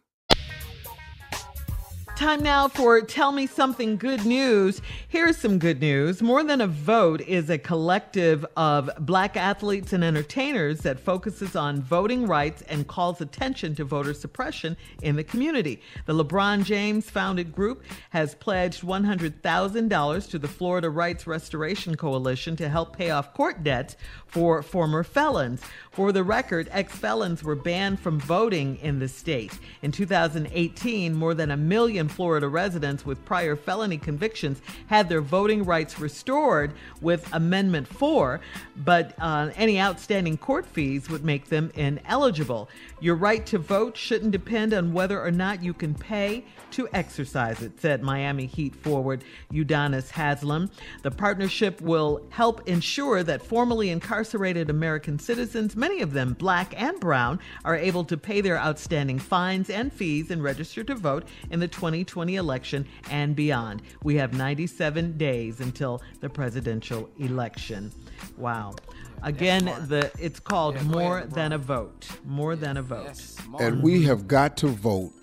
Time 2.21 2.43
now 2.43 2.67
for 2.67 3.01
Tell 3.01 3.31
Me 3.31 3.47
Something 3.47 3.97
Good 3.97 4.27
News. 4.27 4.79
Here's 5.07 5.37
some 5.37 5.57
good 5.57 5.81
news. 5.81 6.21
More 6.21 6.43
Than 6.43 6.61
a 6.61 6.67
Vote 6.67 7.19
is 7.21 7.49
a 7.49 7.57
collective 7.57 8.45
of 8.55 8.91
black 8.99 9.35
athletes 9.35 9.91
and 9.91 10.03
entertainers 10.03 10.81
that 10.81 10.99
focuses 10.99 11.55
on 11.55 11.81
voting 11.81 12.27
rights 12.27 12.61
and 12.69 12.87
calls 12.87 13.21
attention 13.21 13.73
to 13.73 13.85
voter 13.85 14.13
suppression 14.13 14.77
in 15.01 15.15
the 15.15 15.23
community. 15.23 15.81
The 16.05 16.13
LeBron 16.13 16.63
James 16.63 17.09
founded 17.09 17.55
group 17.55 17.83
has 18.11 18.35
pledged 18.35 18.83
$100,000 18.83 20.29
to 20.29 20.37
the 20.37 20.47
Florida 20.47 20.91
Rights 20.91 21.25
Restoration 21.25 21.95
Coalition 21.95 22.55
to 22.57 22.69
help 22.69 22.95
pay 22.95 23.09
off 23.09 23.33
court 23.33 23.63
debts 23.63 23.97
for 24.27 24.61
former 24.61 25.03
felons. 25.03 25.63
For 25.89 26.11
the 26.11 26.23
record, 26.23 26.69
ex 26.71 26.95
felons 26.95 27.43
were 27.43 27.55
banned 27.55 27.99
from 27.99 28.19
voting 28.19 28.77
in 28.77 28.99
the 28.99 29.07
state. 29.07 29.57
In 29.81 29.91
2018, 29.91 31.15
more 31.15 31.33
than 31.33 31.49
a 31.49 31.57
million 31.57 32.07
Florida 32.11 32.47
residents 32.47 33.05
with 33.05 33.23
prior 33.25 33.55
felony 33.55 33.97
convictions 33.97 34.61
had 34.87 35.09
their 35.09 35.21
voting 35.21 35.63
rights 35.63 35.99
restored 35.99 36.73
with 37.01 37.27
Amendment 37.33 37.87
4, 37.87 38.39
but 38.77 39.13
uh, 39.19 39.49
any 39.55 39.79
outstanding 39.79 40.37
court 40.37 40.65
fees 40.65 41.09
would 41.09 41.23
make 41.23 41.47
them 41.47 41.71
ineligible. 41.75 42.69
Your 42.99 43.15
right 43.15 43.45
to 43.47 43.57
vote 43.57 43.97
shouldn't 43.97 44.31
depend 44.31 44.73
on 44.73 44.93
whether 44.93 45.21
or 45.21 45.31
not 45.31 45.63
you 45.63 45.73
can 45.73 45.93
pay 45.95 46.45
to 46.71 46.87
exercise 46.93 47.61
it, 47.61 47.79
said 47.79 48.01
Miami 48.01 48.45
Heat 48.45 48.75
forward 48.75 49.23
Udonis 49.51 50.09
Haslem. 50.11 50.69
The 51.01 51.11
partnership 51.11 51.81
will 51.81 52.25
help 52.29 52.67
ensure 52.67 53.23
that 53.23 53.41
formerly 53.41 53.89
incarcerated 53.89 54.69
American 54.69 55.19
citizens, 55.19 55.75
many 55.75 56.01
of 56.01 56.13
them 56.13 56.33
black 56.33 56.79
and 56.81 56.99
brown, 56.99 57.39
are 57.65 57.75
able 57.75 58.03
to 58.05 58.17
pay 58.17 58.41
their 58.41 58.57
outstanding 58.57 59.19
fines 59.19 59.69
and 59.69 59.91
fees 59.91 60.31
and 60.31 60.43
register 60.43 60.83
to 60.83 60.95
vote 60.95 61.27
in 61.49 61.59
the 61.59 61.67
2020 62.05 62.35
election 62.35 62.87
and 63.09 63.35
beyond. 63.35 63.81
We 64.03 64.15
have 64.15 64.33
97 64.33 65.17
days 65.17 65.59
until 65.59 66.01
the 66.19 66.29
presidential 66.29 67.09
election. 67.19 67.91
Wow. 68.37 68.75
Again, 69.23 69.65
the 69.87 70.11
it's 70.19 70.39
called 70.39 70.81
more 70.83 71.25
than 71.25 71.53
a 71.53 71.57
vote. 71.57 72.07
More 72.25 72.55
than 72.55 72.77
a 72.77 72.81
vote. 72.81 73.21
And 73.59 73.83
we 73.83 74.03
have 74.03 74.27
got 74.27 74.57
to 74.57 74.67
vote 74.67 75.13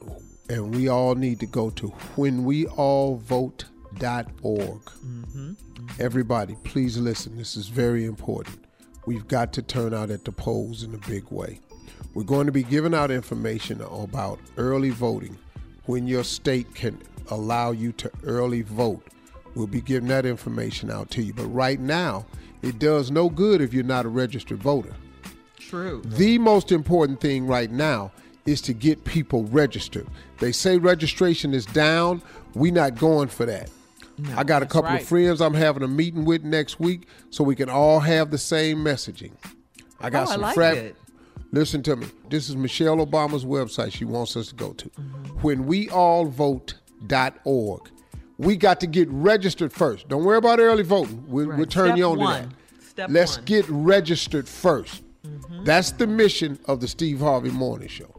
and 0.48 0.74
we 0.74 0.88
all 0.88 1.14
need 1.14 1.40
to 1.40 1.46
go 1.46 1.70
to 1.70 1.88
whenweallvote.org. 2.16 3.60
Mm-hmm. 4.00 5.52
Everybody, 6.00 6.56
please 6.64 6.96
listen. 6.96 7.36
This 7.36 7.56
is 7.56 7.68
very 7.68 8.04
important. 8.04 8.64
We've 9.06 9.28
got 9.28 9.52
to 9.54 9.62
turn 9.62 9.94
out 9.94 10.10
at 10.10 10.24
the 10.24 10.32
polls 10.32 10.82
in 10.82 10.94
a 10.94 10.98
big 11.08 11.30
way. 11.30 11.60
We're 12.14 12.24
going 12.24 12.46
to 12.46 12.52
be 12.52 12.62
giving 12.62 12.94
out 12.94 13.10
information 13.10 13.80
about 13.80 14.38
early 14.56 14.90
voting, 14.90 15.38
when 15.88 16.06
your 16.06 16.22
state 16.22 16.74
can 16.74 17.00
allow 17.30 17.70
you 17.70 17.92
to 17.92 18.10
early 18.22 18.60
vote. 18.60 19.02
We'll 19.54 19.66
be 19.66 19.80
giving 19.80 20.08
that 20.10 20.26
information 20.26 20.90
out 20.90 21.10
to 21.12 21.22
you. 21.22 21.32
But 21.32 21.46
right 21.46 21.80
now, 21.80 22.26
it 22.60 22.78
does 22.78 23.10
no 23.10 23.30
good 23.30 23.62
if 23.62 23.72
you're 23.72 23.84
not 23.84 24.04
a 24.04 24.08
registered 24.10 24.62
voter. 24.62 24.92
True. 25.58 26.02
The 26.04 26.36
most 26.38 26.72
important 26.72 27.22
thing 27.22 27.46
right 27.46 27.70
now 27.70 28.12
is 28.44 28.60
to 28.62 28.74
get 28.74 29.02
people 29.04 29.44
registered. 29.44 30.06
They 30.40 30.52
say 30.52 30.76
registration 30.76 31.54
is 31.54 31.64
down. 31.64 32.20
We're 32.54 32.72
not 32.72 32.96
going 32.96 33.28
for 33.28 33.46
that. 33.46 33.70
No, 34.18 34.36
I 34.36 34.44
got 34.44 34.62
a 34.62 34.66
couple 34.66 34.90
right. 34.90 35.00
of 35.00 35.08
friends 35.08 35.40
I'm 35.40 35.54
having 35.54 35.82
a 35.82 35.88
meeting 35.88 36.26
with 36.26 36.44
next 36.44 36.78
week 36.78 37.06
so 37.30 37.44
we 37.44 37.54
can 37.54 37.70
all 37.70 38.00
have 38.00 38.30
the 38.30 38.38
same 38.38 38.78
messaging. 38.78 39.32
I 40.00 40.10
got 40.10 40.28
oh, 40.28 40.32
some 40.32 40.44
I 40.44 40.52
like 40.54 40.94
Listen 41.50 41.82
to 41.84 41.96
me. 41.96 42.06
This 42.28 42.50
is 42.50 42.56
Michelle 42.56 42.98
Obama's 42.98 43.44
website 43.44 43.92
she 43.92 44.04
wants 44.04 44.36
us 44.36 44.48
to 44.48 44.54
go 44.54 44.72
to. 44.74 44.88
Mm-hmm. 44.90 45.46
Whenweallvote.org. 45.46 47.90
We 48.36 48.56
got 48.56 48.80
to 48.80 48.86
get 48.86 49.08
registered 49.10 49.72
first. 49.72 50.08
Don't 50.08 50.24
worry 50.24 50.36
about 50.38 50.60
early 50.60 50.84
voting. 50.84 51.24
We'll, 51.26 51.46
right. 51.46 51.56
we'll 51.56 51.66
turn 51.66 51.88
Step 51.88 51.98
you 51.98 52.04
on 52.04 52.18
one. 52.18 52.42
to 52.42 52.48
that. 52.48 52.54
Step 52.84 53.10
Let's 53.10 53.36
one. 53.36 53.44
get 53.46 53.66
registered 53.68 54.46
1st 54.46 55.00
mm-hmm. 55.26 55.64
That's 55.64 55.90
the 55.92 56.06
mission 56.06 56.58
of 56.66 56.80
the 56.80 56.88
Steve 56.88 57.20
Harvey 57.20 57.50
Morning 57.50 57.88
Show. 57.88 58.14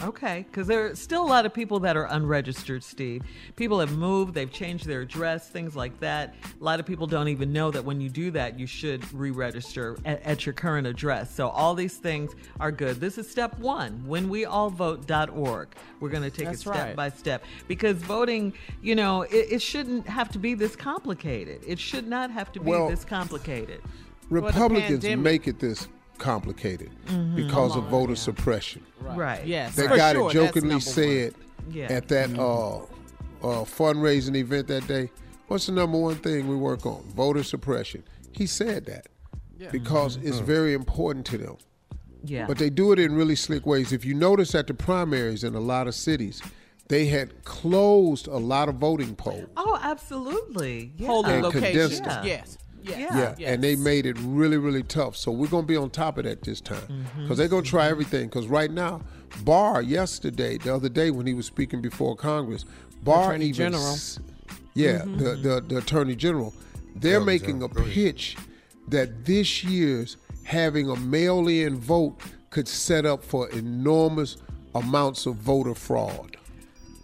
Okay, 0.00 0.46
because 0.48 0.68
there 0.68 0.86
are 0.86 0.94
still 0.94 1.24
a 1.24 1.26
lot 1.26 1.44
of 1.44 1.52
people 1.52 1.80
that 1.80 1.96
are 1.96 2.06
unregistered, 2.06 2.84
Steve. 2.84 3.22
People 3.56 3.80
have 3.80 3.96
moved, 3.96 4.32
they've 4.32 4.50
changed 4.50 4.86
their 4.86 5.00
address, 5.00 5.48
things 5.48 5.74
like 5.74 5.98
that. 5.98 6.34
A 6.60 6.64
lot 6.64 6.78
of 6.78 6.86
people 6.86 7.08
don't 7.08 7.26
even 7.28 7.52
know 7.52 7.72
that 7.72 7.84
when 7.84 8.00
you 8.00 8.08
do 8.08 8.30
that, 8.30 8.58
you 8.58 8.66
should 8.66 9.12
re 9.12 9.32
register 9.32 9.96
at, 10.04 10.22
at, 10.22 10.46
your 10.46 10.52
current 10.52 10.86
address. 10.86 11.34
So, 11.34 11.48
all 11.48 11.74
these 11.74 11.96
things 11.96 12.32
are 12.60 12.70
good. 12.70 13.00
This 13.00 13.18
is 13.18 13.28
step 13.28 13.58
one 13.58 14.04
whenweallvote.org. 14.06 15.68
We're 15.98 16.08
going 16.08 16.22
to 16.22 16.30
take 16.30 16.46
That's 16.46 16.58
it 16.58 16.70
step 16.70 16.74
right. 16.74 16.96
by 16.96 17.08
step 17.10 17.44
because 17.66 17.96
voting, 17.96 18.52
you 18.82 18.94
know, 18.94 19.22
it, 19.22 19.46
it, 19.50 19.62
shouldn't 19.62 20.06
have 20.06 20.30
to 20.30 20.38
be 20.38 20.54
this 20.54 20.76
complicated. 20.76 21.60
It 21.66 21.78
should 21.80 22.06
not 22.06 22.30
have 22.30 22.52
to 22.52 22.60
be 22.60 22.70
well, 22.70 22.88
this 22.88 23.04
complicated. 23.04 23.82
Republicans 24.30 25.04
make 25.16 25.48
it 25.48 25.58
this 25.58 25.88
complicated 26.18 26.90
mm-hmm. 27.06 27.36
because 27.36 27.76
of 27.76 27.84
voter 27.84 28.12
yeah. 28.12 28.18
suppression. 28.18 28.84
Right. 29.00 29.16
right. 29.16 29.46
Yes. 29.46 29.76
That 29.76 29.88
For 29.88 29.96
guy 29.96 30.12
sure, 30.12 30.28
that 30.28 30.34
jokingly 30.34 30.80
said 30.80 31.34
yeah. 31.70 31.86
at 31.86 32.08
that 32.08 32.30
mm-hmm. 32.30 32.40
uh, 33.44 33.60
uh, 33.60 33.64
fundraising 33.64 34.36
event 34.36 34.68
that 34.68 34.86
day, 34.86 35.10
"What's 35.46 35.66
the 35.66 35.72
number 35.72 35.98
one 35.98 36.16
thing 36.16 36.48
we 36.48 36.56
work 36.56 36.86
on? 36.86 37.02
Voter 37.14 37.42
suppression." 37.42 38.02
He 38.32 38.46
said 38.46 38.86
that 38.86 39.06
yeah. 39.58 39.70
because 39.70 40.16
mm-hmm. 40.16 40.28
it's 40.28 40.38
very 40.38 40.74
important 40.74 41.26
to 41.26 41.38
them. 41.38 41.56
Yeah. 42.24 42.46
But 42.46 42.58
they 42.58 42.70
do 42.70 42.92
it 42.92 42.98
in 42.98 43.14
really 43.14 43.36
slick 43.36 43.66
ways. 43.66 43.92
If 43.92 44.04
you 44.04 44.14
notice 44.14 44.54
at 44.54 44.66
the 44.66 44.74
primaries 44.74 45.44
in 45.44 45.54
a 45.54 45.60
lot 45.60 45.86
of 45.86 45.94
cities, 45.94 46.42
they 46.88 47.06
had 47.06 47.44
closed 47.44 48.26
a 48.26 48.36
lot 48.36 48.68
of 48.68 48.76
voting 48.76 49.14
polls. 49.14 49.48
Oh, 49.56 49.78
absolutely. 49.80 50.92
Yeah. 50.96 51.06
Polling 51.06 51.42
locations. 51.42 52.00
Yeah. 52.24 52.44
Yes. 52.82 52.98
Yeah. 52.98 53.18
yeah. 53.18 53.34
Yes. 53.38 53.50
and 53.50 53.62
they 53.62 53.76
made 53.76 54.06
it 54.06 54.16
really, 54.20 54.56
really 54.56 54.82
tough. 54.82 55.16
So 55.16 55.30
we're 55.30 55.48
going 55.48 55.64
to 55.64 55.68
be 55.68 55.76
on 55.76 55.90
top 55.90 56.18
of 56.18 56.24
that 56.24 56.42
this 56.42 56.60
time 56.60 56.80
because 56.86 56.98
mm-hmm. 56.98 57.34
they're 57.34 57.48
going 57.48 57.64
to 57.64 57.70
try 57.70 57.88
everything. 57.88 58.28
Because 58.28 58.46
right 58.46 58.70
now, 58.70 59.02
Barr 59.44 59.82
yesterday, 59.82 60.58
the 60.58 60.74
other 60.74 60.88
day 60.88 61.10
when 61.10 61.26
he 61.26 61.34
was 61.34 61.46
speaking 61.46 61.80
before 61.80 62.16
Congress, 62.16 62.64
Barr 63.02 63.30
Attorney 63.30 63.46
even, 63.46 63.72
General. 63.72 63.96
yeah, 64.74 64.98
mm-hmm. 65.00 65.18
the, 65.18 65.30
the 65.36 65.60
the 65.60 65.76
Attorney 65.78 66.16
General, 66.16 66.54
they're 66.96 67.20
making 67.20 67.62
a 67.62 67.68
pitch 67.68 68.36
that 68.88 69.24
this 69.24 69.62
year's 69.62 70.16
having 70.44 70.88
a 70.88 70.96
mail-in 70.96 71.78
vote 71.78 72.18
could 72.50 72.66
set 72.66 73.04
up 73.04 73.22
for 73.22 73.50
enormous 73.50 74.38
amounts 74.74 75.26
of 75.26 75.34
voter 75.36 75.74
fraud. 75.74 76.37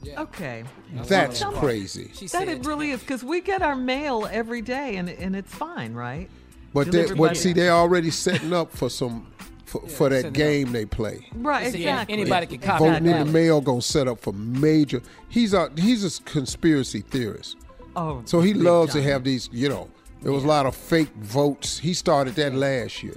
Yeah. 0.05 0.23
Okay. 0.23 0.65
That's 0.93 1.43
crazy. 1.43 2.11
That 2.33 2.49
it 2.49 2.67
really 2.67 2.91
is 2.91 3.01
because 3.01 3.25
we 3.25 3.41
get 3.41 3.63
our 3.63 3.77
mail 3.77 4.29
every 4.31 4.63
day 4.63 4.97
and 4.97 5.09
and 5.09 5.35
it's 5.35 5.55
fine, 5.55 5.95
right? 5.95 6.29
But 6.73 6.91
they, 6.91 7.13
but 7.13 7.37
see, 7.37 7.53
they're 7.53 7.71
already 7.71 8.11
setting 8.11 8.53
up 8.53 8.73
for 8.73 8.91
some 8.91 9.33
for, 9.65 9.81
yeah, 9.83 9.97
for 9.97 10.09
that 10.09 10.33
game 10.33 10.73
they 10.73 10.85
play. 10.85 11.27
Right, 11.35 11.73
See, 11.73 11.83
exactly. 11.83 12.15
Anybody 12.15 12.47
can 12.47 12.59
copy 12.59 12.85
Voting 12.85 13.05
that. 13.05 13.21
in 13.21 13.27
the 13.27 13.33
mail 13.33 13.61
gonna 13.61 13.83
set 13.83 14.09
up 14.09 14.21
for 14.21 14.33
major. 14.33 15.03
He's 15.29 15.55
a 15.55 15.71
he's 15.77 16.05
a 16.05 16.23
conspiracy 16.23 17.01
theorist. 17.01 17.57
Oh, 17.97 18.23
so 18.25 18.41
he 18.41 18.55
loves 18.55 18.93
time. 18.93 19.03
to 19.03 19.11
have 19.11 19.25
these. 19.25 19.49
You 19.53 19.69
know, 19.69 19.89
there 20.23 20.33
was 20.33 20.43
yeah. 20.43 20.49
a 20.49 20.51
lot 20.51 20.67
of 20.67 20.75
fake 20.75 21.13
votes. 21.17 21.79
He 21.79 21.95
started 21.95 22.35
that 22.37 22.55
last 22.55 23.03
year. 23.03 23.17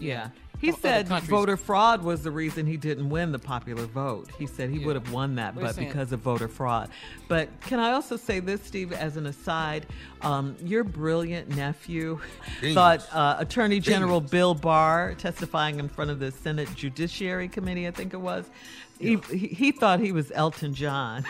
Yeah. 0.00 0.28
He 0.60 0.72
said 0.72 1.08
voter 1.08 1.56
fraud 1.56 2.02
was 2.02 2.22
the 2.22 2.30
reason 2.30 2.66
he 2.66 2.76
didn't 2.76 3.08
win 3.10 3.32
the 3.32 3.38
popular 3.38 3.86
vote. 3.86 4.30
He 4.38 4.46
said 4.46 4.70
he 4.70 4.78
yeah. 4.78 4.86
would 4.86 4.96
have 4.96 5.12
won 5.12 5.34
that, 5.36 5.54
what 5.54 5.64
but 5.64 5.76
because 5.76 6.12
of 6.12 6.20
voter 6.20 6.48
fraud. 6.48 6.90
But 7.28 7.48
can 7.62 7.78
I 7.78 7.92
also 7.92 8.16
say 8.16 8.40
this, 8.40 8.62
Steve, 8.62 8.92
as 8.92 9.16
an 9.16 9.26
aside? 9.26 9.86
Um, 10.22 10.56
your 10.62 10.84
brilliant 10.84 11.54
nephew 11.56 12.20
Genius. 12.60 12.74
thought 12.74 13.06
uh, 13.12 13.36
Attorney 13.38 13.80
General 13.80 14.20
Genius. 14.20 14.30
Bill 14.30 14.54
Barr, 14.54 15.14
testifying 15.14 15.78
in 15.78 15.88
front 15.88 16.10
of 16.10 16.18
the 16.18 16.30
Senate 16.30 16.68
Judiciary 16.74 17.48
Committee, 17.48 17.86
I 17.86 17.90
think 17.90 18.14
it 18.14 18.20
was, 18.20 18.48
yeah. 18.98 19.18
he, 19.28 19.38
he, 19.38 19.46
he 19.48 19.72
thought 19.72 20.00
he 20.00 20.12
was 20.12 20.32
Elton 20.34 20.74
John. 20.74 21.24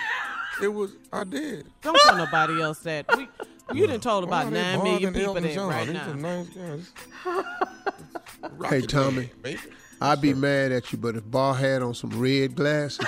it 0.63 0.69
was, 0.69 0.93
I 1.13 1.25
did. 1.25 1.67
Don't 1.83 1.99
tell 2.03 2.17
nobody 2.17 2.63
else 2.63 2.79
that. 2.81 3.07
We, 3.17 3.29
you 3.75 3.87
done 3.87 4.01
told 4.01 4.25
about 4.25 4.53
nine 4.53 4.83
million 4.83 5.13
people 5.13 5.35
there 5.35 5.61
right 5.67 5.89
now. 5.89 6.13
Nice 6.13 6.93
hey 8.71 8.81
Tommy, 8.83 9.31
I'd 10.01 10.21
be 10.21 10.35
mad 10.35 10.73
at 10.73 10.93
you, 10.93 10.99
but 10.99 11.17
if 11.17 11.29
Barr 11.31 11.55
had 11.55 11.83
on 11.83 11.95
some 11.95 12.11
red 12.11 12.55
glasses, 12.55 12.99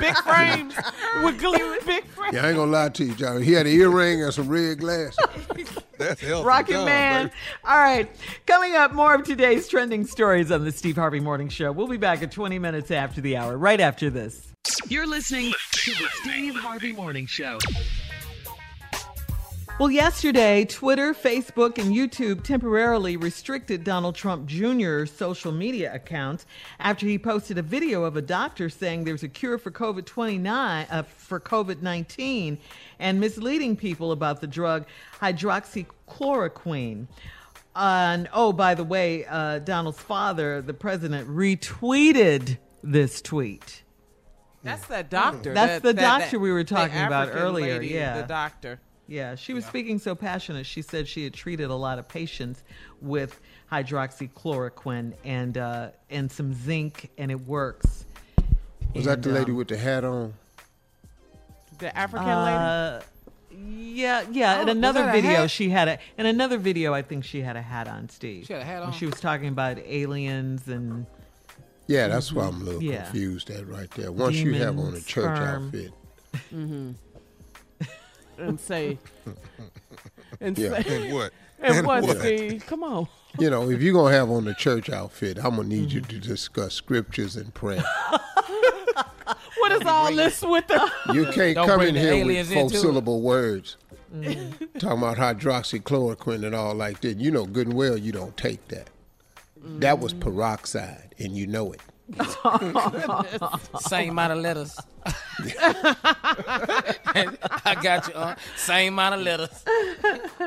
big 0.00 0.16
frames 0.18 0.74
with 1.22 1.40
gl- 1.40 1.86
big 1.86 2.04
frames. 2.06 2.34
Yeah, 2.34 2.44
I 2.44 2.48
ain't 2.48 2.56
gonna 2.56 2.70
lie 2.70 2.88
to 2.88 3.04
you, 3.04 3.14
John. 3.14 3.42
He 3.42 3.52
had 3.52 3.66
an 3.66 3.72
earring 3.72 4.22
and 4.22 4.32
some 4.32 4.48
red 4.48 4.78
glasses. 4.78 5.18
That's 5.98 6.20
healthy. 6.20 6.46
Rocket 6.46 6.72
John, 6.72 6.84
Man. 6.84 7.26
baby. 7.26 7.36
All 7.64 7.78
right. 7.78 8.10
Coming 8.46 8.74
up, 8.74 8.92
more 8.92 9.14
of 9.14 9.24
today's 9.24 9.66
trending 9.66 10.04
stories 10.06 10.50
on 10.50 10.62
the 10.64 10.70
Steve 10.72 10.96
Harvey 10.96 11.20
Morning 11.20 11.48
Show. 11.48 11.72
We'll 11.72 11.88
be 11.88 11.96
back 11.96 12.22
at 12.22 12.30
20 12.30 12.58
minutes 12.58 12.90
after 12.90 13.22
the 13.22 13.36
hour, 13.38 13.56
right 13.56 13.80
after 13.80 14.10
this. 14.10 14.52
You're 14.88 15.06
listening 15.06 15.52
to 15.72 15.90
the 15.92 16.08
Steve 16.20 16.54
Harvey 16.56 16.92
Morning 16.92 17.24
Show. 17.26 17.58
Well, 19.78 19.90
yesterday, 19.90 20.64
Twitter, 20.64 21.12
Facebook, 21.12 21.76
and 21.76 21.94
YouTube 21.94 22.42
temporarily 22.42 23.18
restricted 23.18 23.84
Donald 23.84 24.14
Trump 24.14 24.46
Jr.'s 24.46 25.10
social 25.10 25.52
media 25.52 25.92
accounts 25.92 26.46
after 26.80 27.04
he 27.06 27.18
posted 27.18 27.58
a 27.58 27.62
video 27.62 28.04
of 28.04 28.16
a 28.16 28.22
doctor 28.22 28.70
saying 28.70 29.04
there's 29.04 29.22
a 29.22 29.28
cure 29.28 29.58
for 29.58 29.70
COVID 29.70 30.06
29 30.06 30.86
uh, 30.90 31.02
for 31.02 31.38
COVID 31.38 31.82
19 31.82 32.56
and 33.00 33.20
misleading 33.20 33.76
people 33.76 34.12
about 34.12 34.40
the 34.40 34.46
drug 34.46 34.86
hydroxychloroquine. 35.20 37.06
and 37.74 38.28
oh, 38.32 38.54
by 38.54 38.74
the 38.74 38.84
way, 38.84 39.26
uh, 39.26 39.58
Donald's 39.58 40.00
father, 40.00 40.62
the 40.62 40.72
president, 40.72 41.28
retweeted 41.28 42.56
this 42.82 43.20
tweet. 43.20 43.82
That's 44.62 44.86
that 44.86 45.10
doctor. 45.10 45.52
That's 45.52 45.74
that- 45.74 45.82
the 45.82 45.92
that- 45.92 46.00
doctor 46.20 46.30
that- 46.38 46.40
we 46.40 46.50
were 46.50 46.64
talking 46.64 47.02
about 47.02 47.28
earlier. 47.30 47.74
lady, 47.74 47.88
yeah, 47.92 48.22
the 48.22 48.26
doctor. 48.26 48.80
Yeah, 49.08 49.36
she 49.36 49.54
was 49.54 49.64
speaking 49.64 49.98
so 49.98 50.14
passionate. 50.14 50.66
She 50.66 50.82
said 50.82 51.06
she 51.06 51.22
had 51.24 51.32
treated 51.32 51.70
a 51.70 51.74
lot 51.74 51.98
of 51.98 52.08
patients 52.08 52.62
with 53.00 53.40
hydroxychloroquine 53.70 55.12
and 55.24 55.56
uh, 55.58 55.88
and 56.10 56.30
some 56.30 56.52
zinc, 56.54 57.10
and 57.18 57.30
it 57.30 57.40
works. 57.46 58.04
Was 58.94 59.04
that 59.04 59.22
the 59.22 59.30
lady 59.30 59.52
um, 59.52 59.56
with 59.58 59.68
the 59.68 59.76
hat 59.76 60.04
on? 60.04 60.34
The 61.78 61.96
African 61.96 62.28
uh, 62.28 63.02
Yeah, 63.52 64.24
yeah. 64.32 64.54
in 64.54 64.60
Oh, 64.62 64.64
was 64.72 64.76
another 64.76 65.10
video, 65.12 65.30
hat? 65.42 65.50
she 65.50 65.68
had 65.68 65.88
a. 65.88 65.98
In 66.18 66.26
another 66.26 66.58
video, 66.58 66.92
I 66.94 67.02
think 67.02 67.24
she 67.24 67.42
had 67.42 67.56
a 67.56 67.62
hat 67.62 67.86
on. 67.88 68.08
Steve. 68.08 68.46
She 68.46 68.52
had 68.54 68.62
a 68.62 68.64
hat 68.64 68.80
When 68.80 68.88
on? 68.88 68.92
she 68.94 69.06
was 69.06 69.20
talking 69.20 69.48
about 69.48 69.78
aliens 69.78 70.66
and. 70.68 71.06
Yeah, 71.88 72.08
that's 72.08 72.32
why 72.32 72.46
I'm 72.48 72.60
a 72.60 72.64
little 72.64 72.82
Yeah. 72.82 73.04
confused 73.04 73.46
That 73.48 73.68
right 73.68 73.88
there. 73.92 74.10
Once 74.10 74.34
you 74.36 74.54
have 74.54 74.76
on 74.78 74.94
a 74.94 75.00
church 75.00 75.36
sperm. 75.36 75.66
outfit, 75.66 75.92
Mm-hmm. 76.52 76.90
And 78.38 78.58
say, 78.60 78.98
and 80.40 80.56
Yeah. 80.58 80.82
say, 80.82 81.04
And 81.06 81.14
what? 81.14 81.32
And, 81.60 81.74
And 81.76 81.86
what, 81.86 82.02
what? 82.04 82.18
Steve? 82.18 82.64
Come 82.66 82.82
on. 82.84 83.08
you 83.38 83.48
know, 83.50 83.70
if 83.70 83.80
you're 83.82 83.94
gonna 83.94 84.14
have 84.14 84.30
on 84.30 84.44
the 84.44 84.54
church 84.54 84.90
outfit, 84.90 85.38
I'm 85.38 85.56
gonna 85.56 85.68
need 85.68 85.90
you 85.92 86.00
to 86.02 86.18
discuss 86.18 86.74
scriptures 86.74 87.36
and 87.36 87.52
prayer. 87.54 87.84
What 89.58 89.72
is 89.72 89.86
all 89.88 90.14
this 90.14 90.42
with 90.42 90.68
the? 90.68 90.88
You 91.12 91.26
can't 91.32 91.56
Don't 91.56 91.66
come 91.66 91.80
in 91.80 91.96
here 91.96 92.24
with 92.24 92.52
four 92.52 92.62
into 92.64 92.76
it. 92.76 92.78
syllable 92.80 93.20
words. 93.22 93.76
Mhm. 94.14 94.52
Talking 94.78 94.98
about 94.98 95.16
hydroxychloroquine 95.16 96.44
and 96.46 96.54
all 96.54 96.74
like 96.74 97.00
that. 97.00 97.18
You 97.18 97.32
know 97.32 97.44
good 97.46 97.66
and 97.66 97.76
well 97.76 97.96
you 97.96 98.12
don't 98.12 98.36
take 98.36 98.68
that. 98.68 98.88
That 99.60 99.98
was 99.98 100.12
peroxide, 100.12 101.14
and 101.18 101.36
you 101.36 101.48
know 101.48 101.72
it. 101.72 101.80
Same 103.80 104.10
amount 104.10 104.32
of 104.34 104.38
letters. 104.38 104.78
I 107.64 107.76
got 107.82 108.08
you. 108.08 108.14
Uh, 108.14 108.34
same 108.56 108.94
amount 108.94 109.16
of 109.16 109.20
letters. 109.22 109.64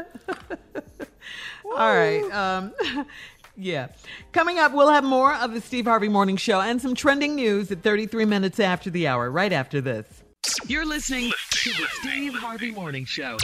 All 1.65 1.95
right. 1.95 2.23
Um, 2.31 2.73
yeah. 3.55 3.89
Coming 4.31 4.57
up, 4.59 4.73
we'll 4.73 4.89
have 4.89 5.03
more 5.03 5.33
of 5.35 5.53
the 5.53 5.61
Steve 5.61 5.85
Harvey 5.85 6.09
Morning 6.09 6.37
Show 6.37 6.59
and 6.59 6.81
some 6.81 6.95
trending 6.95 7.35
news 7.35 7.71
at 7.71 7.83
33 7.83 8.25
minutes 8.25 8.59
after 8.59 8.89
the 8.89 9.07
hour, 9.07 9.29
right 9.29 9.53
after 9.53 9.79
this. 9.81 10.23
You're 10.67 10.85
listening 10.85 11.31
to 11.51 11.69
the 11.71 11.85
Steve 11.99 12.33
Harvey 12.33 12.71
Morning 12.71 13.05
Show. 13.05 13.37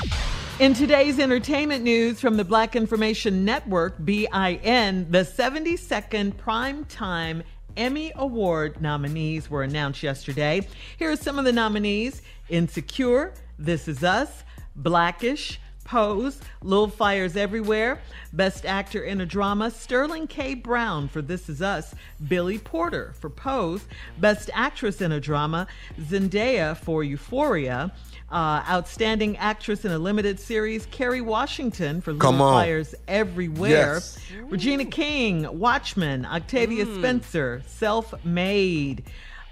In 0.59 0.73
today's 0.73 1.19
entertainment 1.19 1.83
news 1.83 2.21
from 2.21 2.37
the 2.37 2.45
Black 2.45 2.77
Information 2.77 3.43
Network, 3.43 4.03
BIN, 4.03 5.11
the 5.11 5.25
72nd 5.25 6.33
Primetime 6.35 7.43
Emmy 7.77 8.11
Award 8.15 8.81
nominees 8.81 9.49
were 9.49 9.63
announced 9.63 10.01
yesterday. 10.01 10.67
Here 10.97 11.11
are 11.11 11.15
some 11.15 11.37
of 11.37 11.45
the 11.45 11.51
nominees 11.51 12.21
Insecure, 12.49 13.33
This 13.59 13.87
Is 13.87 14.03
Us, 14.03 14.43
Blackish, 14.75 15.59
Pose, 15.85 16.39
Little 16.61 16.89
Fires 16.89 17.37
Everywhere, 17.37 17.99
Best 18.33 18.65
Actor 18.65 19.03
in 19.03 19.21
a 19.21 19.25
Drama, 19.25 19.71
Sterling 19.71 20.27
K. 20.27 20.53
Brown 20.55 21.07
for 21.07 21.21
This 21.21 21.47
Is 21.47 21.61
Us, 21.61 21.95
Billy 22.27 22.57
Porter 22.57 23.13
for 23.19 23.29
Pose, 23.29 23.85
Best 24.17 24.49
Actress 24.53 24.99
in 24.99 25.11
a 25.13 25.19
Drama, 25.21 25.67
Zendaya 26.01 26.75
for 26.75 27.03
Euphoria, 27.03 27.93
uh, 28.31 28.63
Outstanding 28.67 29.37
Actress 29.37 29.85
in 29.85 29.91
a 29.91 29.99
Limited 29.99 30.39
Series, 30.39 30.87
Kerry 30.87 31.21
Washington 31.21 32.01
for 32.01 32.11
Little 32.11 32.41
on. 32.41 32.63
Fires 32.63 32.95
Everywhere, 33.07 33.69
Yes. 33.69 34.19
Regina 34.49 34.85
King, 34.85 35.47
Watchmen, 35.59 36.25
Octavia 36.25 36.85
Spencer, 36.97 37.61
Self 37.67 38.13
Made. 38.25 39.03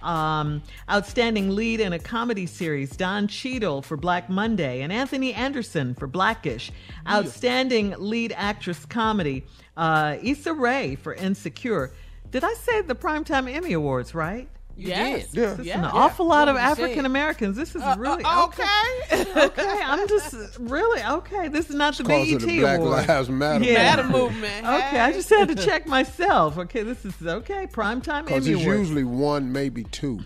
Um, 0.04 0.62
outstanding 0.90 1.50
lead 1.50 1.80
in 1.80 1.94
a 1.94 2.00
comedy 2.00 2.46
series, 2.46 2.96
Don 2.96 3.28
Cheadle 3.28 3.82
for 3.82 3.98
Black 3.98 4.30
Monday, 4.30 4.82
and 4.82 4.92
Anthony 4.92 5.34
Anderson 5.34 5.96
for 5.96 6.08
Blackish. 6.08 6.72
Outstanding 7.08 7.96
lead 7.98 8.34
actress 8.36 8.86
comedy, 8.86 9.46
uh, 9.78 10.18
Issa 10.22 10.54
Rae 10.54 10.96
for 10.96 11.14
Insecure. 11.14 11.92
Did 12.32 12.44
I 12.44 12.54
say 12.56 12.82
the 12.82 12.96
Primetime 12.96 13.52
Emmy 13.52 13.74
Awards, 13.74 14.14
right? 14.14 14.50
Yes. 14.76 15.28
Yeah. 15.34 15.42
This 15.50 15.60
is 15.60 15.66
Yeah. 15.68 15.80
an 15.80 15.86
awful 15.86 16.26
lot 16.26 16.48
of 16.50 16.56
What 16.56 16.62
you. 16.80 16.86
African 16.86 17.06
Americans. 17.06 17.56
This 17.56 17.76
is 17.76 17.82
Uh, 17.84 17.96
really 17.98 18.24
uh, 18.24 18.46
okay. 18.48 19.26
okay, 19.46 19.80
I'm 19.84 20.08
just 20.08 20.34
really 20.60 21.04
okay. 21.04 21.48
This 21.48 21.70
is 21.70 21.76
not 21.76 21.96
the 21.98 22.04
BET 22.04 22.40
the 22.40 22.60
Black 22.60 22.80
Award. 22.80 23.08
Lives 23.08 23.30
Matter 23.30 23.64
Yeah. 23.66 23.74
Matter 23.96 24.04
movement. 24.06 24.66
Okay, 24.66 25.00
I 25.00 25.12
just 25.12 25.30
had 25.30 25.48
to 25.50 25.56
check 25.56 25.86
myself. 25.88 26.58
Okay, 26.58 26.82
this 26.84 27.06
is 27.06 27.14
okay. 27.26 27.68
Primetime 27.68 28.26
Because 28.26 28.48
it's 28.48 28.62
Awards. 28.64 28.80
usually 28.80 29.04
one, 29.04 29.52
maybe 29.52 29.84
two. 29.86 30.20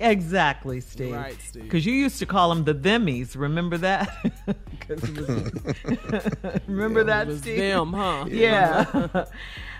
Exactly, 0.00 0.80
Steve. 0.80 1.14
Right, 1.14 1.36
Steve. 1.40 1.62
Because 1.62 1.86
you 1.86 1.92
used 1.94 2.18
to 2.18 2.26
call 2.26 2.48
them 2.52 2.64
the 2.64 2.74
themmies. 2.74 3.36
Remember 3.36 3.78
that? 3.78 4.08
'Cause 4.80 5.02
it 5.02 5.16
was- 5.16 6.60
remember 6.66 7.04
that, 7.04 7.26
It 7.28 7.30
was 7.30 7.38
Steve? 7.38 7.58
them, 7.58 7.92
huh? 7.92 8.24
Yeah. 8.28 9.24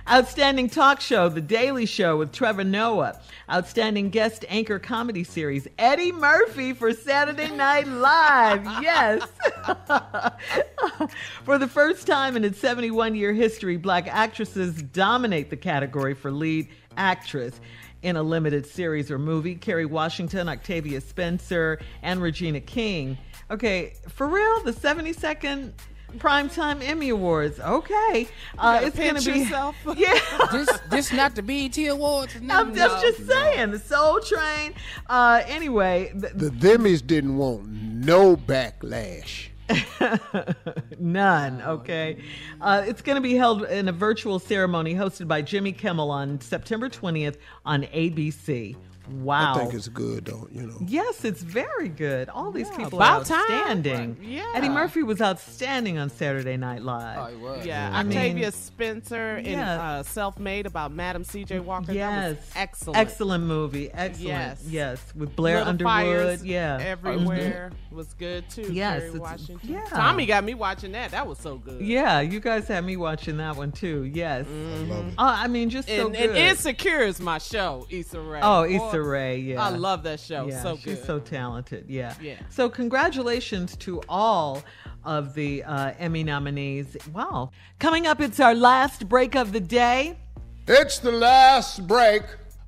Outstanding 0.06 0.68
talk 0.68 1.00
show, 1.00 1.30
The 1.30 1.40
Daily 1.40 1.86
Show 1.86 2.18
with 2.18 2.30
Trevor 2.30 2.64
Noah. 2.64 3.18
Outstanding 3.50 4.10
guest 4.10 4.44
anchor 4.50 4.78
comedy 4.78 5.24
series, 5.24 5.66
Eddie 5.78 6.12
Murphy 6.12 6.74
for 6.74 6.92
Saturday 6.92 7.50
Night 7.50 7.88
Live. 7.88 8.66
Yes. 8.82 9.26
for 11.44 11.56
the 11.56 11.66
first 11.66 12.06
time 12.06 12.36
in 12.36 12.44
its 12.44 12.58
71 12.58 13.14
year 13.14 13.32
history, 13.32 13.78
black 13.78 14.06
actresses 14.06 14.82
dominate 14.82 15.48
the 15.48 15.56
category 15.56 16.12
for 16.12 16.30
lead 16.30 16.68
actress 16.98 17.58
in 18.02 18.16
a 18.16 18.22
limited 18.22 18.66
series 18.66 19.10
or 19.10 19.18
movie. 19.18 19.54
Kerry 19.54 19.86
Washington, 19.86 20.50
Octavia 20.50 21.00
Spencer, 21.00 21.80
and 22.02 22.20
Regina 22.20 22.60
King. 22.60 23.16
Okay, 23.50 23.94
for 24.10 24.26
real, 24.26 24.62
the 24.64 24.72
72nd 24.72 25.72
Primetime 26.18 26.82
Emmy 26.82 27.10
Awards. 27.10 27.60
Okay. 27.60 28.28
Uh, 28.58 28.80
it's 28.82 28.96
going 28.96 29.16
to 29.16 29.32
be. 29.32 29.40
yourself. 29.40 29.76
Yeah. 29.96 30.18
this 30.52 30.68
this 30.90 31.12
not 31.12 31.34
the 31.34 31.42
BET 31.42 31.76
Awards. 31.88 32.40
No, 32.40 32.60
I'm 32.60 32.74
just, 32.74 33.02
just 33.04 33.26
saying, 33.26 33.70
the 33.70 33.78
Soul 33.78 34.20
Train. 34.20 34.74
Uh, 35.08 35.42
anyway, 35.46 36.12
th- 36.20 36.32
The 36.34 36.50
Themmies 36.50 37.06
didn't 37.06 37.36
want 37.36 37.66
no 37.68 38.36
backlash. 38.36 39.48
None. 40.98 41.62
Okay. 41.62 42.22
Uh, 42.60 42.82
it's 42.86 43.00
going 43.02 43.16
to 43.16 43.22
be 43.22 43.34
held 43.34 43.64
in 43.64 43.88
a 43.88 43.92
virtual 43.92 44.38
ceremony 44.38 44.94
hosted 44.94 45.26
by 45.28 45.42
Jimmy 45.42 45.72
Kimmel 45.72 46.10
on 46.10 46.40
September 46.40 46.88
20th 46.88 47.36
on 47.64 47.82
ABC. 47.84 48.76
Wow. 49.08 49.54
I 49.54 49.58
think 49.58 49.74
it's 49.74 49.88
good 49.88 50.24
though, 50.24 50.48
you 50.50 50.62
know. 50.66 50.78
Yes, 50.86 51.24
it's 51.24 51.42
very 51.42 51.88
good. 51.88 52.28
All 52.30 52.50
these 52.50 52.70
people 52.70 52.98
about 52.98 53.22
are 53.22 53.24
time. 53.24 53.50
outstanding. 53.50 54.16
Yeah. 54.22 54.50
Eddie 54.54 54.68
Murphy 54.70 55.02
was 55.02 55.20
outstanding 55.20 55.98
on 55.98 56.08
Saturday 56.10 56.56
Night 56.56 56.82
Live. 56.82 57.18
Oh, 57.18 57.26
he 57.26 57.36
was. 57.36 57.66
Yeah, 57.66 57.90
I 57.92 58.02
mean- 58.02 58.16
Octavia 58.16 58.52
Spencer 58.52 59.36
in 59.38 59.58
Yeah. 59.58 59.82
uh, 59.98 60.02
Self 60.02 60.38
Made 60.38 60.66
about 60.66 60.92
Madam 60.92 61.22
C.J. 61.24 61.60
Walker. 61.60 61.86
That 61.86 61.94
Yes. 61.94 62.36
was 62.36 62.50
excellent. 62.56 62.98
Excellent 62.98 63.44
movie. 63.44 63.90
Excellent. 63.92 64.20
Yes. 64.28 64.62
Yes. 64.66 65.12
With 65.14 65.36
Blair 65.36 65.58
Little 65.64 65.70
Underwood. 65.88 66.40
Yeah. 66.42 66.78
Everywhere 66.80 67.72
was 67.90 68.12
good 68.14 68.48
too. 68.50 68.72
Yes, 68.72 69.02
Kerry 69.02 69.18
Washington. 69.18 69.60
yeah. 69.70 69.84
Tommy 69.84 70.26
got 70.26 70.44
me 70.44 70.54
watching 70.54 70.92
that. 70.92 71.10
That 71.12 71.26
was 71.26 71.38
so 71.38 71.58
good. 71.58 71.80
Yeah, 71.80 72.20
you 72.20 72.40
guys 72.40 72.66
had 72.66 72.84
me 72.84 72.96
watching 72.96 73.36
that 73.36 73.56
one 73.56 73.70
too. 73.72 74.04
Yes. 74.04 74.46
Mhm. 74.46 75.12
Oh, 75.18 75.24
I 75.26 75.46
mean, 75.46 75.70
just 75.70 75.88
so 75.88 76.06
and, 76.06 76.14
good. 76.14 76.30
and 76.30 76.38
Insecure 76.38 77.00
is 77.00 77.20
my 77.20 77.38
show, 77.38 77.86
Issa 77.90 78.20
Rae. 78.20 78.40
Oh, 78.42 78.66
Boy, 78.66 78.74
Issa 78.94 79.02
Rae, 79.02 79.38
yeah. 79.38 79.62
I 79.62 79.70
love 79.70 80.02
that 80.04 80.20
show. 80.20 80.48
Yeah, 80.48 80.62
so 80.62 80.76
she's 80.76 80.96
good. 80.96 81.04
so 81.04 81.18
talented. 81.20 81.86
Yeah. 81.88 82.14
Yeah. 82.20 82.36
So 82.50 82.68
congratulations 82.68 83.76
to 83.78 84.02
all 84.08 84.62
of 85.04 85.34
the 85.34 85.62
uh, 85.64 85.92
Emmy 85.98 86.24
nominees. 86.24 86.96
Wow. 87.12 87.50
Coming 87.78 88.06
up, 88.06 88.20
it's 88.20 88.40
our 88.40 88.54
last 88.54 89.08
break 89.08 89.34
of 89.34 89.52
the 89.52 89.60
day. 89.60 90.18
It's 90.66 90.98
the 90.98 91.12
last 91.12 91.86
break 91.86 92.22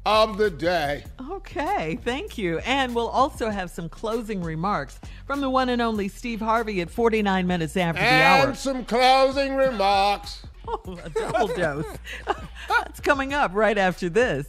of 0.04 0.38
the 0.38 0.50
day. 0.50 1.04
Okay, 1.30 1.98
thank 2.04 2.38
you. 2.38 2.58
And 2.60 2.94
we'll 2.94 3.08
also 3.08 3.50
have 3.50 3.70
some 3.70 3.88
closing 3.88 4.40
remarks 4.42 5.00
from 5.26 5.40
the 5.40 5.50
one 5.50 5.68
and 5.68 5.82
only 5.82 6.08
Steve 6.08 6.40
Harvey 6.40 6.80
at 6.80 6.90
49 6.90 7.46
minutes 7.46 7.76
after 7.76 8.00
the 8.02 8.08
hour. 8.08 8.48
And 8.48 8.56
some 8.56 8.84
closing 8.84 9.56
remarks. 9.56 10.42
Oh, 10.68 10.98
a 11.04 11.08
double 11.10 11.46
dose. 11.46 11.86
That's 12.68 12.98
coming 12.98 13.32
up 13.32 13.52
right 13.54 13.78
after 13.78 14.08
this. 14.08 14.48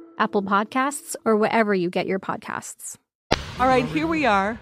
Apple 0.21 0.43
Podcasts, 0.43 1.15
or 1.25 1.35
wherever 1.35 1.73
you 1.73 1.89
get 1.89 2.05
your 2.05 2.19
podcasts. 2.19 2.95
All 3.59 3.65
right, 3.65 3.83
here 3.85 4.05
we 4.05 4.23
are. 4.27 4.59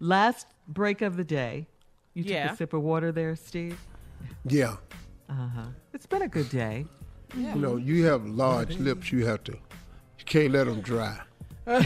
Last 0.00 0.48
break 0.66 1.02
of 1.02 1.16
the 1.16 1.22
day. 1.22 1.68
You 2.14 2.24
took 2.24 2.32
Yeah. 2.32 2.52
a 2.52 2.56
sip 2.56 2.72
of 2.72 2.82
water 2.82 3.12
there, 3.12 3.36
Steve? 3.36 3.78
Yeah. 4.44 4.74
Uh 5.28 5.48
huh. 5.54 5.66
It's 5.94 6.06
been 6.06 6.22
a 6.22 6.28
good 6.28 6.48
day. 6.50 6.84
You 7.36 7.54
know, 7.54 7.76
you 7.76 8.06
have 8.06 8.26
large 8.26 8.76
lips. 8.78 9.12
You 9.12 9.24
have 9.26 9.44
to. 9.44 9.52
You 9.52 10.24
can't 10.24 10.52
let 10.52 10.64
them 10.66 10.80
dry. 10.80 11.20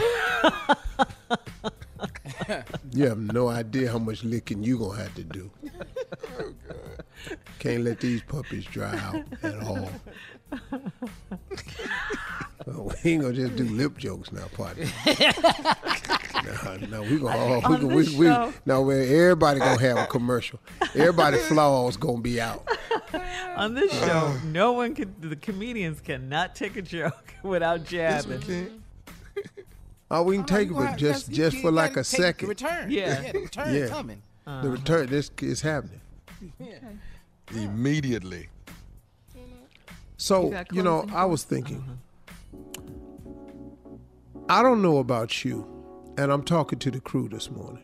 You 2.93 3.07
have 3.07 3.19
no 3.19 3.47
idea 3.47 3.89
how 3.91 3.99
much 3.99 4.23
licking 4.25 4.63
you 4.63 4.77
gonna 4.77 4.97
have 5.03 5.15
to 5.15 5.23
do. 5.23 5.49
Can't 7.59 7.83
let 7.85 7.99
these 8.01 8.21
puppies 8.23 8.65
dry 8.65 8.97
out 8.97 9.23
at 9.43 9.63
all. 9.63 9.89
Well, 12.65 12.91
we 13.03 13.11
ain't 13.11 13.21
gonna 13.23 13.33
just 13.33 13.55
do 13.55 13.63
lip 13.63 13.97
jokes 13.97 14.31
now, 14.31 14.45
partner. 14.53 14.85
no, 16.45 16.87
no, 16.87 17.01
we 17.01 17.17
gonna 17.17 17.35
all 17.37 17.55
we 17.55 17.77
gonna 17.77 17.87
we, 17.87 18.17
we 18.17 18.27
no 18.65 18.87
everybody 18.89 19.59
gonna 19.59 19.81
have 19.81 19.97
a 19.97 20.05
commercial. 20.05 20.59
Everybody 20.93 21.37
flaws 21.37 21.97
gonna 21.97 22.21
be 22.21 22.39
out. 22.39 22.67
On 23.55 23.73
this 23.73 23.91
uh, 24.03 24.07
show, 24.07 24.39
no 24.45 24.73
one 24.73 24.93
can. 24.93 25.15
The 25.19 25.35
comedians 25.35 26.01
cannot 26.01 26.55
take 26.55 26.77
a 26.77 26.83
joke 26.83 27.33
without 27.43 27.83
jabbing. 27.83 28.83
Oh, 30.11 30.23
we 30.23 30.35
can 30.35 30.45
take 30.45 30.69
it, 30.69 30.73
but 30.75 30.97
just 30.97 31.31
just 31.31 31.57
for 31.57 31.71
like 31.71 31.97
a 31.97 32.03
second. 32.03 32.47
return. 32.47 32.91
Yeah. 32.91 33.21
Yeah, 33.23 33.31
the 33.31 33.39
return 33.39 33.73
Yeah. 33.73 33.87
coming. 33.87 34.21
The 34.45 34.69
return, 34.69 35.07
this 35.09 35.31
is 35.41 35.61
happening. 35.61 36.01
Immediately. 37.55 38.49
So, 40.21 40.51
got 40.51 40.71
you 40.71 40.83
know, 40.83 41.07
I 41.11 41.25
was 41.25 41.43
thinking, 41.43 41.83
I 44.47 44.61
don't 44.61 44.83
know 44.83 44.99
about 44.99 45.43
you, 45.43 45.65
and 46.15 46.31
I'm 46.31 46.43
talking 46.43 46.77
to 46.77 46.91
the 46.91 46.99
crew 46.99 47.27
this 47.27 47.49
morning. 47.49 47.83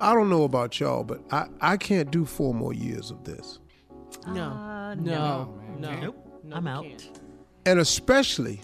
I 0.00 0.14
don't 0.14 0.30
know 0.30 0.44
about 0.44 0.78
y'all, 0.78 1.02
but 1.02 1.20
I, 1.32 1.48
I 1.60 1.76
can't 1.76 2.12
do 2.12 2.24
four 2.24 2.54
more 2.54 2.72
years 2.72 3.10
of 3.10 3.24
this. 3.24 3.58
No. 4.28 4.44
Uh, 4.44 4.94
no. 4.94 5.02
no. 5.02 5.60
No. 5.80 6.00
Nope. 6.00 6.40
No, 6.44 6.56
I'm 6.56 6.68
out. 6.68 6.84
can't. 6.84 7.20
And 7.66 7.80
especially 7.80 8.60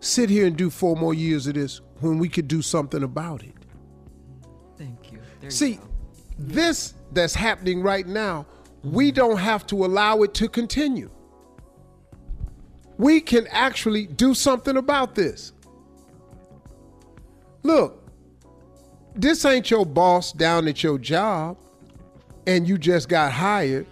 sit 0.00 0.30
here 0.30 0.46
and 0.46 0.56
do 0.56 0.70
four 0.70 0.94
more 0.94 1.14
years 1.14 1.48
of 1.48 1.54
this 1.54 1.80
when 1.98 2.18
we 2.18 2.28
could 2.28 2.46
do 2.46 2.62
something 2.62 3.02
about 3.02 3.42
it. 3.42 3.54
Thank 4.76 5.10
you. 5.10 5.18
There 5.40 5.46
you 5.46 5.50
See, 5.50 5.74
go. 5.74 5.82
this 6.38 6.94
that's 7.10 7.34
happening 7.34 7.82
right 7.82 8.06
now, 8.06 8.46
we 8.82 9.10
don't 9.10 9.38
have 9.38 9.66
to 9.68 9.84
allow 9.84 10.22
it 10.22 10.34
to 10.34 10.48
continue. 10.48 11.10
We 12.96 13.20
can 13.20 13.46
actually 13.48 14.06
do 14.06 14.34
something 14.34 14.76
about 14.76 15.14
this. 15.14 15.52
Look, 17.62 18.02
this 19.14 19.44
ain't 19.44 19.70
your 19.70 19.84
boss 19.84 20.32
down 20.32 20.68
at 20.68 20.82
your 20.82 20.98
job 20.98 21.56
and 22.46 22.66
you 22.66 22.78
just 22.78 23.08
got 23.08 23.32
hired 23.32 23.86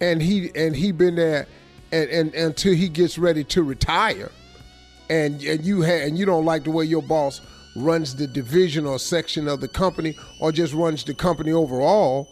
and 0.00 0.20
he 0.20 0.50
and 0.54 0.74
he 0.74 0.92
been 0.92 1.14
there 1.14 1.46
and, 1.92 2.10
and 2.10 2.34
until 2.34 2.74
he 2.74 2.88
gets 2.88 3.18
ready 3.18 3.44
to 3.44 3.62
retire 3.62 4.30
and 5.08 5.42
and 5.42 5.64
you 5.64 5.82
ha- 5.82 6.04
and 6.04 6.18
you 6.18 6.26
don't 6.26 6.44
like 6.44 6.64
the 6.64 6.70
way 6.70 6.84
your 6.84 7.02
boss 7.02 7.40
runs 7.76 8.14
the 8.14 8.26
division 8.26 8.84
or 8.84 8.98
section 8.98 9.48
of 9.48 9.60
the 9.60 9.68
company 9.68 10.16
or 10.40 10.52
just 10.52 10.74
runs 10.74 11.04
the 11.04 11.14
company 11.14 11.52
overall 11.52 12.28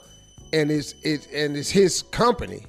and 0.52 0.70
it's 0.70 0.94
it 1.02 1.28
and 1.32 1.56
it's 1.56 1.70
his 1.70 2.02
company 2.02 2.66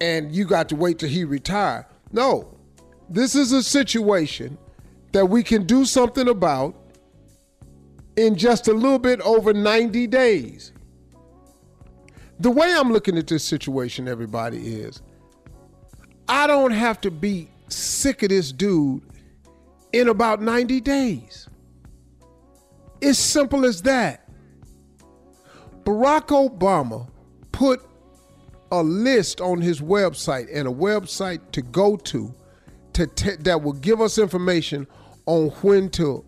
and 0.00 0.34
you 0.34 0.44
got 0.44 0.68
to 0.68 0.76
wait 0.76 0.98
till 0.98 1.08
he 1.08 1.24
retire 1.24 1.86
no 2.12 2.56
this 3.08 3.34
is 3.34 3.52
a 3.52 3.62
situation 3.62 4.56
that 5.12 5.26
we 5.26 5.42
can 5.42 5.64
do 5.64 5.84
something 5.84 6.28
about 6.28 6.74
in 8.16 8.36
just 8.36 8.68
a 8.68 8.72
little 8.72 8.98
bit 8.98 9.20
over 9.20 9.52
90 9.52 10.06
days 10.06 10.72
the 12.38 12.50
way 12.50 12.74
i'm 12.76 12.92
looking 12.92 13.16
at 13.18 13.26
this 13.26 13.44
situation 13.44 14.08
everybody 14.08 14.80
is 14.80 15.02
i 16.28 16.46
don't 16.46 16.72
have 16.72 17.00
to 17.00 17.10
be 17.10 17.48
sick 17.68 18.22
of 18.22 18.28
this 18.30 18.52
dude 18.52 19.02
in 19.92 20.08
about 20.08 20.40
90 20.40 20.80
days. 20.80 21.48
It's 23.00 23.18
simple 23.18 23.64
as 23.64 23.82
that. 23.82 24.19
Barack 25.84 26.28
Obama 26.28 27.08
put 27.52 27.80
a 28.72 28.82
list 28.82 29.40
on 29.40 29.60
his 29.60 29.80
website 29.80 30.48
and 30.52 30.68
a 30.68 30.70
website 30.70 31.40
to 31.52 31.62
go 31.62 31.96
to, 31.96 32.34
to 32.92 33.06
te- 33.06 33.36
that 33.36 33.62
will 33.62 33.72
give 33.72 34.00
us 34.00 34.18
information 34.18 34.86
on 35.26 35.48
when 35.62 35.90
to 35.90 36.24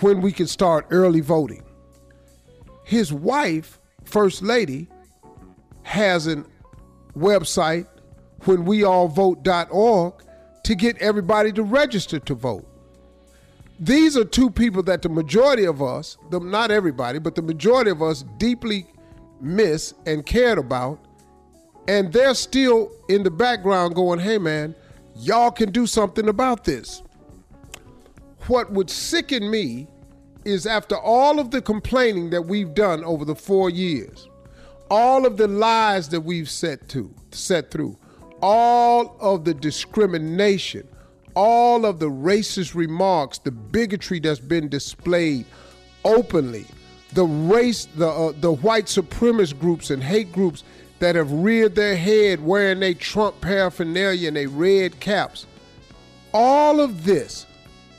when 0.00 0.20
we 0.20 0.32
can 0.32 0.46
start 0.46 0.86
early 0.90 1.20
voting. 1.20 1.62
His 2.84 3.12
wife, 3.12 3.80
First 4.04 4.42
Lady, 4.42 4.88
has 5.82 6.26
a 6.26 6.44
website 7.16 7.86
whenweallvote.org 8.42 10.14
to 10.64 10.74
get 10.74 10.96
everybody 10.98 11.52
to 11.52 11.62
register 11.62 12.18
to 12.18 12.34
vote. 12.34 12.66
These 13.80 14.16
are 14.16 14.24
two 14.24 14.50
people 14.50 14.82
that 14.84 15.02
the 15.02 15.08
majority 15.08 15.64
of 15.64 15.82
us, 15.82 16.16
the, 16.30 16.38
not 16.38 16.70
everybody, 16.70 17.18
but 17.18 17.34
the 17.34 17.42
majority 17.42 17.90
of 17.90 18.02
us 18.02 18.24
deeply 18.38 18.86
miss 19.40 19.94
and 20.06 20.24
cared 20.24 20.58
about. 20.58 20.98
And 21.88 22.12
they're 22.12 22.34
still 22.34 22.90
in 23.08 23.24
the 23.24 23.30
background 23.30 23.94
going, 23.94 24.20
hey 24.20 24.38
man, 24.38 24.74
y'all 25.16 25.50
can 25.50 25.70
do 25.70 25.86
something 25.86 26.28
about 26.28 26.64
this. 26.64 27.02
What 28.46 28.70
would 28.72 28.90
sicken 28.90 29.50
me 29.50 29.88
is 30.44 30.66
after 30.66 30.96
all 30.96 31.40
of 31.40 31.50
the 31.50 31.60
complaining 31.60 32.30
that 32.30 32.42
we've 32.42 32.74
done 32.74 33.02
over 33.04 33.24
the 33.24 33.34
four 33.34 33.70
years, 33.70 34.28
all 34.90 35.26
of 35.26 35.36
the 35.36 35.48
lies 35.48 36.08
that 36.10 36.20
we've 36.20 36.50
set 36.50 36.88
to 36.90 37.12
set 37.32 37.70
through, 37.70 37.98
all 38.40 39.16
of 39.20 39.44
the 39.44 39.54
discrimination, 39.54 40.86
all 41.34 41.84
of 41.84 41.98
the 41.98 42.10
racist 42.10 42.74
remarks, 42.74 43.38
the 43.38 43.50
bigotry 43.50 44.20
that's 44.20 44.40
been 44.40 44.68
displayed 44.68 45.46
openly, 46.04 46.66
the 47.12 47.24
race, 47.24 47.86
the 47.96 48.08
uh, 48.08 48.32
the 48.40 48.52
white 48.52 48.86
supremacist 48.86 49.58
groups 49.58 49.90
and 49.90 50.02
hate 50.02 50.32
groups 50.32 50.64
that 50.98 51.16
have 51.16 51.32
reared 51.32 51.74
their 51.74 51.96
head 51.96 52.44
wearing 52.44 52.80
their 52.80 52.94
Trump 52.94 53.40
paraphernalia 53.40 54.28
and 54.28 54.36
their 54.36 54.48
red 54.48 54.98
caps. 55.00 55.46
All 56.32 56.80
of 56.80 57.04
this 57.04 57.46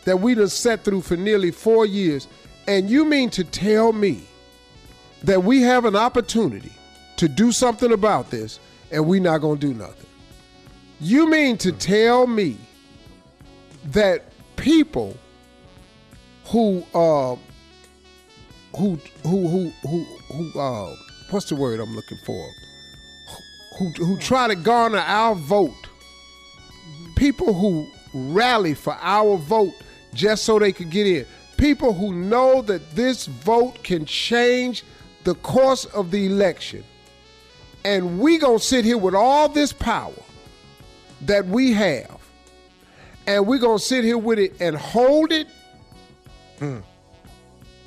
that 0.06 0.20
we 0.20 0.36
done 0.36 0.49
set 0.49 0.84
through 0.84 1.02
for 1.02 1.18
nearly 1.18 1.52
four 1.52 1.86
years, 1.86 2.28
and 2.68 2.90
you 2.90 3.06
mean 3.06 3.30
to 3.32 3.44
tell 3.44 3.91
me 3.94 4.24
that 5.24 5.44
we 5.44 5.62
have 5.62 5.86
an 5.86 5.95
opportunity 5.95 6.72
to 7.18 7.28
do 7.28 7.52
something 7.52 7.91
about 7.91 8.30
this 8.30 8.60
and 8.91 9.06
we're 9.07 9.22
not 9.22 9.40
gonna 9.40 9.60
do 9.60 9.74
nothing? 9.74 10.06
You 10.99 11.30
mean 11.30 11.57
to 11.57 11.72
tell 11.72 12.28
me 12.28 12.57
that 13.86 14.24
people 14.56 15.18
who 16.45 16.84
uh 16.94 17.36
who 18.78 18.99
who 19.24 19.48
who 19.48 19.70
who 19.88 20.03
who 20.03 20.60
uh 20.60 20.95
what's 21.30 21.49
the 21.49 21.56
word 21.56 21.80
I'm 21.80 21.95
looking 21.95 22.18
for? 22.26 22.49
Who 23.80 23.90
who 23.91 24.18
try 24.18 24.48
to 24.48 24.56
garner 24.56 24.99
our 24.99 25.36
vote. 25.36 25.74
People 27.16 27.53
who 27.53 27.90
rally 28.14 28.74
for 28.74 28.98
our 29.02 29.38
vote 29.38 29.74
just 30.14 30.44
so 30.44 30.60
they 30.60 30.72
could 30.72 30.90
get 30.90 31.07
in. 31.07 31.26
People 31.57 31.94
who 31.94 32.14
know 32.14 32.62
that 32.64 32.95
this 32.95 33.28
vote 33.28 33.84
can 33.84 34.06
change 34.06 34.84
the 35.24 35.36
course 35.36 35.86
of 35.86 36.12
the 36.12 36.26
election. 36.26 36.84
And 37.84 38.20
we 38.20 38.38
going 38.38 38.60
to 38.60 38.64
sit 38.64 38.84
here 38.84 38.98
with 38.98 39.16
all 39.16 39.48
this 39.48 39.72
power 39.72 40.14
that 41.22 41.45
we 41.45 41.72
have. 41.74 42.15
And 43.27 43.47
we're 43.47 43.60
going 43.60 43.80
to 43.80 43.84
sit 43.84 44.03
here 44.03 44.18
with 44.18 44.39
it 44.39 44.56
and 44.60 44.76
hold 44.76 45.31
it. 45.31 45.47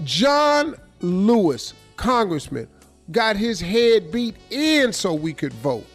John 0.05 0.75
Lewis, 1.01 1.75
congressman, 1.97 2.69
got 3.11 3.37
his 3.37 3.61
head 3.61 4.13
beat 4.13 4.37
in 4.51 4.93
so 4.93 5.15
we 5.15 5.33
could 5.33 5.53
vote. 5.55 5.87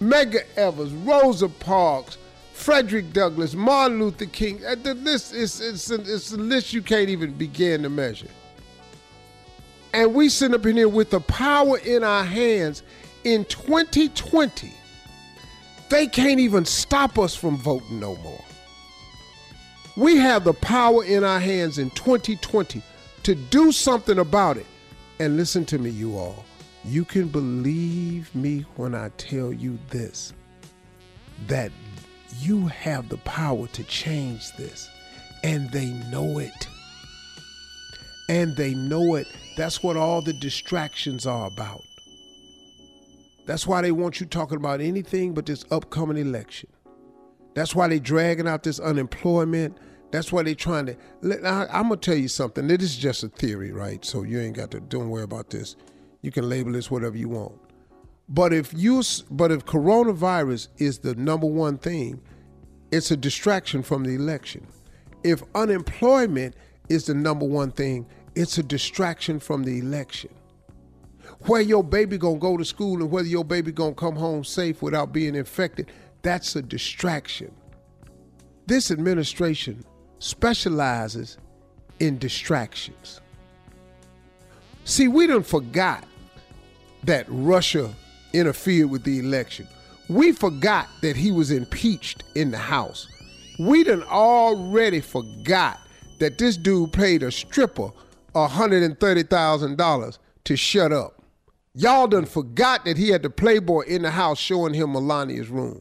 Medgar 0.00 0.44
Evers, 0.56 0.92
Rosa 0.92 1.48
Parks, 1.48 2.18
Frederick 2.52 3.12
Douglass, 3.12 3.54
Martin 3.54 4.00
Luther 4.00 4.26
King. 4.26 4.64
Uh, 4.64 4.74
the 4.74 4.94
list 4.94 5.34
is 5.34 5.60
it's 5.60 5.90
it's 5.90 6.32
a 6.32 6.36
list 6.36 6.72
you 6.72 6.82
can't 6.82 7.08
even 7.08 7.32
begin 7.32 7.82
to 7.82 7.88
measure. 7.88 8.28
And 9.92 10.14
we 10.14 10.28
sit 10.28 10.52
up 10.54 10.66
in 10.66 10.76
here 10.76 10.88
with 10.88 11.10
the 11.10 11.20
power 11.20 11.78
in 11.78 12.04
our 12.04 12.24
hands 12.24 12.82
in 13.24 13.44
2020. 13.46 14.72
They 15.90 16.06
can't 16.06 16.40
even 16.40 16.64
stop 16.64 17.18
us 17.18 17.34
from 17.34 17.56
voting 17.56 18.00
no 18.00 18.16
more. 18.16 18.44
We 19.96 20.16
have 20.16 20.44
the 20.44 20.52
power 20.54 21.04
in 21.04 21.24
our 21.24 21.40
hands 21.40 21.78
in 21.78 21.90
2020 21.90 22.82
to 23.24 23.34
do 23.34 23.72
something 23.72 24.18
about 24.18 24.56
it. 24.56 24.66
And 25.18 25.36
listen 25.36 25.64
to 25.66 25.78
me, 25.78 25.90
you 25.90 26.16
all. 26.16 26.44
You 26.84 27.04
can 27.04 27.28
believe 27.28 28.32
me 28.34 28.64
when 28.76 28.94
I 28.94 29.08
tell 29.16 29.52
you 29.52 29.78
this 29.90 30.32
that 31.46 31.72
you 32.40 32.66
have 32.66 33.08
the 33.08 33.16
power 33.18 33.66
to 33.68 33.84
change 33.84 34.52
this, 34.56 34.88
and 35.42 35.70
they 35.70 35.86
know 35.86 36.38
it. 36.38 36.68
And 38.28 38.56
they 38.56 38.74
know 38.74 39.14
it. 39.14 39.26
That's 39.56 39.82
what 39.82 39.96
all 39.96 40.20
the 40.20 40.32
distractions 40.34 41.26
are 41.26 41.46
about. 41.46 41.84
That's 43.48 43.66
why 43.66 43.80
they 43.80 43.92
want 43.92 44.20
you 44.20 44.26
talking 44.26 44.58
about 44.58 44.82
anything 44.82 45.32
but 45.32 45.46
this 45.46 45.64
upcoming 45.70 46.18
election. 46.18 46.68
That's 47.54 47.74
why 47.74 47.88
they 47.88 47.98
dragging 47.98 48.46
out 48.46 48.62
this 48.62 48.78
unemployment. 48.78 49.78
That's 50.10 50.30
why 50.30 50.42
they 50.42 50.54
trying 50.54 50.84
to. 50.84 50.96
I, 51.46 51.78
am 51.78 51.84
gonna 51.84 51.96
tell 51.96 52.14
you 52.14 52.28
something. 52.28 52.66
This 52.66 52.82
is 52.82 52.98
just 52.98 53.24
a 53.24 53.28
theory, 53.28 53.72
right? 53.72 54.04
So 54.04 54.22
you 54.22 54.38
ain't 54.38 54.54
got 54.54 54.70
to. 54.72 54.80
Don't 54.80 55.08
worry 55.08 55.22
about 55.22 55.48
this. 55.48 55.76
You 56.20 56.30
can 56.30 56.46
label 56.46 56.72
this 56.72 56.90
whatever 56.90 57.16
you 57.16 57.30
want. 57.30 57.54
But 58.28 58.52
if 58.52 58.74
you, 58.74 59.02
but 59.30 59.50
if 59.50 59.64
coronavirus 59.64 60.68
is 60.76 60.98
the 60.98 61.14
number 61.14 61.46
one 61.46 61.78
thing, 61.78 62.20
it's 62.92 63.10
a 63.12 63.16
distraction 63.16 63.82
from 63.82 64.04
the 64.04 64.14
election. 64.14 64.66
If 65.24 65.42
unemployment 65.54 66.54
is 66.90 67.06
the 67.06 67.14
number 67.14 67.46
one 67.46 67.70
thing, 67.70 68.04
it's 68.34 68.58
a 68.58 68.62
distraction 68.62 69.40
from 69.40 69.64
the 69.64 69.78
election. 69.78 70.28
Where 71.46 71.60
your 71.60 71.84
baby 71.84 72.18
gonna 72.18 72.38
go 72.38 72.56
to 72.56 72.64
school 72.64 73.00
and 73.00 73.10
whether 73.10 73.28
your 73.28 73.44
baby 73.44 73.72
gonna 73.72 73.94
come 73.94 74.16
home 74.16 74.44
safe 74.44 74.82
without 74.82 75.12
being 75.12 75.34
infected, 75.34 75.90
that's 76.22 76.56
a 76.56 76.62
distraction. 76.62 77.52
This 78.66 78.90
administration 78.90 79.84
specializes 80.18 81.38
in 82.00 82.18
distractions. 82.18 83.20
See, 84.84 85.08
we 85.08 85.26
done 85.26 85.42
forgot 85.42 86.04
that 87.04 87.26
Russia 87.28 87.94
interfered 88.32 88.90
with 88.90 89.04
the 89.04 89.18
election. 89.20 89.66
We 90.08 90.32
forgot 90.32 90.88
that 91.02 91.16
he 91.16 91.30
was 91.30 91.50
impeached 91.50 92.24
in 92.34 92.50
the 92.50 92.58
House. 92.58 93.06
We 93.58 93.84
done 93.84 94.02
already 94.04 95.00
forgot 95.00 95.78
that 96.18 96.38
this 96.38 96.56
dude 96.56 96.92
paid 96.92 97.22
a 97.22 97.30
stripper 97.30 97.90
$130,000 98.34 100.18
to 100.44 100.56
shut 100.56 100.92
up. 100.92 101.17
Y'all 101.78 102.08
done 102.08 102.24
forgot 102.24 102.84
that 102.84 102.96
he 102.96 103.10
had 103.10 103.22
the 103.22 103.30
Playboy 103.30 103.82
in 103.82 104.02
the 104.02 104.10
house 104.10 104.36
showing 104.36 104.74
him 104.74 104.94
Melania's 104.94 105.48
room. 105.48 105.80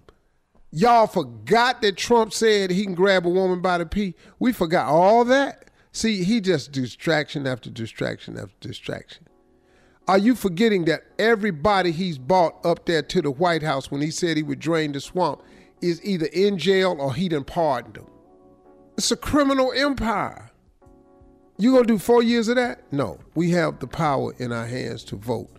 Y'all 0.70 1.08
forgot 1.08 1.82
that 1.82 1.98
Trump 1.98 2.32
said 2.32 2.70
he 2.70 2.84
can 2.84 2.94
grab 2.94 3.26
a 3.26 3.30
woman 3.30 3.62
by 3.62 3.80
the 3.80 3.86
pee. 3.88 4.14
We 4.38 4.54
forgot 4.54 4.90
all 4.90 5.26
that. 5.26 5.72
See, 5.92 6.24
he 6.24 6.40
just 6.40 6.72
distraction 6.72 7.48
after 7.48 7.72
distraction 7.72 8.38
after 8.38 8.54
distraction. 8.60 9.28
Are 10.08 10.20
you 10.20 10.36
forgetting 10.36 10.86
that 10.86 11.02
everybody 11.18 11.92
he's 11.92 12.20
bought 12.20 12.64
up 12.64 12.86
there 12.86 13.02
to 13.02 13.22
the 13.24 13.32
White 13.32 13.64
House 13.64 13.90
when 13.90 14.02
he 14.02 14.12
said 14.12 14.38
he 14.38 14.44
would 14.44 14.60
drain 14.60 14.92
the 14.92 15.02
swamp 15.02 15.42
is 15.82 16.00
either 16.06 16.28
in 16.28 16.60
jail 16.60 16.96
or 17.00 17.16
he 17.16 17.28
done 17.28 17.44
pardoned 17.44 17.96
them? 17.96 18.08
It's 19.00 19.10
a 19.10 19.18
criminal 19.18 19.74
empire. 19.76 20.52
You 21.58 21.74
gonna 21.74 21.88
do 21.88 21.98
four 21.98 22.22
years 22.22 22.50
of 22.50 22.58
that? 22.58 22.84
No. 22.94 23.18
We 23.34 23.50
have 23.52 23.80
the 23.80 23.88
power 23.88 24.36
in 24.38 24.52
our 24.52 24.68
hands 24.68 25.04
to 25.06 25.16
vote. 25.16 25.57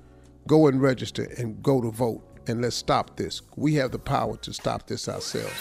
Go 0.48 0.66
and 0.66 0.80
register 0.80 1.28
and 1.36 1.62
go 1.62 1.82
to 1.82 1.90
vote. 1.90 2.24
And 2.46 2.62
let's 2.62 2.74
stop 2.74 3.16
this. 3.16 3.42
We 3.56 3.74
have 3.74 3.92
the 3.92 3.98
power 3.98 4.38
to 4.38 4.52
stop 4.54 4.86
this 4.86 5.06
ourselves. 5.06 5.54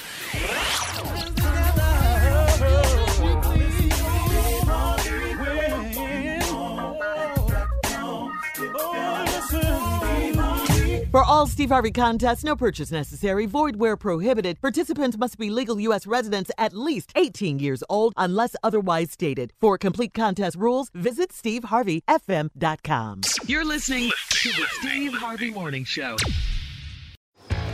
For 11.18 11.23
all 11.23 11.48
Steve 11.48 11.69
Harvey 11.69 11.89
contests, 11.89 12.44
no 12.44 12.56
purchase 12.56 12.91
necessary, 12.91 13.48
void 13.48 13.77
where 13.77 13.98
prohibited. 13.98 14.61
Participants 14.61 15.18
must 15.18 15.39
be 15.39 15.49
legal 15.49 15.80
U.S. 15.80 16.06
residents 16.06 16.52
at 16.60 16.73
least 16.73 17.11
18 17.15 17.57
years 17.57 17.84
old 17.89 18.14
unless 18.18 18.56
otherwise 18.61 19.14
stated. 19.14 19.52
For 19.60 19.80
complete 19.80 20.14
contest 20.14 20.57
rules, 20.57 20.91
visit 20.94 21.31
SteveHarveyFM.com. 21.31 23.22
You're 23.48 23.65
listening 23.65 24.11
to 24.30 24.49
the 24.49 24.65
Steve 24.73 25.14
Harvey 25.15 25.49
Morning 25.49 25.85
Show. 25.85 26.18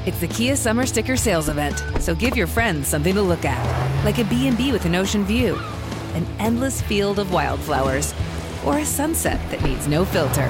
It's 0.06 0.22
the 0.22 0.28
Kia 0.30 0.56
Summer 0.56 0.86
Sticker 0.86 1.18
Sales 1.18 1.49
Event, 1.49 1.84
so 1.99 2.15
give 2.15 2.38
your 2.38 2.48
friends 2.48 2.88
something 2.88 3.14
to 3.14 3.22
look 3.22 3.44
at, 3.44 4.06
like 4.06 4.20
a 4.20 4.24
B&B 4.24 4.72
with 4.72 4.86
an 4.86 4.95
ocean 4.95 5.26
view, 5.26 5.60
an 6.14 6.26
endless 6.40 6.82
field 6.82 7.20
of 7.20 7.34
wildflowers, 7.34 8.14
or 8.65 8.78
a 8.78 8.86
sunset 8.86 9.41
that 9.52 9.61
needs 9.65 9.86
no 9.86 10.06
filter. 10.06 10.49